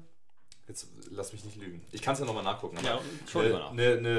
Jetzt 0.66 0.88
lass 1.10 1.32
mich 1.32 1.44
nicht 1.46 1.56
lügen. 1.56 1.80
Ich 1.92 2.02
kann 2.02 2.12
es 2.12 2.20
ja 2.20 2.26
nochmal 2.26 2.44
nachgucken. 2.44 2.76
aber- 2.78 2.86
Ja, 2.88 3.00
nach. 3.58 3.70
eine, 3.70 3.92
eine 3.96 4.18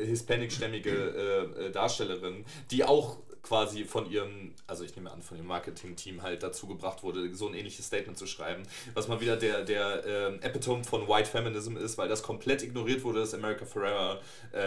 äh, 0.00 0.06
hispanic-stämmige 0.06 0.90
äh, 0.90 1.66
äh, 1.66 1.70
Darstellerin, 1.70 2.44
die 2.72 2.82
auch 2.84 3.18
quasi 3.46 3.84
von 3.84 4.10
ihrem, 4.10 4.52
also 4.66 4.82
ich 4.84 4.96
nehme 4.96 5.10
an, 5.12 5.22
von 5.22 5.36
ihrem 5.36 5.46
Marketing-Team 5.46 6.22
halt 6.22 6.42
dazu 6.42 6.66
gebracht 6.66 7.02
wurde, 7.02 7.32
so 7.34 7.46
ein 7.48 7.54
ähnliches 7.54 7.86
Statement 7.86 8.18
zu 8.18 8.26
schreiben, 8.26 8.64
was 8.94 9.06
mal 9.08 9.20
wieder 9.20 9.36
der, 9.36 9.62
der 9.62 10.04
ähm, 10.04 10.40
Epitome 10.42 10.82
von 10.84 11.06
White 11.06 11.30
Feminism 11.30 11.76
ist, 11.76 11.96
weil 11.98 12.08
das 12.08 12.22
komplett 12.22 12.62
ignoriert 12.62 13.04
wurde, 13.04 13.20
dass 13.20 13.34
America 13.34 13.64
Ferrera 13.64 14.18
äh, 14.52 14.58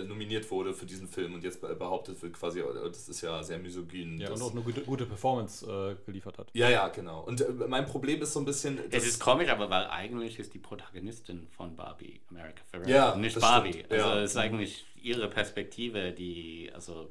äh, 0.00 0.04
nominiert 0.04 0.50
wurde 0.50 0.72
für 0.72 0.86
diesen 0.86 1.06
Film 1.08 1.34
und 1.34 1.44
jetzt 1.44 1.60
be- 1.60 1.74
behauptet 1.74 2.20
wird 2.22 2.32
quasi, 2.32 2.62
oh, 2.62 2.88
das 2.88 3.08
ist 3.08 3.20
ja 3.20 3.42
sehr 3.42 3.58
misogyn. 3.58 4.18
Ja, 4.18 4.30
und 4.30 4.40
auch 4.40 4.52
eine 4.52 4.62
gute, 4.62 4.80
gute 4.82 5.04
Performance 5.04 5.66
äh, 5.66 5.96
geliefert 6.06 6.38
hat. 6.38 6.48
ja, 6.54 6.70
ja, 6.70 6.88
genau. 6.88 7.24
Und 7.24 7.42
äh, 7.42 7.50
mein 7.68 7.84
Problem 7.86 8.22
ist 8.22 8.32
so 8.32 8.40
ein 8.40 8.46
bisschen... 8.46 8.78
Es 8.90 9.06
ist 9.06 9.20
komisch, 9.20 9.48
aber 9.50 9.68
weil 9.68 9.86
eigentlich 9.88 10.38
ist 10.38 10.54
die 10.54 10.58
Protagonistin 10.58 11.46
von 11.56 11.76
Barbie 11.76 12.20
America 12.30 12.62
Ferrera. 12.70 12.88
Ja, 12.90 13.16
nicht 13.16 13.38
Barbie. 13.38 13.72
stimmt, 13.72 13.92
Also 13.92 14.08
ja. 14.08 14.20
es 14.20 14.30
ist 14.30 14.36
eigentlich 14.38 14.86
ihre 15.02 15.28
Perspektive, 15.28 16.12
die, 16.12 16.70
also 16.74 17.08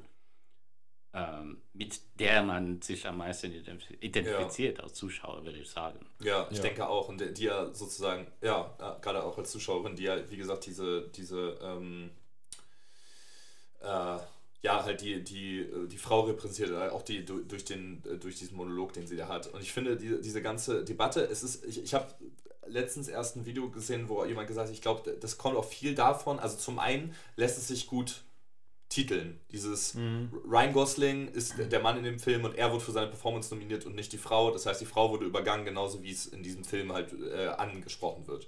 ähm, 1.14 1.62
mit 1.72 2.00
der 2.20 2.42
man 2.42 2.82
sich 2.82 3.06
am 3.06 3.18
meisten 3.18 3.52
identif 3.52 3.90
identifiziert 4.00 4.80
als 4.80 4.94
Zuschauer, 4.94 5.44
würde 5.44 5.58
ich 5.58 5.70
sagen. 5.70 5.98
Ja, 6.20 6.46
ich 6.50 6.58
Ja. 6.58 6.62
denke 6.64 6.86
auch. 6.88 7.08
Und 7.08 7.22
die 7.38 7.44
ja 7.44 7.72
sozusagen, 7.74 8.26
ja, 8.42 8.74
ja, 8.78 8.98
gerade 9.00 9.22
auch 9.24 9.36
als 9.38 9.50
Zuschauerin, 9.50 9.96
die 9.96 10.04
ja, 10.04 10.30
wie 10.30 10.36
gesagt, 10.36 10.66
diese, 10.66 11.08
diese, 11.08 11.58
ähm, 11.62 12.10
äh, 13.80 14.18
ja, 14.60 14.82
halt 14.84 15.00
die, 15.00 15.22
die, 15.22 15.60
äh, 15.60 15.86
die 15.86 15.98
Frau 15.98 16.22
repräsentiert, 16.22 16.70
äh, 16.70 16.88
auch 16.90 17.02
die 17.02 17.24
du- 17.24 17.42
durch, 17.44 17.64
den, 17.64 18.02
äh, 18.04 18.16
durch 18.18 18.36
diesen 18.38 18.56
Monolog, 18.56 18.92
den 18.92 19.06
sie 19.06 19.16
da 19.16 19.28
hat. 19.28 19.46
Und 19.48 19.62
ich 19.62 19.72
finde, 19.72 19.96
die, 19.96 20.20
diese 20.20 20.42
ganze 20.42 20.84
Debatte, 20.84 21.22
es 21.24 21.42
ist, 21.42 21.64
ich, 21.64 21.82
ich 21.82 21.94
habe 21.94 22.12
letztens 22.66 23.08
erst 23.08 23.36
ein 23.36 23.46
Video 23.46 23.70
gesehen, 23.70 24.08
wo 24.08 24.24
jemand 24.24 24.48
gesagt 24.48 24.68
hat, 24.68 24.74
ich 24.74 24.82
glaube, 24.82 25.16
das 25.18 25.38
kommt 25.38 25.56
auch 25.56 25.64
viel 25.64 25.94
davon. 25.94 26.38
Also 26.38 26.56
zum 26.58 26.78
einen 26.78 27.14
lässt 27.36 27.56
es 27.56 27.68
sich 27.68 27.86
gut 27.86 28.24
titeln. 28.98 29.40
Dieses 29.52 29.96
Ryan 30.50 30.72
Gosling 30.72 31.28
ist 31.28 31.54
der 31.58 31.80
Mann 31.80 31.96
in 31.98 32.04
dem 32.04 32.18
Film 32.18 32.44
und 32.44 32.56
er 32.56 32.70
wurde 32.72 32.84
für 32.84 32.92
seine 32.92 33.06
Performance 33.06 33.54
nominiert 33.54 33.86
und 33.86 33.94
nicht 33.94 34.12
die 34.12 34.18
Frau. 34.18 34.50
Das 34.50 34.66
heißt, 34.66 34.80
die 34.80 34.86
Frau 34.86 35.10
wurde 35.10 35.24
übergangen, 35.24 35.64
genauso 35.64 36.02
wie 36.02 36.10
es 36.10 36.26
in 36.26 36.42
diesem 36.42 36.64
Film 36.64 36.92
halt 36.92 37.12
äh, 37.12 37.46
angesprochen 37.48 38.26
wird. 38.26 38.46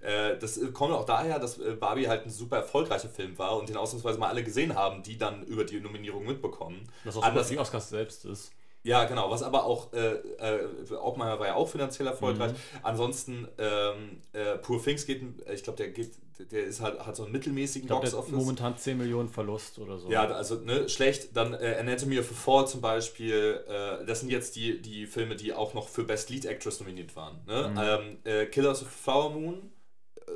Äh, 0.00 0.38
das 0.38 0.58
äh, 0.58 0.72
kommt 0.72 0.92
auch 0.92 1.04
daher, 1.06 1.38
dass 1.38 1.58
äh, 1.58 1.76
Barbie 1.78 2.08
halt 2.08 2.26
ein 2.26 2.30
super 2.30 2.56
erfolgreicher 2.56 3.08
Film 3.08 3.38
war 3.38 3.56
und 3.56 3.68
den 3.68 3.76
ausnahmsweise 3.76 4.18
mal 4.18 4.28
alle 4.28 4.42
gesehen 4.42 4.74
haben, 4.74 5.02
die 5.02 5.16
dann 5.18 5.44
über 5.44 5.64
die 5.64 5.80
Nominierung 5.80 6.26
mitbekommen. 6.26 6.88
Das 7.04 7.16
auch 7.16 7.22
Anders- 7.22 7.48
die 7.48 7.58
Oscars 7.58 7.88
selbst 7.88 8.24
ist. 8.24 8.52
Ja, 8.82 9.04
genau. 9.04 9.30
Was 9.30 9.42
aber 9.42 9.64
auch, 9.64 9.92
äh, 9.92 10.14
äh, 10.38 10.94
Oppenheimer 11.00 11.38
war 11.38 11.46
ja 11.46 11.54
auch 11.54 11.68
finanziell 11.68 12.08
erfolgreich. 12.08 12.52
Mhm. 12.52 12.56
Ansonsten, 12.82 13.48
ähm, 13.58 14.20
äh, 14.32 14.58
Poor 14.58 14.82
Things 14.82 15.06
geht, 15.06 15.22
ich 15.52 15.62
glaube, 15.62 15.76
der 15.76 15.88
geht, 15.90 16.12
der 16.50 16.64
ist 16.64 16.80
halt, 16.80 16.98
hat 16.98 17.14
so 17.14 17.22
einen 17.22 17.32
mittelmäßigen 17.32 17.84
Ich 17.84 17.88
glaube, 17.88 18.06
der 18.06 18.10
hat 18.12 18.16
Box-Office. 18.18 18.44
momentan 18.44 18.76
10 18.76 18.98
Millionen 18.98 19.28
Verlust 19.28 19.78
oder 19.78 19.98
so. 19.98 20.10
Ja, 20.10 20.24
also 20.26 20.56
ne, 20.56 20.88
schlecht. 20.88 21.36
Dann 21.36 21.54
äh, 21.54 21.76
Anatomy 21.78 22.18
of 22.18 22.30
a 22.30 22.34
Fall 22.34 22.66
zum 22.66 22.80
Beispiel. 22.80 23.60
Äh, 23.68 24.04
das 24.06 24.20
sind 24.20 24.30
jetzt 24.30 24.56
die, 24.56 24.82
die 24.82 25.06
Filme, 25.06 25.36
die 25.36 25.52
auch 25.52 25.74
noch 25.74 25.88
für 25.88 26.04
Best 26.04 26.30
Lead 26.30 26.46
Actress 26.46 26.80
nominiert 26.80 27.14
waren. 27.14 27.40
Ne? 27.46 27.68
Mhm. 27.68 27.78
Ähm, 27.78 28.18
äh, 28.24 28.46
Killers 28.46 28.82
of 28.82 28.88
Flower 28.88 29.30
Moon 29.30 29.70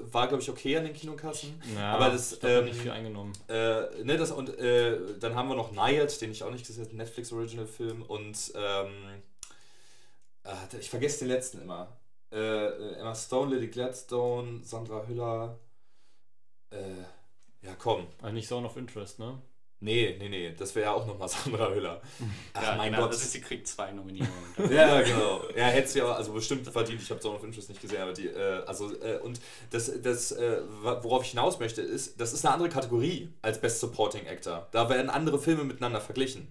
war, 0.03 0.29
glaube 0.29 0.43
ich, 0.43 0.51
okay 0.51 0.77
an 0.77 0.85
den 0.85 0.95
Kinokassen. 0.95 1.61
Ja, 1.77 1.95
aber 1.95 2.11
das, 2.11 2.39
ähm, 2.43 2.65
nicht 2.65 2.81
viel 2.81 2.91
eingenommen. 2.91 3.33
Äh, 3.49 4.03
ne, 4.05 4.17
das, 4.17 4.31
und 4.31 4.57
äh, 4.59 4.99
dann 5.19 5.35
haben 5.35 5.49
wir 5.49 5.57
noch 5.57 5.73
Night, 5.73 6.21
den 6.21 6.33
ich 6.33 6.43
auch 6.43 6.51
nicht 6.51 6.67
gesehen 6.67 6.85
habe, 6.85 6.97
Netflix 6.97 7.33
Original 7.33 7.67
Film. 7.67 8.03
Und 8.03 8.53
ähm, 8.55 8.93
äh, 10.45 10.79
ich 10.79 10.91
vergesse 10.91 11.21
den 11.21 11.29
letzten 11.29 11.63
immer. 11.63 11.97
Äh, 12.33 12.97
Emma 12.99 13.15
Stone, 13.15 13.55
Lily 13.55 13.69
Gladstone, 13.69 14.61
Sandra 14.65 15.07
Hüller. 15.07 15.59
Äh, 16.71 17.03
ja, 17.63 17.75
komm. 17.79 18.07
Also 18.21 18.35
nicht 18.35 18.49
Zone 18.49 18.67
of 18.67 18.77
Interest, 18.77 19.19
ne? 19.19 19.41
Nee, 19.81 20.17
nee, 20.19 20.29
nee, 20.31 20.55
das 20.57 20.75
wäre 20.75 20.87
ja 20.87 20.93
auch 20.93 21.07
nochmal 21.07 21.29
Sandra 21.29 21.71
Hüller. 21.71 22.01
Ach 22.55 22.63
ja, 22.63 22.77
mein 22.77 22.91
genau, 22.91 23.05
Gott. 23.05 23.13
Das 23.13 23.23
ist, 23.23 23.33
sie 23.33 23.41
kriegt 23.41 23.67
zwei 23.69 23.93
Nominierungen. 23.93 24.35
Ja, 24.71 25.03
genau. 25.03 25.43
Ja, 25.55 25.67
hätte 25.67 25.89
sie 25.89 25.99
ja 25.99 26.11
also 26.13 26.33
bestimmt 26.33 26.67
verdient. 26.67 27.03
Ich 27.03 27.11
habe 27.11 27.21
Zone 27.21 27.37
of 27.37 27.45
Interest 27.45 27.69
nicht 27.69 27.83
gesehen, 27.83 28.01
aber 28.01 28.13
die, 28.13 28.27
äh, 28.27 28.63
also, 28.67 28.91
äh, 29.03 29.19
und 29.19 29.39
das, 29.71 29.91
das 30.03 30.33
äh, 30.33 30.63
worauf 31.03 31.25
ich 31.25 31.31
hinaus 31.31 31.59
möchte, 31.59 31.83
ist, 31.83 32.19
das 32.21 32.33
ist 32.33 32.45
eine 32.47 32.55
andere 32.55 32.71
Kategorie 32.71 33.29
als 33.43 33.61
Best 33.61 33.81
Supporting 33.81 34.27
Actor. 34.27 34.67
Da 34.73 34.89
werden 34.89 35.11
andere 35.11 35.39
Filme 35.39 35.65
miteinander 35.65 36.01
verglichen. 36.01 36.49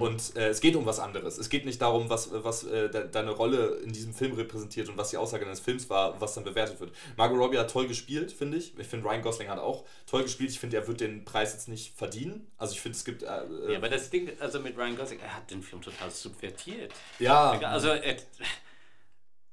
Und 0.00 0.36
äh, 0.36 0.48
es 0.48 0.60
geht 0.60 0.76
um 0.76 0.86
was 0.86 0.98
anderes. 0.98 1.38
Es 1.38 1.48
geht 1.48 1.64
nicht 1.64 1.80
darum, 1.82 2.08
was, 2.10 2.30
was 2.32 2.64
äh, 2.64 2.88
de 2.90 3.08
deine 3.10 3.30
Rolle 3.30 3.76
in 3.84 3.92
diesem 3.92 4.14
Film 4.14 4.34
repräsentiert 4.34 4.88
und 4.88 4.96
was 4.96 5.10
die 5.10 5.16
Aussage 5.16 5.44
deines 5.44 5.60
Films 5.60 5.88
war, 5.90 6.20
was 6.20 6.34
dann 6.34 6.44
bewertet 6.44 6.80
wird. 6.80 6.92
Margot 7.16 7.38
Robbie 7.38 7.58
hat 7.58 7.70
toll 7.70 7.86
gespielt, 7.86 8.32
finde 8.32 8.58
ich. 8.58 8.76
Ich 8.78 8.86
finde, 8.86 9.06
Ryan 9.08 9.22
Gosling 9.22 9.48
hat 9.48 9.58
auch 9.58 9.84
toll 10.06 10.22
gespielt. 10.22 10.50
Ich 10.50 10.60
finde, 10.60 10.76
er 10.76 10.86
wird 10.88 11.00
den 11.00 11.24
Preis 11.24 11.52
jetzt 11.52 11.68
nicht 11.68 11.96
verdienen. 11.96 12.50
Also 12.56 12.74
ich 12.74 12.80
finde, 12.80 12.96
es 12.96 13.04
gibt... 13.04 13.22
Äh, 13.22 13.26
Ja, 13.70 13.76
aber 13.78 13.88
das 13.88 14.10
Ding, 14.10 14.30
also 14.40 14.60
mit 14.60 14.76
Ryan 14.76 14.96
Gosling, 14.96 15.20
er 15.20 15.36
hat 15.36 15.50
den 15.50 15.62
Film 15.62 15.82
total 15.82 16.10
subvertiert. 16.10 16.92
ja, 17.18 17.50
Also, 17.60 17.88
er, 17.88 18.16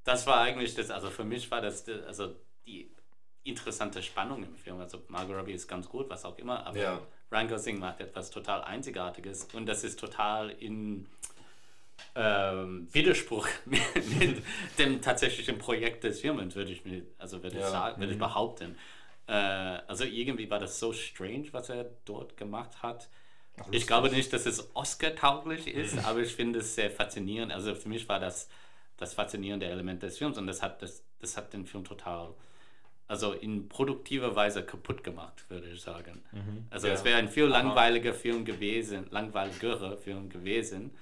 das 0.04 0.26
war 0.26 0.42
eigentlich 0.42 0.76
das, 0.76 0.90
also 0.90 1.10
für 1.10 1.24
mich 1.24 1.50
war 1.52 1.62
das, 1.62 1.84
die- 1.84 1.94
also 2.08 2.36
die 2.66 2.92
interessante 3.44 4.02
Spannung 4.02 4.44
im 4.44 4.56
Film. 4.56 4.80
Also, 4.80 5.02
Margot 5.08 5.36
Robbie 5.36 5.54
ist 5.54 5.68
ganz 5.68 5.88
gut, 5.88 6.10
was 6.10 6.26
auch 6.26 6.38
immer, 6.38 6.66
aber 6.66 6.78
Ja. 6.80 7.02
Ryan 7.32 7.48
Gosling 7.48 7.80
macht 7.80 8.00
etwas 8.02 8.32
total 8.32 8.64
Einzigartiges 8.64 9.48
und 9.54 9.66
das 9.66 9.84
ist 9.84 10.00
total 10.00 10.50
in 10.50 11.08
ähm, 12.16 12.88
Widerspruch 12.92 13.47
mit, 13.66 13.82
mit 14.20 14.43
dem 14.78 15.01
tatsächlichen 15.01 15.58
Projekt 15.58 16.04
des 16.04 16.22
Films, 16.22 16.56
würde 16.56 16.72
ich, 16.72 16.82
also 17.18 17.43
würde 17.43 17.58
ich, 17.58 17.62
Ja. 17.62 17.70
sagen, 17.70 18.00
würde 18.00 18.14
ich 18.14 18.20
behaupten. 18.20 18.76
Äh, 19.28 19.34
also, 19.34 20.06
irgendwie 20.06 20.50
war 20.50 20.60
das 20.60 20.80
so 20.80 20.92
strange, 20.92 21.47
was 21.51 21.70
er 21.70 21.86
dort 22.06 22.36
gemacht 22.36 22.82
hat. 22.82 23.10
Ich 23.72 23.86
glaube 23.88 24.10
nicht, 24.10 24.32
dass 24.34 24.46
es 24.46 24.74
Oscar-tauglich 24.76 25.68
ist, 25.68 25.97
aber 26.06 26.22
ich 26.22 26.34
finde 26.34 26.60
es 26.60 26.76
sehr 26.76 26.89
faszinierend. 26.89 27.51
Also 27.51 27.76
für 27.76 27.89
mich 27.89 28.08
war 28.08 28.20
das 28.20 28.50
das 28.97 29.14
faszinierende 29.14 29.66
Element 29.66 30.01
des 30.04 30.18
Films 30.18 30.38
und 30.38 30.47
das 30.47 30.62
hat, 30.62 30.82
das, 30.82 31.04
das 31.20 31.38
hat 31.38 31.54
den 31.54 31.66
Film 31.66 31.84
total, 31.86 32.34
also 33.10 33.34
in 33.34 33.68
produktiver 33.68 34.36
Weise 34.36 34.64
kaputt 34.64 35.04
gemacht, 35.04 35.44
würde 35.50 35.68
ich 35.68 35.82
sagen. 35.82 36.24
Also 36.70 36.88
Ja. 36.88 36.94
es 36.94 37.04
wäre 37.04 37.18
ein 37.18 37.28
viel 37.28 37.46
langweiliger 37.46 38.14
Film 38.14 38.46
gewesen, 38.46 39.08
langweiligerer 39.10 39.98
Film 39.98 40.30
gewesen, 40.30 40.96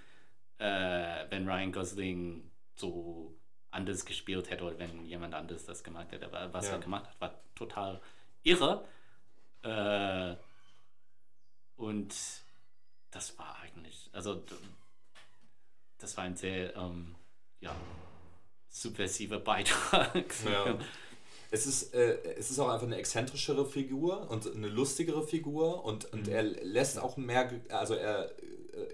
äh, 0.58 1.26
wenn 1.30 1.48
Ryan 1.48 1.74
Gosling 1.74 2.50
so 2.76 3.36
anders 3.72 4.06
gespielt 4.06 4.50
hätte 4.50 4.64
oder 4.64 4.80
wenn 4.80 5.06
jemand 5.06 5.36
anders 5.36 5.66
das 5.66 5.84
gemacht 5.84 6.12
hätte. 6.14 6.26
Aber 6.28 6.54
was 6.54 6.68
Ja. 6.68 6.76
er 6.76 6.80
gemacht 6.80 7.08
hat, 7.08 7.20
war 7.20 7.34
total 7.56 8.00
irre. 8.44 8.86
Äh, 9.64 10.36
und 11.76 12.16
das 13.12 13.38
war 13.38 13.58
eigentlich, 13.62 14.10
also 14.14 14.42
das 15.98 16.16
war 16.16 16.24
ein 16.24 16.38
sehr, 16.38 16.74
ähm, 16.78 17.16
ja, 17.60 17.76
subversiver 18.70 19.40
Beitrag. 19.40 20.34
Ja. 20.46 20.80
Es 21.50 21.66
ist, 21.66 21.94
äh, 21.94 22.18
es 22.38 22.52
ist 22.52 22.60
auch 22.60 22.70
einfach 22.70 22.88
eine 22.88 22.98
exzentrischere 22.98 23.66
Figur 23.66 24.30
und 24.30 24.54
eine 24.54 24.68
lustigere 24.68 25.26
Figur 25.26 25.86
und, 25.86 26.12
und 26.14 26.28
er 26.28 26.44
lässt 26.44 27.00
auch 27.00 27.18
mehr, 27.18 27.50
also 27.70 27.94
er 27.94 28.32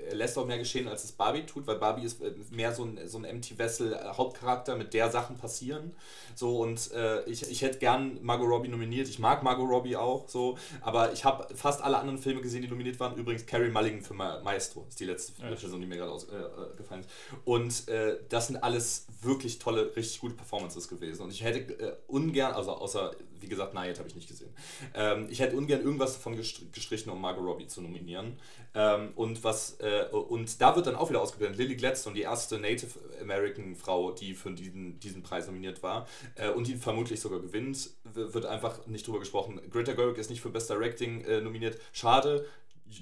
er 0.09 0.15
lässt 0.15 0.37
auch 0.37 0.45
mehr 0.45 0.57
geschehen, 0.57 0.87
als 0.87 1.03
es 1.03 1.11
Barbie 1.11 1.45
tut, 1.45 1.67
weil 1.67 1.77
Barbie 1.77 2.03
ist 2.03 2.21
äh, 2.21 2.33
mehr 2.51 2.73
so 2.73 2.83
ein, 2.83 2.99
so 3.07 3.17
ein 3.17 3.25
Empty 3.25 3.57
Vessel 3.57 3.93
äh, 3.93 3.97
Hauptcharakter, 4.13 4.75
mit 4.75 4.93
der 4.93 5.11
Sachen 5.11 5.37
passieren. 5.37 5.93
So 6.35 6.59
und 6.59 6.91
äh, 6.91 7.23
ich, 7.25 7.49
ich 7.49 7.61
hätte 7.61 7.79
gern 7.79 8.19
Margot 8.21 8.47
Robbie 8.49 8.69
nominiert. 8.69 9.07
Ich 9.07 9.19
mag 9.19 9.43
Margot 9.43 9.69
Robbie 9.69 9.95
auch 9.95 10.27
so, 10.27 10.57
aber 10.81 11.13
ich 11.13 11.25
habe 11.25 11.53
fast 11.55 11.81
alle 11.83 11.97
anderen 11.97 12.17
Filme 12.19 12.41
gesehen, 12.41 12.61
die 12.61 12.67
nominiert 12.67 12.99
waren. 12.99 13.15
Übrigens 13.15 13.45
Carrie 13.45 13.69
Mulligan 13.69 14.01
für 14.01 14.13
Ma 14.13 14.39
Maestro 14.41 14.85
ist 14.89 14.99
die 14.99 15.05
letzte 15.05 15.33
Ja. 15.41 15.49
Person, 15.49 15.81
die 15.81 15.87
mir 15.87 15.97
gerade 15.97 16.11
ausgefallen 16.11 17.01
ist. 17.01 17.09
Und 17.45 17.87
äh, 17.87 18.17
das 18.29 18.47
sind 18.47 18.63
alles 18.63 19.07
wirklich 19.21 19.59
tolle, 19.59 19.95
richtig 19.95 20.19
gute 20.19 20.35
Performances 20.35 20.87
gewesen. 20.87 21.23
Und 21.23 21.31
ich 21.31 21.43
hätte 21.43 21.73
äh, 21.73 21.95
ungern, 22.07 22.53
also 22.53 22.71
außer, 22.71 23.11
wie 23.43 23.49
gesagt, 23.49 23.73
Nayet 23.73 23.99
habe 23.99 24.09
ich 24.09 24.15
nicht 24.15 24.27
gesehen. 24.27 24.49
Ähm, 24.93 25.27
ich 25.29 25.39
hätte 25.39 25.55
ungern 25.55 25.81
irgendwas 25.81 26.13
davon 26.13 26.35
gestr 26.35 26.63
gestrichen, 26.71 27.11
um 27.11 27.21
Margot 27.21 27.43
Robbie 27.43 27.67
zu 27.67 27.81
nominieren. 27.81 28.37
Ähm, 28.73 29.11
und 29.15 29.43
was 29.43 29.79
äh, 29.79 30.05
und 30.11 30.61
da 30.61 30.75
wird 30.75 30.87
dann 30.87 30.95
auch 30.95 31.09
wieder 31.09 31.21
ausgeblendet. 31.21 31.59
Lily 31.59 31.75
Gladstone, 31.75 32.15
die 32.15 32.21
erste 32.21 32.57
Native 32.59 32.97
American 33.21 33.75
Frau, 33.75 34.11
die 34.11 34.33
für 34.33 34.51
diesen, 34.51 34.99
diesen 34.99 35.21
Preis 35.21 35.47
nominiert 35.47 35.83
war 35.83 36.07
äh, 36.35 36.49
und 36.49 36.67
die 36.67 36.75
vermutlich 36.75 37.19
sogar 37.19 37.39
gewinnt, 37.39 37.91
wird 38.03 38.45
einfach 38.45 38.87
nicht 38.87 39.05
drüber 39.05 39.19
gesprochen. 39.19 39.61
Greta 39.69 39.93
Gerwig 39.93 40.17
ist 40.17 40.29
nicht 40.29 40.41
für 40.41 40.49
Best 40.49 40.69
Directing 40.69 41.23
äh, 41.25 41.41
nominiert. 41.41 41.79
Schade. 41.91 42.45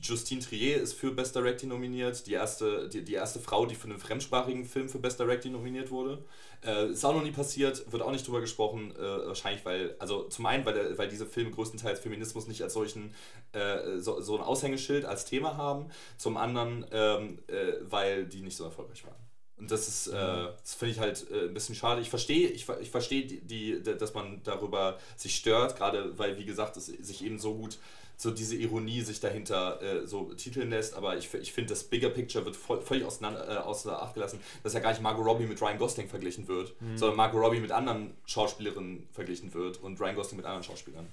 Justine 0.02 0.42
Trier 0.42 0.82
ist 0.82 0.94
für 0.94 1.12
Best 1.12 1.36
Directing 1.36 1.70
nominiert, 1.70 2.26
die 2.28 2.34
erste, 2.34 2.88
die, 2.88 3.04
die 3.04 3.14
erste 3.14 3.40
Frau, 3.40 3.66
die 3.66 3.76
für 3.76 3.90
einen 3.90 4.00
fremdsprachigen 4.00 4.66
Film 4.66 4.88
für 4.88 5.00
Best 5.00 5.20
Directing 5.20 5.52
nominiert 5.52 5.92
wurde. 5.92 6.24
Äh, 6.64 6.92
ist 6.92 7.04
auch 7.04 7.14
noch 7.16 7.24
nie 7.24 7.32
passiert, 7.32 7.92
wird 7.92 8.04
auch 8.04 8.12
nicht 8.12 8.28
drüber 8.28 8.40
gesprochen, 8.40 8.94
äh, 8.96 9.28
wahrscheinlich, 9.28 9.66
weil, 9.66 9.96
also 9.98 10.24
zum 10.24 10.46
einen, 10.46 10.64
weil, 10.64 10.96
weil 10.98 11.08
diese 11.08 11.26
Filme 11.26 11.50
größtenteils 11.50 12.00
Feminismus 12.00 12.48
nicht 12.48 12.62
als 12.62 12.74
solchen, 12.74 13.16
äh, 13.54 13.98
so, 13.98 14.22
so 14.22 14.38
ein 14.38 14.44
Aushängeschild 14.44 15.06
als 15.06 15.26
Thema 15.26 15.58
haben, 15.58 15.88
zum 16.18 16.38
anderen, 16.38 16.86
ähm, 16.92 17.40
äh, 17.48 17.74
weil 17.82 18.26
die 18.28 18.42
nicht 18.42 18.56
so 18.58 18.64
erfolgreich 18.64 19.04
waren. 19.06 19.16
Und 19.58 19.70
das 19.70 19.88
ist, 19.88 20.08
äh, 20.08 20.12
das 20.14 20.74
finde 20.74 20.94
ich 20.94 21.00
halt 21.00 21.30
äh, 21.32 21.46
ein 21.46 21.54
bisschen 21.54 21.76
schade. 21.76 22.02
Ich 22.02 22.10
verstehe, 22.10 22.50
ich, 22.50 22.68
ich 22.82 22.90
verstehe, 22.90 23.26
die, 23.26 23.42
die, 23.42 23.84
dass 23.84 24.14
man 24.14 24.42
darüber 24.44 24.98
sich 25.18 25.36
stört, 25.36 25.78
gerade 25.78 26.18
weil, 26.18 26.38
wie 26.38 26.46
gesagt, 26.46 26.78
es 26.78 26.88
sich 26.88 27.24
eben 27.24 27.38
so 27.38 27.56
gut, 27.56 27.78
so 28.22 28.30
diese 28.30 28.56
Ironie 28.56 29.02
sich 29.02 29.20
dahinter 29.20 29.82
äh, 29.82 30.06
so 30.06 30.26
titeln 30.36 30.70
lässt. 30.70 30.94
Aber 30.94 31.18
ich, 31.18 31.34
ich 31.34 31.52
finde, 31.52 31.70
das 31.70 31.84
Bigger 31.84 32.10
Picture 32.10 32.46
wird 32.46 32.56
voll, 32.56 32.80
völlig 32.82 33.04
auseinander, 33.04 33.50
äh, 33.50 33.58
außer 33.58 34.00
Acht 34.02 34.14
gelassen, 34.14 34.40
dass 34.62 34.74
ja 34.74 34.80
gar 34.80 34.92
nicht 34.92 35.02
Margot 35.02 35.26
Robbie 35.26 35.46
mit 35.48 35.60
Ryan 35.60 35.80
Gosling 35.80 36.08
verglichen 36.08 36.48
wird, 36.48 36.74
sondern 36.96 37.18
Margot 37.18 37.42
Robbie 37.42 37.60
mit 37.60 37.72
anderen 37.72 38.14
Schauspielerinnen 38.28 39.08
verglichen 39.12 39.52
wird 39.56 39.82
und 39.82 40.00
Ryan 40.00 40.16
Gosling 40.16 40.38
mit 40.38 40.46
anderen 40.46 40.64
Schauspielern. 40.64 41.08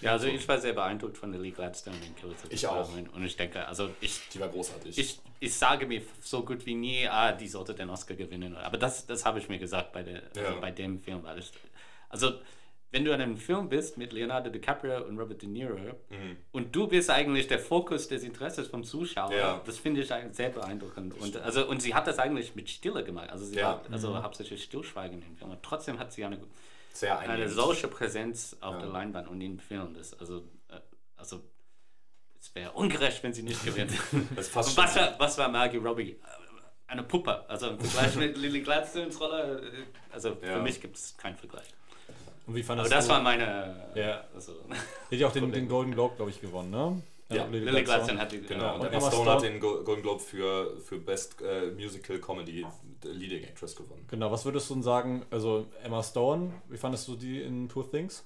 Ja, 0.00 0.12
also 0.12 0.26
ich 0.26 0.46
war 0.46 0.60
sehr 0.60 0.74
beeindruckt 0.74 1.16
von 1.16 1.32
Lily 1.32 1.50
Gladstone 1.50 1.96
in 1.96 2.14
the 2.30 2.54
Ich 2.54 2.66
auch. 2.66 2.88
Und 3.14 3.24
ich 3.24 3.36
denke, 3.36 3.66
also 3.66 3.88
ich, 4.00 4.20
Die 4.32 4.38
war 4.38 4.48
großartig. 4.48 4.98
ich, 4.98 5.18
ich 5.40 5.54
sage 5.54 5.86
mir 5.86 6.02
so 6.20 6.44
gut 6.44 6.66
wie 6.66 6.74
nie, 6.74 7.08
ah, 7.08 7.32
die 7.32 7.48
sollte 7.48 7.74
den 7.74 7.88
Oscar 7.90 8.14
gewinnen. 8.14 8.54
Aber 8.56 8.76
das, 8.76 9.06
das 9.06 9.24
habe 9.24 9.38
ich 9.38 9.48
mir 9.48 9.58
gesagt 9.58 9.92
bei, 9.92 10.02
der, 10.02 10.22
Ja. 10.36 10.44
also 10.48 10.60
bei 10.60 10.70
dem 10.70 11.00
Film. 11.00 11.22
Weil 11.24 11.38
ich, 11.38 11.50
also, 12.10 12.32
wenn 12.94 13.04
du 13.04 13.12
in 13.12 13.20
einem 13.20 13.36
Film 13.36 13.68
bist 13.68 13.98
mit 13.98 14.12
Leonardo 14.12 14.50
DiCaprio 14.50 15.02
und 15.04 15.18
Robert 15.18 15.42
De 15.42 15.48
Niro 15.48 15.76
und 16.52 16.76
du 16.76 16.86
bist 16.86 17.10
eigentlich 17.10 17.48
der 17.48 17.58
Fokus 17.58 18.06
des 18.06 18.22
Interesses 18.22 18.68
vom 18.68 18.84
Zuschauer, 18.84 19.34
Ja. 19.34 19.60
das 19.66 19.78
finde 19.78 20.02
ich 20.02 20.12
sehr 20.30 20.50
beeindruckend. 20.50 21.12
Und, 21.20 21.36
also, 21.38 21.66
und 21.66 21.82
sie 21.82 21.92
hat 21.92 22.06
das 22.06 22.20
eigentlich 22.20 22.54
mit 22.54 22.70
Stille 22.70 23.02
gemacht. 23.02 23.30
Also 23.30 23.44
sie 23.46 23.56
Ja. 23.56 23.64
war 23.64 23.82
also 23.90 24.22
hauptsächlich 24.22 24.62
Stillschweigen 24.62 25.20
im 25.28 25.36
Film. 25.36 25.50
Und 25.50 25.60
trotzdem 25.64 25.98
hat 25.98 26.12
sie 26.12 26.24
eine, 26.24 26.38
Sehr 26.92 27.18
eine 27.18 27.48
solche 27.48 27.88
Präsenz 27.88 28.56
auf 28.60 28.74
Ja. 28.74 28.80
der 28.82 28.90
Leinwand 28.90 29.26
und 29.26 29.40
im 29.40 29.58
Film. 29.58 29.92
Das, 29.94 30.14
also, 30.20 30.44
äh, 30.68 30.78
also 31.16 31.40
es 32.38 32.54
wäre 32.54 32.70
ungerecht, 32.74 33.24
wenn 33.24 33.32
sie 33.32 33.42
nicht 33.42 33.64
gewinnt. 33.64 33.90
Was 34.36 34.52
schon- 34.72 34.76
war, 34.84 35.18
was 35.18 35.36
war 35.36 35.48
Margie 35.48 35.78
Robbie? 35.78 36.16
Eine 36.86 37.02
Puppe. 37.02 37.44
Also 37.50 37.70
im 37.70 37.80
Vergleich 37.80 38.14
mit 38.14 38.36
Lily 38.38 38.60
Gladstones 38.60 39.18
Rolle, 39.20 39.62
äh, 39.62 40.12
also 40.12 40.28
Ja. 40.42 40.52
für 40.58 40.62
mich 40.62 40.80
gibt 40.80 40.96
es 40.96 41.16
keinen 41.16 41.36
Vergleich. 41.36 41.66
Und 42.46 42.54
wie 42.54 42.60
Aber 42.60 42.66
fandest 42.66 42.92
das 42.92 43.06
du? 43.06 43.12
war 43.12 43.22
meine. 43.22 43.92
Ja. 43.94 44.24
Also, 44.34 44.52
Die 45.10 45.16
hat 45.16 45.20
ja 45.20 45.26
auch 45.28 45.32
den, 45.32 45.50
den 45.52 45.68
Golden 45.68 45.92
Globe, 45.92 46.16
glaube 46.16 46.30
ich, 46.30 46.40
gewonnen, 46.40 46.70
ne? 46.70 47.02
Ja, 47.30 47.46
Lily 47.46 47.82
Gladstone 47.84 48.20
hat 48.20 48.32
die. 48.32 48.42
Genau, 48.42 48.74
und 48.74 48.82
und 48.82 48.92
Emma 48.92 49.10
Stone 49.10 49.30
hat 49.30 49.42
den 49.42 49.58
Go- 49.58 49.82
Golden 49.82 50.02
Globe 50.02 50.20
für, 50.20 50.78
für 50.80 50.98
Best 50.98 51.40
äh, 51.40 51.70
Musical 51.70 52.18
Comedy 52.18 52.66
Leading 53.02 53.44
Actress 53.44 53.74
gewonnen. 53.74 54.04
Genau, 54.08 54.30
was 54.30 54.44
würdest 54.44 54.68
du 54.68 54.74
denn 54.74 54.82
sagen? 54.82 55.24
Also 55.30 55.66
Emma 55.82 56.02
Stone, 56.02 56.52
wie 56.68 56.76
fandest 56.76 57.08
du 57.08 57.16
die 57.16 57.40
in 57.40 57.66
Poor 57.68 57.90
Things? 57.90 58.24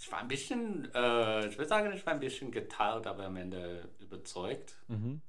Ich 0.00 0.10
war 0.10 0.20
ein 0.20 0.28
bisschen, 0.28 0.88
äh, 0.94 1.46
ich 1.46 1.56
würde 1.58 1.68
sagen, 1.68 1.92
ich 1.94 2.04
war 2.04 2.14
ein 2.14 2.20
bisschen 2.20 2.50
geteilt, 2.50 3.06
aber 3.06 3.26
am 3.26 3.36
Ende 3.36 3.88
überzeugt. 4.00 4.74
Mhm. 4.88 5.20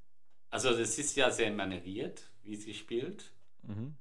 Also 0.50 0.70
es 0.70 0.98
ist 0.98 1.16
ja 1.18 1.30
sehr 1.30 1.52
manieriert, 1.52 2.24
wie 2.44 2.56
sie 2.56 2.74
spielt. 2.74 3.32
Mhm. 3.64 3.96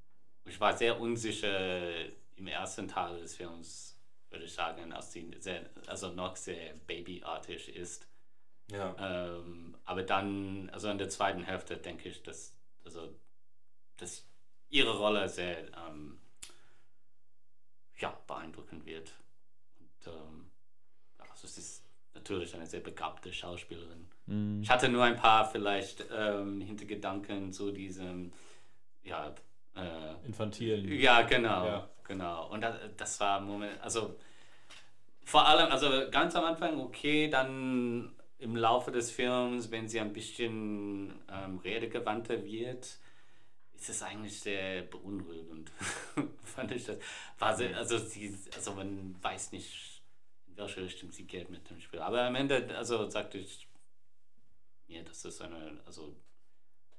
Ich 0.45 0.59
war 0.59 0.75
sehr 0.75 0.99
unsicher 0.99 1.91
im 2.37 2.47
ersten 2.47 2.87
Teil 2.87 3.19
des 3.19 3.35
Films, 3.35 3.94
würde 4.35 4.45
ich 4.45 4.53
sagen, 4.53 4.93
als 4.93 5.11
sie 5.11 5.31
sehr, 5.39 5.69
also 5.87 6.11
noch 6.11 6.35
sehr 6.35 6.73
babyartig 6.87 7.75
ist. 7.75 8.07
Ja. 8.69 8.95
Ähm, 8.99 9.77
aber 9.85 10.03
dann, 10.03 10.69
also 10.71 10.89
in 10.89 10.97
der 10.97 11.09
zweiten 11.09 11.43
Hälfte 11.43 11.77
denke 11.77 12.09
ich, 12.09 12.21
dass, 12.23 12.55
also, 12.83 13.15
dass 13.97 14.27
ihre 14.69 14.97
Rolle 14.97 15.29
sehr 15.29 15.67
ähm, 15.87 16.19
ja, 17.97 18.17
beeindruckend 18.27 18.85
wird. 18.85 19.13
Und 19.79 20.13
ähm, 20.13 20.51
also 21.17 21.45
es 21.45 21.57
ist 21.57 21.85
natürlich 22.13 22.53
eine 22.55 22.65
sehr 22.65 22.81
begabte 22.81 23.31
Schauspielerin. 23.31 24.07
Mhm. 24.25 24.61
Ich 24.61 24.69
hatte 24.69 24.89
nur 24.89 25.03
ein 25.03 25.15
paar 25.15 25.49
vielleicht 25.49 26.05
ähm, 26.11 26.61
Hintergedanken 26.61 27.53
zu 27.53 27.71
diesem, 27.71 28.33
ja, 29.03 29.33
äh, 29.75 30.25
Infantilen. 30.25 30.91
ja, 30.99 31.21
genau, 31.23 31.65
Ja. 31.65 31.89
genau. 32.03 32.49
Und 32.51 32.61
das, 32.61 32.75
das 32.97 33.19
war 33.19 33.39
Moment, 33.41 33.81
also 33.81 34.15
vor 35.23 35.47
allem, 35.47 35.71
also 35.71 35.89
ganz 36.11 36.35
am 36.35 36.45
Anfang 36.45 36.79
okay, 36.79 37.29
dann 37.29 38.13
im 38.37 38.55
Laufe 38.55 38.91
des 38.91 39.11
Films, 39.11 39.71
wenn 39.71 39.87
sie 39.87 39.99
ein 39.99 40.13
bisschen 40.13 41.13
ähm, 41.31 41.57
redegewandter 41.59 42.43
wird, 42.43 42.97
ist 43.73 43.89
es 43.89 44.03
eigentlich 44.03 44.39
sehr 44.39 44.83
beunruhigend, 44.83 45.71
fand 46.43 46.71
ich 46.71 46.85
das. 46.85 46.97
War 47.39 47.55
sehr, 47.55 47.75
also, 47.77 47.97
sie, 47.97 48.37
also 48.55 48.73
man 48.73 49.15
weiß 49.21 49.51
nicht, 49.51 50.01
in 50.47 50.57
welche 50.57 50.81
Richtung 50.83 51.11
sie 51.11 51.25
geht 51.25 51.49
mit 51.49 51.69
dem 51.69 51.81
Spiel. 51.81 51.99
Aber 51.99 52.21
am 52.23 52.35
Ende, 52.35 52.75
also 52.77 53.09
sagte 53.09 53.37
ich 53.37 53.67
mir, 54.87 55.03
dass 55.03 55.23
das 55.23 55.41
eine, 55.41 55.81
also, 55.85 56.15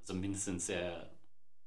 also 0.01 0.15
mindestens 0.15 0.67
sehr 0.67 1.11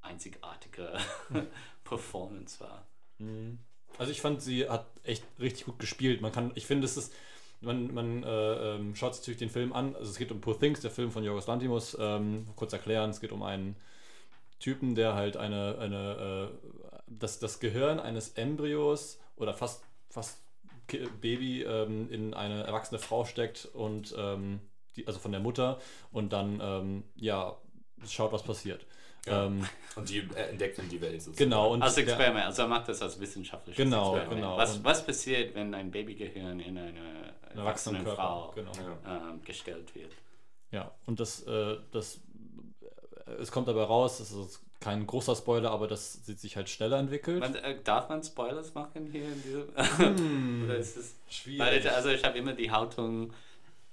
einzigartige 0.01 0.93
Performance 1.83 2.59
war. 2.59 2.85
Mhm. 3.17 3.59
Also 3.97 4.11
ich 4.11 4.21
fand, 4.21 4.41
sie 4.41 4.69
hat 4.69 4.85
echt 5.03 5.23
richtig 5.39 5.65
gut 5.65 5.79
gespielt. 5.79 6.21
Man 6.21 6.31
kann, 6.31 6.51
ich 6.55 6.65
finde, 6.65 6.85
es 6.85 6.95
ist, 6.95 7.13
man, 7.61 7.93
man 7.93 8.23
äh, 8.23 8.75
ähm, 8.75 8.95
schaut 8.95 9.13
sich 9.13 9.21
natürlich 9.21 9.39
den 9.39 9.49
Film 9.49 9.73
an. 9.73 9.95
Also 9.95 10.11
es 10.11 10.17
geht 10.17 10.31
um 10.31 10.39
Poor 10.39 10.57
Things, 10.57 10.79
der 10.81 10.91
Film 10.91 11.11
von 11.11 11.23
Yorgos 11.23 11.47
Lanthimos. 11.47 11.97
Ähm, 11.99 12.45
kurz 12.55 12.71
erklären, 12.71 13.09
es 13.09 13.19
geht 13.19 13.31
um 13.31 13.43
einen 13.43 13.75
Typen, 14.59 14.95
der 14.95 15.15
halt 15.15 15.37
eine, 15.37 15.77
eine 15.79 16.49
äh, 16.51 16.69
das, 17.07 17.39
das 17.39 17.59
Gehirn 17.59 17.99
eines 17.99 18.29
Embryos 18.33 19.19
oder 19.35 19.53
fast, 19.53 19.83
fast 20.09 20.39
Baby 21.21 21.63
ähm, 21.63 22.11
in 22.11 22.33
eine 22.33 22.63
erwachsene 22.63 22.99
Frau 22.99 23.25
steckt 23.25 23.65
und 23.65 24.13
ähm, 24.17 24.59
die, 24.95 25.07
also 25.07 25.19
von 25.19 25.31
der 25.31 25.41
Mutter 25.41 25.79
und 26.11 26.33
dann 26.33 26.59
ähm, 26.61 27.03
ja 27.15 27.57
schaut, 28.07 28.31
was 28.31 28.43
passiert. 28.43 28.85
Ja. 29.29 29.45
Ähm, 29.45 29.65
Und 29.95 30.09
die 30.09 30.19
äh, 30.19 30.49
entdeckten 30.49 30.87
die 30.89 30.99
Welt 31.01 31.21
sozusagen. 31.21 31.49
genau. 31.49 31.73
Und 31.73 31.81
Als 31.81 31.97
Experiment, 31.97 32.45
also 32.45 32.61
er 32.63 32.67
macht 32.67 32.87
das 32.89 33.01
als 33.01 33.19
wissenschaftliches 33.19 33.77
Genau, 33.83 34.15
Experiment. 34.15 34.41
genau. 34.41 34.57
Was, 34.57 34.83
was 34.83 35.05
passiert, 35.05 35.55
wenn 35.55 35.73
ein 35.73 35.91
Babygehirn 35.91 36.59
in 36.59 36.77
eine 36.77 36.87
einen 36.87 37.57
erwachsene 37.57 37.97
erwachsenen 37.97 38.03
Körper. 38.03 38.15
Frau 38.21 38.51
Genau. 38.55 38.71
Ähm, 39.07 39.41
gestellt 39.43 39.93
wird? 39.95 40.11
Ja, 40.71 40.91
und 41.07 41.19
das, 41.19 41.41
äh, 41.47 41.77
das, 41.91 42.21
äh, 43.25 43.31
es 43.41 43.51
kommt 43.51 43.67
dabei 43.67 43.83
raus, 43.83 44.19
das 44.19 44.31
ist 44.31 44.61
kein 44.79 45.05
großer 45.07 45.35
Spoiler, 45.35 45.71
aber 45.71 45.87
das 45.87 46.25
sieht 46.25 46.39
sich 46.39 46.55
halt 46.55 46.69
schneller 46.69 46.99
entwickelt. 46.99 47.39
Man, 47.41 47.55
äh, 47.55 47.75
darf 47.83 48.07
man 48.07 48.23
Spoilers 48.23 48.73
machen 48.75 49.09
hier 49.11 49.25
in 49.25 49.41
diesem? 49.43 49.67
Hm, 49.97 50.63
Oder 50.65 50.77
ist 50.77 50.95
es, 50.95 51.15
weil 51.25 51.33
schwierig. 51.33 51.85
ich, 51.85 51.91
also 51.91 52.09
ich 52.09 52.23
habe 52.23 52.37
immer 52.37 52.53
die 52.53 52.71
Haltung, 52.71 53.33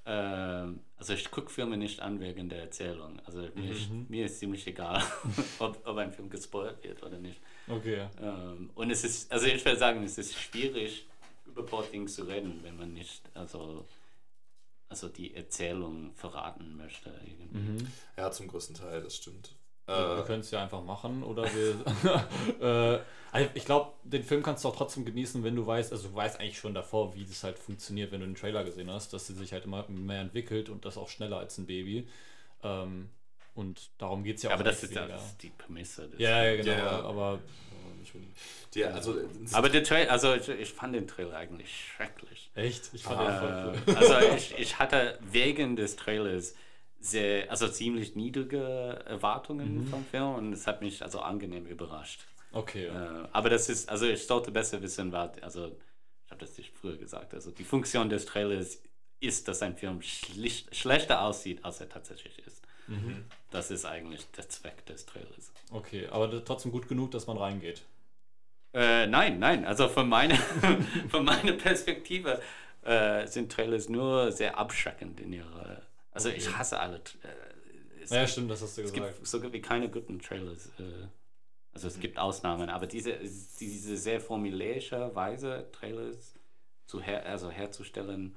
ähm, 0.07 0.81
also 0.97 1.13
ich 1.13 1.31
gucke 1.31 1.51
Filme 1.51 1.77
nicht 1.77 2.01
an 2.01 2.21
wegen 2.21 2.49
der 2.49 2.61
Erzählung. 2.63 3.21
Also 3.27 3.41
mir, 3.55 3.71
ist, 3.73 3.91
Mhm. 3.91 4.07
mir 4.09 4.27
ist 4.27 4.39
ziemlich 4.39 4.67
egal, 4.67 5.03
ob, 5.59 5.85
ob 5.87 5.97
ein 5.99 6.13
Film 6.13 6.31
gespoilt 6.31 6.83
wird 6.85 7.03
oder 7.03 7.19
nicht. 7.19 7.41
Okay. 7.69 8.09
Ähm, 8.21 8.71
und 8.75 8.91
es 8.91 9.05
ist, 9.05 9.31
also 9.33 9.47
ich 9.47 9.65
würde 9.65 9.79
sagen, 9.79 10.03
es 10.05 10.17
ist 10.19 10.35
schwierig, 10.35 11.07
über 11.47 11.65
Porting 11.65 12.07
zu 12.09 12.25
reden, 12.25 12.61
wenn 12.63 12.77
man 12.77 12.93
nicht, 12.93 13.23
also, 13.35 13.85
also 14.89 15.09
die 15.09 15.35
Erzählung 15.35 16.13
verraten 16.15 16.77
möchte. 16.77 17.13
Irgendwie. 17.27 17.59
Mhm. 17.59 17.93
Ja, 18.17 18.31
zum 18.31 18.47
größten 18.49 18.77
Teil, 18.77 19.03
das 19.03 19.17
stimmt. 19.17 19.55
Wir 19.87 20.19
Äh, 20.23 20.27
können 20.27 20.41
es 20.41 20.51
ja 20.51 20.63
einfach 20.63 20.83
machen 20.83 21.23
oder 21.23 21.45
wir. 21.45 21.77
äh, 22.97 23.01
also 23.33 23.51
ich 23.55 23.65
glaube, 23.65 23.93
den 24.05 24.23
Film 24.23 24.43
kannst 24.43 24.65
du 24.65 24.69
auch 24.69 24.77
trotzdem 24.77 25.05
genießen, 25.05 25.45
wenn 25.45 25.55
du 25.57 25.67
weißt, 25.67 25.93
also 25.93 26.09
du 26.09 26.15
weißt 26.15 26.41
eigentlich 26.41 26.59
schon 26.59 26.75
davor, 26.75 27.15
wie 27.15 27.25
das 27.25 27.45
halt 27.45 27.59
funktioniert, 27.59 28.11
wenn 28.13 28.21
du 28.21 28.27
den 28.27 28.35
Trailer 28.35 28.65
gesehen 28.65 28.91
hast, 28.91 29.13
dass 29.13 29.27
sie 29.27 29.35
sich 29.35 29.53
halt 29.53 29.65
immer 29.65 29.85
mehr 29.89 30.21
entwickelt 30.23 30.69
und 30.71 30.85
das 30.85 30.97
auch 30.97 31.09
schneller 31.09 31.39
als 31.39 31.59
ein 31.59 31.67
Baby. 31.67 32.09
Ähm, 32.63 33.11
Und 33.55 33.91
darum 33.99 34.23
geht 34.25 34.37
es 34.37 34.43
ja 34.43 34.51
auch 34.51 34.55
aber 34.55 34.65
das 34.65 34.83
ist, 34.83 34.91
weniger. 34.95 35.09
das 35.09 35.27
ist 35.27 35.43
die 35.43 35.51
Prämisse. 35.51 36.09
Ja, 36.19 36.45
ja, 36.45 36.57
genau. 36.57 36.73
Ja, 36.73 36.79
ja. 36.79 37.01
Aber 37.05 37.39
Die, 38.75 38.85
also, 38.85 39.17
Aber 39.53 39.69
der 39.69 39.83
Trailer, 39.85 40.11
also 40.13 40.35
ich, 40.35 40.49
ich 40.49 40.71
fand 40.73 40.95
den 40.95 41.07
Trailer 41.07 41.37
eigentlich 41.37 41.71
schrecklich. 41.95 42.51
echt, 42.55 42.91
ich 42.95 43.03
fand 43.03 43.21
Ah. 43.21 43.31
den 43.31 43.39
voll 43.75 43.83
cool. 43.87 43.95
Äh, 43.95 43.97
also 43.99 44.35
ich, 44.37 44.59
ich 44.59 44.79
hatte 44.79 45.19
wegen 45.23 45.77
des 45.77 45.97
Trailers 45.97 46.55
sehr, 47.01 47.51
also 47.51 47.69
ziemlich 47.69 48.17
niedrige 48.17 48.59
Erwartungen 49.07 49.85
Mhm. 49.85 49.87
vom 49.89 50.05
Film 50.07 50.35
und 50.35 50.53
es 50.53 50.67
hat 50.67 50.83
mich 50.83 51.03
also 51.03 51.21
angenehm 51.21 51.67
überrascht. 51.67 52.23
Okay. 52.53 52.87
Äh, 52.87 53.29
aber 53.33 53.51
das 53.51 53.69
ist, 53.69 53.89
also 53.89 54.07
ich 54.07 54.27
sollte 54.27 54.51
besser 54.51 54.81
wissen, 54.83 55.13
was, 55.13 55.41
also 55.43 55.77
ich 56.25 56.31
habe 56.31 56.41
das 56.41 56.57
nicht 56.59 56.73
früher 56.75 56.97
gesagt, 56.97 57.35
also 57.35 57.51
die 57.51 57.65
Funktion 57.65 58.09
des 58.09 58.25
Trailers 58.27 58.83
ist, 59.21 59.49
dass 59.49 59.63
ein 59.63 59.77
Film 59.77 60.03
schlicht, 60.03 60.75
schlechter 60.75 61.23
aussieht, 61.23 61.65
als 61.65 61.81
er 61.81 61.89
tatsächlich 61.89 62.39
ist. 62.47 62.63
Mhm. 62.89 63.25
Das 63.51 63.71
ist 63.71 63.85
eigentlich 63.85 64.25
der 64.33 64.49
Zweck 64.49 64.85
des 64.87 65.07
Trailers. 65.07 65.53
Okay, 65.71 66.07
aber 66.09 66.45
trotzdem 66.45 66.73
gut 66.73 66.89
genug, 66.89 67.11
dass 67.13 67.27
man 67.27 67.37
reingeht. 67.37 67.83
Äh, 68.75 69.07
nein, 69.07 69.39
nein, 69.39 69.65
also 69.65 69.89
von 69.89 70.09
meiner, 70.09 70.37
von 71.09 71.25
meiner 71.25 71.53
Perspektive 71.53 72.41
äh, 72.83 73.27
sind 73.27 73.51
Trailers 73.51 73.89
nur 73.89 74.31
sehr 74.33 74.59
abschreckend 74.59 75.21
in 75.21 75.33
ihrer, 75.33 75.83
also 76.17 76.31
ich 76.31 76.57
hasse 76.57 76.79
alle, 76.81 76.97
äh, 76.97 78.03
es, 78.03 78.11
Ja, 78.11 78.27
stimmt, 78.27 78.51
das 78.51 78.63
hast 78.63 78.77
du 78.79 78.83
es 78.83 78.93
gesagt. 78.93 79.15
gibt 79.17 79.27
so 79.27 79.41
gut 79.41 79.53
wie 79.53 79.61
keine 79.61 79.89
guten 79.89 80.19
Trailers. 80.19 80.67
Äh, 80.79 81.09
also 81.73 81.89
es 81.89 82.01
gibt 82.01 82.19
Ausnahmen, 82.19 82.71
aber 82.71 82.87
diese, 82.87 83.19
diese 83.19 83.97
sehr 83.97 84.21
formulärische 84.21 85.15
Weise, 85.15 85.69
Trailers 85.73 86.35
zu 86.87 87.01
her, 87.03 87.27
also 87.27 87.51
herzustellen, 87.51 88.37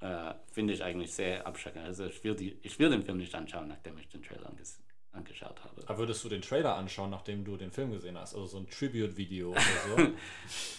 äh, 0.00 0.34
finde 0.50 0.72
ich 0.74 0.82
eigentlich 0.82 1.14
sehr 1.14 1.46
abschreckend. 1.46 1.84
Also 1.84 2.06
ich 2.06 2.22
will, 2.24 2.34
die, 2.34 2.58
ich 2.62 2.78
will 2.78 2.90
den 2.90 3.02
Film 3.04 3.18
nicht 3.18 3.34
anschauen, 3.34 3.68
nachdem 3.68 3.96
ich 3.98 4.08
den 4.08 4.22
Trailer 4.22 4.48
anges 4.48 4.80
angeschaut 5.14 5.62
habe. 5.62 5.82
Aber 5.86 5.98
würdest 5.98 6.24
du 6.24 6.28
den 6.28 6.42
Trailer 6.42 6.76
anschauen, 6.76 7.10
nachdem 7.10 7.44
du 7.44 7.56
den 7.56 7.70
Film 7.70 7.92
gesehen 7.92 8.18
hast? 8.18 8.34
Also 8.34 8.46
so 8.46 8.58
ein 8.58 8.68
Tribute-Video 8.68 9.50
oder 9.50 9.60
so? 9.60 10.02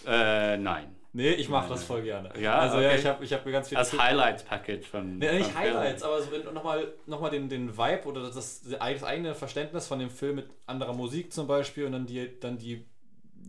Äh, 0.07 0.57
nein. 0.57 0.95
nee, 1.13 1.31
ich 1.31 1.49
mache 1.49 1.67
das 1.67 1.83
voll 1.83 2.03
gerne. 2.03 2.31
Ja, 2.39 2.59
also 2.59 2.79
ja, 2.79 2.89
okay. 2.89 2.99
ich 2.99 3.05
habe 3.07 3.23
ich 3.23 3.33
hab 3.33 3.43
mir 3.43 3.51
ganz 3.51 3.69
viel... 3.69 3.77
Als 3.77 3.97
Highlights-Package 3.97 4.87
von. 4.87 5.17
Nee, 5.17 5.39
nicht 5.39 5.49
vom 5.49 5.61
Film. 5.63 5.75
Highlights, 5.77 6.03
aber 6.03 6.21
so 6.21 6.51
nochmal 6.51 6.93
noch 7.07 7.19
mal 7.19 7.31
den, 7.31 7.49
den 7.49 7.75
Vibe 7.75 8.03
oder 8.05 8.21
das, 8.21 8.61
das 8.61 8.79
eigene 8.79 9.33
Verständnis 9.33 9.87
von 9.87 9.97
dem 9.97 10.11
Film 10.11 10.35
mit 10.35 10.49
anderer 10.67 10.93
Musik 10.93 11.33
zum 11.33 11.47
Beispiel 11.47 11.85
und 11.85 11.93
dann 11.93 12.05
die, 12.05 12.39
dann 12.39 12.59
die 12.59 12.85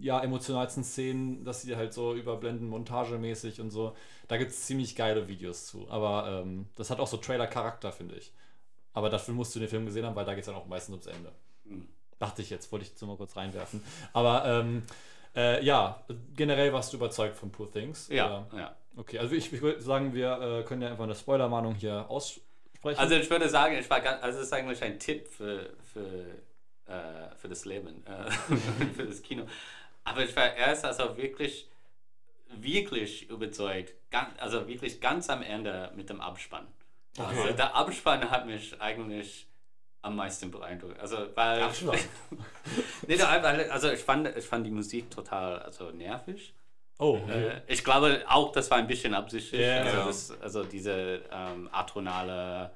ja, 0.01 0.21
emotionalsten 0.21 0.85
Szenen, 0.85 1.45
dass 1.45 1.63
sie 1.63 1.77
halt 1.77 1.93
so 1.93 2.15
überblenden, 2.15 2.69
montagemäßig 2.69 3.61
und 3.61 3.71
so. 3.71 3.95
Da 4.29 4.37
gibt 4.37 4.51
es 4.53 4.67
ziemlich 4.67 4.97
geile 4.97 5.29
Videos 5.29 5.67
zu. 5.67 5.89
Aber 5.91 6.43
ähm, 6.43 6.67
das 6.77 6.91
hat 6.91 7.01
auch 7.01 7.07
so 7.07 7.17
Trailer-Charakter, 7.17 7.93
finde 7.93 8.17
ich. 8.17 8.33
Aber 8.97 9.11
dafür 9.11 9.35
musst 9.35 9.55
du 9.55 9.59
den 9.59 9.69
Film 9.69 9.85
gesehen 9.85 10.07
haben, 10.07 10.17
weil 10.17 10.25
da 10.25 10.33
geht 10.33 10.41
es 10.41 10.47
dann 10.47 10.55
auch 10.55 10.65
meistens 10.65 10.93
ums 10.95 11.07
Ende. 11.07 11.31
Hm. 11.69 11.87
Dachte 12.19 12.41
ich 12.41 12.49
jetzt, 12.49 12.73
wollte 12.73 12.85
ich 12.85 12.93
jetzt 12.93 13.01
nur 13.03 13.11
mal 13.11 13.19
kurz 13.19 13.37
reinwerfen. 13.37 13.85
Aber 14.15 14.43
ähm, 14.47 14.85
äh, 15.37 15.63
ja, 15.63 16.03
generell 16.35 16.73
warst 16.73 16.95
du 16.95 16.97
überzeugt 16.97 17.37
von 17.37 17.53
Poor 17.53 17.71
Things. 17.71 18.09
Ja, 18.09 18.47
oder? 18.51 18.59
ja. 18.59 18.77
Okay, 18.97 19.19
also 19.19 19.35
ich, 19.35 19.53
ich 19.53 19.61
würde 19.61 19.83
sagen, 19.83 20.15
wir 20.15 20.41
äh, 20.41 20.63
können 20.65 20.81
ja 20.81 20.89
einfach 20.89 21.05
eine 21.05 21.15
Spoilermahnung 21.15 21.75
hier 21.75 22.09
aussprechen. 22.09 22.99
Also 22.99 23.17
ich 23.17 23.29
würde 23.29 23.51
sagen, 23.51 23.77
ich 23.77 23.91
war 23.91 24.01
ganz, 24.01 24.23
also 24.23 24.39
es 24.39 24.47
ist 24.47 24.53
eigentlich 24.55 24.83
ein 24.83 24.99
Tipp 24.99 25.29
für, 25.29 25.75
für, 25.93 26.91
äh, 26.91 27.37
für 27.37 27.49
das 27.49 27.67
Leben, 27.67 28.03
äh, 28.07 28.31
für 28.97 29.05
das 29.05 29.21
Kino. 29.21 29.45
Aber 30.05 30.25
ich 30.25 30.35
war 30.35 30.55
erst 30.55 30.87
also 30.87 31.19
wirklich, 31.19 31.69
wirklich 32.49 33.29
überzeugt, 33.29 33.93
ganz, 34.11 34.31
also 34.39 34.67
wirklich 34.67 35.03
ganz 35.03 35.29
am 35.29 35.43
Ende 35.43 35.93
mit 35.95 36.09
dem 36.09 36.23
Abspann. 36.23 36.67
Okay. 37.19 37.39
Also 37.41 37.53
der 37.55 37.75
Abspann 37.75 38.31
hat 38.31 38.47
mich 38.47 38.81
eigentlich 38.81 39.47
am 40.03 40.17
meisten 40.17 40.51
beeindruckt. 40.51 40.99
Also 41.01 41.17
weil 41.35 41.61
nee, 43.07 43.19
weil- 43.19 43.71
also 43.71 43.91
ich 43.91 44.01
fand, 44.01 44.29
ich 44.37 44.45
fand 44.45 44.67
die 44.67 44.71
Musik 44.71 45.11
total 45.11 45.61
also 45.61 45.91
nervig. 45.91 46.55
oh, 46.99 47.19
okay. 47.23 47.49
Äh, 47.49 47.61
ich 47.67 47.83
glaube 47.85 48.23
auch, 48.29 48.53
das 48.53 48.71
war 48.71 48.79
ein 48.79 48.87
bisschen 48.87 49.15
absichtlich. 49.15 49.61
Ja. 49.63 49.83
also, 49.83 49.97
Ja. 49.99 50.05
das, 50.07 50.41
also 50.43 50.65
diese 50.65 51.23
ähm, 51.33 51.69
atonale 51.73 52.71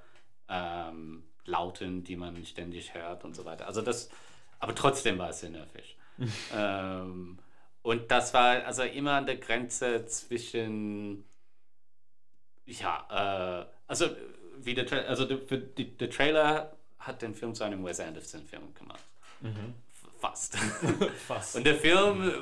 ähm, 0.48 1.24
Lauten, 1.44 2.02
die 2.04 2.16
man 2.16 2.44
ständig 2.44 2.94
hört 2.94 3.24
und 3.24 3.34
so 3.36 3.44
weiter. 3.44 3.66
Also 3.66 3.82
das, 3.82 4.10
aber 4.58 4.74
trotzdem 4.74 5.18
war 5.18 5.30
es 5.30 5.40
sehr 5.40 5.50
nervig. 5.50 5.96
ähm, 6.56 7.38
und 7.82 8.10
das 8.10 8.34
war 8.34 8.64
also 8.66 8.82
immer 8.82 9.12
an 9.12 9.26
der 9.26 9.36
Grenze 9.36 10.04
zwischen, 10.06 11.24
ja, 12.66 13.62
äh, 13.62 13.66
also 13.86 14.06
wie 14.58 14.74
der, 14.74 14.86
Tra 14.86 14.96
also 14.98 15.24
der, 15.24 15.38
die, 15.38 15.96
der 15.96 16.10
Trailer 16.10 16.76
hat 16.98 17.22
den 17.22 17.34
Film 17.34 17.54
zu 17.54 17.64
einem 17.64 17.84
Wes 17.84 17.98
Anderson-Film 18.00 18.74
gemacht. 18.74 19.00
F- 19.42 20.20
Fast. 20.20 20.56
Fast. 21.26 21.56
Und 21.56 21.64
der 21.64 21.76
Film 21.76 22.28
äh, 22.28 22.32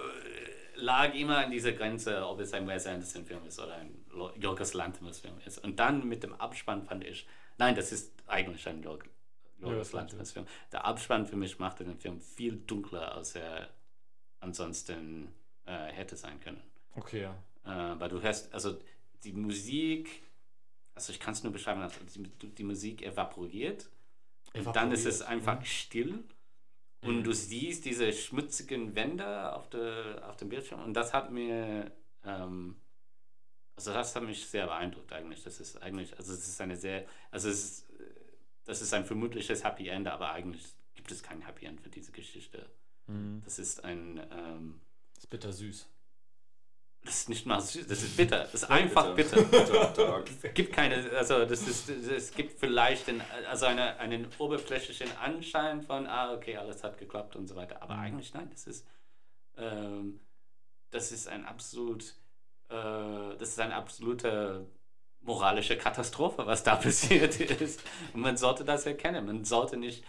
lag 0.77 1.15
immer 1.15 1.39
an 1.39 1.51
dieser 1.51 1.73
Grenze, 1.73 2.27
ob 2.27 2.41
es 2.41 2.53
ein 2.53 2.67
Wes 2.67 2.87
Anderson-Film 2.87 3.47
ist 3.47 3.61
oder 3.61 3.75
ein 3.77 3.95
Yorgos 4.37 4.75
Lanthimos-Film 4.75 5.35
ist. 5.47 5.59
Und 5.65 5.79
dann 5.79 6.07
mit 6.09 6.23
dem 6.25 6.35
Abspann 6.35 6.83
fand 6.83 7.05
ich, 7.05 7.27
nein, 7.57 7.77
das 7.77 7.93
ist 7.93 8.13
eigentlich 8.27 8.67
ein 8.69 8.83
Yorg- 8.83 9.05
Yorgos 9.59 9.71
Yorgos 9.71 9.93
Lanthimos-Film. 9.93 10.47
Der 10.73 10.85
Abspann 10.85 11.25
für 11.27 11.37
mich 11.37 11.59
machte 11.61 11.85
den 11.85 11.97
Film 11.99 12.21
viel 12.21 12.57
dunkler, 12.57 13.15
als 13.15 13.37
er 13.37 13.69
ansonsten 14.41 15.33
äh, 15.67 15.87
hätte 15.93 16.17
sein 16.17 16.41
können. 16.41 16.63
okay, 16.97 17.23
ja. 17.23 17.35
Äh, 17.65 18.01
weil 18.01 18.09
du 18.09 18.21
hörst, 18.23 18.53
also 18.55 18.79
die 19.25 19.33
Musik, 19.33 20.23
also 20.95 21.13
ich 21.13 21.21
kann 21.21 21.33
es 21.33 21.43
nur 21.43 21.53
beschreiben, 21.53 21.81
also 21.83 21.99
die, 22.15 22.49
die 22.49 22.65
Musik 22.65 23.03
evaporiert. 23.03 23.89
Und 24.55 24.75
dann 24.75 24.93
ist 24.93 25.05
es 25.05 25.21
Evaporiert, 25.21 25.49
einfach 25.49 25.67
still. 25.67 26.25
Und 27.03 27.23
du 27.23 27.33
siehst 27.33 27.85
diese 27.85 28.13
schmutzigen 28.13 28.95
Wände 28.97 29.53
auf, 29.55 29.71
der, 29.71 30.29
auf 30.29 30.37
dem 30.37 30.49
Bildschirm. 30.49 30.83
Und 30.83 30.95
das 30.95 31.15
hat 31.15 31.31
mir, 31.31 31.93
ähm, 32.25 32.77
also 33.77 33.93
das 33.93 34.17
hat 34.17 34.25
mich 34.25 34.47
sehr 34.47 34.67
beeindruckt 34.67 35.13
eigentlich. 35.13 35.45
Das 35.45 35.61
ist 35.61 35.81
eigentlich, 35.81 36.17
also 36.19 36.33
es 36.33 36.49
ist 36.49 36.61
eine 36.61 36.77
sehr, 36.77 37.07
also 37.31 37.49
es 37.49 37.65
ist, 37.65 37.87
das 38.65 38.83
ist 38.83 38.93
ein 38.93 39.05
vermutliches 39.05 39.63
Happy 39.63 39.89
End, 39.89 40.09
aber 40.09 40.33
eigentlich 40.33 40.65
gibt 40.95 41.13
es 41.13 41.23
kein 41.23 41.43
Happy 41.43 41.67
End 41.67 41.81
für 41.81 41.89
diese 41.89 42.11
Geschichte. 42.11 42.69
Mhm. 43.07 43.43
Das 43.45 43.59
ist 43.59 43.85
ein, 43.85 44.21
ähm, 44.33 44.81
Das 45.15 45.25
ist 45.25 45.31
bitter 45.31 45.53
süß. 45.53 45.89
Das 47.09 47.21
ist 47.21 47.29
nicht 47.31 47.47
mal 47.47 47.59
süß, 47.59 47.87
das 47.87 48.03
ist 48.03 48.19
bitter. 48.19 48.41
Das 48.41 48.55
ist 48.55 48.65
einfach 48.65 49.15
bitter. 49.15 49.43
bitter. 49.43 50.25
Es 50.43 50.53
gibt 50.53 50.75
keine, 50.75 51.11
also 51.17 51.47
das 51.47 51.67
ist, 51.67 51.89
es 51.89 52.35
gibt 52.35 52.61
vielleicht 52.61 53.07
den, 53.07 53.23
also 53.49 53.65
eine, 53.65 53.99
einen 53.99 54.29
oberflächlichen 54.39 55.17
Anschein 55.17 55.81
von, 55.81 56.07
ah, 56.07 56.35
okay, 56.35 56.59
alles 56.59 56.85
hat 56.85 56.99
geklappt 56.99 57.35
und 57.35 57.47
so 57.47 57.57
weiter. 57.57 57.81
Aber 57.83 57.95
eigentlich 57.95 58.35
nein, 58.35 58.51
das 58.51 58.67
ist, 58.67 58.87
ähm, 59.57 60.21
das 60.91 61.11
ist 61.11 61.29
ein 61.29 61.47
absolut, 61.47 62.15
äh, 62.69 62.75
das 63.39 63.49
ist 63.49 63.61
eine 63.61 63.75
absolute 63.75 64.67
moralische 65.21 65.79
Katastrophe, 65.79 66.47
was 66.47 66.63
da 66.63 66.77
passiert 66.87 67.41
ist. 67.41 67.83
Und 68.13 68.21
man 68.21 68.37
sollte 68.37 68.67
das 68.67 68.85
erkennen. 68.85 69.25
Man 69.25 69.47
sollte 69.47 69.79
nicht 69.79 70.05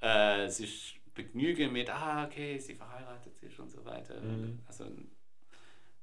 äh, 0.00 0.48
sich 0.48 1.00
begnügen 1.14 1.72
mit, 1.72 1.90
ah, 1.90 2.24
okay, 2.24 2.58
sie 2.58 2.74
verheiratet 2.74 3.38
sich 3.38 3.56
und 3.60 3.70
so 3.70 3.84
weiter. 3.84 4.20
Mhm. 4.20 4.58
Also, 4.66 4.86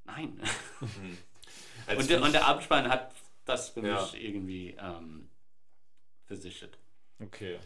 nein. 0.07 0.41
Als 1.87 1.99
Und 1.99 2.09
der, 2.09 2.21
und 2.23 2.33
der 2.33 2.47
Abspann 2.47 2.89
hat 2.89 3.13
das 3.45 3.69
für 3.69 3.85
Ja. 3.87 4.01
mich 4.01 4.21
irgendwie 4.21 4.75
ähm, 4.79 5.29
versichert. 6.25 6.77
Okay. 7.21 7.59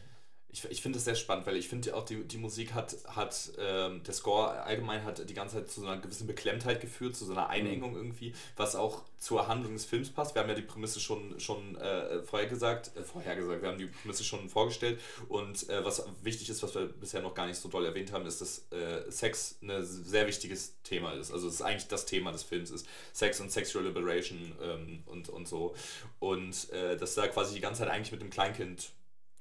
Ich, 0.51 0.65
ich 0.65 0.81
finde 0.81 0.97
es 0.97 1.05
sehr 1.05 1.15
spannend, 1.15 1.45
weil 1.47 1.55
ich 1.55 1.69
finde 1.69 1.95
auch, 1.95 2.03
die, 2.03 2.23
die 2.23 2.37
Musik 2.37 2.73
hat, 2.73 2.97
hat 3.07 3.51
ähm, 3.57 4.03
der 4.03 4.13
Score 4.13 4.61
allgemein 4.63 5.05
hat 5.05 5.29
die 5.29 5.33
ganze 5.33 5.57
Zeit 5.57 5.71
zu 5.71 5.81
so 5.81 5.87
einer 5.87 6.01
gewissen 6.01 6.27
Beklemmtheit 6.27 6.81
geführt, 6.81 7.15
zu 7.15 7.25
so 7.25 7.31
einer 7.31 7.49
Einengung 7.49 7.95
irgendwie, 7.95 8.33
was 8.57 8.75
auch 8.75 9.03
zur 9.17 9.47
Handlung 9.47 9.73
des 9.73 9.85
Films 9.85 10.09
passt. 10.09 10.35
Wir 10.35 10.41
haben 10.41 10.49
ja 10.49 10.55
die 10.55 10.61
Prämisse 10.61 10.99
schon, 10.99 11.39
schon 11.39 11.77
äh, 11.77 12.21
vorher 12.23 12.49
gesagt, 12.49 12.91
äh, 12.97 13.03
vorher 13.03 13.35
gesagt, 13.35 13.61
wir 13.61 13.69
haben 13.69 13.77
die 13.77 13.85
Prämisse 13.85 14.23
schon 14.23 14.49
vorgestellt 14.49 14.99
und 15.29 15.69
äh, 15.69 15.85
was 15.85 16.03
wichtig 16.21 16.49
ist, 16.49 16.61
was 16.63 16.75
wir 16.75 16.87
bisher 16.87 17.21
noch 17.21 17.33
gar 17.33 17.47
nicht 17.47 17.57
so 17.57 17.69
doll 17.69 17.85
erwähnt 17.85 18.11
haben, 18.11 18.25
ist, 18.25 18.41
dass 18.41 18.65
äh, 18.71 19.09
Sex 19.09 19.57
ein 19.61 19.85
sehr 19.85 20.27
wichtiges 20.27 20.73
Thema 20.83 21.13
ist. 21.13 21.31
Also 21.31 21.47
es 21.47 21.55
ist 21.55 21.61
eigentlich 21.61 21.87
das 21.87 22.05
Thema 22.05 22.31
des 22.31 22.43
Films 22.43 22.71
ist 22.71 22.87
Sex 23.13 23.39
und 23.39 23.51
Sexual 23.51 23.85
Liberation 23.85 24.53
ähm, 24.61 25.03
und, 25.05 25.29
und 25.29 25.47
so. 25.47 25.75
Und 26.19 26.69
äh, 26.71 26.97
dass 26.97 27.15
da 27.15 27.27
quasi 27.27 27.55
die 27.55 27.61
ganze 27.61 27.83
Zeit 27.83 27.91
eigentlich 27.91 28.11
mit 28.11 28.21
dem 28.21 28.29
Kleinkind 28.29 28.91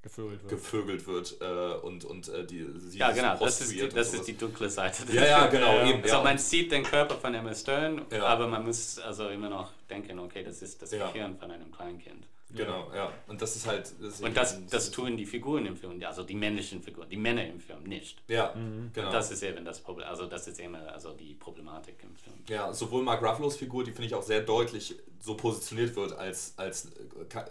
Gevögelt 0.02 0.42
wird. 0.42 0.50
gevögelt 0.50 1.06
wird 1.06 1.36
äh, 1.42 1.74
und, 1.86 2.04
und 2.06 2.28
äh, 2.30 2.46
die 2.46 2.66
sie 2.78 2.98
Ja, 2.98 3.10
genau, 3.12 3.36
das 3.36 3.60
ist, 3.60 3.72
die, 3.72 3.86
das 3.88 4.14
ist 4.14 4.26
die 4.26 4.36
dunkle 4.36 4.70
Seite. 4.70 5.04
des 5.04 5.14
Ja, 5.14 5.24
ja, 5.26 5.46
genau, 5.48 5.76
Ja, 5.76 5.88
eben. 5.90 6.02
Also 6.02 6.16
ja. 6.16 6.22
man 6.22 6.38
sieht 6.38 6.72
den 6.72 6.84
Körper 6.84 7.16
von 7.16 7.34
Emma 7.34 7.54
Stone, 7.54 8.06
Ja. 8.10 8.24
aber 8.24 8.46
man 8.46 8.64
muss 8.64 8.98
also 8.98 9.28
immer 9.28 9.50
noch 9.50 9.70
denken, 9.90 10.18
okay, 10.18 10.42
das 10.42 10.62
ist 10.62 10.80
das 10.80 10.92
Ja. 10.92 11.10
Gehirn 11.10 11.36
von 11.36 11.50
einem 11.50 11.70
Kleinkind. 11.70 12.26
Genau, 12.54 12.90
ja. 12.94 13.12
Und 13.28 13.40
das 13.40 13.56
ist 13.56 13.66
halt. 13.66 13.92
Das 14.00 14.20
Und 14.20 14.36
das, 14.36 14.66
das 14.66 14.90
tun 14.90 15.16
die 15.16 15.26
Figuren 15.26 15.66
im 15.66 15.76
Film, 15.76 16.02
also 16.04 16.22
die 16.24 16.34
männlichen 16.34 16.82
Figuren, 16.82 17.08
die 17.08 17.16
Männer 17.16 17.46
im 17.46 17.60
Film 17.60 17.82
nicht. 17.84 18.22
Ja, 18.28 18.54
genau. 18.92 19.10
Das 19.10 19.30
ist 19.30 19.42
eben 19.42 19.64
das 19.64 19.80
Problem, 19.80 20.08
also 20.08 20.26
das 20.26 20.48
ist 20.48 20.58
immer 20.60 20.80
also 20.92 21.12
die 21.12 21.34
Problematik 21.34 21.96
im 22.02 22.16
Film. 22.16 22.36
Ja, 22.48 22.72
sowohl 22.72 23.02
Mark 23.02 23.22
Ruffalo's 23.22 23.56
Figur, 23.56 23.84
die 23.84 23.92
finde 23.92 24.06
ich 24.06 24.14
auch 24.14 24.22
sehr 24.22 24.40
deutlich 24.40 24.96
so 25.22 25.34
positioniert 25.36 25.94
wird 25.96 26.12
als, 26.18 26.54
als, 26.56 26.88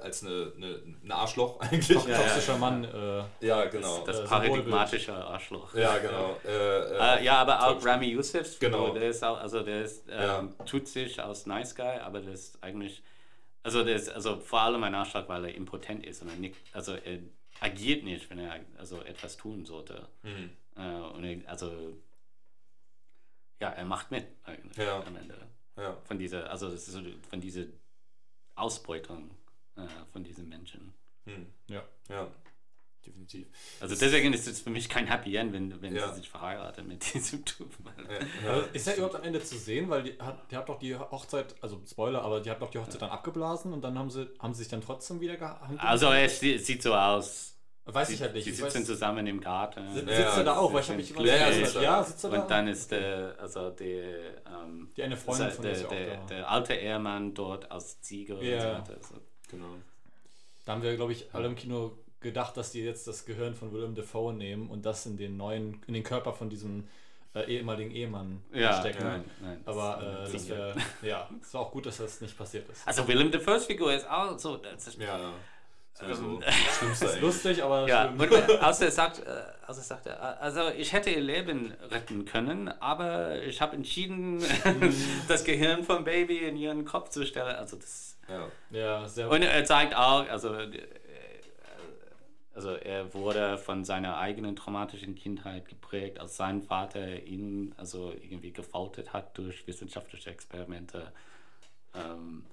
als 0.01 0.23
eine, 0.25 0.51
eine, 0.57 0.81
ein 1.03 1.11
Arschloch 1.11 1.59
eigentlich. 1.61 2.03
Ja, 2.05 2.17
toxischer 2.17 2.57
Mann. 2.57 2.83
Äh, 2.83 3.23
Ja, 3.45 3.65
genau. 3.65 4.03
Das 4.05 4.19
äh, 4.21 4.23
paradigmatische 4.25 5.13
Arschloch. 5.13 5.75
ja, 5.75 5.97
genau. 5.99 6.35
Äh, 6.45 6.49
äh, 6.49 7.19
Äh, 7.19 7.23
ja, 7.25 7.35
aber 7.37 7.67
auch 7.67 7.85
Rami 7.85 8.07
Youssefs 8.07 8.55
Figur, 8.55 8.71
Genau. 8.87 8.93
der 8.93 9.09
ist 9.09 9.23
auch, 9.23 9.37
also 9.39 9.61
der 9.61 9.83
ist, 9.83 10.03
ähm, 10.09 10.17
Ja. 10.57 10.65
tut 10.65 10.87
sich 10.87 11.21
als 11.21 11.45
Nice 11.45 11.75
Guy, 11.75 11.99
aber 11.99 12.19
der 12.21 12.33
ist 12.33 12.57
eigentlich, 12.63 13.03
also 13.63 13.81
ist 13.81 14.09
also 14.09 14.39
vor 14.39 14.61
allem 14.61 14.83
ein 14.83 14.95
Arschloch, 14.95 15.27
weil 15.27 15.45
er 15.45 15.55
impotent 15.55 16.05
ist 16.05 16.21
und 16.21 16.29
er 16.29 16.35
nicht, 16.35 16.55
also 16.73 16.93
er 16.93 17.19
agiert 17.59 18.03
nicht, 18.03 18.29
wenn 18.29 18.39
er 18.39 18.65
also 18.77 19.01
etwas 19.01 19.37
tun 19.37 19.65
sollte. 19.65 20.07
Mhm. 20.23 20.49
Äh, 20.75 21.01
und 21.01 21.23
er, 21.23 21.49
also 21.49 21.97
ja, 23.59 23.69
er 23.69 23.85
macht 23.85 24.11
mit 24.11 24.25
eigentlich 24.43 24.77
Ja. 24.77 25.01
am 25.03 25.15
Ende 25.15 25.35
ja. 25.75 25.97
von 26.03 26.17
dieser, 26.17 26.49
also 26.49 26.69
das 26.69 26.87
ist 26.87 26.93
so 26.93 27.01
von 27.29 27.41
dieser 27.41 27.65
Ausbeutung 28.55 29.31
äh, 29.75 29.87
von 30.11 30.23
diesen 30.23 30.47
Menschen. 30.49 30.93
Hm. 31.25 31.47
ja. 31.67 31.83
ja, 32.07 32.31
definitiv. 33.05 33.47
Also 33.79 33.95
deswegen 33.95 34.33
ist 34.33 34.47
es 34.47 34.61
für 34.61 34.69
mich 34.69 34.89
kein 34.89 35.07
Happy 35.07 35.35
End, 35.35 35.53
wenn, 35.53 35.81
wenn 35.81 35.95
Ja. 35.95 36.09
sie 36.09 36.19
sich 36.21 36.29
verheiratet 36.29 36.85
mit 36.87 37.01
diesem 37.13 37.43
Typen. 37.45 37.85
Ja, 38.43 38.55
ja. 38.57 38.63
ist 38.73 38.87
er 38.87 38.95
überhaupt 38.97 39.15
am 39.15 39.23
Ende 39.23 39.41
zu 39.43 39.57
sehen? 39.57 39.89
Weil 39.89 40.03
die 40.03 40.17
hat, 40.19 40.51
die 40.51 40.57
hat 40.57 40.67
doch 40.69 40.79
die 40.79 40.95
Hochzeit, 40.95 41.55
also 41.61 41.81
Spoiler, 41.89 42.21
aber 42.21 42.41
die 42.41 42.49
hat 42.49 42.61
doch 42.61 42.69
die 42.71 42.77
Hochzeit 42.79 43.01
dann 43.01 43.09
abgeblasen 43.09 43.73
und 43.73 43.81
dann 43.81 43.97
haben 43.97 44.09
sie, 44.09 44.27
haben 44.39 44.53
sie 44.53 44.59
sich 44.63 44.67
dann 44.69 44.81
trotzdem 44.81 45.19
wieder 45.21 45.37
gehandelt? 45.37 45.79
Also 45.81 46.11
es 46.11 46.39
sie- 46.39 46.57
sieht 46.57 46.83
so 46.83 46.93
aus. 46.93 47.55
weiß 47.85 48.09
Sie, 48.09 48.13
ich 48.15 48.21
halt 48.21 48.33
nicht. 48.35 48.47
weiß, 48.47 48.57
sitzen 48.57 48.85
zusammen 48.85 49.25
im 49.25 49.41
Garten. 49.41 49.91
sitzt 49.93 50.07
Ja, 50.09 50.37
er 50.37 50.43
da 50.43 50.57
auch? 50.57 50.71
Weil 50.71 50.81
ich 50.81 50.87
habe 50.89 50.97
mich 50.97 51.09
immer 51.11 51.25
Ja, 51.25 51.35
ja, 51.35 51.51
sitzt 51.51 51.75
er. 51.77 51.81
ja, 51.81 52.03
sitzt 52.03 52.23
er 52.23 52.29
da? 52.29 52.41
Und 52.43 52.51
dann 52.51 52.67
ist 52.67 52.91
der, 52.91 53.35
also 53.39 53.71
der, 53.71 54.45
ähm, 54.45 54.91
Die 54.95 55.01
eine 55.03 55.17
Freundin 55.17 55.49
von 55.51 55.65
ihr 55.65 55.71
der, 55.71 55.81
ja 55.81 55.87
der, 55.87 56.17
da. 56.17 56.25
der 56.25 56.51
alte 56.51 56.73
Ehemann 56.75 57.33
dort 57.33 57.71
als 57.71 57.99
Ziege 58.01 58.33
Ja. 58.43 58.77
und 58.77 58.85
so 58.85 58.91
weiter. 58.91 59.01
Also, 59.01 59.15
genau. 59.49 59.73
Da 60.65 60.73
haben 60.73 60.83
wir, 60.83 60.95
glaube 60.95 61.13
ich, 61.13 61.33
alle 61.33 61.47
im 61.47 61.55
Kino 61.55 61.97
gedacht, 62.21 62.57
dass 62.57 62.71
die 62.71 62.81
jetzt 62.83 63.07
das 63.07 63.25
Gehirn 63.25 63.55
von 63.55 63.71
Willem 63.73 63.95
Dafoe 63.95 64.33
nehmen 64.33 64.69
und 64.69 64.85
das 64.85 65.05
in 65.05 65.17
den 65.17 65.37
neuen, 65.37 65.81
in 65.87 65.93
den 65.93 66.03
Körper 66.03 66.33
von 66.33 66.49
diesem 66.49 66.87
äh, 67.35 67.43
ehemaligen 67.45 67.91
Ehemann 67.91 68.41
ja, 68.53 68.73
stecken. 68.79 69.03
nein, 69.03 69.23
nein. 69.41 69.61
Aber 69.65 69.99
das 70.23 70.33
äh, 70.33 70.35
ist 70.35 70.49
das 70.49 70.57
wär, 70.57 70.75
ja, 71.03 71.29
es 71.41 71.53
war 71.53 71.61
auch 71.61 71.71
gut, 71.71 71.85
dass 71.85 71.97
das 71.97 72.19
nicht 72.21 72.37
passiert 72.37 72.67
ist. 72.69 72.87
Also 72.87 73.07
Willem 73.07 73.31
Dafoe's 73.31 73.65
Figur 73.65 73.93
ist 73.93 74.09
auch 74.09 74.37
so. 74.39 74.57
Das 74.57 74.87
ist, 74.87 74.99
Ja, 74.99 75.31
sowieso. 75.93 76.23
Ähm, 76.23 76.39
das 76.41 76.81
ist 76.81 77.03
eigentlich. 77.07 77.21
lustig, 77.21 77.63
aber 77.63 77.87
Ja, 77.87 78.11
schlimm. 78.15 78.19
und 78.31 78.61
außer 78.63 78.85
er 78.85 78.91
sagt, 78.91 79.19
äh, 79.19 79.29
also, 79.65 79.79
er 79.81 79.83
sagt 79.85 80.07
er, 80.07 80.41
also 80.41 80.69
ich 80.75 80.91
hätte 80.91 81.11
ihr 81.11 81.21
Leben 81.21 81.71
retten 81.91 82.25
können, 82.25 82.67
aber 82.81 83.41
ich 83.43 83.61
habe 83.61 83.75
entschieden, 83.75 84.43
das 85.27 85.43
Gehirn 85.43 85.83
vom 85.83 86.03
Baby 86.03 86.39
in 86.39 86.57
ihren 86.57 86.83
Kopf 86.85 87.09
zu 87.09 87.25
stellen. 87.25 87.55
Also 87.55 87.77
das 87.77 88.17
Ja. 88.27 88.47
ja, 88.71 89.07
sehr 89.07 89.29
und 89.29 89.43
er 89.43 89.63
zeigt 89.65 89.95
auch, 89.95 90.27
also, 90.27 90.55
äh, 90.55 90.71
also 92.59 92.73
er 92.73 93.13
wurde 93.13 93.57
von 93.57 93.85
seiner 93.85 94.17
eigenen 94.17 94.53
traumatischen 94.57 95.15
Kindheit 95.15 95.69
geprägt, 95.69 96.19
als 96.19 96.35
sein 96.35 96.61
Vater 96.61 97.23
ihn 97.23 97.73
also 97.77 98.11
irgendwie 98.11 98.51
gefoltert 98.51 99.13
hat 99.13 99.37
durch 99.37 99.65
wissenschaftliche 99.65 100.29
Experimente. 100.29 101.13
Ähm, 101.95 102.45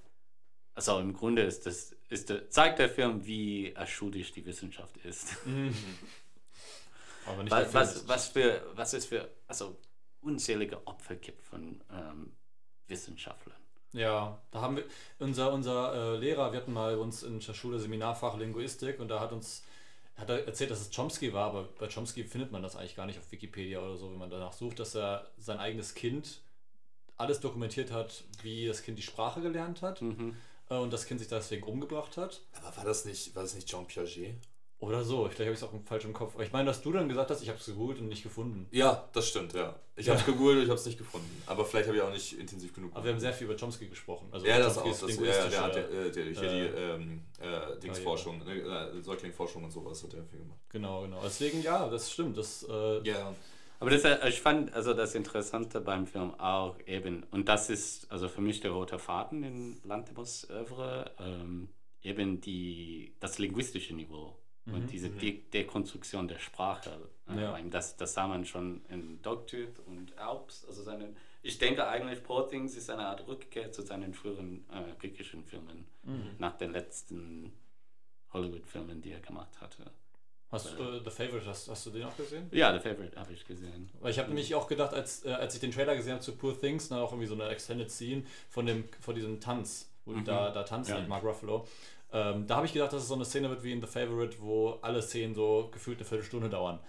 also 0.75 0.99
im 0.99 1.11
Grunde 1.11 1.41
ist 1.41 1.65
das, 1.65 1.93
ist 2.07 2.33
zeigt 2.49 2.79
der 2.79 2.87
Film, 2.87 3.25
wie 3.25 3.73
erschuldigt 3.73 4.33
die 4.37 4.45
Wissenschaft 4.45 4.95
ist. 5.03 5.35
aber 7.25 7.43
nicht 7.43 7.51
Was, 7.51 7.73
was, 7.73 7.95
ist. 7.97 8.07
was, 8.07 8.27
für, 8.29 8.61
was 8.75 8.93
es 8.93 9.07
für 9.07 9.29
also 9.45 9.75
unzählige 10.21 10.87
Opfer 10.87 11.17
gibt 11.17 11.43
von 11.43 11.81
ähm, 11.91 12.31
Wissenschaftlern. 12.87 13.57
Ja, 13.91 14.41
da 14.51 14.61
haben 14.61 14.77
wir, 14.77 14.85
unser, 15.19 15.51
unser 15.51 16.13
äh, 16.13 16.17
Lehrer, 16.17 16.53
wir 16.53 16.61
hatten 16.61 16.71
mal 16.71 16.97
uns 16.97 17.23
in 17.23 17.41
der 17.41 17.53
Schule 17.53 17.77
Seminarfach 17.77 18.37
Linguistik 18.37 19.01
und 19.01 19.09
da 19.09 19.19
hat 19.19 19.33
uns, 19.33 19.65
hat 20.17 20.29
er 20.29 20.45
erzählt, 20.47 20.71
dass 20.71 20.81
es 20.81 20.89
Chomsky 20.95 21.31
war, 21.33 21.49
aber 21.49 21.63
bei 21.79 21.87
Chomsky 21.87 22.23
findet 22.23 22.51
man 22.51 22.63
das 22.63 22.75
eigentlich 22.75 22.95
gar 22.95 23.05
nicht 23.05 23.19
auf 23.19 23.31
Wikipedia 23.31 23.79
oder 23.79 23.97
so, 23.97 24.11
wenn 24.11 24.17
man 24.17 24.29
danach 24.29 24.53
sucht, 24.53 24.79
dass 24.79 24.95
er 24.95 25.29
sein 25.37 25.59
eigenes 25.59 25.93
Kind 25.93 26.41
alles 27.17 27.39
dokumentiert 27.39 27.91
hat, 27.91 28.23
wie 28.41 28.67
das 28.67 28.83
Kind 28.83 28.97
die 28.97 29.03
Sprache 29.03 29.41
gelernt 29.41 29.81
hat 29.81 30.01
Mhm. 30.01 30.35
äh, 30.69 30.75
und 30.75 30.91
das 30.91 31.05
Kind 31.05 31.19
sich 31.19 31.29
deswegen 31.29 31.63
umgebracht 31.63 32.17
hat. 32.17 32.41
Aber 32.53 32.75
war 32.77 32.85
das 32.85 33.05
nicht, 33.05 33.35
war 33.35 33.43
das 33.43 33.55
nicht 33.55 33.67
Jean 33.67 33.85
Piaget? 33.87 34.35
Oder 34.79 35.03
so, 35.03 35.25
ich 35.27 35.35
glaube, 35.35 35.51
ich 35.51 35.59
habe 35.61 35.73
es 35.75 35.81
auch 35.83 35.87
falsch 35.87 36.05
im 36.05 36.13
Kopf. 36.13 36.35
Aber 36.35 36.43
ich 36.43 36.51
meine, 36.51 36.65
dass 36.65 36.83
du 36.83 36.91
dann 36.91 37.09
gesagt 37.09 37.31
hast, 37.31 37.41
ich 37.41 37.49
habe 37.49 37.57
es 37.57 37.65
gegoogelt 37.65 37.99
und 37.99 38.09
nicht 38.09 38.21
gefunden. 38.21 38.67
Ja, 38.71 39.09
das 39.11 39.27
stimmt, 39.29 39.53
ja. 39.53 39.75
Ich 39.95 40.05
Ja. 40.05 40.11
habe 40.13 40.19
es 40.19 40.25
gegoogelt, 40.27 40.63
ich 40.63 40.69
habe 40.69 40.79
es 40.79 40.85
nicht 40.85 40.99
gefunden. 40.99 41.41
Aber 41.47 41.65
vielleicht 41.65 41.87
habe 41.87 41.97
ich 41.97 42.03
auch 42.03 42.11
nicht 42.11 42.33
intensiv 42.33 42.73
genug 42.73 42.91
Aber 42.93 43.03
wir 43.05 43.11
haben 43.13 43.19
sehr 43.19 43.33
viel 43.33 43.45
über 43.47 43.57
Chomsky 43.57 43.87
gesprochen. 43.87 44.27
Also 44.31 44.45
Ja, 44.45 44.59
das 44.59 44.77
auch. 44.77 44.85
Das, 44.85 45.01
ja, 45.01 45.47
der 45.47 45.63
hat 45.63 45.75
ja, 45.75 45.81
äh, 45.81 46.11
der, 46.11 46.23
hier 46.25 46.43
äh, 46.43 46.69
die 46.69 46.79
ähm, 46.79 47.21
äh, 47.39 47.79
Dingsforschung, 47.79 48.37
ne, 48.45 48.53
äh, 48.53 49.01
Säuglingforschung 49.01 49.63
und 49.63 49.71
sowas 49.71 50.03
hat 50.03 50.13
er 50.13 50.23
viel 50.25 50.39
gemacht. 50.39 50.59
Genau, 50.69 51.01
genau. 51.01 51.21
Deswegen, 51.23 51.63
ja, 51.63 51.89
das 51.89 52.11
stimmt. 52.11 52.37
Das, 52.37 52.63
äh, 52.69 53.01
Ja, 53.01 53.33
Aber 53.79 53.89
das, 53.89 54.03
äh, 54.03 54.29
ich 54.29 54.41
fand 54.41 54.73
also 54.73 54.93
das 54.93 55.15
Interessante 55.15 55.81
beim 55.81 56.05
Film 56.05 56.35
auch 56.39 56.77
eben, 56.85 57.23
und 57.31 57.49
das 57.49 57.71
ist 57.71 58.11
also 58.11 58.29
für 58.29 58.41
mich 58.41 58.59
der 58.59 58.71
rote 58.71 58.99
Faden 58.99 59.41
in 59.43 59.81
Lantimos 59.83 60.47
Oeuvre, 60.51 61.11
ähm, 61.19 61.69
eben 62.03 62.41
die, 62.41 63.15
das 63.19 63.39
linguistische 63.39 63.95
Niveau 63.95 64.37
und 64.73 64.91
diese 64.91 65.09
De 65.09 65.41
Dekonstruktion 65.53 66.27
der 66.27 66.39
Sprache. 66.39 66.91
Äh, 67.29 67.41
Ja. 67.41 67.59
Das, 67.69 67.95
das 67.97 68.13
sah 68.13 68.27
man 68.27 68.45
schon 68.45 68.81
in 68.89 69.21
Dogtooth 69.21 69.79
und 69.85 70.17
Alps. 70.17 70.65
Also 70.67 70.83
seine, 70.83 71.13
ich 71.41 71.57
denke 71.57 71.87
eigentlich, 71.87 72.23
Poor 72.23 72.47
Things 72.49 72.75
ist 72.75 72.89
eine 72.89 73.05
Art 73.07 73.27
Rückkehr 73.27 73.71
zu 73.71 73.81
seinen 73.81 74.13
früheren 74.13 74.65
äh, 74.71 74.93
griechischen 74.99 75.43
Filmen, 75.43 75.85
nach 76.39 76.57
den 76.57 76.71
letzten 76.71 77.51
Hollywood-Filmen, 78.33 79.01
die 79.01 79.11
er 79.11 79.19
gemacht 79.19 79.59
hatte. 79.61 79.83
hast, 80.51 80.67
äh, 80.79 80.99
The 81.03 81.09
Favorite, 81.11 81.45
hast, 81.45 81.67
hast 81.69 81.85
du 81.85 81.89
den 81.91 82.03
auch 82.03 82.15
gesehen? 82.15 82.47
Ja, 82.51 82.73
The 82.73 82.79
Favorite 82.79 83.17
habe 83.19 83.33
ich 83.33 83.45
gesehen. 83.45 83.89
Weil 83.99 84.11
ich 84.11 84.19
habe 84.19 84.29
nämlich 84.29 84.53
auch 84.55 84.67
gedacht, 84.67 84.93
als, 84.93 85.25
äh, 85.25 85.31
als 85.31 85.53
ich 85.55 85.59
den 85.61 85.71
Trailer 85.71 85.95
gesehen 85.95 86.13
habe 86.13 86.21
zu 86.23 86.35
Poor 86.35 86.57
Things, 86.59 86.89
dann 86.89 86.99
auch 86.99 87.11
irgendwie 87.11 87.27
so 87.27 87.33
eine 87.35 87.47
Extended 87.49 87.91
Scene 87.91 88.23
von, 88.49 88.65
dem, 88.65 88.85
von 89.01 89.15
diesem 89.15 89.39
Tanz, 89.41 89.89
wo 90.05 90.13
die 90.13 90.23
da, 90.23 90.51
da 90.51 90.63
tanzen 90.63 90.91
Ja. 90.93 90.99
mit 90.99 91.09
Mark 91.09 91.23
Ruffalo. 91.23 91.67
Ähm, 92.17 92.47
da 92.47 92.55
habe 92.57 92.65
ich 92.65 92.73
gedacht, 92.73 92.93
dass 92.93 93.03
es 93.03 93.07
so 93.07 93.15
eine 93.15 93.25
Szene 93.25 93.49
wird 93.49 93.63
wie 93.63 93.71
in 93.71 93.81
The 93.81 93.87
Favorite, 93.87 94.37
wo 94.39 94.79
alle 94.81 95.01
Szenen 95.01 95.35
so 95.35 95.69
gefühlt 95.71 95.97
eine 95.97 96.05
Viertelstunde 96.05 96.49
dauern. 96.49 96.79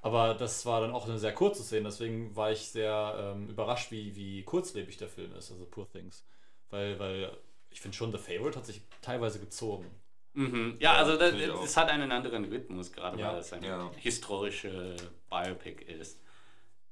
Aber 0.00 0.34
das 0.34 0.66
war 0.66 0.80
dann 0.80 0.90
auch 0.90 1.06
eine 1.08 1.18
sehr 1.18 1.32
kurze 1.32 1.62
Szene, 1.62 1.84
deswegen 1.84 2.34
war 2.34 2.50
ich 2.50 2.58
sehr 2.68 3.34
ähm, 3.36 3.48
überrascht, 3.48 3.92
wie, 3.92 4.16
wie 4.16 4.42
kurzlebig 4.42 4.96
der 4.96 5.08
Film 5.08 5.32
ist, 5.36 5.52
also 5.52 5.64
Poor 5.66 5.88
Things. 5.88 6.26
Weil, 6.70 6.98
weil 6.98 7.36
ich 7.70 7.80
finde 7.80 7.96
schon, 7.96 8.10
The 8.10 8.18
Favorite 8.18 8.58
hat 8.58 8.66
sich 8.66 8.82
teilweise 9.00 9.38
gezogen. 9.38 9.88
Mhm. 10.34 10.76
Ja, 10.80 10.94
also 10.94 11.16
das, 11.16 11.32
es 11.34 11.76
hat 11.76 11.88
einen 11.90 12.10
anderen 12.10 12.44
Rhythmus, 12.46 12.90
gerade 12.90 13.20
Ja. 13.20 13.32
weil 13.32 13.38
es 13.40 13.52
ein 13.52 13.62
Ja. 13.62 13.92
historische 13.96 14.96
Biopic 15.30 15.84
ist. 15.84 16.20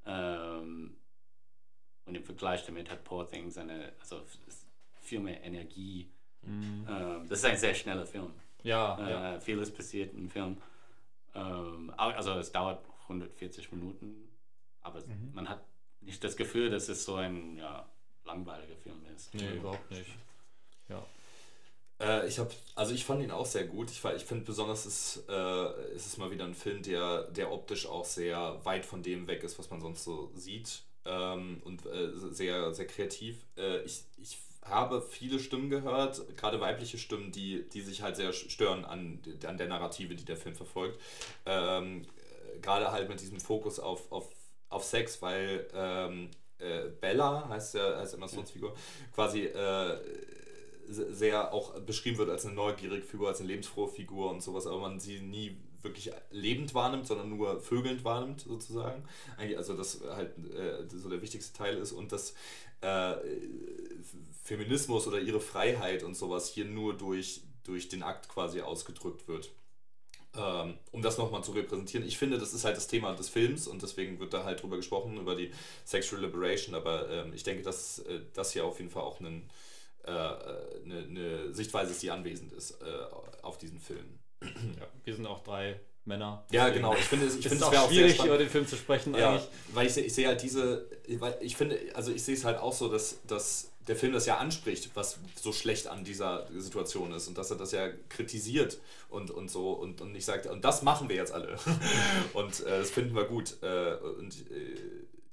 Ähm, 0.06 0.96
und 2.04 2.14
im 2.14 2.22
Vergleich 2.24 2.64
damit 2.66 2.90
hat 2.90 3.02
Poor 3.04 3.28
Things 3.28 3.56
eine, 3.58 3.92
also 4.00 4.20
viel 5.00 5.20
mehr 5.20 5.42
Energie. 5.42 6.10
Ähm, 6.46 7.26
das 7.28 7.38
ist 7.40 7.44
ein 7.44 7.56
sehr 7.56 7.74
schneller 7.74 8.06
Film. 8.06 8.32
Ja, 8.62 8.98
Äh, 8.98 9.10
ja. 9.10 9.40
Vieles 9.40 9.72
passiert 9.72 10.12
im 10.14 10.28
Film. 10.30 10.56
Ähm, 11.34 11.92
also 11.96 12.32
es 12.32 12.52
dauert 12.52 12.84
140 13.04 13.72
Minuten, 13.72 14.28
aber 14.82 15.00
Mhm. 15.00 15.30
man 15.34 15.48
hat 15.48 15.62
nicht 16.00 16.22
das 16.24 16.36
Gefühl, 16.36 16.70
dass 16.70 16.88
es 16.88 17.04
so 17.04 17.14
ein 17.16 17.56
ja, 17.56 17.88
langweiliger 18.24 18.76
Film 18.76 19.00
ist. 19.14 19.34
Nee, 19.34 19.54
überhaupt 19.56 19.90
nicht. 19.90 20.10
Ja. 20.88 21.04
Äh, 22.00 22.26
ich 22.26 22.38
habe, 22.38 22.50
also 22.74 22.94
ich 22.94 23.04
fand 23.04 23.22
ihn 23.22 23.30
auch 23.30 23.46
sehr 23.46 23.64
gut. 23.64 23.90
Ich, 23.90 24.02
ich 24.04 24.24
finde 24.24 24.44
besonders 24.44 24.86
ist, 24.86 25.24
äh, 25.28 25.94
ist 25.94 26.06
es 26.06 26.16
mal 26.16 26.30
wieder 26.30 26.44
ein 26.44 26.54
Film, 26.54 26.82
der, 26.82 27.24
der 27.24 27.52
optisch 27.52 27.86
auch 27.86 28.04
sehr 28.04 28.58
weit 28.64 28.86
von 28.86 29.02
dem 29.02 29.26
weg 29.26 29.42
ist, 29.42 29.58
was 29.58 29.70
man 29.70 29.80
sonst 29.80 30.04
so 30.04 30.32
sieht 30.34 30.82
ähm, 31.04 31.60
und 31.64 31.84
äh, 31.86 32.10
sehr, 32.14 32.72
sehr 32.72 32.86
kreativ. 32.86 33.44
Äh, 33.56 33.82
ich, 33.82 34.02
ich 34.16 34.38
habe 34.62 35.02
viele 35.02 35.38
Stimmen 35.38 35.70
gehört, 35.70 36.22
gerade 36.36 36.60
weibliche 36.60 36.98
Stimmen, 36.98 37.32
die, 37.32 37.68
die 37.68 37.80
sich 37.80 38.02
halt 38.02 38.16
sehr 38.16 38.32
stören 38.32 38.84
an, 38.84 39.20
an 39.46 39.56
der 39.56 39.68
Narrative, 39.68 40.14
die 40.14 40.24
der 40.24 40.36
Film 40.36 40.54
verfolgt. 40.54 41.00
Ähm, 41.46 42.02
äh, 42.02 42.58
gerade 42.60 42.92
halt 42.92 43.08
mit 43.08 43.20
diesem 43.20 43.40
Fokus 43.40 43.80
auf, 43.80 44.12
auf, 44.12 44.28
auf 44.68 44.84
Sex, 44.84 45.22
weil 45.22 45.66
ähm, 45.74 46.30
äh, 46.58 46.88
Bella 47.00 47.48
heißt 47.48 47.74
ja 47.74 47.98
heißt 47.98 48.14
Emma 48.14 48.28
Stones 48.28 48.50
Figur, 48.50 48.74
quasi 49.14 49.44
äh, 49.44 49.98
se- 50.88 51.14
sehr 51.14 51.52
auch 51.52 51.80
beschrieben 51.80 52.18
wird 52.18 52.30
als 52.30 52.44
eine 52.44 52.54
neugierige 52.54 53.02
Figur, 53.02 53.28
als 53.28 53.40
eine 53.40 53.48
lebensfrohe 53.48 53.88
Figur 53.88 54.30
und 54.30 54.42
sowas, 54.42 54.66
aber 54.66 54.78
man 54.78 55.00
sie 55.00 55.20
nie 55.20 55.56
wirklich 55.82 56.10
lebend 56.30 56.74
wahrnimmt, 56.74 57.06
sondern 57.06 57.28
nur 57.28 57.60
vögelnd 57.60 58.04
wahrnimmt, 58.04 58.42
sozusagen. 58.42 59.04
Also 59.56 59.74
das 59.74 60.00
halt 60.02 60.32
äh, 60.54 60.84
so 60.88 61.08
der 61.08 61.22
wichtigste 61.22 61.56
Teil 61.56 61.78
ist 61.78 61.92
und 61.92 62.12
dass 62.12 62.34
äh, 62.80 63.14
Feminismus 64.42 65.06
oder 65.06 65.20
ihre 65.20 65.40
Freiheit 65.40 66.02
und 66.02 66.16
sowas 66.16 66.48
hier 66.48 66.64
nur 66.64 66.96
durch 66.96 67.42
durch 67.64 67.88
den 67.88 68.02
Akt 68.02 68.28
quasi 68.28 68.60
ausgedrückt 68.60 69.28
wird. 69.28 69.50
Ähm, 70.36 70.78
um 70.92 71.02
das 71.02 71.18
nochmal 71.18 71.42
zu 71.42 71.50
repräsentieren. 71.52 72.06
Ich 72.06 72.16
finde, 72.16 72.38
das 72.38 72.54
ist 72.54 72.64
halt 72.64 72.76
das 72.76 72.86
Thema 72.86 73.12
des 73.14 73.28
Films 73.28 73.66
und 73.66 73.82
deswegen 73.82 74.20
wird 74.20 74.32
da 74.32 74.44
halt 74.44 74.62
drüber 74.62 74.76
gesprochen, 74.76 75.16
über 75.16 75.34
die 75.34 75.50
Sexual 75.84 76.22
Liberation, 76.22 76.76
aber 76.76 77.10
ähm, 77.10 77.32
ich 77.34 77.42
denke, 77.42 77.64
dass 77.64 77.98
äh, 78.00 78.20
das 78.32 78.52
hier 78.52 78.64
auf 78.64 78.78
jeden 78.78 78.90
Fall 78.92 79.02
auch 79.02 79.18
einen, 79.18 79.50
äh, 80.04 80.10
eine, 80.10 80.98
eine 81.08 81.52
Sichtweise 81.52 81.90
ist, 81.90 82.02
die 82.04 82.12
anwesend 82.12 82.52
ist 82.52 82.80
äh, 82.80 83.42
auf 83.42 83.58
diesen 83.58 83.80
Film. 83.80 84.19
Ja, 84.42 84.86
wir 85.04 85.14
sind 85.14 85.26
auch 85.26 85.42
drei 85.42 85.80
Männer. 86.04 86.44
Ja, 86.50 86.68
genau. 86.70 86.94
Ich 86.94 87.04
finde, 87.04 87.26
ich 87.26 87.32
es 87.32 87.36
finde 87.42 87.56
ist 87.56 87.60
es 87.60 87.62
auch 87.62 87.72
wäre 87.72 87.82
auch 87.82 87.90
sehr 87.90 88.08
schwierig, 88.08 88.24
über 88.24 88.38
den 88.38 88.48
Film 88.48 88.66
zu 88.66 88.76
sprechen 88.76 89.14
Ja, 89.14 89.32
eigentlich. 89.32 89.48
weil 89.72 89.86
ich, 89.86 89.96
ich 89.96 90.14
sehe 90.14 90.28
halt 90.28 90.42
diese, 90.42 90.86
weil 91.18 91.36
ich 91.40 91.56
finde, 91.56 91.78
also 91.94 92.10
ich 92.12 92.22
sehe 92.22 92.34
es 92.34 92.44
halt 92.44 92.58
auch 92.58 92.72
so, 92.72 92.88
dass, 92.88 93.20
dass 93.26 93.70
der 93.86 93.96
Film 93.96 94.12
das 94.12 94.26
ja 94.26 94.36
anspricht, 94.36 94.90
was 94.94 95.18
so 95.40 95.52
schlecht 95.52 95.88
an 95.88 96.04
dieser 96.04 96.46
Situation 96.56 97.12
ist 97.12 97.28
und 97.28 97.36
dass 97.36 97.50
er 97.50 97.56
das 97.56 97.72
ja 97.72 97.88
kritisiert 98.08 98.78
und, 99.08 99.30
und 99.30 99.50
so 99.50 99.72
und, 99.72 100.00
und 100.00 100.14
ich 100.14 100.24
sage, 100.24 100.50
und 100.50 100.64
das 100.64 100.82
machen 100.82 101.08
wir 101.08 101.16
jetzt 101.16 101.32
alle 101.32 101.56
und 102.34 102.60
äh, 102.60 102.78
das 102.78 102.90
finden 102.90 103.14
wir 103.14 103.24
gut 103.24 103.56
äh, 103.62 103.94
und 104.18 104.34
äh, 104.50 104.76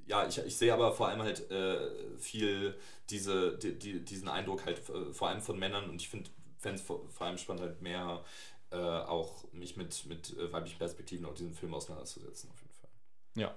ja, 0.07 0.25
ich, 0.25 0.37
ich 0.39 0.57
sehe 0.57 0.73
aber 0.73 0.93
vor 0.93 1.09
allem 1.09 1.21
halt 1.21 1.51
äh, 1.51 1.77
viel 2.17 2.75
diese, 3.09 3.57
die, 3.57 3.77
die, 3.77 3.99
diesen 4.03 4.29
Eindruck 4.29 4.65
halt 4.65 4.79
äh, 4.89 5.13
vor 5.13 5.29
allem 5.29 5.41
von 5.41 5.59
Männern 5.59 5.89
und 5.89 6.01
ich 6.01 6.09
finde 6.09 6.29
es 6.63 6.81
vor, 6.81 7.01
vor 7.09 7.27
allem 7.27 7.37
spannend 7.37 7.63
halt 7.63 7.81
mehr 7.81 8.23
äh, 8.71 8.75
auch 8.75 9.45
mich 9.53 9.77
mit, 9.77 10.05
mit 10.07 10.37
äh, 10.37 10.51
weiblichen 10.51 10.77
Perspektiven 10.77 11.25
auf 11.25 11.35
diesen 11.35 11.53
Film 11.53 11.73
auseinanderzusetzen 11.73 12.49
auf 12.51 12.59
jeden 12.61 12.73
Fall. 12.73 12.89
Ja. 13.35 13.55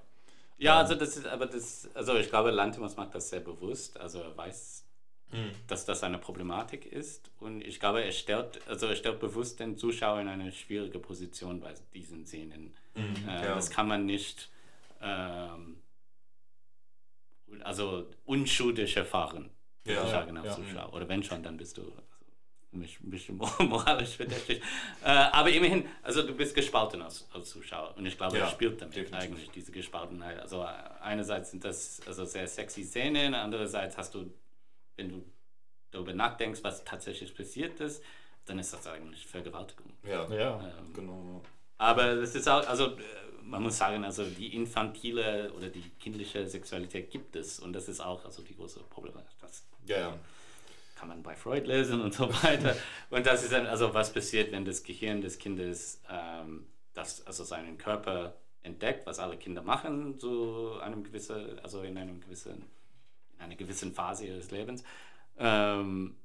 Ja, 0.59 0.79
also 0.79 0.95
das 0.95 1.17
ist, 1.17 1.27
aber 1.27 1.47
das, 1.47 1.89
also 1.95 2.15
ich 2.17 2.29
glaube, 2.29 2.51
Lantimos 2.51 2.97
macht 2.97 3.15
das 3.15 3.31
sehr 3.31 3.41
bewusst. 3.41 3.99
Also 3.99 4.21
er 4.21 4.37
weiß, 4.37 4.85
Mhm. 5.33 5.53
dass 5.69 5.85
das 5.85 6.03
eine 6.03 6.19
Problematik 6.19 6.87
ist. 6.87 7.31
Und 7.39 7.63
ich 7.63 7.79
glaube, 7.79 8.03
er 8.03 8.11
stellt, 8.11 8.67
also 8.67 8.87
er 8.89 8.97
stellt 8.97 9.21
bewusst 9.21 9.61
den 9.61 9.77
Zuschauer 9.77 10.21
in 10.21 10.27
eine 10.27 10.51
schwierige 10.51 10.99
Position 10.99 11.61
bei 11.61 11.73
diesen 11.95 12.27
Szenen. 12.27 12.75
Äh, 12.97 13.01
Mhm, 13.01 13.29
ja. 13.29 13.55
Das 13.55 13.71
kann 13.71 13.87
man 13.87 14.07
nicht 14.07 14.51
ähm, 15.01 15.77
also 17.63 18.07
unschuldig 18.27 18.97
erfahren, 18.97 19.51
Ja, 19.85 20.05
ja. 20.45 20.51
Zuschauer. 20.51 20.93
Oder 20.95 21.09
wenn 21.09 21.23
schon, 21.23 21.43
dann 21.43 21.57
bist 21.57 21.79
du 21.79 21.83
mich 22.73 23.01
ein 23.01 23.11
bisschen 23.11 23.37
mor- 23.37 23.53
moralisch 23.63 24.17
verdächtig. 24.17 24.63
äh, 25.03 25.07
aber 25.09 25.51
immerhin, 25.51 25.89
also 26.03 26.23
du 26.23 26.35
bist 26.35 26.55
gespalten 26.55 27.03
als, 27.03 27.29
als 27.33 27.51
Zuschauer. 27.51 27.95
Und 27.97 28.07
ich 28.07 28.17
glaube, 28.17 28.37
Ja, 28.39 28.45
er 28.45 28.51
spielt 28.51 28.81
damit 28.81 28.95
definitiv. 28.97 29.19
eigentlich, 29.31 29.51
diese 29.51 29.73
Gespaltenheit. 29.73 30.39
Also 30.39 30.63
einerseits 31.01 31.51
sind 31.51 31.65
das 31.65 32.01
also 32.07 32.25
sehr 32.25 32.47
sexy 32.47 32.85
Szenen, 32.85 33.35
andererseits 33.35 33.97
hast 33.97 34.15
du, 34.15 34.33
wenn 34.97 35.09
du 35.09 35.25
darüber 35.91 36.13
nachdenkst, 36.13 36.61
was 36.63 36.85
tatsächlich 36.85 37.35
passiert 37.35 37.81
ist, 37.81 38.03
dann 38.47 38.59
ist 38.59 38.73
das 38.73 38.87
eigentlich 38.87 39.27
Vergewaltigung. 39.27 39.93
Ja, 40.05 40.29
Ja. 40.33 40.61
Ähm, 40.79 40.93
genau. 40.95 41.43
aber 41.79 42.15
das 42.17 42.35
ist 42.35 42.49
auch, 42.49 42.67
also 42.69 42.97
man 43.43 43.63
muss 43.65 43.79
sagen, 43.79 44.05
also 44.05 44.25
die 44.25 44.55
infantile 44.55 45.53
oder 45.55 45.69
die 45.69 45.83
kindliche 45.99 46.47
Sexualität 46.47 47.11
gibt 47.11 47.35
es 47.35 47.59
und 47.59 47.73
das 47.73 47.89
ist 47.89 47.99
auch 48.01 48.25
also 48.25 48.43
die 48.43 48.55
große 48.55 48.79
Problematik. 48.91 49.37
Das 49.41 49.67
Ja, 49.87 49.99
ja. 49.99 50.19
Kann 51.01 51.09
man 51.09 51.23
bei 51.23 51.35
Freud 51.35 51.67
lesen 51.67 52.03
und 52.03 52.13
so 52.13 52.29
weiter. 52.43 52.77
Und 53.11 53.25
das 53.25 53.43
ist 53.43 53.53
dann, 53.53 53.67
also 53.67 53.95
was 53.95 54.13
passiert, 54.13 54.53
wenn 54.53 54.67
das 54.67 54.83
Gehirn 54.83 55.23
des 55.23 55.39
Kindes 55.39 56.03
ähm, 56.11 56.67
das, 56.93 57.27
also 57.27 57.43
seinen 57.43 57.79
Körper 57.79 58.35
entdeckt, 58.63 59.07
was 59.07 59.19
alle 59.19 59.39
Kinder 59.39 59.63
machen, 59.63 60.21
so 60.21 60.79
einem 60.83 61.03
gewissen, 61.03 61.59
also 61.61 61.81
in 61.81 61.97
einem 61.97 62.21
gewissen, 62.21 62.67
in 63.37 63.41
einer 63.41 63.57
gewissen 63.57 63.95
Phase 63.95 64.27
ihres 64.27 64.51
Lebens. 64.51 64.85
Ähm, 65.39 66.17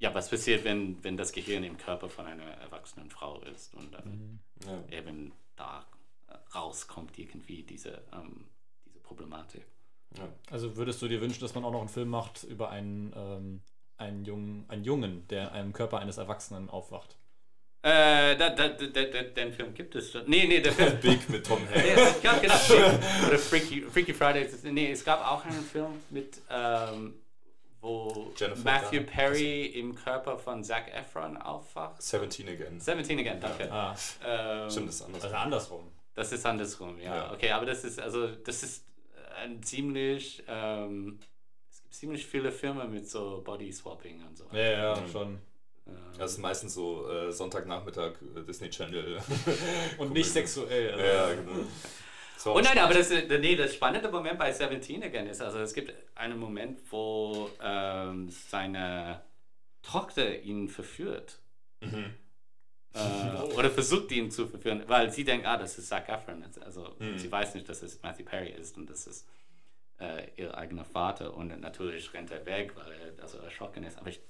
ja, 0.00 0.14
was 0.14 0.28
passiert, 0.28 0.64
wenn, 0.64 1.02
wenn 1.02 1.16
das 1.16 1.32
Gehirn 1.32 1.64
im 1.64 1.78
Körper 1.78 2.10
von 2.10 2.26
einer 2.26 2.44
erwachsenen 2.44 3.08
Frau 3.10 3.40
ist 3.40 3.74
und 3.74 3.94
dann 3.94 4.40
ja. 4.66 4.98
eben 4.98 5.32
da 5.56 5.86
rauskommt 6.54 7.18
irgendwie 7.18 7.62
diese, 7.62 8.02
ähm, 8.12 8.44
diese 8.84 8.98
Problematik. 8.98 9.64
ja. 10.18 10.28
Also 10.50 10.76
würdest 10.76 11.00
du 11.00 11.08
dir 11.08 11.22
wünschen, 11.22 11.40
dass 11.40 11.54
man 11.54 11.64
auch 11.64 11.72
noch 11.72 11.80
einen 11.80 11.88
Film 11.88 12.10
macht 12.10 12.44
über 12.44 12.68
einen, 12.68 13.14
ähm, 13.16 13.62
einen, 13.96 14.24
Jungen, 14.24 14.64
einen 14.68 14.84
Jungen, 14.84 15.26
der 15.28 15.48
in 15.48 15.48
einem 15.54 15.72
Körper 15.72 15.98
eines 15.98 16.18
Erwachsenen 16.18 16.68
aufwacht? 16.70 17.16
Äh, 17.82 18.36
da, 18.36 18.48
da, 18.50 18.68
da, 18.68 18.86
da, 18.86 19.22
den 19.22 19.52
Film 19.52 19.74
gibt 19.74 19.94
es 19.94 20.10
schon. 20.10 20.22
Nee, 20.26 20.46
nee, 20.46 20.60
der 20.60 20.72
Film. 20.78 20.98
Big 21.00 21.28
mit 21.28 21.46
Tom 21.46 21.60
Hanks. 21.68 21.82
Nee, 21.84 22.20
gab, 22.22 22.40
genau, 22.40 22.54
oder 23.28 23.38
Freaky, 23.38 23.82
Freaky 23.82 24.14
Friday. 24.14 24.48
Nee, 24.64 24.90
es 24.92 25.04
gab 25.04 25.20
auch 25.26 25.44
einen 25.44 25.62
Film 25.62 26.00
mit, 26.08 26.40
ähm, 26.50 27.14
wo 27.82 28.32
Jennifer 28.38 28.64
Matthew 28.64 28.90
Garner. 29.04 29.06
Perry 29.10 29.66
im 29.66 29.94
Körper 29.94 30.38
von 30.38 30.64
Zac 30.64 30.90
Efron 30.94 31.36
aufwacht. 31.36 32.00
17 32.02 32.48
again. 32.48 32.80
17 32.80 33.18
again, 33.18 33.38
danke. 33.38 33.70
Ah, 33.70 33.94
Ähm, 34.24 34.70
Stimmt, 34.70 34.88
das 34.88 34.94
ist 34.94 35.02
anders. 35.02 35.24
also 35.24 35.36
andersrum. 35.36 35.92
Das 36.14 36.32
ist 36.32 36.46
andersrum, 36.46 36.98
ja. 37.00 37.14
Ja. 37.16 37.32
Okay, 37.34 37.50
aber 37.50 37.66
das 37.66 37.84
ist, 37.84 38.00
also, 38.00 38.28
das 38.28 38.62
ist 38.62 38.86
ein 39.42 39.62
ziemlich, 39.62 40.42
ähm, 40.48 41.18
ziemlich 41.94 42.26
viele 42.26 42.50
Filme 42.52 42.86
mit 42.86 43.08
so 43.08 43.40
Body-Swapping 43.44 44.24
und 44.26 44.36
so. 44.36 44.44
Ja, 44.52 44.58
ja, 44.94 45.00
Mhm. 45.00 45.08
schon. 45.10 45.38
Ähm, 45.86 45.94
Das 46.18 46.32
ist 46.32 46.38
meistens 46.38 46.74
so 46.74 47.08
äh, 47.10 47.30
Sonntagnachmittag 47.32 48.12
äh, 48.36 48.42
Disney 48.42 48.70
Channel. 48.70 49.20
Und 49.98 50.12
nicht 50.18 50.30
sexuell. 50.30 50.92
Also. 50.92 51.04
ja, 51.04 51.34
genau. 51.34 51.64
So, 52.38 52.54
Oh 52.56 52.60
nein, 52.60 52.78
aber 52.78 52.94
das, 52.94 53.10
nee, 53.10 53.56
das 53.56 53.74
spannende 53.74 54.10
Moment 54.10 54.38
bei 54.38 54.52
17 54.52 55.02
Again 55.02 55.26
ist, 55.28 55.40
also 55.40 55.58
es 55.60 55.72
gibt 55.72 55.92
einen 56.14 56.38
Moment, 56.38 56.80
wo 56.90 57.48
ähm, 57.62 58.28
seine 58.30 59.22
Tochter 59.82 60.40
ihn 60.40 60.68
verführt. 60.68 61.38
Mhm. 61.80 62.14
Äh, 62.94 62.98
oder 63.56 63.70
versucht 63.70 64.10
ihn 64.12 64.30
zu 64.30 64.46
verführen, 64.46 64.84
weil 64.86 65.10
sie 65.10 65.24
denkt, 65.24 65.46
ah, 65.46 65.56
das 65.56 65.78
ist 65.78 65.88
Zac 65.88 66.08
Efron. 66.08 66.44
Also 66.60 66.94
Mhm. 66.98 67.18
sie 67.18 67.30
weiß 67.30 67.54
nicht, 67.54 67.68
dass 67.68 67.82
es 67.82 68.00
Matthew 68.02 68.24
Perry 68.24 68.50
ist 68.50 68.76
und 68.76 68.88
das 68.90 69.06
ist 69.06 69.26
äh, 70.00 70.28
ihr 70.36 70.56
eigener 70.56 70.84
Vater. 70.84 71.34
Und 71.34 71.60
natürlich 71.60 72.12
rennt 72.14 72.30
er 72.30 72.44
weg, 72.46 72.74
weil 72.76 72.92
er 72.92 73.22
also 73.22 73.38
erschrocken 73.38 73.84
ist. 73.84 73.98
Aber 73.98 74.08
ich 74.08 74.20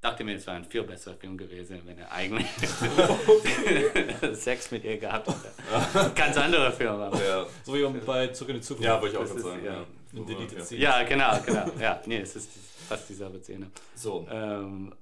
dachte 0.00 0.24
mir, 0.24 0.36
es 0.36 0.46
wäre 0.46 0.56
ein 0.56 0.64
viel 0.64 0.82
besserer 0.82 1.14
Film 1.14 1.38
gewesen, 1.38 1.80
wenn 1.84 1.98
er 1.98 2.10
eigentlich 2.12 2.46
Sex 4.34 4.70
mit 4.70 4.84
ihr 4.84 4.98
gehabt 4.98 5.28
hätte. 5.28 6.12
Ganz 6.14 6.36
anderer 6.36 6.72
Film. 6.72 6.90
Aber. 6.90 7.24
Ja, 7.24 7.46
So 7.64 7.74
wie 7.74 8.00
bei 8.00 8.28
Zurück 8.28 8.50
in 8.50 8.56
die 8.56 8.62
Zukunft. 8.62 8.84
ja 8.84 9.00
wollte 9.00 9.16
ich 9.16 9.22
auch 9.22 9.26
gerade 9.26 9.40
sagen. 9.40 9.64
ja. 9.64 9.86
Ja. 10.12 10.98
Ja. 11.00 11.02
Genau, 11.04 11.40
genau. 11.44 11.70
Ja, 11.80 12.02
nee, 12.06 12.18
es 12.18 12.36
ist 12.36 12.50
fast 12.88 13.08
dieselbe 13.08 13.40
Szene. 13.40 13.70
So, 13.94 14.26
Ähm, 14.30 14.94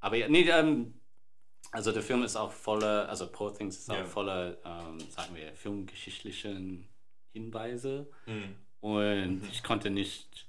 aber 0.00 0.16
ja, 0.16 0.28
nee, 0.28 0.48
ähm, 0.48 0.94
also 1.72 1.92
der 1.92 2.02
Film 2.02 2.22
ist 2.22 2.36
auch 2.36 2.50
voller, 2.52 3.08
also 3.08 3.26
Poor 3.30 3.52
Things 3.54 3.78
ist 3.78 3.90
auch 3.90 4.06
voller, 4.06 4.56
ähm, 4.64 4.98
sagen 5.10 5.34
wir, 5.34 5.52
filmgeschichtlichen 5.54 6.88
Hinweise. 7.32 8.08
mhm. 8.26 8.56
Und 8.80 9.44
ich 9.50 9.62
konnte 9.62 9.90
nicht 9.90 10.46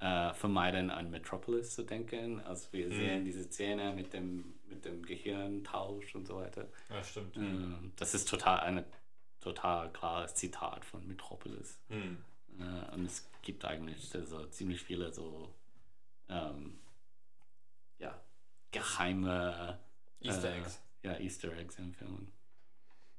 äh, 0.00 0.32
vermeiden, 0.34 0.90
an 0.90 1.10
Metropolis 1.10 1.74
zu 1.74 1.84
denken. 1.84 2.40
Also 2.40 2.72
wir 2.72 2.88
Mhm. 2.88 2.92
sehen 2.92 3.24
diese 3.24 3.44
Szene 3.44 3.92
mit 3.94 4.12
dem, 4.12 4.54
mit 4.68 4.84
dem 4.84 5.02
Gehirntausch 5.04 6.14
und 6.14 6.26
so 6.26 6.36
weiter. 6.36 6.68
Ja, 6.90 7.02
stimmt. 7.02 7.36
Ähm, 7.36 7.92
das 7.96 8.14
ist 8.14 8.28
total 8.28 8.60
ein 8.60 8.84
total 9.40 9.92
klares 9.92 10.34
Zitat 10.34 10.84
von 10.84 11.06
Metropolis. 11.06 11.80
Mhm. 11.88 12.18
Äh, 12.60 12.94
und 12.94 13.06
es 13.06 13.28
gibt 13.42 13.64
eigentlich 13.64 14.08
so 14.08 14.46
ziemlich 14.46 14.82
viele 14.82 15.12
so 15.12 15.52
ähm, 16.28 16.78
ja, 17.98 18.20
geheime 18.70 19.78
Easter 20.20 20.50
äh, 20.52 20.58
Eggs. 20.58 20.80
Ja, 21.02 21.18
Easter 21.18 21.56
Eggs 21.56 21.78
im 21.78 21.92
Film. 21.94 22.28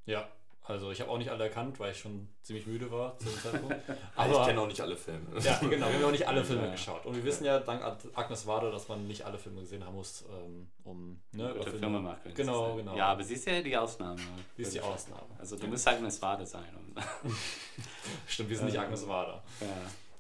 Ja, 0.06 0.30
also 0.66 0.92
ich 0.92 1.02
habe 1.02 1.12
auch 1.12 1.18
nicht 1.18 1.30
alle 1.30 1.44
erkannt, 1.46 1.80
weil 1.80 1.92
ich 1.92 2.00
schon 2.00 2.28
ziemlich 2.42 2.66
müde 2.68 2.90
war 2.92 3.18
zu 3.18 3.26
dem 3.26 3.38
Zeitpunkt. 3.40 3.76
Aber 4.16 4.32
ich 4.42 4.48
kenne 4.48 4.62
auch 4.62 4.68
nicht 4.68 4.80
alle 4.82 4.96
Filme. 4.96 5.20
ja, 5.40 5.58
genau, 5.60 5.88
wir 5.88 5.94
haben 5.94 6.02
ja 6.02 6.08
auch 6.08 6.12
nicht 6.12 6.28
alle 6.28 6.44
Filme 6.46 6.66
Ja. 6.66 6.72
geschaut. 6.72 7.06
Und 7.06 7.16
wir 7.16 7.24
wissen 7.26 7.46
ja 7.46 7.60
dank 7.60 7.82
Agnes 8.16 8.48
Wader, 8.48 8.72
dass 8.72 8.88
man 8.88 9.06
nicht 9.08 9.24
alle 9.26 9.38
Filme 9.38 9.62
gesehen 9.62 9.86
haben 9.86 9.96
muss, 9.96 10.24
ähm, 10.30 10.68
um 10.84 11.20
ne, 11.34 11.44
über 11.44 11.54
Gute 11.56 11.72
Filme- 11.72 11.80
Filmemacherin. 11.80 12.34
Genau, 12.34 12.76
genau. 12.76 12.96
Ja, 12.96 13.08
aber 13.08 13.24
sie 13.24 13.34
ist 13.36 13.46
ja 13.46 13.62
die 13.62 13.76
Ausnahme. 13.76 14.20
Die 14.58 14.62
ist 14.62 14.74
die 14.74 14.82
Ausnahme. 14.82 15.24
Also 15.38 15.58
du 15.58 15.68
musst 15.68 15.88
Agnes 15.88 16.22
Wade 16.22 16.46
sein. 16.46 16.64
Stimmt, 18.28 18.50
wir 18.50 18.58
sind 18.58 18.68
nicht 18.68 18.80
Agnes 18.80 19.08
Wader. 19.08 19.44
ja. 19.62 19.68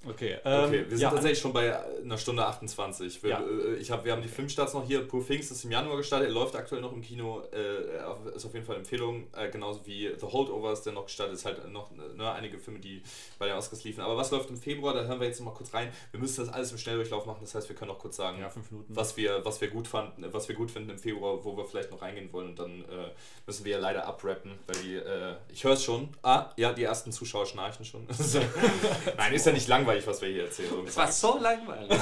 Okay, 0.05 0.37
ähm, 0.43 0.65
Okay, 0.65 0.79
wir 0.81 0.89
sind 0.89 0.99
ja, 0.99 1.09
tatsächlich 1.11 1.39
schon 1.39 1.53
bei 1.53 1.77
einer 2.01 2.17
Stunde 2.17 2.45
28. 2.45 3.23
Wir, 3.23 3.29
Ja. 3.29 3.39
äh, 3.41 3.75
ich 3.75 3.89
hab, 3.89 4.03
wir 4.03 4.11
haben 4.11 4.21
die 4.21 4.27
Filmstarts 4.27 4.73
noch 4.73 4.85
hier. 4.85 5.07
Poor 5.07 5.25
Things 5.25 5.49
ist 5.49 5.63
im 5.63 5.71
Januar 5.71 5.97
gestartet. 5.97 6.27
Er 6.27 6.33
läuft 6.33 6.55
aktuell 6.55 6.81
noch 6.81 6.91
im 6.91 7.01
Kino. 7.01 7.41
Äh, 7.53 8.35
ist 8.35 8.45
auf 8.45 8.53
jeden 8.53 8.65
Fall 8.65 8.75
Empfehlung. 8.77 9.27
Äh, 9.35 9.49
genauso 9.49 9.85
wie 9.85 10.11
The 10.19 10.25
Holdovers, 10.25 10.83
der 10.83 10.93
noch 10.93 11.05
gestartet 11.05 11.35
ist. 11.35 11.45
Halt 11.45 11.71
noch 11.71 11.91
ne, 11.91 12.31
einige 12.31 12.59
Filme, 12.59 12.79
die 12.79 13.01
bei 13.39 13.47
den 13.47 13.55
Oscars 13.55 13.83
liefen. 13.85 14.01
Aber 14.01 14.17
was 14.17 14.31
läuft 14.31 14.49
im 14.49 14.57
Februar? 14.57 14.93
Da 14.93 15.03
hören 15.05 15.19
wir 15.21 15.27
jetzt 15.27 15.39
noch 15.39 15.45
mal 15.47 15.53
kurz 15.53 15.73
rein. 15.73 15.89
Wir 16.11 16.19
müssen 16.19 16.45
das 16.45 16.53
alles 16.53 16.71
im 16.73 16.77
Schnelldurchlauf 16.77 17.25
machen. 17.25 17.39
Das 17.41 17.55
heißt, 17.55 17.69
wir 17.69 17.75
können 17.75 17.91
noch 17.91 17.99
kurz 17.99 18.17
sagen, 18.17 18.39
ja, 18.39 18.51
was 18.89 19.15
wir, 19.15 19.45
was 19.45 19.61
wir 19.61 19.69
gut 19.69 19.87
fanden, 19.87 20.25
was 20.33 20.49
wir 20.49 20.55
gut 20.55 20.69
finden 20.71 20.89
im 20.89 20.97
Februar, 20.99 21.43
wo 21.45 21.55
wir 21.55 21.65
vielleicht 21.65 21.91
noch 21.91 22.01
reingehen 22.01 22.31
wollen 22.33 22.49
und 22.49 22.59
dann 22.59 22.81
äh, 22.81 23.11
müssen 23.45 23.63
wir 23.63 23.73
ja 23.73 23.79
leider 23.79 24.05
abrappen, 24.05 24.51
weil 24.67 24.75
die, 24.83 24.95
äh, 24.95 25.35
ich 25.49 25.63
höre 25.63 25.73
es 25.73 25.83
schon. 25.83 26.09
Ah, 26.23 26.47
ja, 26.57 26.73
die 26.73 26.83
ersten 26.83 27.11
Zuschauer 27.11 27.45
schnarchen 27.45 27.85
schon. 27.85 28.05
Nein, 29.17 29.33
ist 29.33 29.45
ja 29.45 29.51
nicht 29.51 29.67
langweilig, 29.67 29.92
was 30.05 30.21
wir 30.21 30.29
hier 30.29 30.43
erzählen. 30.43 30.69
Es 30.87 30.97
war 30.97 31.11
so 31.11 31.37
langweilig. 31.39 31.89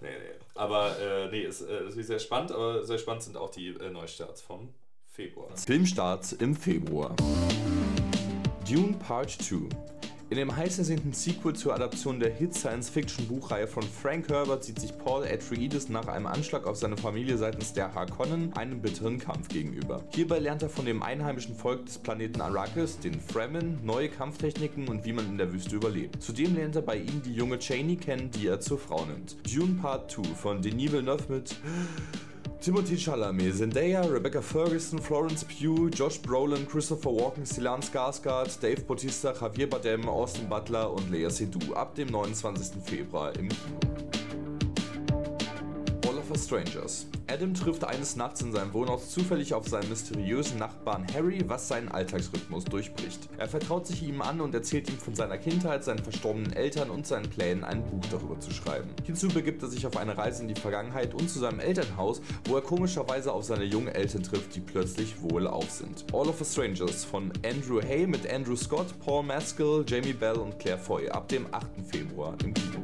Nee, 0.00 0.08
nee. 0.08 0.34
Aber 0.54 0.96
äh, 1.00 1.28
nee, 1.30 1.42
ist, 1.42 1.62
äh, 1.62 1.88
ist 1.88 2.06
sehr 2.06 2.18
spannend, 2.20 2.52
aber 2.52 2.84
sehr 2.84 2.98
spannend 2.98 3.24
sind 3.24 3.36
auch 3.36 3.50
die 3.50 3.68
äh, 3.68 3.90
Neustarts 3.90 4.40
vom 4.40 4.72
Februar. 5.08 5.48
Filmstarts 5.56 6.32
im 6.32 6.54
Februar. 6.54 7.14
Dune 8.68 8.96
Part 8.98 9.30
2. 9.30 9.68
In 10.34 10.38
dem 10.38 10.56
heiß 10.56 10.78
ersehnten 10.78 11.12
Sequel 11.12 11.52
zur 11.52 11.76
Adaption 11.76 12.18
der 12.18 12.32
Hit-Science-Fiction-Buchreihe 12.32 13.68
von 13.68 13.84
Frank 13.84 14.28
Herbert 14.28 14.64
sieht 14.64 14.80
sich 14.80 14.98
Paul 14.98 15.22
Atreides 15.22 15.88
nach 15.88 16.08
einem 16.08 16.26
Anschlag 16.26 16.66
auf 16.66 16.76
seine 16.76 16.96
Familie 16.96 17.38
seitens 17.38 17.72
der 17.72 17.94
Harkonnen 17.94 18.52
einem 18.54 18.82
bitteren 18.82 19.20
Kampf 19.20 19.46
gegenüber. 19.46 20.02
Hierbei 20.08 20.40
lernt 20.40 20.62
er 20.62 20.70
von 20.70 20.86
dem 20.86 21.04
einheimischen 21.04 21.54
Volk 21.54 21.86
des 21.86 21.98
Planeten 21.98 22.40
Arrakis, 22.40 22.98
den 22.98 23.20
Fremen, 23.20 23.78
neue 23.84 24.08
Kampftechniken 24.08 24.88
und 24.88 25.04
wie 25.04 25.12
man 25.12 25.26
in 25.26 25.38
der 25.38 25.52
Wüste 25.52 25.76
überlebt. 25.76 26.20
Zudem 26.20 26.56
lernt 26.56 26.74
er 26.74 26.82
bei 26.82 26.96
ihnen 26.96 27.22
die 27.24 27.32
junge 27.32 27.60
Cheney 27.60 27.94
kennen, 27.94 28.32
die 28.32 28.48
er 28.48 28.58
zur 28.58 28.80
Frau 28.80 29.06
nimmt. 29.06 29.36
Dune 29.54 29.80
Part 29.80 30.10
2 30.10 30.24
von 30.34 30.62
Denis 30.62 30.90
Villeneuve 30.90 31.32
mit 31.32 31.54
Timothy 32.60 32.96
Chalamet, 32.96 33.52
Zendaya, 33.52 34.02
Rebecca 34.10 34.40
Ferguson, 34.40 34.98
Florence 34.98 35.44
Pugh, 35.44 35.90
Josh 35.90 36.18
Brolin, 36.20 36.66
Christopher 36.66 37.10
Walken, 37.10 37.44
Stellan 37.44 37.82
Skarsgård, 37.82 38.58
Dave 38.62 38.82
Bautista, 38.82 39.32
Javier 39.32 39.68
Bardem, 39.68 40.08
Austin 40.08 40.48
Butler 40.48 40.90
und 40.90 41.10
Lea 41.10 41.28
Seydoux 41.28 41.74
ab 41.74 41.94
dem 41.94 42.08
29. 42.08 42.82
Februar 42.82 43.34
im 43.36 43.48
Kino. 43.48 44.13
Us 46.34 46.46
Strangers. 46.46 47.06
Adam 47.28 47.54
trifft 47.54 47.84
eines 47.84 48.16
Nachts 48.16 48.40
in 48.40 48.52
seinem 48.52 48.72
Wohnhaus 48.72 49.10
zufällig 49.10 49.54
auf 49.54 49.68
seinen 49.68 49.88
mysteriösen 49.88 50.58
Nachbarn 50.58 51.06
Harry, 51.14 51.40
was 51.46 51.68
seinen 51.68 51.88
Alltagsrhythmus 51.88 52.64
durchbricht. 52.64 53.28
Er 53.38 53.48
vertraut 53.48 53.86
sich 53.86 54.02
ihm 54.02 54.20
an 54.20 54.40
und 54.40 54.52
erzählt 54.52 54.90
ihm 54.90 54.98
von 54.98 55.14
seiner 55.14 55.38
Kindheit, 55.38 55.84
seinen 55.84 56.00
verstorbenen 56.00 56.52
Eltern 56.52 56.90
und 56.90 57.06
seinen 57.06 57.30
Plänen, 57.30 57.62
ein 57.62 57.84
Buch 57.84 58.04
darüber 58.10 58.40
zu 58.40 58.50
schreiben. 58.50 58.90
Hinzu 59.04 59.28
begibt 59.28 59.62
er 59.62 59.68
sich 59.68 59.86
auf 59.86 59.96
eine 59.96 60.18
Reise 60.18 60.42
in 60.42 60.48
die 60.48 60.60
Vergangenheit 60.60 61.14
und 61.14 61.30
zu 61.30 61.38
seinem 61.38 61.60
Elternhaus, 61.60 62.20
wo 62.48 62.56
er 62.56 62.62
komischerweise 62.62 63.32
auf 63.32 63.44
seine 63.44 63.64
jungen 63.64 63.94
Eltern 63.94 64.24
trifft, 64.24 64.56
die 64.56 64.60
plötzlich 64.60 65.22
wohlauf 65.22 65.70
sind. 65.70 66.04
All 66.12 66.28
of 66.28 66.40
Us 66.40 66.50
Strangers 66.50 67.04
von 67.04 67.32
Andrew 67.46 67.80
Hay 67.80 68.08
mit 68.08 68.28
Andrew 68.28 68.56
Scott, 68.56 68.86
Paul 68.98 69.22
Maskell, 69.22 69.84
Jamie 69.86 70.12
Bell 70.12 70.34
und 70.34 70.58
Claire 70.58 70.78
Foy 70.78 71.08
ab 71.08 71.28
dem 71.28 71.46
8. 71.54 71.64
Februar 71.92 72.36
im 72.42 72.52
Kino. 72.52 72.80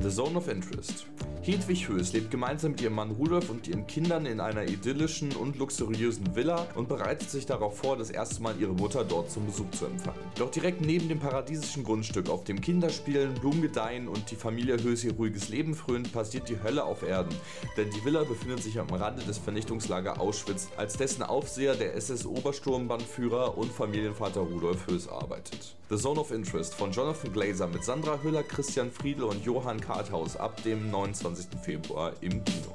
The 0.00 0.10
Zone 0.10 0.36
of 0.36 0.46
Interest. 0.46 1.06
Hedwig 1.46 1.88
Höß 1.88 2.14
lebt 2.14 2.30
gemeinsam 2.30 2.70
mit 2.70 2.80
ihrem 2.80 2.94
Mann 2.94 3.10
Rudolf 3.10 3.50
und 3.50 3.68
ihren 3.68 3.86
Kindern 3.86 4.24
in 4.24 4.40
einer 4.40 4.64
idyllischen 4.64 5.36
und 5.36 5.58
luxuriösen 5.58 6.34
Villa 6.34 6.66
und 6.74 6.88
bereitet 6.88 7.28
sich 7.28 7.44
darauf 7.44 7.76
vor, 7.76 7.98
das 7.98 8.08
erste 8.08 8.42
Mal 8.42 8.54
ihre 8.58 8.72
Mutter 8.72 9.04
dort 9.04 9.30
zum 9.30 9.44
Besuch 9.44 9.70
zu 9.72 9.84
empfangen. 9.84 10.20
Doch 10.38 10.50
direkt 10.50 10.80
neben 10.80 11.06
dem 11.06 11.20
paradiesischen 11.20 11.84
Grundstück, 11.84 12.30
auf 12.30 12.44
dem 12.44 12.62
Kinder 12.62 12.88
spielen, 12.88 13.34
Blumen 13.34 13.60
gedeihen 13.60 14.08
und 14.08 14.30
die 14.30 14.36
Familie 14.36 14.82
Höß 14.82 15.04
ihr 15.04 15.16
ruhiges 15.16 15.50
Leben 15.50 15.74
frönt, 15.74 16.14
passiert 16.14 16.48
die 16.48 16.62
Hölle 16.62 16.82
auf 16.82 17.02
Erden. 17.02 17.34
Denn 17.76 17.90
die 17.90 18.02
Villa 18.06 18.24
befindet 18.24 18.62
sich 18.62 18.80
am 18.80 18.88
Rande 18.88 19.22
des 19.22 19.36
Vernichtungslager 19.36 20.18
Auschwitz, 20.22 20.68
als 20.78 20.96
dessen 20.96 21.22
Aufseher 21.22 21.74
der 21.74 21.94
SS-Obersturmbannführer 21.94 23.58
und 23.58 23.70
Familienvater 23.70 24.40
Rudolf 24.40 24.86
Höß 24.86 25.08
arbeitet. 25.08 25.76
The 25.90 25.98
Zone 25.98 26.18
of 26.18 26.30
Interest 26.30 26.74
von 26.74 26.90
Jonathan 26.90 27.30
Glazer 27.30 27.66
mit 27.66 27.84
Sandra 27.84 28.18
Hüller, 28.22 28.42
Christian 28.42 28.90
Friedel 28.90 29.24
und 29.24 29.44
Johann 29.44 29.78
Karthaus 29.78 30.34
ab 30.34 30.62
dem 30.62 30.90
29. 30.90 31.33
Februar 31.62 32.12
im 32.20 32.42
Kino. 32.44 32.72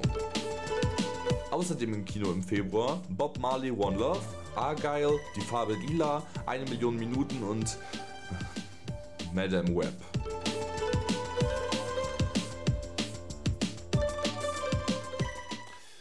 Außerdem 1.52 1.94
im 1.94 2.06
Kino 2.06 2.32
im 2.32 2.44
Februar 2.44 3.02
Bob 3.10 3.40
Marley 3.40 3.72
One 3.72 3.98
Love, 3.98 4.22
Argyle, 4.56 5.18
Die 5.36 5.42
Farbe 5.42 5.76
Lila, 5.88 6.24
Eine 6.46 6.66
Million 6.66 6.96
Minuten 6.96 7.44
und 7.44 7.78
Madame 9.34 9.76
Web. 9.76 9.94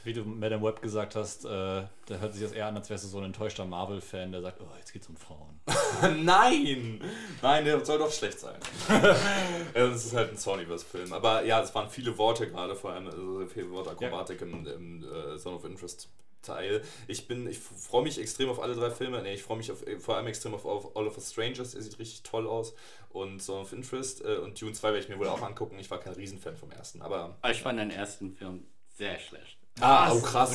Wie 0.08 0.14
du 0.14 0.24
Madame 0.24 0.62
Web 0.62 0.80
gesagt 0.80 1.16
hast, 1.16 1.44
äh, 1.44 1.48
da 1.48 1.90
hört 2.06 2.32
sich 2.32 2.42
das 2.42 2.52
eher 2.52 2.66
an, 2.66 2.74
als 2.74 2.88
wärst 2.88 3.04
du 3.04 3.08
so 3.08 3.18
ein 3.18 3.24
enttäuschter 3.24 3.66
Marvel-Fan, 3.66 4.32
der 4.32 4.40
sagt, 4.40 4.58
oh, 4.62 4.76
jetzt 4.78 4.90
geht's 4.90 5.06
um 5.06 5.18
Frauen. 5.18 5.60
Nein! 6.24 7.02
Nein, 7.42 7.66
der 7.66 7.84
soll 7.84 7.98
doch 7.98 8.10
schlecht 8.10 8.40
sein. 8.40 8.56
Ja, 8.88 9.86
das 9.86 10.06
ist 10.06 10.14
halt 10.14 10.30
ein 10.30 10.38
Sonyverse-Film. 10.38 11.12
Aber 11.12 11.44
ja, 11.44 11.60
es 11.60 11.74
waren 11.74 11.90
viele 11.90 12.16
Worte 12.16 12.48
gerade, 12.48 12.74
vor 12.74 12.92
allem 12.92 13.06
also 13.08 13.46
viele 13.52 13.70
Wortakrobatik 13.70 14.40
im, 14.40 14.66
im 14.66 15.04
äh, 15.04 15.36
Zone 15.36 15.56
of 15.56 15.66
Interest. 15.66 16.08
Teil. 16.40 16.80
Ich 17.06 17.28
bin, 17.28 17.46
ich 17.46 17.58
freue 17.58 18.02
mich 18.02 18.18
extrem 18.18 18.48
auf 18.48 18.62
alle 18.62 18.74
drei 18.74 18.90
Filme. 18.90 19.20
Nee, 19.20 19.34
ich 19.34 19.42
freue 19.42 19.58
mich 19.58 19.70
auf, 19.70 19.84
vor 19.98 20.16
allem 20.16 20.28
extrem 20.28 20.54
auf, 20.54 20.64
auf 20.64 20.96
All 20.96 21.06
of 21.06 21.18
Us 21.18 21.32
Strangers. 21.32 21.74
Er 21.74 21.82
sieht 21.82 21.98
richtig 21.98 22.22
toll 22.22 22.46
aus. 22.46 22.74
Und 23.10 23.42
Zone 23.42 23.60
of 23.60 23.72
Interest. 23.74 24.24
Äh, 24.24 24.38
und 24.38 24.58
Dune 24.58 24.72
2 24.72 24.88
werde 24.88 25.00
ich 25.00 25.10
mir 25.10 25.18
wohl 25.18 25.28
auch 25.28 25.42
angucken. 25.42 25.78
Ich 25.78 25.90
war 25.90 25.98
kein 25.98 26.14
Riesenfan 26.14 26.56
vom 26.56 26.70
ersten. 26.70 27.02
Aber. 27.02 27.36
Ich 27.50 27.60
fand 27.60 27.78
den 27.78 27.90
ersten 27.90 28.32
Film 28.32 28.64
sehr 28.96 29.18
schlecht. 29.18 29.57
Ah, 29.80 30.12
oh 30.12 30.20
krass. 30.20 30.54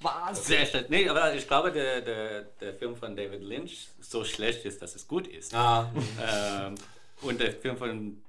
Was? 0.00 0.46
Sehr 0.46 0.66
schlecht. 0.66 0.90
Nee, 0.90 1.08
aber 1.08 1.34
ich 1.34 1.46
glaube, 1.46 1.72
der, 1.72 2.00
der, 2.02 2.42
der 2.60 2.74
Film 2.74 2.94
von 2.94 3.16
David 3.16 3.42
Lynch 3.42 3.88
so 4.00 4.24
schlecht 4.24 4.64
ist, 4.64 4.82
dass 4.82 4.94
es 4.94 5.08
gut 5.08 5.26
ist. 5.26 5.54
Ah, 5.54 5.90
Ähm, 6.20 6.74
und 7.22 7.40
der 7.40 7.52
Film 7.52 7.76
von 7.78 8.22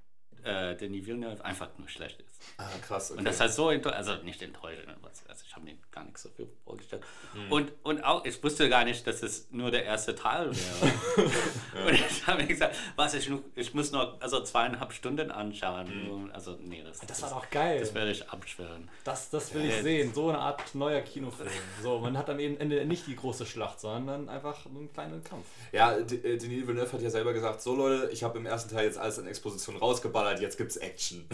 äh, 0.43 0.75
Denis 0.77 1.05
Villeneuve 1.05 1.43
einfach 1.43 1.69
nur 1.77 1.89
schlecht 1.89 2.19
ist. 2.21 2.34
Ah 2.57 2.69
krass. 2.85 3.11
Okay. 3.11 3.19
Und 3.19 3.25
das 3.25 3.39
hat 3.39 3.53
so 3.53 3.69
enttäuscht, 3.69 3.95
also 3.97 4.15
nicht 4.23 4.41
enttäuscht, 4.41 4.81
also 5.27 5.43
ich 5.47 5.55
habe 5.55 5.65
mir 5.65 5.77
gar 5.91 6.03
nichts 6.03 6.23
so 6.23 6.29
viel 6.29 6.47
vorgestellt. 6.63 7.03
Hm. 7.33 7.51
Und, 7.51 7.71
und 7.83 8.03
auch, 8.03 8.25
ich 8.25 8.41
wusste 8.43 8.69
gar 8.69 8.83
nicht, 8.83 9.05
dass 9.07 9.23
es 9.23 9.47
nur 9.51 9.71
der 9.71 9.85
erste 9.85 10.15
Teil 10.15 10.51
wäre. 10.51 11.27
Und 11.87 11.93
ich 11.93 12.27
habe 12.27 12.41
mir 12.41 12.47
gesagt, 12.47 12.75
was, 12.95 13.13
ich, 13.13 13.29
ich 13.55 13.73
muss 13.73 13.91
noch 13.91 14.19
also 14.21 14.41
zweieinhalb 14.43 14.93
Stunden 14.93 15.31
anschauen. 15.31 15.87
Hm. 15.87 16.09
Und 16.11 16.31
Also, 16.31 16.57
nee, 16.61 16.83
das, 16.83 16.99
Das 16.99 17.21
war 17.21 17.29
doch 17.29 17.49
geil. 17.49 17.79
Das 17.79 17.93
werde 17.93 18.11
ich 18.11 18.29
abschwören. 18.29 18.89
Das, 19.03 19.29
das 19.29 19.53
will 19.53 19.65
ich 19.65 19.75
Ja, 19.77 19.83
sehen. 19.83 20.13
So 20.13 20.29
eine 20.29 20.39
Art 20.39 20.75
neuer 20.75 21.01
Kinofilm. 21.01 21.49
So, 21.81 21.99
man 21.99 22.17
hat 22.17 22.29
am 22.29 22.39
Ende 22.39 22.85
nicht 22.85 23.07
die 23.07 23.15
große 23.15 23.45
Schlacht, 23.45 23.79
sondern 23.79 24.29
einfach 24.29 24.65
einen 24.65 24.91
kleinen 24.91 25.23
Kampf. 25.23 25.45
Ja, 25.71 25.95
äh, 25.97 26.03
Denis 26.03 26.67
Villeneuve 26.67 26.91
hat 26.93 27.01
ja 27.01 27.09
selber 27.09 27.33
gesagt, 27.33 27.61
so 27.61 27.75
Leute, 27.75 28.09
ich 28.11 28.23
habe 28.23 28.37
im 28.37 28.45
ersten 28.45 28.73
Teil 28.73 28.85
jetzt 28.85 28.97
alles 28.97 29.17
in 29.17 29.27
Exposition 29.27 29.77
rausgeballert, 29.77 30.39
jetzt 30.41 30.57
gibt's 30.57 30.77
Action. 30.77 31.27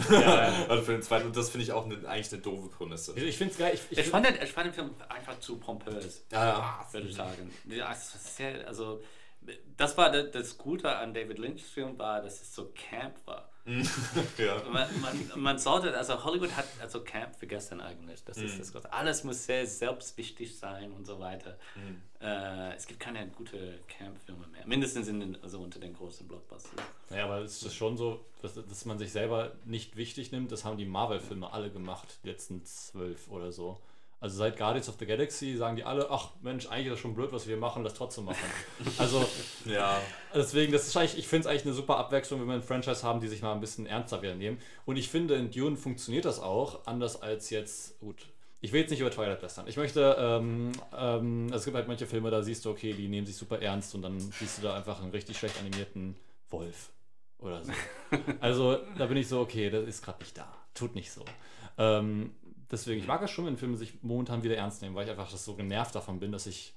also 0.68 0.82
für 0.92 0.98
den 0.98 1.02
zweiten, 1.02 1.26
und 1.26 1.36
das 1.36 1.50
finde 1.50 1.64
ich 1.64 1.72
auch 1.72 1.84
eine, 1.84 2.06
eigentlich 2.08 2.32
eine 2.32 2.42
doofe 2.42 2.68
Prämisse. 2.68 3.18
Ich 3.18 3.38
finde 3.38 3.52
es 3.52 3.58
geil. 3.58 3.78
Ich, 3.90 3.98
Ich 3.98 4.08
fand, 4.08 4.26
den, 4.26 4.34
ich 4.42 4.52
fand 4.52 4.66
den 4.66 4.74
Film 4.74 4.94
einfach 5.08 5.38
zu 5.40 5.58
pompös. 5.58 6.24
Ja, 6.30 6.44
ja. 6.46 6.88
würde 6.92 7.08
ich 7.08 7.14
sagen. 7.14 7.50
Also, 8.66 9.02
das 9.76 9.96
war 9.96 10.12
das, 10.12 10.30
das 10.30 10.58
Gute 10.58 10.94
an 10.94 11.14
David 11.14 11.38
Lynch's 11.38 11.68
Film 11.68 11.98
war, 11.98 12.22
dass 12.22 12.42
es 12.42 12.54
so 12.54 12.72
Camp 12.74 13.14
war. 13.26 13.51
ja. 14.38 14.62
Man, 14.72 14.88
man, 15.00 15.40
man 15.40 15.58
sollte, 15.58 15.96
also 15.96 16.24
Hollywood 16.24 16.50
hat 16.56 16.66
also 16.80 17.00
Camp 17.02 17.36
vergessen 17.36 17.80
eigentlich. 17.80 18.24
Das 18.24 18.36
ist 18.36 18.58
das 18.58 18.72
Große. 18.72 18.92
Alles 18.92 19.22
muss 19.22 19.44
sehr 19.44 19.66
selbstwichtig 19.66 20.58
sein 20.58 20.92
und 20.92 21.06
so 21.06 21.20
weiter. 21.20 21.56
Äh, 22.20 22.74
es 22.74 22.86
gibt 22.86 22.98
keine 22.98 23.26
gute 23.28 23.78
Camp-Filme 23.86 24.46
mehr. 24.48 24.66
Mindestens 24.66 25.06
in 25.06 25.20
den, 25.20 25.42
also 25.42 25.60
unter 25.60 25.78
den 25.78 25.94
großen 25.94 26.26
Blockbusters. 26.26 26.72
Ja, 27.10 27.24
aber 27.24 27.38
es 27.38 27.62
ist 27.62 27.74
schon 27.74 27.96
so, 27.96 28.24
dass, 28.42 28.54
dass 28.54 28.84
man 28.84 28.98
sich 28.98 29.12
selber 29.12 29.52
nicht 29.64 29.96
wichtig 29.96 30.32
nimmt. 30.32 30.50
Das 30.50 30.64
haben 30.64 30.76
die 30.76 30.84
Marvel-Filme 30.84 31.52
alle 31.52 31.70
gemacht, 31.70 32.18
die 32.24 32.28
letzten 32.28 32.64
zwölf 32.64 33.28
oder 33.28 33.52
so. 33.52 33.80
Also 34.22 34.36
seit 34.36 34.56
Guardians 34.56 34.88
of 34.88 34.94
the 35.00 35.04
Galaxy 35.04 35.56
sagen 35.56 35.74
die 35.74 35.82
alle, 35.82 36.08
ach 36.08 36.30
Mensch, 36.42 36.68
eigentlich 36.68 36.86
ist 36.86 36.92
das 36.92 37.00
schon 37.00 37.12
blöd, 37.12 37.32
was 37.32 37.48
wir 37.48 37.56
machen, 37.56 37.82
lass 37.82 37.94
trotzdem 37.94 38.26
machen. 38.26 38.38
Also 38.98 39.28
ja. 39.66 40.00
deswegen, 40.32 40.72
das 40.72 40.86
ist 40.86 40.96
eigentlich, 40.96 41.18
ich 41.18 41.26
finde 41.26 41.40
es 41.40 41.46
eigentlich 41.48 41.66
eine 41.66 41.74
super 41.74 41.96
Abwechslung, 41.96 42.40
wenn 42.40 42.46
wir 42.46 42.54
ein 42.54 42.62
Franchise 42.62 43.02
haben, 43.02 43.18
die 43.18 43.26
sich 43.26 43.42
mal 43.42 43.52
ein 43.52 43.60
bisschen 43.60 43.84
ernster 43.84 44.22
wieder 44.22 44.36
nehmen. 44.36 44.58
Und 44.84 44.96
ich 44.96 45.08
finde, 45.08 45.34
in 45.34 45.50
Dune 45.50 45.76
funktioniert 45.76 46.24
das 46.24 46.38
auch, 46.38 46.86
anders 46.86 47.20
als 47.20 47.50
jetzt, 47.50 47.98
gut, 47.98 48.26
ich 48.60 48.72
will 48.72 48.82
jetzt 48.82 48.90
nicht 48.90 49.00
über 49.00 49.10
Twilight 49.10 49.42
lästern. 49.42 49.66
Ich 49.66 49.76
möchte, 49.76 50.16
ähm, 50.16 50.70
ähm, 50.96 51.52
es 51.52 51.64
gibt 51.64 51.76
halt 51.76 51.88
manche 51.88 52.06
Filme, 52.06 52.30
da 52.30 52.44
siehst 52.44 52.64
du, 52.64 52.70
okay, 52.70 52.92
die 52.92 53.08
nehmen 53.08 53.26
sich 53.26 53.36
super 53.36 53.60
ernst 53.60 53.92
und 53.96 54.02
dann 54.02 54.20
siehst 54.20 54.58
du 54.58 54.62
da 54.62 54.76
einfach 54.76 55.02
einen 55.02 55.10
richtig 55.10 55.36
schlecht 55.36 55.58
animierten 55.58 56.14
Wolf 56.48 56.90
oder 57.40 57.64
so. 57.64 57.72
Also 58.40 58.78
da 58.96 59.06
bin 59.06 59.16
ich 59.16 59.26
so, 59.26 59.40
okay, 59.40 59.68
das 59.68 59.88
ist 59.88 60.04
gerade 60.04 60.20
nicht 60.20 60.38
da. 60.38 60.46
Tut 60.74 60.94
nicht 60.94 61.10
so. 61.10 61.24
Ähm, 61.76 62.36
deswegen, 62.72 63.00
ich 63.00 63.06
mag 63.06 63.22
es 63.22 63.30
schon, 63.30 63.46
wenn 63.46 63.56
Filme 63.56 63.76
sich 63.76 64.02
momentan 64.02 64.42
wieder 64.42 64.56
ernst 64.56 64.82
nehmen, 64.82 64.96
weil 64.96 65.04
ich 65.04 65.10
einfach 65.10 65.30
das 65.30 65.44
so 65.44 65.54
genervt 65.54 65.94
davon 65.94 66.18
bin, 66.18 66.32
dass 66.32 66.46
ich 66.46 66.72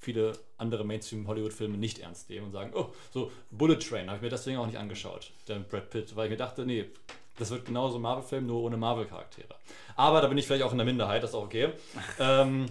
viele 0.00 0.32
andere 0.58 0.84
Mainstream-Hollywood-Filme 0.84 1.76
nicht 1.76 2.00
ernst 2.00 2.28
nehmen 2.28 2.46
und 2.46 2.52
sagen, 2.52 2.72
oh, 2.74 2.92
so 3.12 3.32
Bullet 3.50 3.76
Train 3.76 4.06
habe 4.06 4.16
ich 4.16 4.22
mir 4.22 4.28
deswegen 4.28 4.58
auch 4.58 4.66
nicht 4.66 4.78
angeschaut, 4.78 5.32
der 5.46 5.58
mit 5.58 5.68
Brad 5.68 5.90
Pitt, 5.90 6.14
weil 6.14 6.26
ich 6.26 6.30
mir 6.30 6.36
dachte, 6.36 6.66
nee, 6.66 6.86
das 7.38 7.50
wird 7.50 7.64
genauso 7.64 7.98
ein 7.98 8.02
Marvel-Film, 8.02 8.46
nur 8.46 8.62
ohne 8.62 8.76
Marvel-Charaktere. 8.76 9.54
Aber 9.96 10.20
da 10.20 10.28
bin 10.28 10.38
ich 10.38 10.46
vielleicht 10.46 10.64
auch 10.64 10.72
in 10.72 10.78
der 10.78 10.86
Minderheit, 10.86 11.22
das 11.22 11.30
ist 11.30 11.36
auch 11.36 11.44
okay. 11.44 11.70
ähm, 12.18 12.66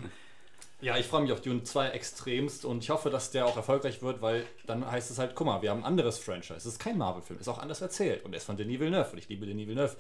ja, 0.81 0.95
ich 0.97 1.07
freue 1.07 1.21
mich 1.23 1.31
auf 1.31 1.41
Dune 1.41 1.63
2 1.63 1.89
extremst 1.89 2.63
und 2.65 2.83
ich 2.83 2.89
hoffe, 2.91 3.09
dass 3.09 3.31
der 3.31 3.45
auch 3.47 3.55
erfolgreich 3.57 4.01
wird, 4.03 4.21
weil 4.21 4.45
dann 4.67 4.89
heißt 4.89 5.09
es 5.09 5.17
halt, 5.17 5.33
guck 5.35 5.47
mal, 5.47 5.61
wir 5.61 5.71
haben 5.71 5.79
ein 5.79 5.85
anderes 5.85 6.19
Franchise. 6.19 6.55
Es 6.55 6.65
ist 6.67 6.77
kein 6.79 6.97
Marvel-Film, 6.97 7.39
ist 7.39 7.47
auch 7.47 7.57
anders 7.57 7.81
erzählt 7.81 8.23
und 8.25 8.33
er 8.33 8.37
ist 8.37 8.43
von 8.45 8.57
Denis 8.57 8.79
Villeneuve 8.79 9.11
und 9.11 9.17
ich 9.17 9.27
liebe 9.27 9.45
Denis 9.45 9.67
Villeneuve, 9.67 9.95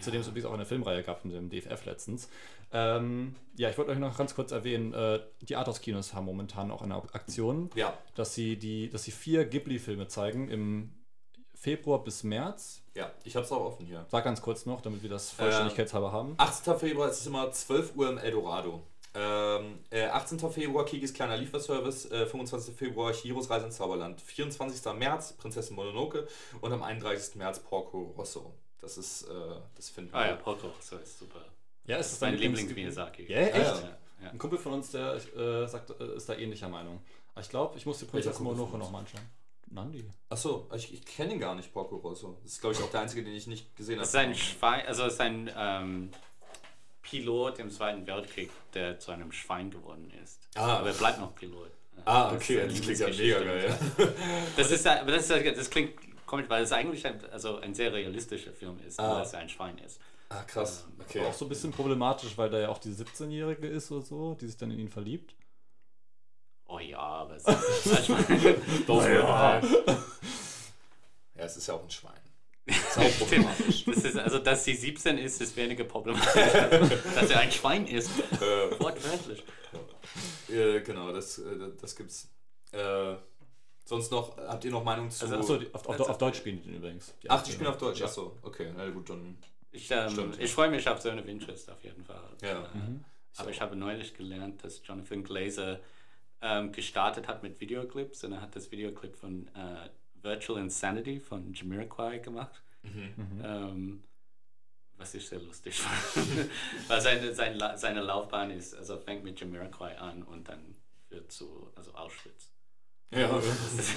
zu 0.00 0.10
dem 0.10 0.20
es 0.20 0.28
übrigens 0.28 0.46
auch 0.48 0.54
eine 0.54 0.66
Filmreihe 0.66 1.02
gab 1.02 1.24
mit 1.24 1.34
dem 1.34 1.50
DFF 1.50 1.84
letztens. 1.84 2.28
Ähm, 2.72 3.34
ja, 3.56 3.70
ich 3.70 3.76
wollte 3.78 3.90
euch 3.90 3.98
noch 3.98 4.16
ganz 4.16 4.34
kurz 4.36 4.52
erwähnen, 4.52 4.94
äh, 4.94 5.20
die 5.42 5.56
Arthouse-Kinos 5.56 6.14
haben 6.14 6.26
momentan 6.26 6.70
auch 6.70 6.82
eine 6.82 6.94
Aktion, 6.96 7.70
Ja. 7.74 7.92
dass 8.14 8.34
sie, 8.34 8.56
die, 8.56 8.88
dass 8.88 9.02
sie 9.02 9.10
vier 9.10 9.44
Ghibli-Filme 9.44 10.06
zeigen 10.06 10.48
im 10.48 10.92
Februar 11.54 12.02
bis 12.04 12.22
März. 12.22 12.82
Ja, 12.94 13.10
ich 13.24 13.36
hab's 13.36 13.50
auch 13.52 13.60
offen 13.64 13.84
hier. 13.84 14.06
Sag 14.08 14.24
ganz 14.24 14.40
kurz 14.40 14.64
noch, 14.64 14.80
damit 14.80 15.02
wir 15.02 15.10
das 15.10 15.30
vollständigkeitshalber 15.32 16.10
haben. 16.12 16.34
18. 16.38 16.78
Februar 16.78 17.10
ist 17.10 17.20
es 17.20 17.26
immer 17.26 17.50
12 17.50 17.96
Uhr 17.96 18.08
im 18.08 18.16
Eldorado. 18.18 18.80
Ähm, 19.12 19.80
äh, 19.90 20.06
18. 20.06 20.38
Februar 20.50 20.84
Kikis 20.84 21.12
kleiner 21.12 21.36
Lieferservice, 21.36 22.10
äh, 22.10 22.26
25. 22.26 22.76
Februar 22.76 23.12
Chiros 23.12 23.50
Reise 23.50 23.66
ins 23.66 23.76
Zauberland, 23.76 24.20
24. 24.20 24.92
März 24.94 25.32
Prinzessin 25.32 25.74
Mononoke 25.74 26.28
und 26.60 26.72
am 26.72 26.82
31. 26.82 27.36
März 27.36 27.58
Porco 27.60 28.14
Rosso. 28.16 28.54
Das 28.80 28.96
ist, 28.96 29.24
äh, 29.24 29.32
das 29.74 29.90
finden 29.90 30.14
Ah 30.14 30.28
ja, 30.28 30.36
Porco 30.36 30.68
Rosso 30.68 30.96
ist 30.96 31.18
super. 31.18 31.40
Ja, 31.86 31.98
es 31.98 32.12
ist 32.12 32.20
Mein 32.20 32.32
dein 32.32 32.40
Lieblings-Miyazaki. 32.40 33.26
Ja, 33.30 33.38
echt? 33.38 33.56
Ja, 33.56 33.98
ja. 34.22 34.30
Ein 34.30 34.38
Kumpel 34.38 34.58
von 34.58 34.74
uns, 34.74 34.92
der 34.92 35.14
äh, 35.14 35.66
sagt, 35.66 35.90
äh, 35.98 36.16
ist 36.16 36.28
da 36.28 36.34
ähnlicher 36.34 36.68
Meinung. 36.68 37.00
Ich 37.40 37.48
glaube, 37.48 37.76
ich 37.78 37.86
muss 37.86 37.98
die 37.98 38.04
Prinzessin 38.04 38.44
Mononoke 38.44 38.78
nochmal 38.78 39.00
anschauen. 39.00 39.24
Nandi. 39.70 40.04
Achso, 40.28 40.68
ich, 40.74 40.92
ich 40.92 41.04
kenne 41.04 41.34
ihn 41.34 41.40
gar 41.40 41.54
nicht, 41.54 41.72
Porco 41.72 41.96
Rosso. 41.96 42.36
Das 42.42 42.52
ist, 42.52 42.60
glaube 42.60 42.74
ich, 42.74 42.82
auch 42.82 42.90
der 42.90 43.00
einzige, 43.00 43.24
den 43.24 43.34
ich 43.34 43.46
nicht 43.46 43.76
gesehen 43.76 43.96
habe. 43.96 44.02
Es 44.02 44.10
ist 44.10 44.16
ein 44.16 44.34
Schwein, 44.34 44.86
also 44.86 45.04
ist 45.04 45.20
ein 45.20 45.50
ähm, 45.56 46.10
Pilot 47.10 47.58
im 47.58 47.70
Zweiten 47.70 48.06
Weltkrieg, 48.06 48.50
der 48.72 48.98
zu 48.98 49.10
einem 49.10 49.32
Schwein 49.32 49.70
geworden 49.70 50.10
ist. 50.22 50.38
Ah. 50.54 50.78
Aber 50.78 50.88
er 50.88 50.94
bleibt 50.94 51.18
noch 51.20 51.34
Pilot. 51.34 51.70
Ah, 52.04 52.30
Das 52.32 52.34
okay, 52.42 52.60
eine 52.62 52.68
das 52.72 52.80
klingt 52.80 52.98
ja 53.00 53.08
mega 53.08 53.40
geil. 53.44 53.78
Das 54.56 54.70
ist, 54.70 54.86
aber 54.86 55.12
das, 55.12 55.28
ist, 55.28 55.56
das 55.58 55.68
klingt 55.70 55.94
komisch, 56.26 56.46
weil 56.48 56.62
es 56.62 56.72
eigentlich 56.72 57.04
ein, 57.06 57.20
also 57.30 57.58
ein 57.58 57.74
sehr 57.74 57.92
realistischer 57.92 58.52
Film 58.52 58.78
ist, 58.86 58.98
Ah. 59.00 59.08
nur 59.08 59.18
dass 59.18 59.32
er 59.32 59.40
ein 59.40 59.48
Schwein 59.48 59.76
ist. 59.78 60.00
Ah, 60.28 60.42
krass. 60.44 60.86
Okay. 61.00 61.20
Auch 61.26 61.34
so 61.34 61.44
ein 61.46 61.48
bisschen 61.48 61.72
problematisch, 61.72 62.38
weil 62.38 62.48
da 62.50 62.60
ja 62.60 62.68
auch 62.68 62.78
die 62.78 62.90
17-Jährige 62.92 63.66
ist 63.66 63.90
oder 63.90 64.02
so, 64.06 64.34
die 64.40 64.46
sich 64.46 64.56
dann 64.56 64.70
in 64.70 64.78
ihn 64.78 64.88
verliebt. 64.88 65.34
Oh 66.66 66.78
ja, 66.78 66.98
aber 67.00 67.34
es 67.34 67.44
ist 67.44 67.92
ein 67.98 68.04
Schwein. 68.26 68.54
Doch, 68.86 69.04
ja. 69.04 69.60
ja, 69.60 69.62
es 71.34 71.56
ist 71.56 71.66
ja 71.66 71.74
auch 71.74 71.82
ein 71.82 71.90
Schwein. 71.90 72.12
Ist 72.66 72.98
auch 72.98 73.18
problematisch. 73.18 73.84
Das 73.84 74.04
ist, 74.04 74.16
also, 74.18 74.38
dass 74.38 74.64
sie 74.64 74.74
17 74.74 75.18
ist, 75.18 75.40
ist 75.40 75.56
weniger 75.56 75.84
problematisch. 75.84 76.32
dass 77.14 77.30
er 77.30 77.40
ein 77.40 77.50
Schwein 77.50 77.86
ist. 77.86 78.10
äh, 78.40 78.80
Wortwörtlich. 78.80 79.42
äh, 80.48 80.80
genau, 80.80 81.12
das, 81.12 81.38
äh, 81.38 81.42
das 81.80 81.96
gibt's. 81.96 82.30
Äh, 82.72 83.14
sonst 83.84 84.12
noch, 84.12 84.36
habt 84.36 84.64
ihr 84.64 84.70
noch 84.70 84.84
Meinung 84.84 85.10
zu. 85.10 85.24
Also, 85.24 85.36
Achso, 85.36 85.66
auf, 85.72 85.86
auf, 85.88 86.00
auf 86.00 86.18
Deutsch 86.18 86.38
spielen 86.38 86.58
die 86.62 86.68
den 86.68 86.76
übrigens. 86.76 87.14
Die 87.22 87.30
Ach, 87.30 87.42
die 87.42 87.52
spielen 87.52 87.68
auf 87.68 87.78
Deutsch. 87.78 88.00
Ja. 88.00 88.06
Achso, 88.06 88.36
okay, 88.42 88.72
na 88.76 88.88
gut, 88.90 89.10
dann. 89.10 89.38
Ich, 89.72 89.90
ähm, 89.90 90.32
ich 90.38 90.52
freue 90.52 90.70
mich 90.70 90.88
auf 90.88 91.00
Zone 91.00 91.20
of 91.20 91.28
Interest 91.28 91.70
auf 91.70 91.82
jeden 91.82 92.04
Fall. 92.04 92.22
Ja. 92.42 92.62
Äh, 92.62 92.68
Aber 93.36 93.50
ich 93.50 93.60
habe 93.60 93.76
neulich 93.76 94.14
gelernt, 94.14 94.62
dass 94.64 94.80
Jonathan 94.84 95.22
Glazer 95.22 95.80
ähm, 96.42 96.72
gestartet 96.72 97.28
hat 97.28 97.42
mit 97.42 97.60
Videoclips 97.60 98.24
und 98.24 98.32
er 98.32 98.40
hat 98.40 98.56
das 98.56 98.70
Videoclip 98.70 99.14
von 99.16 99.48
äh, 99.48 99.88
Virtual 100.22 100.58
Insanity 100.60 101.20
von 101.20 101.52
Jamiroquai 101.54 102.18
gemacht. 102.18 102.62
Ähm, 103.44 104.02
was 104.96 105.14
ich 105.14 105.26
sehr 105.28 105.40
lustig 105.40 105.78
fand. 105.80 106.50
Weil 106.88 107.00
seine, 107.00 107.34
sein, 107.34 107.56
La- 107.56 107.76
seine 107.76 108.00
Laufbahn 108.02 108.50
ist, 108.50 108.74
also 108.74 108.98
fängt 108.98 109.24
mit 109.24 109.40
Jamiroquai 109.40 109.98
an 109.98 110.22
und 110.22 110.48
dann 110.48 110.76
führt 111.08 111.30
zu 111.32 111.72
also 111.74 111.94
Auschwitz. 111.94 112.52
Ja. 113.10 113.28
Das 113.28 113.44
ist 113.78 113.90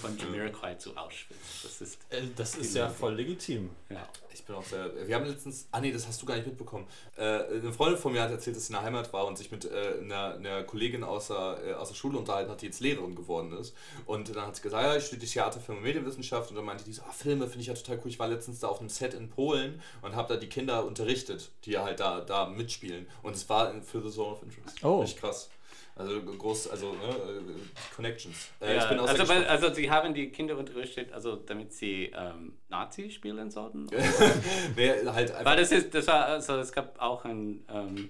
von 0.00 0.18
Jamiroquai 0.18 0.74
zu 0.74 0.96
Auschwitz. 0.96 1.38
Das 1.62 1.80
ist, 1.80 1.98
Äh, 2.10 2.22
Das 2.36 2.56
ist 2.56 2.74
ja 2.74 2.88
voll 2.88 3.14
legitim. 3.14 3.70
ja. 3.90 4.06
Ich 4.34 4.44
bin 4.44 4.56
auch 4.56 4.64
sehr. 4.64 4.90
Wir 5.06 5.14
haben 5.14 5.26
letztens. 5.26 5.68
Ah, 5.70 5.80
nee, 5.80 5.92
das 5.92 6.08
hast 6.08 6.20
du 6.22 6.26
gar 6.26 6.34
nicht 6.36 6.46
mitbekommen. 6.46 6.86
Äh, 7.16 7.22
eine 7.60 7.70
Freundin 7.72 7.98
von 8.00 8.12
mir 8.12 8.22
hat 8.22 8.30
erzählt, 8.30 8.56
dass 8.56 8.66
sie 8.66 8.72
in 8.72 8.78
der 8.78 8.82
Heimat 8.82 9.12
war 9.12 9.26
und 9.26 9.36
sich 9.36 9.50
mit 9.52 9.66
äh, 9.66 9.98
einer, 10.00 10.34
einer 10.34 10.62
Kollegin 10.64 11.04
aus 11.04 11.28
der, 11.28 11.58
äh, 11.64 11.72
aus 11.74 11.88
der 11.90 11.94
Schule 11.96 12.16
unterhalten 12.18 12.50
hat, 12.50 12.62
die 12.62 12.66
jetzt 12.66 12.80
Lehrerin 12.80 13.14
geworden 13.14 13.52
ist. 13.52 13.74
Und 14.06 14.34
dann 14.34 14.46
hat 14.46 14.56
sie 14.56 14.62
gesagt: 14.62 14.82
Ja, 14.82 14.96
ich 14.96 15.04
studiere 15.04 15.30
Theater, 15.30 15.60
Film 15.60 15.78
und 15.78 15.84
Medienwissenschaft. 15.84 16.48
Und 16.50 16.56
dann 16.56 16.64
meinte 16.64 16.82
die 16.82 16.94
so: 16.94 17.02
ah, 17.02 17.12
Filme 17.12 17.44
finde 17.46 17.60
ich 17.60 17.66
ja 17.66 17.74
total 17.74 17.98
cool. 18.02 18.10
Ich 18.10 18.18
war 18.18 18.26
letztens 18.26 18.58
da 18.60 18.68
auf 18.68 18.80
einem 18.80 18.88
Set 18.88 19.12
in 19.14 19.28
Polen 19.28 19.80
und 20.00 20.16
habe 20.16 20.32
da 20.34 20.40
die 20.40 20.48
Kinder 20.48 20.84
unterrichtet, 20.86 21.50
die 21.66 21.76
halt 21.78 22.00
da, 22.00 22.22
da 22.22 22.46
mitspielen. 22.46 23.06
Und 23.22 23.36
es 23.36 23.46
war 23.50 23.70
für 23.82 24.00
The 24.02 24.10
Zone 24.10 24.32
of 24.32 24.42
Interest. 24.42 24.82
Oh. 24.82 25.00
Richtig 25.02 25.20
krass. 25.20 25.50
Also 25.94 26.22
groß, 26.22 26.68
also 26.68 26.92
ne, 26.92 27.08
äh, 27.08 27.94
Connections. 27.94 28.48
Äh, 28.60 28.76
Ja, 28.76 28.84
also, 28.88 29.28
weil, 29.28 29.44
also 29.44 29.72
sie 29.74 29.90
haben 29.90 30.14
die 30.14 30.30
Kinder 30.30 30.56
unterrichtet, 30.56 31.12
also 31.12 31.36
damit 31.36 31.72
sie 31.74 32.10
ähm, 32.16 32.54
Nazi 32.70 33.10
spielen 33.10 33.50
sollten. 33.50 33.86
nee, 34.76 34.90
halt 35.06 35.30
einfach. 35.30 35.44
Weil 35.44 35.56
das 35.58 35.70
ist, 35.70 35.94
das 35.94 36.06
war, 36.06 36.26
also 36.26 36.56
es 36.56 36.72
gab 36.72 36.98
auch 37.00 37.24
ein, 37.26 37.64
ähm, 37.68 38.08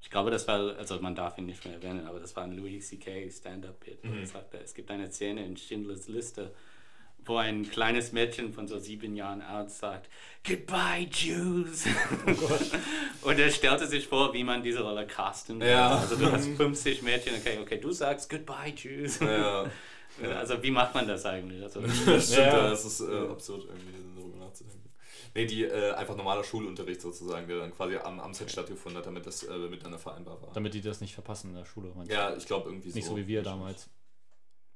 ich 0.00 0.10
glaube, 0.10 0.30
das 0.30 0.48
war, 0.48 0.76
also 0.78 0.98
man 1.00 1.14
darf 1.14 1.36
ihn 1.36 1.46
nicht 1.46 1.64
mehr 1.66 1.74
erwähnen, 1.74 2.06
aber 2.06 2.20
das 2.20 2.34
war 2.36 2.44
ein 2.44 2.52
Louis 2.56 2.88
C.K. 2.88 3.30
Stand-Up-Bit. 3.30 3.98
wo 4.02 4.14
er 4.14 4.26
sagte, 4.26 4.58
Es 4.58 4.72
gibt 4.74 4.90
eine 4.90 5.10
Szene 5.10 5.44
in 5.44 5.56
Schindlers 5.56 6.08
Liste, 6.08 6.52
wo 7.26 7.36
ein 7.36 7.68
kleines 7.70 8.12
Mädchen 8.12 8.52
von 8.52 8.68
so 8.68 8.78
sieben 8.78 9.14
Jahren 9.16 9.42
alt 9.42 9.70
sagt, 9.70 10.08
Goodbye, 10.46 11.08
Jews. 11.10 11.84
Und 13.22 13.38
er 13.38 13.50
stellte 13.50 13.86
sich 13.86 14.06
vor, 14.06 14.32
wie 14.34 14.44
man 14.44 14.62
diese 14.62 14.82
Rolle 14.82 15.06
casten. 15.06 15.60
Ja. 15.60 15.98
Also 15.98 16.16
du 16.16 16.30
hast 16.30 16.46
50 16.48 17.02
Mädchen, 17.02 17.34
okay, 17.36 17.58
okay, 17.62 17.78
du 17.78 17.92
sagst 17.92 18.28
Goodbye, 18.30 18.72
Jews. 18.76 19.20
ja. 19.20 19.64
Also 20.38 20.62
wie 20.62 20.70
macht 20.70 20.94
man 20.94 21.08
das 21.08 21.24
eigentlich? 21.26 21.62
Also, 21.62 21.80
Das 22.06 22.26
stimmt, 22.32 22.46
Ja. 22.46 22.70
das 22.70 22.84
ist 22.84 23.00
äh, 23.00 23.28
absurd, 23.28 23.64
irgendwie 23.64 23.94
darüber 24.16 24.44
nachzudenken. 24.44 24.80
Nee, 25.34 25.46
die 25.46 25.64
äh, 25.64 25.92
einfach 25.94 26.14
normaler 26.16 26.44
Schulunterricht 26.44 27.00
sozusagen, 27.00 27.48
der 27.48 27.58
dann 27.58 27.74
quasi 27.74 27.96
am, 27.96 28.20
am 28.20 28.32
Set 28.34 28.52
stattgefunden 28.52 28.98
hat, 28.98 29.06
damit 29.06 29.26
das 29.26 29.42
äh, 29.42 29.52
miteinander 29.68 29.98
vereinbar 29.98 30.40
war. 30.40 30.52
Damit 30.52 30.74
die 30.74 30.80
das 30.80 31.00
nicht 31.00 31.14
verpassen 31.14 31.50
in 31.50 31.56
der 31.56 31.64
Schule. 31.64 31.92
Ja, 32.08 32.36
ich 32.36 32.46
glaube 32.46 32.68
irgendwie 32.68 32.90
so. 32.90 32.96
Nicht 32.96 33.08
so 33.08 33.16
wie 33.16 33.26
wir 33.26 33.42
damals. 33.42 33.88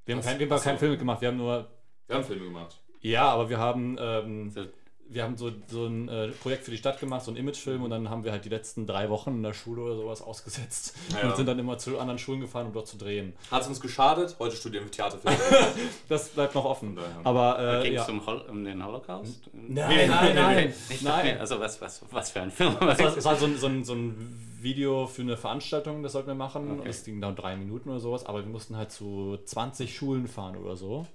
Wir 0.05 0.17
haben, 0.17 0.23
kein, 0.23 0.39
wir 0.41 0.51
haben 0.51 0.61
keinen 0.63 0.79
Film 0.79 0.99
gemacht, 0.99 1.21
wir 1.21 1.29
haben 1.29 1.37
nur. 1.37 1.71
Wir 2.09 2.17
haben 2.17 2.25
Filme 2.25 2.45
gemacht. 2.45 2.77
Ja, 3.01 3.29
aber 3.29 3.49
wir 3.49 3.59
haben. 3.59 3.97
Ähm, 4.01 4.51
so, 4.51 4.65
wir 5.11 5.23
haben 5.23 5.37
so, 5.39 5.51
so 5.69 5.87
ein 5.87 6.09
äh, 6.09 6.29
Projekt 6.29 6.65
für 6.65 6.71
die 6.71 6.77
Stadt 6.77 7.01
gemacht, 7.01 7.25
so 7.25 7.31
ein 7.31 7.37
Imagefilm, 7.37 7.83
und 7.83 7.91
dann 7.91 8.11
haben 8.11 8.25
wir 8.25 8.33
halt 8.33 8.45
die 8.45 8.51
letzten 8.51 8.87
drei 8.87 9.09
Wochen 9.09 9.31
in 9.31 9.43
der 9.43 9.55
Schule 9.55 9.81
oder 9.81 9.97
sowas 9.97 10.21
ausgesetzt. 10.21 10.95
Ja. 11.15 11.29
Und 11.29 11.37
sind 11.37 11.47
dann 11.47 11.59
immer 11.59 11.79
zu 11.79 11.99
anderen 11.99 12.19
Schulen 12.19 12.41
gefahren, 12.41 12.67
um 12.67 12.73
dort 12.75 12.89
zu 12.89 12.99
drehen. 12.99 13.33
Hat 13.51 13.63
es 13.63 13.69
uns 13.69 13.81
geschadet? 13.81 14.37
Heute 14.39 14.57
studieren 14.57 14.85
wir 14.85 14.91
Theaterfilme. 14.91 15.39
Das 16.09 16.29
bleibt 16.29 16.55
noch 16.55 16.65
offen. 16.65 16.99
Aber 17.25 17.81
äh, 17.81 17.85
ging 17.85 17.95
ja. 17.95 18.03
es 18.03 18.09
um, 18.09 18.25
Hol 18.27 18.41
um 18.51 18.65
den 18.65 18.85
Holocaust? 18.85 19.49
Nein, 19.53 20.09
nein, 20.09 20.35
nein. 20.35 20.75
Ich 20.91 21.03
dachte 21.03 21.27
nein. 21.27 21.39
also 21.39 21.59
was, 21.59 21.81
was, 21.81 22.03
was 22.11 22.31
für 22.31 22.43
ein 22.43 22.51
Film. 22.51 22.77
Es 22.81 22.99
war, 22.99 23.17
es 23.17 23.25
war 23.25 23.37
so, 23.37 23.47
ein, 23.47 23.57
so, 23.57 23.67
ein, 23.67 23.85
so 23.85 23.95
ein 23.95 24.59
Video 24.61 25.07
für 25.07 25.23
eine 25.23 25.37
Veranstaltung, 25.37 26.03
das 26.03 26.13
sollten 26.13 26.29
wir 26.29 26.35
machen. 26.35 26.81
Okay. 26.81 26.89
Das 26.89 27.05
ging 27.05 27.21
dann 27.21 27.37
drei 27.37 27.57
Minuten 27.57 27.89
oder 27.89 28.01
sowas, 28.01 28.27
aber 28.27 28.45
wir 28.45 28.51
mussten 28.51 28.77
halt 28.77 28.93
zu 28.93 29.39
20 29.45 29.95
Schulen 29.95 30.29
fahren 30.29 30.57
oder 30.57 30.77
so. 30.77 31.07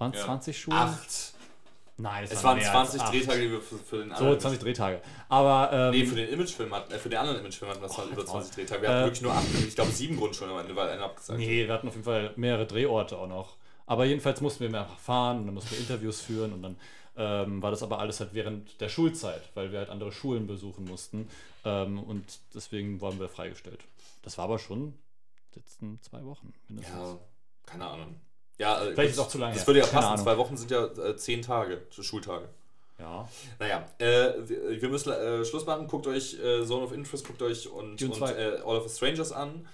Waren 0.00 0.12
es 0.12 0.18
Ja. 0.18 0.24
20 0.24 0.60
Schulen? 0.60 0.76
Acht. 0.78 1.34
Nein, 1.98 2.24
Es 2.30 2.42
waren 2.42 2.56
mehr 2.56 2.74
als 2.74 2.90
20 2.92 3.02
acht. 3.02 3.12
Drehtage, 3.12 3.40
die 3.42 3.50
wir 3.50 3.60
für, 3.60 3.76
für 3.76 3.98
den 3.98 4.08
So, 4.08 4.14
anderen. 4.16 4.40
20 4.40 4.60
Drehtage. 4.60 5.02
Aber 5.28 5.70
ähm, 5.70 5.90
Nee, 5.90 6.06
für 6.06 6.14
den 6.14 6.28
Imagefilm 6.30 6.74
hatten, 6.74 6.92
äh, 6.92 6.98
für 6.98 7.10
den 7.10 7.18
anderen 7.18 7.40
Imagefilm 7.40 7.70
hatten 7.70 7.82
wir 7.82 7.86
es 7.88 7.98
halt 7.98 8.10
über 8.10 8.22
jetzt 8.22 8.30
20 8.30 8.50
mal. 8.50 8.56
Drehtage. 8.56 8.82
Wir 8.82 8.88
hatten 8.88 9.00
Äh, 9.00 9.04
wirklich 9.04 9.22
nur 9.22 9.32
acht, 9.34 9.44
ich 9.68 9.74
glaube 9.74 9.90
sieben 9.92 10.16
Grundschulen 10.16 10.52
am 10.54 10.60
Ende, 10.60 10.74
weil 10.74 10.88
einer 10.88 11.04
abgesagt. 11.04 11.38
Nee, 11.38 11.66
wir 11.66 11.74
hatten 11.74 11.86
auf 11.88 11.92
jeden 11.94 12.04
Fall 12.04 12.32
mehrere 12.36 12.66
Drehorte 12.66 13.18
auch 13.18 13.26
noch. 13.28 13.56
Aber 13.86 14.06
jedenfalls 14.06 14.40
mussten 14.40 14.60
wir 14.72 14.80
einfach 14.80 14.98
fahren 14.98 15.40
und 15.40 15.46
dann 15.46 15.54
mussten 15.54 15.72
wir 15.72 15.78
Interviews 15.80 16.22
führen 16.22 16.54
und 16.54 16.62
dann 16.62 16.76
ähm, 17.16 17.60
war 17.62 17.70
das 17.70 17.82
aber 17.82 17.98
alles 17.98 18.20
halt 18.20 18.32
während 18.32 18.80
der 18.80 18.88
Schulzeit, 18.88 19.42
weil 19.54 19.70
wir 19.72 19.80
halt 19.80 19.90
andere 19.90 20.10
Schulen 20.12 20.46
besuchen 20.46 20.86
mussten. 20.86 21.28
Ähm, 21.66 21.98
und 22.02 22.24
deswegen 22.54 23.02
waren 23.02 23.20
wir 23.20 23.28
freigestellt. 23.28 23.80
Das 24.22 24.38
war 24.38 24.44
aber 24.46 24.58
schon 24.58 24.94
die 25.54 25.58
letzten 25.58 26.00
zwei 26.00 26.24
Wochen 26.24 26.54
mindestens. 26.68 26.96
Ja, 26.96 27.18
keine 27.66 27.86
Ahnung. 27.86 28.18
Ja, 28.60 28.76
äh, 28.82 28.92
Vielleicht 28.92 28.96
gut, 28.96 29.04
ist 29.06 29.12
es 29.12 29.18
auch 29.18 29.28
zu 29.28 29.38
lange 29.38 29.54
Das 29.54 29.66
würde 29.66 29.80
ja 29.80 29.86
Keine 29.86 29.96
passen. 29.96 30.12
Ahnung. 30.12 30.24
Zwei 30.24 30.36
Wochen 30.36 30.56
sind 30.56 30.70
ja 30.70 30.84
äh, 30.84 31.16
zehn 31.16 31.40
Tage, 31.40 31.80
Schultage. 31.90 32.46
Ja. 32.98 33.26
Naja, 33.58 33.88
äh, 33.98 34.34
wir 34.46 34.82
wir 34.82 34.88
müssen 34.90 35.10
äh, 35.12 35.42
Schluss 35.46 35.64
machen. 35.64 35.86
Guckt 35.88 36.06
euch 36.06 36.38
äh, 36.38 36.66
Zone 36.66 36.84
of 36.84 36.92
Interest, 36.92 37.26
guckt 37.26 37.40
euch 37.40 37.70
und, 37.70 38.02
und 38.02 38.14
2. 38.14 38.30
äh, 38.32 38.58
All 38.58 38.76
of 38.76 38.86
the 38.86 38.94
Strangers 38.94 39.32
an. 39.32 39.66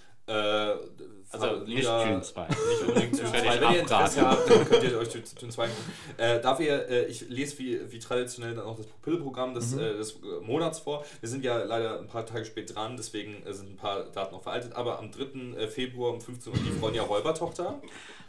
Äh, 1.33 1.37
Also 1.37 1.57
nicht 1.65 1.85
Dune 1.87 2.23
2. 2.23 2.47
Nicht 2.49 2.83
unbedingt 2.89 3.13
Dune 3.13 3.23
Das 3.23 3.31
2. 3.31 3.43
werde 3.43 3.55
ich 3.57 3.61
Wenn 3.61 3.73
ihr 3.75 3.81
Interesse 3.81 4.21
habt, 4.23 4.51
dann 4.51 4.65
könnt 4.69 4.83
ihr 4.85 4.99
euch 4.99 5.09
Dune 5.09 5.25
Dune 5.41 5.53
2 5.53 5.67
gucken. 5.67 5.85
Äh, 6.19 6.41
dafür, 6.41 6.89
äh, 6.89 7.05
ich 7.07 7.29
lese 7.29 7.59
wie, 7.59 7.93
wie 7.93 7.99
traditionell 7.99 8.55
dann 8.55 8.65
auch 8.65 8.77
das 8.77 8.87
Pupille-Programm 8.87 9.55
des, 9.55 9.73
Mhm. 9.73 9.81
äh, 9.81 9.93
des 9.97 10.13
äh, 10.13 10.17
Monats 10.43 10.79
vor. 10.81 11.05
Wir 11.21 11.29
sind 11.29 11.45
ja 11.45 11.59
leider 11.65 11.99
ein 11.99 12.07
paar 12.07 12.25
Tage 12.27 12.45
spät 12.45 12.75
dran, 12.75 12.97
deswegen 12.97 13.45
äh, 13.47 13.53
sind 13.53 13.71
ein 13.73 13.77
paar 13.77 14.05
Daten 14.05 14.35
noch 14.35 14.43
veraltet. 14.43 14.75
Aber 14.75 14.99
am 14.99 15.11
3. 15.11 15.57
äh, 15.59 15.69
Februar 15.69 16.13
um 16.13 16.21
15 16.21 16.53
Uhr 16.53 16.59
lief 16.59 16.81
Ronja 16.83 17.03
Räubertochter. 17.03 17.81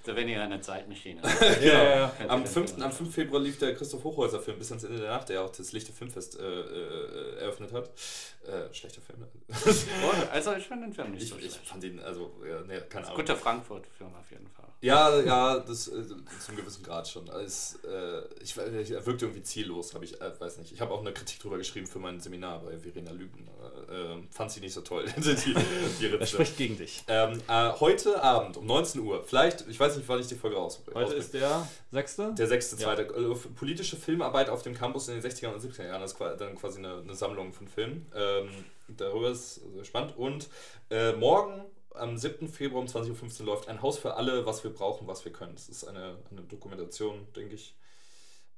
Also 0.05 0.15
wenn 0.15 0.29
ihr 0.29 0.41
eine 0.41 0.61
Zeitmaschine 0.61 1.19
Ja, 1.61 1.83
ja, 1.83 1.95
ja. 1.95 2.11
Am 2.29 2.45
5. 2.45 2.81
Am 2.81 2.93
5. 2.93 3.13
Februar 3.13 3.41
lief 3.41 3.57
der 3.59 3.75
Christoph 3.75 4.05
Hochhäuser 4.05 4.39
Film 4.39 4.57
bis 4.57 4.71
ans 4.71 4.85
Ende 4.85 4.99
der 4.99 5.09
Nacht, 5.09 5.27
der 5.27 5.41
auch 5.43 5.49
das 5.49 5.73
Lichte 5.73 5.91
Filmfest 5.91 6.39
eröffnet 6.39 7.73
hat. 7.73 7.89
Schlechter 8.71 9.01
Film. 9.01 9.19
Oh, 10.05 10.13
Also 10.31 10.53
ich 10.53 10.65
fand 10.65 10.83
den 10.83 10.93
Film 10.93 11.11
nicht 11.11 11.23
ich, 11.23 11.29
so 11.29 11.35
ich 11.37 11.51
fand 11.67 11.83
ihn, 11.83 11.99
also, 11.99 12.31
ja, 12.47 12.61
nee, 12.65 12.79
keine 12.89 13.05
Ahnung. 13.05 13.17
Guter 13.17 13.35
Frankfurt-Film 13.35 14.15
auf 14.15 14.31
jeden 14.31 14.47
Fall. 14.47 14.67
Ja, 14.79 15.19
ja, 15.21 15.59
das 15.59 15.87
äh, 15.87 16.03
zum 16.39 16.55
gewissen 16.55 16.83
Grad 16.83 17.07
schon. 17.07 17.27
Es, 17.29 17.79
äh, 17.83 18.21
ich, 18.43 18.55
ich, 18.55 18.91
er 18.91 19.05
wirkt 19.07 19.23
irgendwie 19.23 19.41
ziellos, 19.41 19.95
habe 19.95 20.05
ich, 20.05 20.21
äh, 20.21 20.39
weiß 20.39 20.59
nicht. 20.59 20.71
Ich 20.71 20.81
habe 20.81 20.93
auch 20.93 20.99
eine 20.99 21.13
Kritik 21.13 21.39
drüber 21.39 21.57
geschrieben 21.57 21.87
für 21.87 21.97
mein 21.97 22.19
Seminar 22.19 22.59
bei 22.59 22.77
Verena 22.77 23.11
Lügen. 23.11 23.47
Äh, 23.89 24.21
fand 24.29 24.51
sie 24.51 24.59
nicht 24.59 24.73
so 24.73 24.81
toll, 24.81 25.05
die, 25.17 25.55
die 25.99 26.05
Er 26.05 26.25
spricht 26.27 26.57
gegen 26.57 26.77
dich. 26.77 27.03
Ähm, 27.07 27.41
äh, 27.47 27.71
heute 27.79 28.21
Abend 28.21 28.57
um 28.57 28.67
19 28.67 29.01
Uhr, 29.01 29.23
vielleicht, 29.23 29.67
ich 29.67 29.79
weiß 29.79 29.97
nicht, 29.97 30.07
wann 30.07 30.19
ich 30.19 30.27
die 30.27 30.35
Folge 30.35 30.57
rausbringe. 30.57 30.99
Heute 30.99 31.15
ist 31.15 31.33
der 31.33 31.67
sechste? 31.91 32.35
Der 32.35 32.47
sechste, 32.47 32.77
zweite. 32.77 33.01
Äh, 33.01 33.35
Politische 33.55 33.95
Filmarbeit 33.95 34.49
auf 34.49 34.61
dem 34.61 34.75
Campus 34.75 35.07
in 35.07 35.19
den 35.19 35.23
60er 35.23 35.47
und 35.47 35.59
70er 35.59 35.87
Jahren. 35.87 36.01
Das 36.01 36.11
ist 36.11 36.19
dann 36.19 36.55
quasi 36.55 36.77
eine, 36.77 36.99
eine 36.99 37.15
Sammlung 37.15 37.51
von 37.51 37.67
Filmen. 37.67 38.05
Ähm, 38.13 38.49
darüber 38.89 39.31
ist 39.31 39.61
sehr 39.73 39.85
spannend. 39.85 40.15
Und 40.17 40.49
äh, 40.91 41.13
morgen 41.13 41.65
am 41.99 42.17
7. 42.17 42.47
Februar 42.47 42.81
um 42.81 42.87
20.15 42.87 43.41
Uhr 43.41 43.45
läuft 43.47 43.67
ein 43.67 43.81
Haus 43.81 43.97
für 43.97 44.15
alle, 44.15 44.45
was 44.45 44.63
wir 44.63 44.71
brauchen, 44.71 45.07
was 45.07 45.25
wir 45.25 45.31
können. 45.31 45.55
Das 45.55 45.69
ist 45.69 45.85
eine, 45.85 46.17
eine 46.31 46.41
Dokumentation, 46.41 47.27
denke 47.35 47.55
ich. 47.55 47.75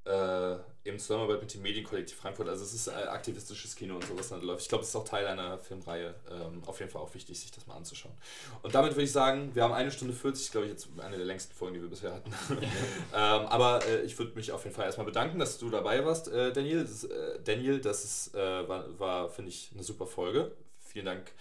Äh, 0.06 0.56
Im 0.86 0.98
Zusammenarbeit 0.98 1.42
mit 1.42 1.54
dem 1.54 1.62
Medienkollektiv 1.62 2.18
Frankfurt. 2.18 2.48
Also 2.48 2.64
es 2.64 2.74
ist 2.74 2.88
äh, 2.88 2.92
aktivistisches 2.92 3.76
Kino 3.76 3.96
und 3.96 4.06
sowas 4.06 4.32
was 4.32 4.40
da 4.40 4.46
läuft. 4.46 4.62
Ich 4.64 4.70
glaube, 4.70 4.84
es 4.84 4.90
ist 4.90 4.96
auch 4.96 5.04
Teil 5.04 5.28
einer 5.28 5.60
Filmreihe. 5.60 6.16
Ähm, 6.32 6.64
auf 6.66 6.80
jeden 6.80 6.90
Fall 6.90 7.02
auch 7.02 7.14
wichtig, 7.14 7.40
sich 7.40 7.52
das 7.52 7.68
mal 7.68 7.76
anzuschauen. 7.76 8.16
Und 8.64 8.74
damit 8.74 8.94
würde 8.94 9.04
ich 9.04 9.12
sagen, 9.12 9.54
wir 9.54 9.64
haben 9.64 9.74
eine 9.74 9.92
Stunde 9.92 10.14
40, 10.14 10.52
glaube 10.52 10.66
ich, 10.66 10.72
jetzt 10.72 10.88
eine 10.98 11.18
der 11.18 11.26
längsten 11.26 11.54
Folgen, 11.54 11.76
die 11.76 11.82
wir 11.82 11.90
bisher 11.90 12.14
hatten. 12.14 12.34
ähm, 12.50 12.66
aber 13.14 13.86
äh, 13.86 14.02
ich 14.02 14.18
würde 14.18 14.34
mich 14.36 14.52
auf 14.52 14.64
jeden 14.64 14.76
Fall 14.76 14.86
erstmal 14.86 15.06
bedanken, 15.06 15.38
dass 15.38 15.60
du 15.60 15.70
dabei 15.70 16.04
warst, 16.04 16.30
äh, 16.30 16.54
Daniel. 16.54 16.82
Das, 16.82 17.04
äh, 17.04 17.40
Daniel, 17.44 17.80
das 17.80 18.04
ist, 18.04 18.36
äh, 18.36 18.68
war, 18.68 19.00
war 19.00 19.30
finde 19.30 19.50
ich, 19.50 19.70
eine 19.74 19.84
super 19.84 20.08
Folge. 20.08 20.54
Vielen 20.80 21.06
Dank, 21.06 21.32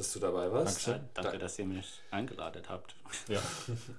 dass 0.00 0.12
du 0.12 0.18
dabei 0.18 0.50
warst. 0.50 0.86
Dankeschön. 0.86 1.08
Danke, 1.14 1.38
dass 1.38 1.58
ihr 1.58 1.66
mich 1.66 2.00
eingeladen 2.10 2.62
habt. 2.68 2.96
Ja. 3.28 3.40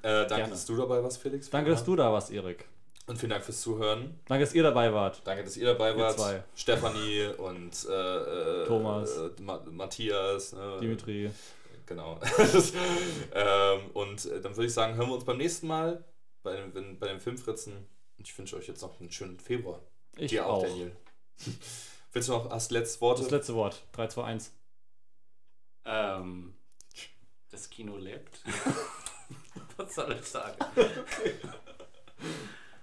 Äh, 0.03 0.25
danke, 0.25 0.35
Gerne. 0.35 0.49
dass 0.49 0.65
du 0.65 0.75
dabei 0.75 1.03
warst, 1.03 1.21
Felix. 1.21 1.49
Danke, 1.49 1.69
dass 1.69 1.83
du 1.83 1.95
da 1.95 2.11
warst, 2.11 2.31
Erik. 2.31 2.67
Und 3.05 3.17
vielen 3.17 3.29
Dank 3.29 3.43
fürs 3.43 3.61
Zuhören. 3.61 4.19
Danke, 4.27 4.45
dass 4.45 4.53
ihr 4.53 4.63
dabei 4.63 4.93
wart. 4.93 5.21
Danke, 5.25 5.43
dass 5.43 5.57
ihr 5.57 5.65
dabei 5.65 5.95
Wir 5.95 6.03
wart. 6.03 6.17
zwei. 6.17 6.43
Stefanie 6.55 7.27
und 7.37 7.85
äh, 7.87 7.93
äh, 8.63 8.65
Thomas. 8.67 9.15
Äh, 9.17 9.29
Ma 9.41 9.63
Matthias. 9.69 10.53
Ne? 10.53 10.77
Dimitri. 10.81 11.29
Genau. 11.85 12.19
ähm, 13.33 13.79
und 13.93 14.25
äh, 14.25 14.41
dann 14.41 14.55
würde 14.55 14.65
ich 14.65 14.73
sagen, 14.73 14.95
hören 14.95 15.09
wir 15.09 15.15
uns 15.15 15.25
beim 15.25 15.37
nächsten 15.37 15.67
Mal 15.67 16.03
bei 16.41 16.55
den, 16.55 16.73
wenn, 16.73 16.97
bei 16.99 17.07
den 17.07 17.19
Filmfritzen. 17.19 17.73
Und 17.73 18.27
ich 18.27 18.37
wünsche 18.37 18.55
euch 18.55 18.67
jetzt 18.67 18.81
noch 18.81 18.99
einen 18.99 19.11
schönen 19.11 19.39
Februar. 19.39 19.81
Ich 20.17 20.31
Dir 20.31 20.47
auch, 20.47 20.59
auch. 20.59 20.63
Daniel. 20.63 20.95
Willst 22.13 22.29
du 22.29 22.33
noch 22.33 22.49
hast 22.49 22.71
letzte 22.71 23.01
Worte? 23.01 23.21
Das 23.21 23.31
letzte 23.31 23.55
Wort. 23.55 23.83
3, 23.93 24.07
2, 24.07 24.23
1. 24.23 24.51
Ähm, 25.85 26.53
das 27.49 27.69
Kino 27.69 27.97
lebt. 27.97 28.43
Was 29.77 29.95
soll 29.95 30.13
ich 30.13 30.25
sagen? 30.25 30.57